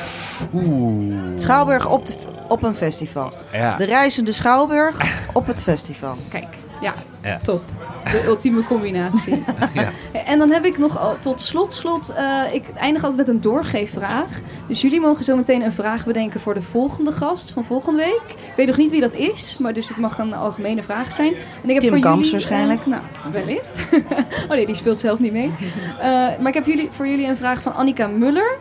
Oeh. 0.54 1.14
Schouwburg 1.36 1.88
op, 1.88 2.06
de, 2.06 2.12
op 2.48 2.62
een 2.62 2.74
festival. 2.74 3.32
Ja. 3.52 3.76
De 3.76 3.84
reizende 3.84 4.32
Schouwburg 4.32 5.00
op 5.32 5.46
het 5.46 5.62
festival. 5.62 6.16
Kijk, 6.28 6.46
ja, 6.80 6.94
Ja. 7.22 7.38
top. 7.42 7.62
De 8.10 8.24
ultieme 8.26 8.64
combinatie. 8.64 9.44
Ja. 9.74 9.90
En 10.24 10.38
dan 10.38 10.50
heb 10.50 10.64
ik 10.64 10.78
nog 10.78 10.98
al- 10.98 11.18
tot 11.18 11.40
slot, 11.40 11.74
slot 11.74 12.08
eh, 12.12 12.40
ik 12.52 12.64
eindig 12.76 13.04
altijd 13.04 13.26
met 13.26 13.34
een 13.36 13.40
doorgeefvraag. 13.40 14.26
Dus 14.68 14.80
jullie 14.80 15.00
mogen 15.00 15.24
zo 15.24 15.36
meteen 15.36 15.62
een 15.62 15.72
vraag 15.72 16.04
bedenken 16.06 16.40
voor 16.40 16.54
de 16.54 16.62
volgende 16.62 17.12
gast 17.12 17.50
van 17.50 17.64
volgende 17.64 17.98
week. 18.02 18.22
Ik 18.26 18.52
weet 18.56 18.66
nog 18.66 18.76
niet 18.76 18.90
wie 18.90 19.00
dat 19.00 19.12
is, 19.14 19.56
maar 19.58 19.72
dus 19.72 19.88
het 19.88 19.96
mag 19.96 20.18
een 20.18 20.34
algemene 20.34 20.82
vraag 20.82 21.12
zijn. 21.12 21.32
En 21.62 21.68
ik 21.68 21.70
heb 21.70 21.80
Tim 21.80 21.90
voor 21.90 21.98
Kamps 22.00 22.16
jullie, 22.30 22.32
waarschijnlijk. 22.32 22.80
eh, 22.80 22.86
nou, 22.86 23.02
wellicht. 23.32 23.88
oh 24.44 24.48
nee, 24.50 24.66
die 24.66 24.74
speelt 24.74 25.00
zelf 25.00 25.18
niet 25.18 25.32
mee. 25.32 25.52
Eh, 26.00 26.06
maar 26.08 26.46
ik 26.48 26.54
heb 26.54 26.66
jullie, 26.66 26.88
voor 26.90 27.06
jullie 27.08 27.26
een 27.26 27.36
vraag 27.36 27.62
van 27.62 27.74
Annika 27.74 28.06
Muller. 28.06 28.56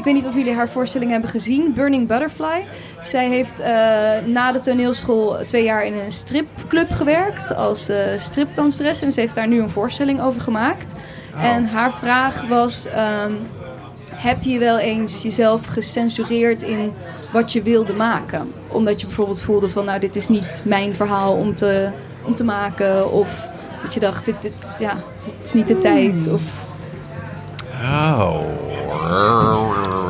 Ik 0.00 0.06
weet 0.06 0.14
niet 0.14 0.26
of 0.26 0.34
jullie 0.34 0.54
haar 0.54 0.68
voorstelling 0.68 1.10
hebben 1.10 1.30
gezien, 1.30 1.72
Burning 1.74 2.06
Butterfly. 2.06 2.66
Zij 3.00 3.28
heeft 3.28 3.60
eh, 3.60 3.70
na 4.26 4.52
de 4.52 4.58
toneelschool 4.58 5.44
twee 5.44 5.64
jaar 5.64 5.84
in 5.84 5.94
een 5.94 6.12
stripclub 6.12 6.90
gewerkt 6.90 7.54
als 7.54 7.88
eh 7.88 8.18
stripdanseres. 8.18 9.02
En 9.02 9.12
ze 9.12 9.20
heeft 9.20 9.34
daar 9.34 9.48
nu 9.48 9.60
een 9.60 9.70
voorstelling 9.70 10.20
over 10.20 10.40
gemaakt. 10.40 10.94
Oh. 11.34 11.44
En 11.44 11.66
haar 11.66 11.92
vraag 11.92 12.46
was: 12.48 12.86
ehm, 12.86 13.32
heb 14.14 14.42
je 14.42 14.58
wel 14.58 14.78
eens 14.78 15.22
jezelf 15.22 15.66
gecensureerd 15.66 16.62
in 16.62 16.92
wat 17.32 17.52
je 17.52 17.62
wilde 17.62 17.92
maken? 17.92 18.52
Omdat 18.68 19.00
je 19.00 19.06
bijvoorbeeld 19.06 19.40
voelde 19.40 19.68
van, 19.68 19.84
nou, 19.84 20.00
dit 20.00 20.16
is 20.16 20.28
niet 20.28 20.62
mijn 20.64 20.94
verhaal 20.94 21.34
om 21.34 21.54
te, 21.54 21.90
om 22.24 22.34
te 22.34 22.44
maken. 22.44 23.12
Of 23.12 23.48
dat 23.82 23.94
je 23.94 24.00
dacht, 24.00 24.24
dit, 24.24 24.42
dit, 24.42 24.56
ja, 24.78 24.96
dit 25.24 25.34
is 25.42 25.52
niet 25.52 25.66
de 25.66 25.78
tijd. 25.78 26.28
Of, 26.32 26.68
Oh. 27.82 28.69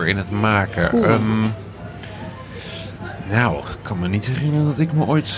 In 0.07 0.17
het 0.17 0.31
maken. 0.31 1.03
Ehm, 1.05 1.41
nou, 3.31 3.57
ik 3.59 3.65
kan 3.83 3.99
me 3.99 4.09
niet 4.09 4.27
herinneren 4.27 4.67
dat 4.67 4.79
ik 4.79 4.93
me 4.93 5.05
ooit... 5.05 5.29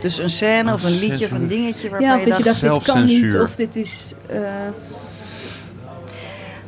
Dus 0.00 0.18
een 0.18 0.30
scène 0.30 0.72
of 0.72 0.84
een 0.84 0.98
liedje 0.98 1.24
of 1.24 1.30
een 1.30 1.46
dingetje 1.46 1.90
waarvan 1.90 2.08
ja, 2.08 2.14
of 2.14 2.24
je 2.24 2.28
dat 2.28 2.36
je 2.38 2.44
dacht... 2.44 2.60
dit 2.60 2.82
kan 2.82 3.04
niet. 3.04 3.38
Of 3.38 3.56
dit 3.56 3.76
is... 3.76 4.14
eh, 4.26 4.38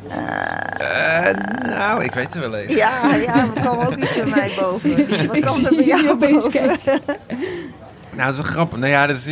Eh, 0.09 1.33
nou, 1.69 2.03
ik 2.03 2.13
weet 2.13 2.33
er 2.33 2.39
wel 2.39 2.55
eens. 2.55 2.73
Ja, 2.73 3.15
ja, 3.15 3.35
er 3.55 3.61
kwam 3.61 3.79
ook 3.79 3.95
iets 3.95 4.13
bij 4.13 4.25
mij 4.25 4.51
boven. 4.59 4.95
Wat 5.27 5.39
kwam 5.39 5.65
er 5.65 5.75
bij 5.75 5.85
jou 5.85 6.09
opeens 6.09 6.43
boven? 6.43 6.51
kijken. 6.51 7.01
Nou, 8.15 8.29
dat 8.29 8.29
is 8.29 8.35
wel 8.41 8.51
grappig. 8.51 8.79
Nou 8.79 8.91
ja, 8.91 9.07
dat 9.07 9.15
is 9.15 9.27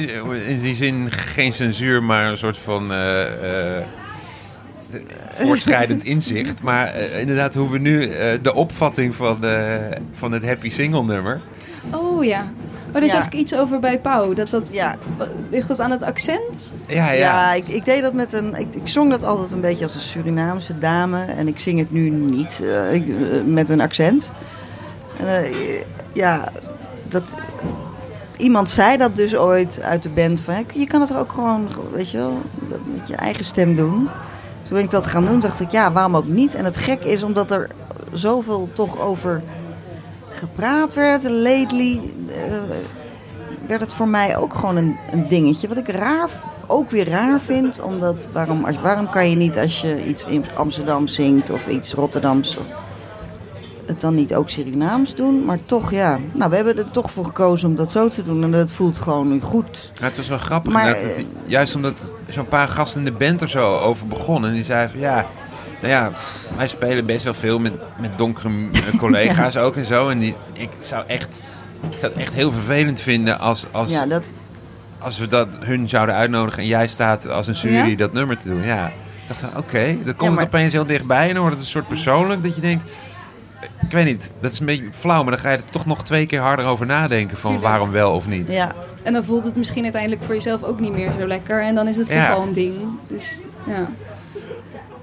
in 0.48 0.62
die 0.62 0.76
zin 0.76 1.12
geen 1.12 1.54
censuur, 1.54 2.04
maar 2.04 2.26
een 2.26 2.38
soort 2.38 2.58
van 2.58 2.92
eh, 2.92 3.78
eh, 3.78 3.84
voortschrijdend 5.46 6.04
inzicht. 6.04 6.64
Maar 6.64 6.94
eh, 6.94 7.20
inderdaad, 7.20 7.54
hoe 7.54 7.70
we 7.72 7.78
nu 7.80 8.04
eh, 8.06 8.40
de 8.42 8.54
opvatting 8.54 9.16
van, 9.16 9.38
de, 9.42 9.80
van 10.14 10.32
het 10.32 10.46
Happy 10.46 10.70
Single 10.70 11.04
nummer. 11.04 11.42
Oh 11.94 12.24
ja. 12.24 12.46
Oh, 12.88 13.02
daar 13.02 13.04
Ja. 13.04 13.10
zag 13.10 13.26
ik 13.26 13.34
iets 13.34 13.56
over 13.56 13.80
bij 13.80 14.00
Pauw. 14.00 14.34
Dat 14.34 14.50
dat, 14.50 14.74
Ja. 14.74 14.96
Ligt 15.50 15.68
dat 15.68 15.80
aan 15.80 15.92
het 15.92 16.04
accent? 16.04 16.76
Ja, 16.88 17.12
ja. 17.12 17.14
Ja, 17.20 17.54
ik, 17.54 17.68
ik 17.68 17.86
deed 17.86 18.02
dat 18.02 18.14
met 18.14 18.34
een. 18.34 18.56
Ik, 18.56 18.76
ik 18.76 18.88
zong 18.88 19.10
dat 19.10 19.24
altijd 19.24 19.52
een 19.52 19.62
beetje 19.62 19.84
als 19.84 19.96
een 19.96 20.02
Surinaamse 20.02 20.80
dame. 20.80 21.26
En 21.26 21.48
ik 21.48 21.60
zing 21.60 21.80
het 21.80 21.92
nu 21.92 22.10
niet 22.10 22.62
eh, 22.64 22.94
ik, 22.94 23.08
eh, 23.08 23.42
met 23.46 23.70
een 23.70 23.82
accent. 23.82 24.32
En, 25.20 25.28
eh, 25.28 25.82
ja, 26.14 26.52
dat. 27.08 27.36
Iemand 28.38 28.70
zei 28.70 28.98
dat 28.98 29.16
dus 29.16 29.36
ooit 29.36 29.82
uit 29.82 30.04
de 30.04 30.10
band 30.10 30.42
van. 30.42 30.66
Je 30.74 30.88
kan 30.88 31.02
het 31.02 31.10
er 31.10 31.18
ook 31.18 31.32
gewoon, 31.32 31.68
weet 31.94 32.12
je 32.12 32.18
wel, 32.18 32.42
met 32.96 33.08
je 33.08 33.16
eigen 33.16 33.46
stem 33.46 33.76
doen. 33.76 34.10
Toen 34.68 34.78
ik 34.78 34.90
dat 34.90 35.08
gaan 35.08 35.26
doen, 35.26 35.40
dacht 35.40 35.60
ik, 35.60 35.72
ja, 35.72 35.92
waarom 35.92 36.16
ook 36.16 36.28
niet? 36.28 36.56
En 36.56 36.66
het 36.66 36.78
gek 36.78 37.04
is 37.04 37.24
omdat 37.24 37.52
er 37.52 37.70
zoveel 38.12 38.70
toch 38.74 39.00
over 39.00 39.42
gepraat 40.30 40.94
werd. 40.94 41.24
Lately 41.24 42.02
eh, 42.28 42.36
werd 43.68 43.82
het 43.82 43.94
voor 43.94 44.08
mij 44.08 44.38
ook 44.38 44.54
gewoon 44.54 44.76
een, 44.76 44.98
dingetje. 45.30 45.68
Wat 45.68 45.78
ik 45.78 45.88
raar, 45.88 46.30
ook 46.68 46.90
weer 46.90 47.10
raar 47.10 47.40
vind. 47.40 47.82
Omdat, 47.82 48.30
waarom, 48.32 48.66
waarom 48.82 49.10
kan 49.10 49.30
je 49.30 49.36
niet 49.36 49.58
als 49.58 49.82
je 49.82 50.06
iets 50.06 50.26
in 50.26 50.46
Amsterdam 50.56 51.08
zingt 51.08 51.50
of 51.50 51.68
iets 51.68 51.94
Rotterdams... 51.94 52.58
het 53.88 54.02
dan 54.02 54.16
niet 54.16 54.36
ook 54.36 54.50
Surinaams 54.50 55.16
doen? 55.16 55.46
Maar 55.46 55.60
toch, 55.66 55.92
ja. 55.92 56.20
Nou, 56.32 56.50
we 56.50 56.56
hebben 56.56 56.78
er 56.78 56.92
toch 56.92 57.12
voor 57.12 57.26
gekozen 57.26 57.70
om 57.70 57.76
dat 57.76 57.92
zo 57.92 58.10
te 58.10 58.24
doen. 58.24 58.44
En 58.44 58.52
dat 58.52 58.72
voelt 58.72 58.98
gewoon 58.98 59.28
nu 59.28 59.42
goed. 59.42 59.92
Ja, 59.94 60.06
het 60.06 60.18
was 60.18 60.28
wel 60.28 60.38
grappig. 60.38 60.74
Maar, 60.74 61.00
dat 61.00 61.22
juist 61.46 61.76
omdat 61.76 62.12
zo'n 62.30 62.48
paar 62.48 62.68
gasten 62.68 63.00
in 63.00 63.06
de 63.06 63.12
band 63.18 63.42
er 63.42 63.50
zo 63.50 63.78
over 63.78 64.08
begonnen. 64.08 64.50
En 64.50 64.56
die 64.56 64.64
zeiden 64.64 64.90
van 64.92 65.00
ja, 65.00 65.26
nou 65.82 65.94
ja, 65.94 66.12
wij 66.58 66.68
spelen 66.68 67.06
best 67.06 67.24
wel 67.24 67.34
veel 67.34 67.60
met, 67.60 67.74
met 68.00 68.18
donkere 68.18 68.50
eh, 68.72 68.98
collega's 69.00 69.58
ook 69.58 69.76
en 69.76 69.86
zo. 69.86 70.10
En 70.10 70.20
die, 70.20 70.36
ik 70.54 70.70
zou 70.80 71.04
echt, 71.08 71.30
ik 71.92 72.00
zou 72.00 72.12
het 72.12 72.22
echt 72.22 72.34
heel 72.34 72.52
vervelend 72.52 73.00
vinden 73.00 73.40
als, 73.40 73.66
als, 73.72 73.90
Ja, 73.90 74.06
dat, 74.06 74.34
als 75.00 75.20
we 75.20 75.28
dat 75.28 75.48
hun 75.60 75.90
zouden 75.90 76.16
uitnodigen 76.16 76.62
en 76.62 76.68
jij 76.68 76.88
staat 76.88 77.30
als 77.30 77.48
een 77.48 77.54
jury 77.54 77.90
Ja? 77.90 77.96
dat 77.96 78.14
nummer 78.14 78.38
te 78.38 78.48
doen. 78.48 78.64
Ja, 78.64 78.88
ik 78.88 79.28
dacht 79.28 79.58
oké, 79.58 79.98
dan 80.04 80.16
komt 80.16 80.30
Ja, 80.30 80.36
maar- 80.36 80.46
opeens 80.46 80.74
heel 80.74 80.86
dichtbij 80.86 81.28
en 81.28 81.34
dan 81.34 81.42
wordt 81.42 81.56
het 81.56 81.66
een 81.66 81.72
soort 81.72 81.88
persoonlijk 81.88 82.44
dat 82.44 82.56
je 82.56 82.62
denkt... 82.62 82.84
Ik 83.82 83.92
weet 83.92 84.06
niet, 84.06 84.34
dat 84.40 84.52
is 84.54 84.60
een 84.60 84.66
beetje 84.66 84.86
flauw, 85.00 85.22
maar 85.24 85.32
dan 85.32 85.42
ga 85.42 85.52
je 85.52 85.58
er 85.58 85.66
toch 85.66 85.86
nog 85.86 86.04
twee 86.04 86.28
keer 86.28 86.42
harder 86.42 86.66
over 86.66 86.86
nadenken 86.86 87.38
van 87.38 87.52
Tuurlijk. 87.52 87.72
waarom 87.72 87.92
wel 87.92 88.12
of 88.12 88.28
niet. 88.28 88.52
ja. 88.52 88.72
En 89.04 89.14
dan 89.14 89.24
voelt 89.24 89.46
het 89.46 89.56
misschien 89.56 89.84
uiteindelijk 89.84 90.24
voor 90.24 90.34
jezelf 90.34 90.64
ook 90.64 90.80
niet 90.80 90.92
meer 90.92 91.12
zo 91.20 91.28
lekker. 91.28 91.64
En 91.64 91.76
dan 91.76 91.88
is 91.88 91.98
het 91.98 92.14
Ja. 92.14 92.28
toch 92.28 92.38
al 92.38 92.44
een 92.48 92.54
ding. 92.54 92.74
Dus 93.08 93.44
ja. 93.66 93.88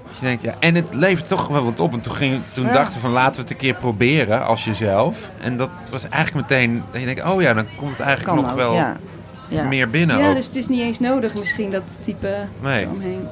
Dus 0.09 0.19
je 0.19 0.25
denkt, 0.25 0.43
ja, 0.43 0.53
en 0.59 0.75
het 0.75 0.93
levert 0.93 1.27
toch 1.27 1.47
wel 1.47 1.63
wat 1.63 1.79
op. 1.79 1.93
En 1.93 2.01
toen, 2.01 2.15
ging, 2.15 2.41
toen 2.53 2.65
Ja. 2.65 2.71
dachten 2.73 2.93
we 2.93 2.99
van 2.99 3.11
laten 3.11 3.35
we 3.35 3.41
het 3.41 3.51
een 3.51 3.57
keer 3.57 3.73
proberen 3.73 4.45
als 4.45 4.63
jezelf. 4.63 5.29
En 5.41 5.57
dat 5.57 5.69
was 5.91 6.07
eigenlijk 6.09 6.49
meteen 6.49 6.83
dat 6.91 6.99
je 7.01 7.05
denkt, 7.07 7.23
oh 7.31 7.41
ja, 7.41 7.53
dan 7.53 7.65
komt 7.77 7.91
het 7.91 7.99
eigenlijk 7.99 8.35
Kan 8.35 8.41
nog 8.43 8.51
ook, 8.51 8.57
wel. 8.57 8.73
Ja. 9.49 9.63
meer 9.69 9.89
binnen. 9.89 10.17
ja, 10.17 10.29
ook. 10.29 10.35
dus 10.35 10.45
het 10.45 10.55
is 10.55 10.67
niet 10.67 10.79
eens 10.81 10.99
nodig 10.99 11.35
misschien 11.35 11.69
dat 11.69 11.97
type 12.01 12.35
Nee. 12.61 12.87
omheen. 12.87 13.27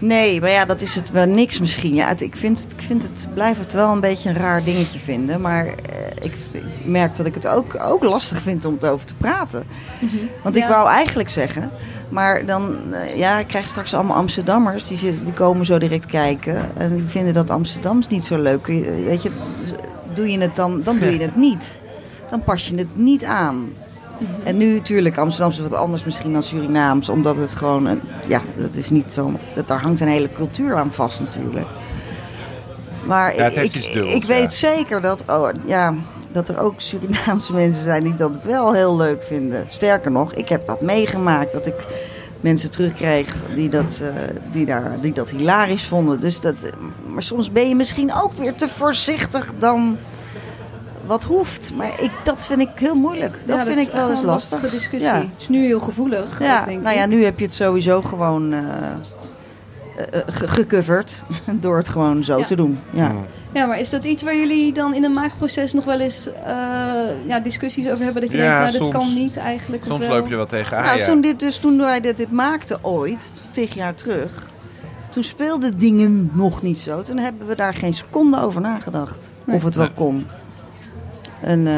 Nee, 0.00 0.40
maar 0.40 0.50
ja, 0.50 0.64
dat 0.64 0.80
is 0.80 0.94
het 0.94 1.10
wel 1.10 1.26
niks 1.26 1.58
misschien. 1.60 1.94
Ja, 1.94 2.08
het, 2.08 2.20
ik, 2.22 2.36
vind 2.36 2.62
het, 2.62 2.72
ik 2.72 2.80
vind 2.80 3.02
het, 3.02 3.26
blijf 3.34 3.58
het 3.58 3.72
wel 3.72 3.92
een 3.92 4.00
beetje 4.00 4.28
een 4.28 4.34
raar 4.36 4.64
dingetje 4.64 4.98
vinden. 4.98 5.40
Maar 5.40 5.66
eh, 5.66 5.72
ik, 6.22 6.34
ik 6.52 6.62
merk 6.84 7.16
dat 7.16 7.26
ik 7.26 7.34
het 7.34 7.46
ook, 7.46 7.80
ook 7.80 8.02
lastig 8.02 8.40
vind 8.42 8.64
om 8.64 8.74
het 8.74 8.84
over 8.86 9.06
te 9.06 9.14
praten. 9.14 9.64
Want 10.42 10.56
ik 10.56 10.62
Ja. 10.62 10.68
wou 10.68 10.88
eigenlijk 10.88 11.28
zeggen, 11.28 11.70
maar 12.08 12.46
dan, 12.46 12.76
eh, 12.94 13.16
ja, 13.16 13.38
ik 13.38 13.46
krijg 13.46 13.68
straks 13.68 13.94
allemaal 13.94 14.16
Amsterdammers. 14.16 14.86
Die, 14.86 14.96
zitten- 14.98 15.24
die 15.24 15.32
komen 15.32 15.66
zo 15.66 15.78
direct 15.78 16.06
kijken. 16.06 16.70
En 16.76 16.94
die 16.96 17.04
vinden 17.08 17.34
dat 17.34 17.50
Amsterdams 17.50 18.08
niet 18.08 18.24
zo 18.24 18.38
leuk. 18.42 18.66
Weet 19.06 19.22
je, 19.22 19.30
dus 19.60 19.70
doe 20.14 20.30
je 20.30 20.38
het 20.40 20.56
dan, 20.56 20.82
dan 20.82 20.98
doe 20.98 21.12
je 21.12 21.20
het 21.22 21.36
niet. 21.36 21.80
Dan 22.30 22.42
pas 22.42 22.68
je 22.68 22.76
het 22.76 22.96
niet 22.96 23.24
aan. 23.24 23.68
En 24.44 24.56
nu 24.56 24.74
natuurlijk, 24.74 25.18
Amsterdam 25.18 25.50
is 25.50 25.60
wat 25.60 25.74
anders 25.74 26.04
misschien 26.04 26.32
dan 26.32 26.42
Surinaams. 26.42 27.08
Omdat 27.08 27.36
het 27.36 27.54
gewoon, 27.54 27.86
een, 27.86 28.00
ja, 28.28 28.42
dat 28.56 28.74
is 28.74 28.90
niet 28.90 29.10
zo... 29.10 29.32
Dat, 29.54 29.68
daar 29.68 29.80
hangt 29.80 30.00
een 30.00 30.08
hele 30.08 30.32
cultuur 30.32 30.76
aan 30.76 30.92
vast 30.92 31.20
natuurlijk. 31.20 31.66
Maar 33.06 33.36
Ja, 33.36 33.46
ik, 33.46 33.74
iets 33.74 33.92
dubbels, 33.92 34.14
ik 34.14 34.22
ja. 34.22 34.28
weet 34.28 34.54
zeker 34.54 35.00
dat, 35.00 35.24
oh, 35.26 35.48
ja, 35.66 35.94
dat 36.32 36.48
er 36.48 36.60
ook 36.60 36.74
Surinaamse 36.76 37.52
mensen 37.62 37.82
zijn 37.82 38.02
die 38.02 38.14
dat 38.14 38.42
wel 38.42 38.72
heel 38.72 38.96
leuk 38.96 39.22
vinden. 39.22 39.64
Sterker 39.66 40.10
nog, 40.10 40.34
ik 40.34 40.48
heb 40.48 40.66
dat 40.66 40.80
meegemaakt. 40.80 41.52
Dat 41.52 41.66
ik 41.66 41.86
mensen 42.40 42.70
terugkreeg 42.70 43.36
die 43.54 43.68
dat, 43.68 44.02
eh, 44.02 44.08
die 44.52 44.64
daar, 44.64 45.00
die 45.00 45.12
dat 45.12 45.30
hilarisch 45.30 45.84
vonden. 45.84 46.20
Dus 46.20 46.40
dat, 46.40 46.70
maar 47.06 47.22
soms 47.22 47.52
ben 47.52 47.68
je 47.68 47.74
misschien 47.74 48.14
ook 48.14 48.32
weer 48.32 48.54
te 48.54 48.68
voorzichtig 48.68 49.52
dan 49.58 49.98
wat 51.10 51.24
hoeft. 51.24 51.72
Maar 51.76 52.02
ik, 52.02 52.10
dat 52.24 52.46
vind 52.46 52.60
ik 52.60 52.68
heel 52.74 52.94
moeilijk. 52.94 53.38
Dat 53.46 53.58
Ja, 53.58 53.64
vind 53.64 53.78
ik 53.88 53.92
wel 53.92 54.10
eens 54.10 54.20
een 54.20 54.26
lastig. 54.26 54.52
lastige 54.52 54.76
discussie. 54.76 55.12
Ja. 55.12 55.18
Het 55.20 55.40
is 55.40 55.48
nu 55.48 55.64
heel 55.64 55.80
gevoelig, 55.80 56.38
Ja, 56.42 56.64
denk 56.64 56.82
nou 56.82 56.96
ja, 56.96 57.06
nu 57.06 57.24
heb 57.24 57.38
je 57.38 57.44
het 57.44 57.54
sowieso 57.54 58.02
gewoon. 58.02 58.52
eh, 58.52 58.58
eh, 59.96 60.20
eh, 60.20 60.22
ge- 60.32 60.48
gecoverd 60.48 61.22
door 61.64 61.76
het 61.76 61.88
gewoon 61.88 62.24
zo 62.24 62.38
Ja. 62.38 62.44
te 62.44 62.56
doen. 62.56 62.78
Ja. 62.90 63.12
Ja, 63.52 63.66
maar 63.66 63.78
is 63.78 63.90
dat 63.90 64.04
iets 64.04 64.22
waar 64.22 64.36
jullie 64.36 64.72
dan 64.72 64.94
in 64.94 65.04
een 65.04 65.12
maakproces 65.12 65.72
nog 65.72 65.84
wel 65.84 66.00
eens 66.00 66.32
eh, 66.32 66.44
ja, 67.26 67.40
discussies 67.42 67.88
over 67.88 68.04
hebben? 68.04 68.22
Dat 68.22 68.30
je 68.30 68.36
Ja, 68.36 68.60
denkt, 68.70 68.78
nou, 68.78 68.90
kan 68.92 69.14
niet 69.14 69.36
eigenlijk. 69.36 69.84
Soms 69.84 69.98
wel? 70.06 70.08
loop 70.16 70.28
je 70.28 70.36
wel 70.36 70.46
tegenaan. 70.46 70.84
Nou, 70.84 70.98
ja. 70.98 71.04
toen, 71.04 71.20
dit, 71.20 71.40
dus 71.40 71.56
toen 71.56 71.78
wij 71.78 72.00
dit, 72.00 72.16
dit 72.16 72.30
maakten 72.30 72.84
ooit, 72.84 73.32
tig 73.50 73.74
jaar 73.74 73.94
terug, 73.94 74.30
toen 75.10 75.22
speelden 75.24 75.78
dingen 75.78 76.30
nog 76.32 76.62
niet 76.62 76.78
zo. 76.78 77.02
Toen 77.02 77.18
hebben 77.18 77.46
we 77.46 77.54
daar 77.54 77.74
geen 77.74 77.94
seconde 77.94 78.40
over 78.40 78.60
nagedacht. 78.60 79.30
Nee. 79.44 79.56
Of 79.56 79.62
het 79.62 79.74
wel 79.74 79.90
kon. 79.94 80.26
En 81.40 81.66
eh, 81.66 81.74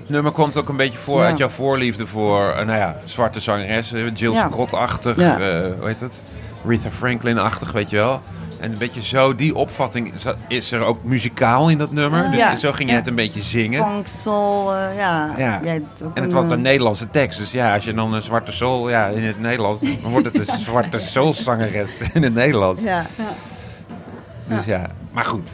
Het 0.00 0.10
nummer 0.10 0.32
komt 0.32 0.56
ook 0.56 0.68
een 0.68 0.76
beetje 0.76 0.98
voor 0.98 1.20
Ja. 1.20 1.26
uit 1.26 1.38
jouw 1.38 1.48
voorliefde 1.48 2.06
voor, 2.06 2.48
eh, 2.50 2.66
nou 2.66 2.78
ja, 2.78 2.96
zwarte 3.04 3.40
zangeressen. 3.40 4.12
Jill 4.12 4.32
Ja. 4.32 4.48
Scott-achtig, 4.52 5.16
Ja. 5.16 5.38
eh, 5.38 5.60
hoe 5.78 5.86
heet 5.88 6.00
het? 6.00 6.22
Aretha 6.64 6.90
Franklin-achtig, 6.90 7.72
weet 7.72 7.90
je 7.90 7.96
wel. 7.96 8.20
En 8.60 8.72
een 8.72 8.78
beetje 8.78 9.02
zo, 9.02 9.34
die 9.34 9.54
opvatting 9.54 10.12
is- 10.48 10.72
er 10.72 10.80
ook 10.84 11.04
muzikaal 11.04 11.70
in 11.70 11.78
dat 11.78 11.92
nummer. 11.92 12.30
Dus 12.30 12.60
zo 12.60 12.72
ging 12.72 12.90
je 12.90 12.94
het 12.96 13.06
een 13.06 13.14
beetje 13.14 13.42
zingen. 13.42 13.84
funk, 13.84 14.06
soul, 14.06 14.74
ja. 14.96 15.30
En 15.36 15.62
het 15.64 16.02
een, 16.14 16.30
was 16.30 16.50
een 16.50 16.60
Nederlandse 16.62 17.10
tekst. 17.10 17.38
Dus 17.38 17.52
ja, 17.52 17.74
als 17.74 17.84
je 17.84 17.92
dan 17.94 18.12
een 18.12 18.22
zwarte 18.22 18.52
soul 18.52 18.90
ja, 18.90 19.06
in 19.06 19.24
het 19.24 19.40
Nederlands... 19.40 19.80
dan 20.02 20.10
wordt 20.10 20.26
het 20.32 20.48
een 20.48 20.58
zwarte 20.58 20.98
soulzangeres 20.98 21.90
in 22.12 22.22
het 22.22 22.34
Nederlands. 22.34 22.82
Ja. 22.82 23.06
Dus 24.46 24.64
ja, 24.64 24.86
maar 25.12 25.24
goed. 25.24 25.50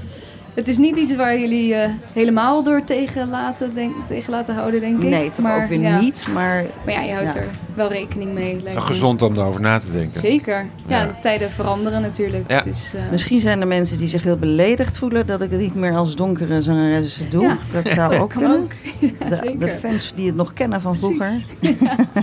Het 0.59 0.69
is 0.69 0.77
niet 0.79 0.97
iets 0.97 1.15
waar 1.15 1.39
jullie 1.41 1.75
eh, 1.75 1.91
helemaal 2.13 2.63
door 2.63 2.85
tegen 2.85 3.29
laten, 3.29 3.75
denk, 3.75 3.95
tegen 4.07 4.31
laten 4.31 4.55
houden, 4.55 4.81
denk 4.81 5.03
ik. 5.03 5.09
Nee, 5.09 5.31
toch 5.31 5.45
maar, 5.45 5.63
ook 5.63 5.69
weer 5.69 5.81
ja. 5.81 6.01
niet. 6.01 6.27
Maar 6.35 6.65
Maar 6.85 6.95
ja, 6.95 7.01
je 7.01 7.13
houdt 7.13 7.35
Ja. 7.35 7.41
er 7.41 7.47
wel 7.75 7.89
rekening 7.89 8.33
mee. 8.35 8.49
Het 8.49 8.57
is 8.57 8.63
lijkt 8.63 8.83
gezond 8.83 9.23
om 9.23 9.35
erover 9.37 9.61
na 9.61 9.79
te 9.79 9.93
denken. 9.93 10.21
Zeker. 10.21 10.67
Ja, 10.87 10.99
Ja. 11.01 11.07
de 11.07 11.13
tijden 11.23 11.51
veranderen 11.51 12.01
natuurlijk. 12.01 12.45
Ja. 12.51 12.61
Dus, 12.61 12.93
eh, 12.95 13.01
misschien 13.11 13.41
zijn 13.41 13.61
er 13.61 13.67
mensen 13.67 13.99
die 13.99 14.09
zich 14.09 14.23
heel 14.23 14.37
beledigd 14.37 14.99
voelen 14.99 15.27
dat 15.27 15.41
ik 15.41 15.51
het 15.51 15.61
niet 15.61 15.75
meer 15.75 15.97
als 15.97 16.17
donkere 16.17 16.63
zangeres 16.63 17.21
doe. 17.31 17.43
Ja. 17.43 17.59
Dat 17.73 17.89
zou 17.89 18.11
dat 18.11 18.21
ook 18.21 18.31
kan 18.31 18.43
kunnen. 18.43 18.59
ook. 18.59 18.73
Ja, 19.21 19.29
De, 19.29 19.35
zeker. 19.37 19.59
de 19.59 19.69
fans 19.69 20.13
die 20.15 20.27
het 20.27 20.37
nog 20.37 20.53
kennen 20.53 20.81
van 20.81 20.97
vroeger. 20.97 21.31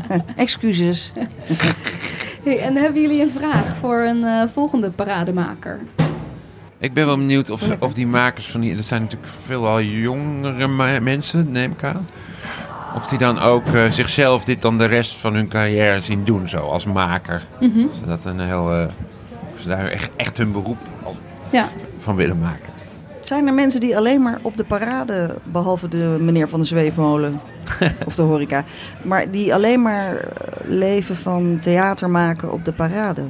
Excuses. 0.36 1.12
Hey, 2.44 2.60
en 2.60 2.76
hebben 2.76 3.02
jullie 3.02 3.22
een 3.22 3.32
vraag 3.32 3.76
voor 3.76 4.00
een 4.00 4.24
eh, 4.24 4.48
volgende 4.48 4.90
parademaker? 4.92 5.80
Ik 6.86 6.94
ben 6.94 7.06
wel 7.06 7.18
benieuwd 7.18 7.50
of, 7.50 7.62
of 7.80 7.94
die 7.94 8.08
makers 8.08 8.52
van 8.52 8.62
die... 8.62 8.76
Dat 8.76 8.86
zijn 8.86 9.02
natuurlijk 9.02 9.32
veelal 9.46 9.82
jongere 9.82 11.00
mensen, 11.00 11.52
neem 11.52 11.72
ik 11.72 11.84
aan. 11.84 12.08
Of 12.96 13.08
die 13.08 13.18
dan 13.18 13.40
ook 13.40 13.66
eh, 13.66 13.92
zichzelf 13.92 14.44
dit 14.44 14.62
dan 14.62 14.78
de 14.78 14.86
rest 14.86 15.16
van 15.16 15.34
hun 15.34 15.48
carrière 15.48 16.02
zien 16.02 16.24
doen, 16.24 16.50
zo 16.50 16.58
als 16.60 16.86
maker. 16.86 17.44
Of 17.62 17.96
ze, 18.00 18.06
dat 18.06 18.26
een 18.26 18.40
heel, 18.40 18.72
eh, 18.74 18.86
of 19.56 19.62
ze 19.62 19.68
daar 19.68 19.88
echt, 19.88 20.10
echt 20.16 20.38
hun 20.38 20.52
beroep 20.52 20.78
Ja. 21.52 21.70
van 22.00 22.16
willen 22.16 22.40
maken. 22.40 22.74
Zijn 23.22 23.48
er 23.48 23.54
mensen 23.54 23.80
die 23.80 23.98
alleen 23.98 24.22
maar 24.22 24.40
op 24.42 24.58
de 24.58 24.64
parade, 24.64 25.36
behalve 25.44 25.88
de 25.88 26.18
meneer 26.20 26.50
van 26.50 26.60
de 26.60 26.66
zweefmolen 26.66 27.40
of 28.08 28.16
de 28.16 28.22
horeca, 28.22 28.64
maar 29.02 29.32
die 29.32 29.54
alleen 29.54 29.82
maar 29.82 30.16
eh, 30.18 30.26
leven 30.64 31.16
van 31.16 31.58
theater 31.62 32.10
maken 32.10 32.52
op 32.52 32.66
de 32.66 32.74
parade? 32.74 33.22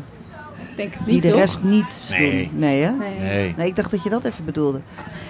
Denk 0.76 0.94
het 0.94 1.06
Die 1.06 1.14
niet, 1.14 1.24
de 1.24 1.30
toch? 1.30 1.40
rest 1.40 1.64
niet 1.64 2.16
Nee. 2.18 2.50
doen? 2.50 2.60
Nee, 2.60 2.82
hè? 2.84 2.92
Nee. 2.92 3.20
Nee. 3.20 3.54
Nee, 3.58 3.68
ik 3.68 3.76
dacht 3.76 3.92
dat 3.92 4.04
je 4.04 4.10
dat 4.10 4.24
even 4.24 4.46
bedoelde. 4.46 4.80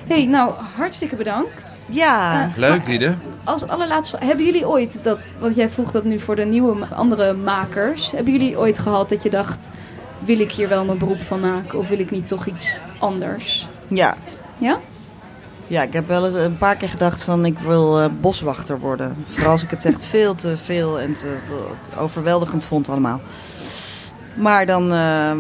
Hey, 0.08 0.26
nou, 0.26 0.54
hartstikke 0.78 1.16
bedankt. 1.16 1.86
Ja, 1.90 2.42
Eh, 2.42 2.58
Leuk, 2.58 2.86
Diede. 2.86 3.16
Als 3.44 3.68
allerlaatste, 3.68 4.18
hebben 4.20 4.46
jullie 4.46 4.68
ooit 4.68 5.00
dat, 5.04 5.20
want 5.40 5.56
jij 5.56 5.70
vroeg 5.70 5.92
dat 5.92 6.04
nu 6.04 6.20
voor 6.20 6.36
de 6.36 6.46
nieuwe 6.46 6.86
andere 6.86 7.34
makers, 7.34 8.12
hebben 8.12 8.34
jullie 8.34 8.58
ooit 8.60 8.80
gehad 8.80 9.10
dat 9.10 9.24
je 9.24 9.30
dacht, 9.30 9.70
wil 10.20 10.40
ik 10.40 10.52
hier 10.52 10.68
wel 10.70 10.86
mijn 10.86 10.98
beroep 10.98 11.22
van 11.22 11.40
maken 11.40 11.80
of 11.80 11.88
wil 11.90 12.00
ik 12.00 12.12
niet 12.12 12.28
toch 12.28 12.46
iets 12.46 12.82
anders? 13.00 13.68
ja. 13.88 14.16
Ja? 14.58 14.80
Ja, 15.68 15.84
ik 15.84 15.94
heb 15.94 16.08
wel 16.08 16.26
eens 16.26 16.34
een 16.36 16.58
paar 16.58 16.76
keer 16.76 16.90
gedacht 16.90 17.24
van 17.24 17.46
ik 17.46 17.60
wil 17.60 18.00
eh, 18.02 18.10
boswachter 18.22 18.80
worden. 18.80 19.16
Vooral 19.30 19.52
als 19.52 19.64
ik 19.64 19.70
het 19.70 19.86
echt 19.86 20.06
veel 20.06 20.36
te 20.36 20.58
veel 20.58 21.00
en 21.00 21.14
te 21.14 21.36
te 21.50 22.00
overweldigend 22.00 22.66
vond 22.66 22.90
allemaal. 22.90 23.20
Maar 24.36 24.66
dan, 24.66 24.94
eh, 24.94 25.32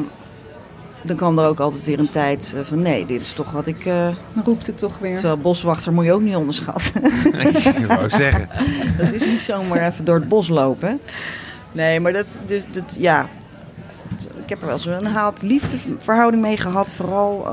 dan 1.01 1.15
kwam 1.15 1.39
er 1.39 1.47
ook 1.47 1.59
altijd 1.59 1.85
weer 1.85 1.99
een 1.99 2.09
tijd 2.09 2.53
eh, 2.57 2.61
van 2.63 2.79
nee, 2.79 3.05
dit 3.05 3.21
is 3.21 3.33
toch 3.33 3.51
wat 3.51 3.67
ik... 3.67 3.85
eh, 3.85 4.07
Dan 4.33 4.43
roept 4.43 4.67
het 4.67 4.77
toch 4.77 4.99
weer. 4.99 5.13
terwijl 5.15 5.37
boswachter 5.37 5.93
moet 5.93 6.05
je 6.05 6.13
ook 6.13 6.21
niet 6.21 6.35
onderschatten. 6.35 7.03
ik 7.81 7.85
wou 7.87 8.03
ook 8.03 8.11
zeggen. 8.11 8.49
dat 8.97 9.11
is 9.11 9.25
niet 9.25 9.39
zomaar 9.39 9.87
even 9.87 10.05
door 10.05 10.15
het 10.15 10.27
bos 10.27 10.47
lopen. 10.47 10.99
Nee, 11.71 11.99
maar 11.99 12.13
dat, 12.13 12.41
dus, 12.45 12.63
dat 12.71 12.83
ja... 12.97 13.27
Ik 14.43 14.49
heb 14.49 14.61
er 14.61 14.67
wel 14.67 14.79
zo'n 14.79 15.05
haat-liefde 15.05 15.77
verhouding 15.99 16.41
mee 16.43 16.57
gehad. 16.57 16.93
Vooral 16.93 17.47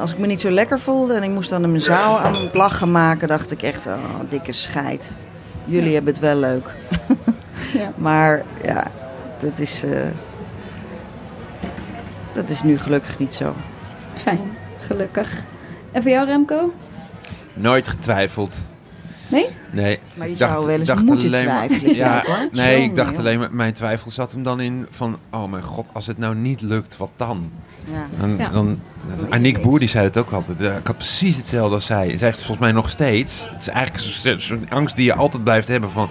als 0.00 0.12
ik 0.12 0.18
me 0.18 0.26
niet 0.26 0.40
zo 0.40 0.50
lekker 0.50 0.80
voelde 0.80 1.14
en 1.14 1.22
ik 1.22 1.30
moest 1.30 1.50
dan 1.50 1.62
in 1.62 1.70
mijn 1.70 1.82
zaal 1.82 2.18
aan 2.18 2.34
het 2.34 2.54
lachen 2.54 2.90
maken, 2.90 3.28
dacht 3.28 3.50
ik 3.50 3.62
echt, 3.62 3.86
oh, 3.86 3.94
dikke 4.28 4.52
scheid. 4.52 5.12
Jullie 5.64 5.94
hebben 5.94 6.12
het 6.12 6.22
wel 6.22 6.36
leuk. 6.36 6.70
Ja. 7.72 7.92
Maar 7.96 8.42
ja, 8.64 8.86
dat 9.44 9.58
is, 9.58 9.84
eh, 9.84 10.00
dat 12.32 12.50
is 12.50 12.62
nu 12.62 12.78
gelukkig 12.78 13.18
niet 13.18 13.34
zo. 13.34 13.54
Fijn, 14.14 14.40
gelukkig. 14.78 15.44
En 15.92 16.02
voor 16.02 16.10
jou 16.10 16.26
Remco? 16.26 16.72
Nooit 17.54 17.88
getwijfeld. 17.88 18.54
Nee? 19.28 19.46
Nee. 19.70 19.98
Maar 20.16 20.28
je 20.28 20.36
dacht- 20.36 20.52
zou 20.52 20.66
wel 20.66 20.78
eens 20.78 20.86
dacht 20.86 21.04
moeten 21.04 21.26
alleen 21.26 21.44
twijfelen. 21.44 21.94
Ja, 21.94 22.22
hoor. 22.26 22.48
nee, 22.52 22.82
ik 22.82 22.96
dacht 22.96 23.18
alleen 23.18 23.38
maar, 23.38 23.52
mijn 23.54 23.72
twijfel 23.72 24.10
zat 24.10 24.32
hem 24.32 24.42
dan 24.42 24.60
in 24.60 24.86
van, 24.90 25.18
oh 25.30 25.50
mijn 25.50 25.62
god, 25.62 25.86
als 25.92 26.06
het 26.06 26.18
nou 26.18 26.34
niet 26.34 26.60
lukt, 26.60 26.96
wat 26.96 27.10
dan? 27.16 27.50
Ja. 27.92 28.06
Dan, 28.20 28.36
Ja. 28.38 28.48
dan 28.48 28.80
Aniek 29.30 29.62
Boer 29.62 29.78
die 29.78 29.88
zei 29.88 30.04
het 30.04 30.18
ook 30.18 30.30
altijd. 30.32 30.60
ik 30.60 30.86
had 30.86 30.96
precies 30.96 31.36
hetzelfde 31.36 31.74
als 31.74 31.86
zij. 31.86 32.04
Zij 32.04 32.10
heeft 32.10 32.22
het 32.22 32.46
volgens 32.46 32.58
mij 32.58 32.72
nog 32.72 32.90
steeds. 32.90 33.46
Het 33.50 33.60
is 33.60 33.68
eigenlijk 33.68 34.04
zo'n 34.04 34.40
zo'n 34.40 34.66
angst 34.70 34.96
die 34.96 35.04
je 35.04 35.14
altijd 35.14 35.44
blijft 35.44 35.68
hebben 35.68 35.90
van... 35.90 36.08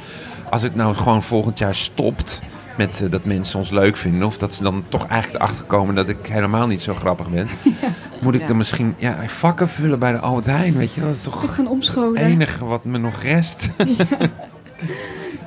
als 0.50 0.62
het 0.62 0.76
nou 0.76 0.96
gewoon 0.96 1.24
volgend 1.24 1.58
jaar 1.58 1.76
stopt 1.76 2.42
met 2.78 3.02
eh, 3.04 3.12
dat 3.12 3.26
mensen 3.26 3.60
ons 3.60 3.70
leuk 3.70 3.98
vinden... 3.98 4.28
of 4.28 4.38
dat 4.38 4.54
ze 4.54 4.64
dan 4.64 4.84
toch 4.90 5.08
eigenlijk 5.08 5.44
erachter 5.44 5.66
komen 5.66 5.96
dat 5.96 6.10
ik 6.10 6.18
helemaal 6.28 6.68
niet 6.68 6.82
zo 6.82 6.94
grappig 6.94 7.30
ben... 7.30 7.48
moet 8.22 8.36
ik 8.36 8.42
Ja. 8.42 8.48
dan 8.48 8.58
misschien 8.58 8.96
ja, 8.98 9.18
vakken 9.28 9.70
vullen 9.70 10.00
bij 10.00 10.12
de 10.12 10.20
Albert 10.20 10.46
Heijn, 10.46 10.74
weet 10.78 10.94
je 10.94 11.00
wel? 11.00 11.10
Dat 11.10 11.18
is 11.18 11.24
toch 11.24 11.40
Toch 11.40 11.58
een 11.58 11.64
het 11.64 11.74
omscholen. 11.74 12.22
enige 12.26 12.66
wat 12.66 12.86
me 12.86 12.98
nog 12.98 13.22
rest. 13.22 13.70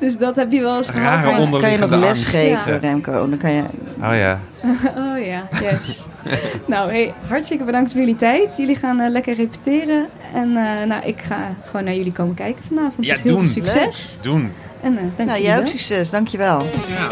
Dus 0.00 0.18
dat 0.18 0.36
heb 0.36 0.52
je 0.52 0.60
wel 0.60 0.76
eens 0.76 0.90
gehad. 0.90 1.24
Rare 1.24 1.38
onder- 1.40 1.60
Kan 1.60 1.70
je 1.70 1.78
nog 1.78 1.90
les 1.90 2.24
geven, 2.24 2.72
Ja. 2.72 2.78
Remco? 2.78 3.12
Dan 3.28 3.38
kan 3.38 3.50
je... 3.52 3.62
Oh 4.02 4.14
ja. 4.16 4.38
Oh 4.98 5.24
ja, 5.26 5.48
yes. 5.62 6.06
nou, 6.66 6.90
hey, 6.90 7.12
hartstikke 7.28 7.64
bedankt 7.64 7.90
voor 7.90 8.00
jullie 8.00 8.16
tijd. 8.16 8.56
Jullie 8.56 8.76
gaan 8.76 9.00
eh, 9.00 9.10
lekker 9.10 9.34
repeteren. 9.34 10.06
En 10.34 10.56
eh, 10.56 10.86
nou, 10.86 11.04
ik 11.04 11.22
ga 11.22 11.54
gewoon 11.64 11.84
naar 11.84 11.94
jullie 11.94 12.12
komen 12.12 12.34
kijken 12.34 12.64
vanavond. 12.64 13.06
Ja, 13.06 13.12
dus 13.12 13.22
heel 13.22 13.36
doen. 13.36 13.48
veel 13.48 13.62
succes. 13.66 14.18
Doen. 14.22 14.50
En 14.86 14.98
eh 14.98 15.04
dank 15.16 15.28
Nou, 15.28 15.42
jij 15.42 15.58
ook 15.58 15.66
succes. 15.66 16.10
Dankjewel. 16.10 16.62
Ja. 16.88 17.08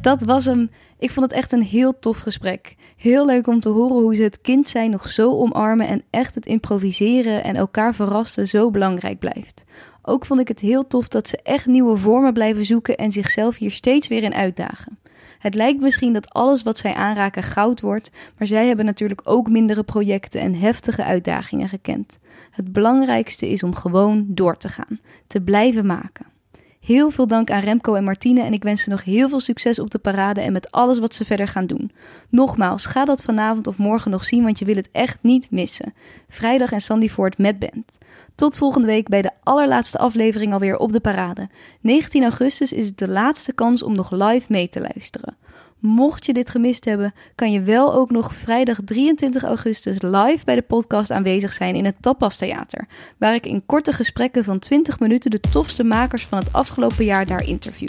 Dat 0.00 0.22
was 0.22 0.44
hem. 0.44 0.70
Ik 0.98 1.10
vond 1.10 1.26
het 1.26 1.38
echt 1.38 1.52
een 1.52 1.62
heel 1.62 1.98
tof 1.98 2.18
gesprek. 2.18 2.74
Heel 2.96 3.26
leuk 3.26 3.46
om 3.46 3.60
te 3.60 3.68
horen 3.68 4.02
hoe 4.02 4.14
ze 4.14 4.22
het 4.22 4.40
kind 4.40 4.68
zijn 4.68 4.90
nog 4.90 5.08
zo 5.08 5.30
omarmen 5.30 5.86
en 5.86 6.02
echt 6.10 6.34
het 6.34 6.46
improviseren 6.46 7.44
en 7.44 7.56
elkaar 7.56 7.94
verrassen 7.94 8.48
zo 8.48 8.70
belangrijk 8.70 9.18
blijft. 9.18 9.64
Ook 10.02 10.26
vond 10.26 10.40
ik 10.40 10.48
het 10.48 10.60
heel 10.60 10.86
tof 10.86 11.08
dat 11.08 11.28
ze 11.28 11.38
echt 11.42 11.66
nieuwe 11.66 11.96
vormen 11.96 12.32
blijven 12.32 12.64
zoeken 12.64 12.96
en 12.96 13.12
zichzelf 13.12 13.56
hier 13.56 13.70
steeds 13.70 14.08
weer 14.08 14.22
in 14.22 14.34
uitdagen. 14.34 14.98
Het 15.40 15.54
lijkt 15.54 15.80
misschien 15.80 16.12
dat 16.12 16.30
alles 16.30 16.62
wat 16.62 16.78
zij 16.78 16.94
aanraken 16.94 17.42
goud 17.42 17.80
wordt, 17.80 18.10
maar 18.38 18.46
zij 18.46 18.66
hebben 18.66 18.84
natuurlijk 18.84 19.20
ook 19.24 19.48
mindere 19.48 19.82
projecten 19.82 20.40
en 20.40 20.54
heftige 20.54 21.04
uitdagingen 21.04 21.68
gekend. 21.68 22.18
Het 22.50 22.72
belangrijkste 22.72 23.50
is 23.50 23.62
om 23.62 23.74
gewoon 23.74 24.24
door 24.28 24.56
te 24.56 24.68
gaan, 24.68 24.98
te 25.26 25.40
blijven 25.40 25.86
maken. 25.86 26.26
Heel 26.80 27.10
veel 27.10 27.26
dank 27.26 27.50
aan 27.50 27.60
Remco 27.60 27.94
en 27.94 28.04
Martine 28.04 28.42
en 28.42 28.52
ik 28.52 28.62
wens 28.62 28.82
ze 28.82 28.90
nog 28.90 29.04
heel 29.04 29.28
veel 29.28 29.40
succes 29.40 29.78
op 29.78 29.90
de 29.90 29.98
parade 29.98 30.40
en 30.40 30.52
met 30.52 30.70
alles 30.70 30.98
wat 30.98 31.14
ze 31.14 31.24
verder 31.24 31.48
gaan 31.48 31.66
doen. 31.66 31.92
Nogmaals, 32.28 32.86
ga 32.86 33.04
dat 33.04 33.22
vanavond 33.22 33.66
of 33.66 33.78
morgen 33.78 34.10
nog 34.10 34.24
zien, 34.24 34.42
want 34.42 34.58
je 34.58 34.64
wil 34.64 34.76
het 34.76 34.88
echt 34.92 35.18
niet 35.20 35.50
missen. 35.50 35.94
Vrijdag 36.28 36.72
en 36.72 36.80
Sandy 36.80 37.08
Ford 37.08 37.38
met 37.38 37.58
band. 37.58 37.98
Tot 38.40 38.56
volgende 38.56 38.86
week 38.86 39.08
bij 39.08 39.22
de 39.22 39.30
allerlaatste 39.42 39.98
aflevering 39.98 40.52
alweer 40.52 40.76
op 40.76 40.92
de 40.92 41.00
parade. 41.00 41.48
19 41.80 42.22
augustus 42.22 42.72
is 42.72 42.94
de 42.94 43.08
laatste 43.08 43.52
kans 43.52 43.82
om 43.82 43.94
nog 43.94 44.10
live 44.10 44.46
mee 44.48 44.68
te 44.68 44.80
luisteren. 44.80 45.36
Mocht 45.78 46.26
je 46.26 46.32
dit 46.32 46.48
gemist 46.48 46.84
hebben, 46.84 47.14
kan 47.34 47.52
je 47.52 47.60
wel 47.60 47.94
ook 47.94 48.10
nog 48.10 48.34
vrijdag 48.34 48.78
23 48.84 49.42
augustus 49.42 49.96
live 50.02 50.44
bij 50.44 50.54
de 50.54 50.62
podcast 50.62 51.10
aanwezig 51.10 51.52
zijn 51.52 51.74
in 51.74 51.84
het 51.84 51.94
Tapas 52.00 52.36
Theater, 52.36 52.86
waar 53.18 53.34
ik 53.34 53.46
in 53.46 53.66
korte 53.66 53.92
gesprekken 53.92 54.44
van 54.44 54.58
20 54.58 54.98
minuten 54.98 55.30
de 55.30 55.40
tofste 55.40 55.84
makers 55.84 56.26
van 56.26 56.38
het 56.38 56.52
afgelopen 56.52 57.04
jaar 57.04 57.26
daar 57.26 57.46
interview. 57.46 57.88